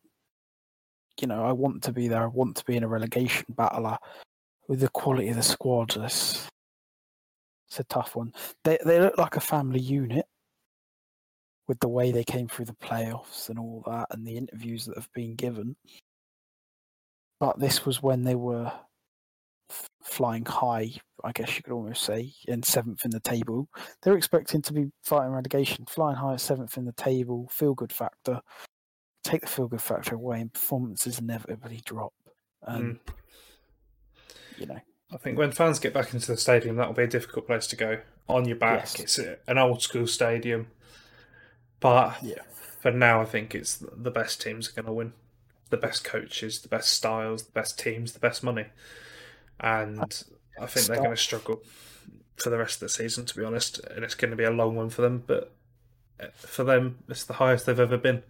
you 1.19 1.27
know, 1.27 1.43
I 1.45 1.51
want 1.51 1.83
to 1.83 1.91
be 1.91 2.07
there. 2.07 2.23
I 2.23 2.27
want 2.27 2.55
to 2.57 2.65
be 2.65 2.77
in 2.77 2.83
a 2.83 2.87
relegation 2.87 3.45
battle. 3.49 3.87
Uh, 3.87 3.97
With 4.67 4.79
the 4.79 4.89
quality 4.89 5.29
of 5.29 5.35
the 5.35 5.43
squad, 5.43 5.97
it's, 5.97 6.47
it's 7.67 7.79
a 7.79 7.83
tough 7.85 8.15
one. 8.15 8.33
They 8.63 8.77
they 8.85 8.99
look 8.99 9.17
like 9.17 9.35
a 9.35 9.41
family 9.41 9.79
unit 9.81 10.25
with 11.67 11.79
the 11.79 11.87
way 11.87 12.11
they 12.11 12.23
came 12.23 12.47
through 12.47 12.65
the 12.65 12.73
playoffs 12.73 13.49
and 13.49 13.57
all 13.57 13.83
that, 13.87 14.07
and 14.11 14.25
the 14.25 14.37
interviews 14.37 14.85
that 14.85 14.97
have 14.97 15.11
been 15.13 15.35
given. 15.35 15.75
But 17.39 17.59
this 17.59 17.85
was 17.85 18.01
when 18.01 18.23
they 18.23 18.35
were 18.35 18.71
f- 19.69 19.89
flying 20.03 20.45
high, 20.45 20.91
I 21.23 21.31
guess 21.33 21.57
you 21.57 21.63
could 21.63 21.73
almost 21.73 22.03
say, 22.03 22.33
in 22.47 22.63
seventh 22.63 23.03
in 23.03 23.11
the 23.11 23.19
table. 23.19 23.67
They're 24.01 24.17
expecting 24.17 24.61
to 24.63 24.73
be 24.73 24.91
fighting 25.03 25.31
relegation, 25.33 25.85
flying 25.85 26.15
high 26.15 26.33
at 26.33 26.41
seventh 26.41 26.77
in 26.77 26.85
the 26.85 26.93
table, 26.93 27.49
feel 27.51 27.73
good 27.73 27.91
factor. 27.91 28.41
Take 29.23 29.41
the 29.41 29.47
feel 29.47 29.67
good 29.67 29.81
factor 29.81 30.15
away, 30.15 30.41
and 30.41 30.53
performances 30.53 31.19
inevitably 31.19 31.81
drop. 31.83 32.13
And 32.61 32.99
mm. 32.99 33.13
you 34.57 34.67
know, 34.67 34.79
I 35.11 35.17
think 35.17 35.37
when 35.37 35.51
fans 35.51 35.79
get 35.79 35.93
back 35.93 36.13
into 36.13 36.27
the 36.27 36.37
stadium, 36.37 36.75
that'll 36.75 36.93
be 36.93 37.03
a 37.03 37.07
difficult 37.07 37.47
place 37.47 37.67
to 37.67 37.75
go. 37.75 38.01
On 38.27 38.45
your 38.45 38.57
back, 38.57 38.97
Yes. 38.97 38.99
it's 38.99 39.19
an 39.47 39.57
old 39.57 39.81
school 39.81 40.07
stadium. 40.07 40.67
But 41.85 42.23
Yeah. 42.23 42.41
for 42.79 42.91
now, 42.91 43.21
I 43.21 43.25
think 43.25 43.53
it's 43.53 43.77
the 43.77 44.11
best 44.11 44.41
teams 44.41 44.69
are 44.69 44.73
going 44.73 44.85
to 44.87 44.91
win. 44.91 45.13
The 45.69 45.77
best 45.77 46.03
coaches, 46.03 46.61
the 46.61 46.67
best 46.67 46.89
styles, 46.89 47.43
the 47.43 47.51
best 47.51 47.77
teams, 47.79 48.13
the 48.13 48.19
best 48.19 48.43
money. 48.43 48.67
And 49.59 50.23
I 50.59 50.65
think 50.65 50.87
they're 50.87 50.97
going 50.97 51.11
to 51.11 51.17
struggle 51.17 51.63
for 52.37 52.49
the 52.49 52.57
rest 52.57 52.75
of 52.75 52.79
the 52.81 52.89
season, 52.89 53.25
to 53.25 53.35
be 53.35 53.43
honest. 53.43 53.79
And 53.79 54.03
it's 54.03 54.15
going 54.15 54.31
to 54.31 54.37
be 54.37 54.43
a 54.43 54.51
long 54.51 54.75
one 54.75 54.89
for 54.89 55.01
them. 55.01 55.23
But 55.25 55.51
uh, 56.19 56.27
for 56.35 56.63
them, 56.63 56.99
it's 57.07 57.23
the 57.23 57.33
highest 57.33 57.65
they've 57.65 57.79
ever 57.79 57.97
been. 57.97 58.23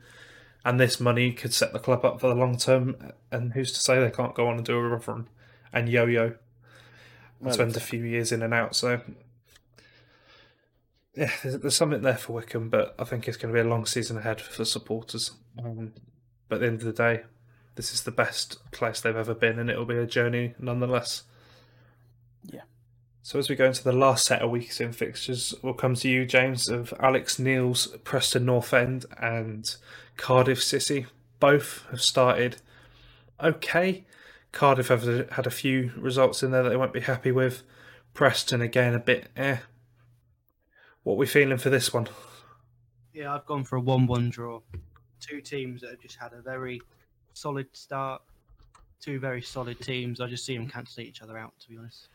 And 0.64 0.80
this 0.80 1.00
money 1.00 1.32
could 1.32 1.54
set 1.54 1.74
the 1.74 1.80
club 1.80 2.04
up 2.04 2.20
for 2.20 2.28
the 2.28 2.36
long 2.36 2.58
term. 2.58 3.14
And 3.32 3.54
who's 3.54 3.72
to 3.74 3.80
say 3.80 4.00
they 4.00 4.12
can't 4.12 4.36
go 4.36 4.48
on 4.48 4.58
and 4.58 4.66
do 4.66 4.78
a 4.78 4.82
run 4.82 5.28
and 5.72 5.90
yo 5.90 6.06
yo 6.06 6.24
and 6.26 6.36
Well, 7.40 7.54
spend 7.54 7.76
a 7.76 7.80
few 7.80 8.04
years 8.04 8.32
in 8.32 8.42
and 8.42 8.54
out. 8.54 8.76
So, 8.76 9.02
yeah, 11.16 11.32
there's, 11.44 11.60
there's 11.60 11.76
something 11.76 12.02
there 12.02 12.18
for 12.18 12.34
Wycombe, 12.34 12.70
but 12.70 12.96
I 13.00 13.04
think 13.04 13.28
it's 13.28 13.38
going 13.38 13.54
to 13.54 13.58
be 13.62 13.66
a 13.66 13.70
long 13.70 13.86
season 13.86 14.18
ahead 14.18 14.42
for 14.42 14.66
supporters. 14.66 15.32
Um, 15.58 15.94
but 16.50 16.56
at 16.56 16.62
the 16.62 16.68
end 16.68 16.82
of 16.82 16.86
the 16.86 16.94
day, 16.94 17.24
this 17.76 17.94
is 17.94 18.04
the 18.04 18.12
best 18.12 18.60
place 18.72 19.02
they've 19.02 19.16
ever 19.16 19.34
been, 19.34 19.60
and 19.60 19.70
it'll 19.70 19.86
be 19.86 19.98
a 19.98 20.06
journey 20.06 20.56
nonetheless. 20.60 21.24
Yeah. 22.44 22.62
So 23.22 23.40
as 23.40 23.50
we 23.50 23.56
go 23.56 23.66
into 23.66 23.84
the 23.84 23.92
last 23.92 24.26
set 24.26 24.42
of 24.42 24.52
weeks 24.52 24.80
in 24.80 24.94
fixtures, 24.94 25.54
we'll 25.62 25.74
come 25.74 25.96
to 25.96 26.10
you, 26.10 26.26
James, 26.26 26.68
of 26.68 26.94
Alex 27.00 27.40
Neil's 27.40 27.88
Preston 28.04 28.46
North 28.46 28.74
End 28.74 29.06
and 29.20 29.76
Cardiff 30.18 30.62
City. 30.62 31.08
Both 31.40 31.86
have 31.92 32.02
started 32.02 32.58
okay. 33.42 34.06
Cardiff 34.52 34.88
have 34.88 35.30
had 35.32 35.48
a 35.48 35.52
few 35.52 35.92
results 35.98 36.44
in 36.44 36.52
there 36.52 36.64
that 36.64 36.70
they 36.70 36.78
won't 36.78 36.94
be 36.94 37.02
happy 37.02 37.32
with. 37.32 37.64
Preston 38.14 38.62
again 38.62 38.94
a 38.94 39.00
bit 39.00 39.28
eh. 39.36 39.58
What 41.06 41.14
are 41.14 41.18
we 41.18 41.28
feeling 41.28 41.60
for 41.60 41.70
this 41.70 41.94
one? 41.94 42.08
Yeah, 43.14 43.36
I've 43.36 43.46
gone 43.46 43.64
for 43.64 43.76
a 43.76 43.80
1 43.80 44.08
1 44.08 44.30
draw. 44.32 44.60
Two 45.20 45.40
teams 45.40 45.82
that 45.82 45.92
have 45.92 46.00
just 46.00 46.16
had 46.16 46.34
a 46.34 46.42
very 46.42 46.82
solid 47.34 47.68
start. 47.74 48.24
Two 49.00 49.20
very 49.20 49.44
solid 49.44 49.80
teams. 49.80 50.20
I 50.20 50.26
just 50.26 50.44
see 50.44 50.58
them 50.58 50.68
cancel 50.68 51.04
each 51.04 51.22
other 51.22 51.38
out, 51.38 51.54
to 51.60 51.70
be 51.70 51.78
honest. 51.78 52.10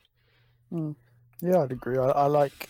Yeah, 1.41 1.63
I'd 1.63 1.71
agree. 1.71 1.99
I, 1.99 2.09
I 2.09 2.27
like 2.27 2.69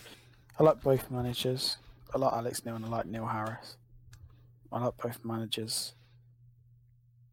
I 0.59 0.63
like 0.63 0.83
both 0.83 1.09
managers. 1.09 1.77
I 2.13 2.19
like 2.19 2.33
Alex 2.33 2.63
Neil 2.63 2.75
and 2.75 2.85
I 2.85 2.89
like 2.89 3.07
Neil 3.07 3.25
Harris. 3.25 3.77
I 4.71 4.85
like 4.85 4.97
both 4.97 5.25
managers. 5.25 5.95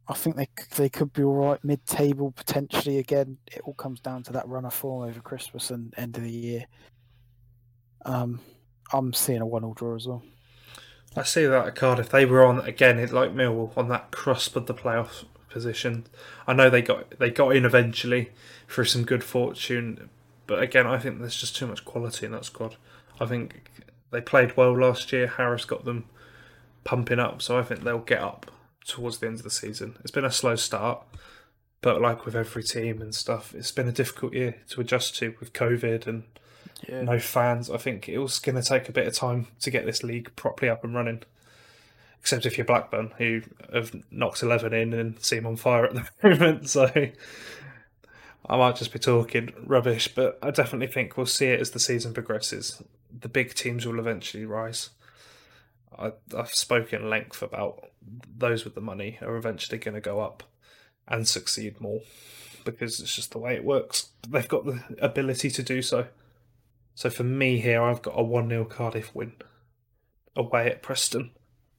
I 0.09 0.15
think 0.15 0.37
they 0.37 0.49
they 0.77 0.89
could 0.89 1.13
be 1.13 1.25
all 1.25 1.35
right 1.35 1.63
mid-table 1.63 2.31
potentially. 2.31 2.97
Again, 2.97 3.37
it 3.49 3.61
all 3.65 3.75
comes 3.75 4.01
down 4.01 4.23
to 4.23 4.33
that 4.33 4.49
run 4.49 4.65
of 4.65 4.73
form 4.73 5.07
over 5.07 5.21
Christmas 5.21 5.71
and 5.71 5.93
end 5.99 6.17
of 6.17 6.23
the 6.23 6.31
year. 6.31 6.65
Um, 8.07 8.41
I'm 8.93 9.13
seeing 9.13 9.41
a 9.41 9.47
one-all 9.47 9.75
draw 9.75 9.95
as 9.95 10.07
well. 10.07 10.23
I 11.17 11.23
see 11.23 11.47
that 11.47 11.67
at 11.67 11.75
Cardiff. 11.75 12.11
They 12.11 12.27
were 12.27 12.45
on 12.45 12.61
again, 12.61 12.99
like 13.13 13.35
Millwall, 13.35 13.77
on 13.77 13.89
that 13.89 14.11
cusp 14.11 14.57
of 14.57 14.67
the 14.67 14.75
playoff 14.75 15.25
position. 15.49 16.07
I 16.47 16.53
know 16.53 16.71
they 16.71 16.83
got 16.83 17.19
they 17.19 17.31
got 17.31 17.57
in 17.57 17.65
eventually 17.65 18.31
through 18.69 18.85
some 18.85 19.05
good 19.05 19.25
fortune, 19.25 20.11
but 20.47 20.63
again, 20.63 20.87
I 20.87 20.99
think 20.99 21.19
there's 21.19 21.37
just 21.37 21.57
too 21.57 21.67
much 21.67 21.85
quality 21.85 22.27
in 22.27 22.33
that 22.33 22.45
squad. 22.45 22.77
I 23.21 23.27
think 23.27 23.71
they 24.11 24.21
played 24.21 24.57
well 24.57 24.79
last 24.79 25.13
year. 25.13 25.27
Harris 25.27 25.65
got 25.65 25.85
them 25.85 26.05
pumping 26.85 27.19
up, 27.19 27.43
so 27.43 27.59
I 27.59 27.63
think 27.63 27.83
they'll 27.83 27.99
get 27.99 28.23
up 28.23 28.51
towards 28.87 29.19
the 29.19 29.27
end 29.27 29.37
of 29.37 29.43
the 29.43 29.51
season. 29.51 29.97
It's 30.01 30.11
been 30.11 30.25
a 30.25 30.31
slow 30.31 30.57
start, 30.57 31.03
but 31.81 32.01
like 32.01 32.25
with 32.25 32.37
every 32.37 32.63
team 32.63 33.03
and 33.03 33.15
stuff, 33.15 33.55
it's 33.55 33.73
been 33.73 33.89
a 33.89 33.93
difficult 33.93 34.35
year 34.35 34.57
to 34.71 34.81
adjust 34.81 35.17
to 35.17 35.35
with 35.41 35.53
COVID 35.53 36.07
and 36.07 36.25
Yeah. 36.87 37.03
no 37.03 37.19
fans. 37.19 37.71
I 37.71 37.77
think 37.77 38.09
it 38.09 38.19
was 38.19 38.39
going 38.39 38.55
to 38.61 38.63
take 38.63 38.89
a 38.89 38.93
bit 38.93 39.07
of 39.07 39.15
time 39.15 39.49
to 39.61 39.71
get 39.71 39.85
this 39.85 40.03
league 40.03 40.35
properly 40.37 40.71
up 40.71 40.85
and 40.85 40.95
running. 40.95 41.23
Except 42.21 42.47
if 42.47 42.59
you're 42.59 42.65
Blackburn, 42.65 43.13
who 43.19 43.43
have 43.73 43.95
knocked 44.11 44.43
11 44.43 44.73
in 44.73 44.93
and 44.93 45.23
seem 45.23 45.47
on 45.47 45.57
fire 45.57 45.85
at 45.87 45.95
the 45.95 46.09
moment. 46.29 46.69
So 46.69 46.91
I 48.49 48.57
might 48.57 48.77
just 48.77 48.93
be 48.93 48.99
talking 48.99 49.53
rubbish, 49.65 50.09
but 50.09 50.39
I 50.43 50.51
definitely 50.51 50.87
think 50.89 51.17
we'll 51.17 51.27
see 51.27 51.47
it 51.47 51.61
as 51.61 51.71
the 51.71 51.81
season 51.81 52.15
progresses. 52.15 52.83
The 53.21 53.29
big 53.29 53.55
teams 53.55 53.87
will 53.87 53.99
eventually 53.99 54.45
rise. 54.45 54.91
I, 55.99 56.13
I've 56.37 56.55
spoken 56.55 57.11
length 57.11 57.43
about 57.43 57.89
those 58.37 58.65
with 58.65 58.75
the 58.75 58.81
money 58.81 59.19
are 59.21 59.37
eventually 59.37 59.79
going 59.79 59.95
to 59.95 60.01
go 60.01 60.21
up 60.21 60.43
and 61.07 61.27
succeed 61.27 61.81
more 61.81 62.01
because 62.65 63.01
it's 63.01 63.15
just 63.15 63.33
the 63.33 63.39
way 63.39 63.55
it 63.55 63.65
works. 63.65 64.09
They've 64.29 64.47
got 64.49 64.65
the 64.65 64.83
ability 65.01 65.51
to 65.51 65.63
do 65.63 65.83
so. 65.83 66.07
So 66.99 67.11
for 67.11 67.23
me 67.23 67.61
here, 67.61 67.81
I've 67.81 68.03
got 68.03 68.19
a 68.19 68.25
1 68.25 68.49
0 68.49 68.65
Cardiff 68.65 69.15
win 69.15 69.35
away 70.35 70.67
at 70.67 70.83
Preston. 70.83 71.31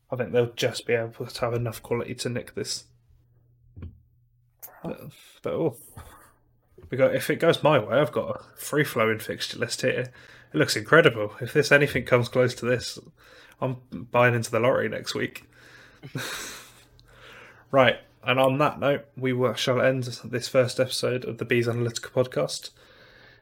I 0.10 0.16
think 0.16 0.32
they'll 0.32 0.54
just 0.54 0.88
be 0.88 0.94
able 0.94 1.26
to 1.26 1.42
have 1.42 1.54
enough 1.54 1.84
quality 1.84 2.16
to 2.16 2.30
nick 2.30 2.56
this. 2.56 2.86
But, 4.82 5.02
but 5.42 5.54
oh, 5.54 5.76
we 6.90 6.98
got 6.98 7.14
if 7.14 7.30
it 7.30 7.36
goes 7.36 7.62
my 7.62 7.80
way, 7.80 7.98
I've 7.98 8.14
got 8.14 8.30
a 8.30 8.44
free 8.56 8.86
flowing 8.86 9.20
fixture 9.20 9.60
list 9.60 9.82
here. 9.82 10.06
It 10.54 10.58
looks 10.58 10.78
incredible. 10.78 11.34
If 11.42 11.52
this 11.52 11.70
anything 11.70 12.06
comes 12.06 12.30
close 12.30 12.56
to 12.56 12.66
this, 12.66 12.98
I'm 13.60 13.76
buying 13.92 14.36
into 14.36 14.52
the 14.52 14.62
lottery 14.62 14.88
next 14.88 15.16
week. 15.16 15.44
right, 17.72 17.98
and 18.24 18.40
on 18.40 18.58
that 18.60 18.80
note, 18.80 19.04
we 19.18 19.36
shall 19.58 19.82
end 19.82 20.06
this 20.24 20.48
first 20.48 20.80
episode 20.80 21.26
of 21.26 21.40
the 21.40 21.46
Bees 21.46 21.68
Analytica 21.68 22.10
podcast. 22.10 22.70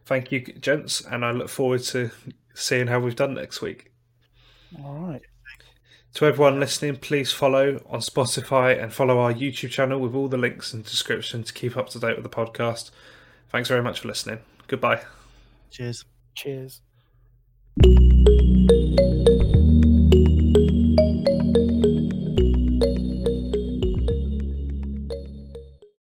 Thank 0.08 0.32
you, 0.32 0.40
gents, 0.40 1.02
and 1.02 1.26
I 1.26 1.32
look 1.32 1.50
forward 1.50 1.84
to 1.84 2.12
seeing 2.56 2.88
how 2.88 3.02
we've 3.02 3.18
done 3.18 3.34
next 3.34 3.62
week. 3.62 3.92
All 4.82 4.96
right. 4.96 5.22
To 6.14 6.26
everyone 6.26 6.62
listening, 6.62 6.96
please 6.96 7.34
follow 7.34 7.82
on 7.90 8.00
Spotify 8.00 8.82
and 8.82 8.94
follow 8.94 9.20
our 9.20 9.34
YouTube 9.34 9.70
channel 9.70 10.00
with 10.00 10.16
all 10.16 10.30
the 10.30 10.38
links 10.38 10.72
and 10.72 10.86
description 10.86 11.44
to 11.44 11.52
keep 11.52 11.76
up 11.76 11.90
to 11.90 12.00
date 12.00 12.16
with 12.16 12.24
the 12.24 12.30
podcast. 12.30 12.92
Thanks 13.50 13.68
very 13.68 13.84
much 13.84 14.00
for 14.00 14.08
listening. 14.08 14.40
Goodbye. 14.68 15.02
Cheers. 15.72 16.06
Cheers. 16.36 16.80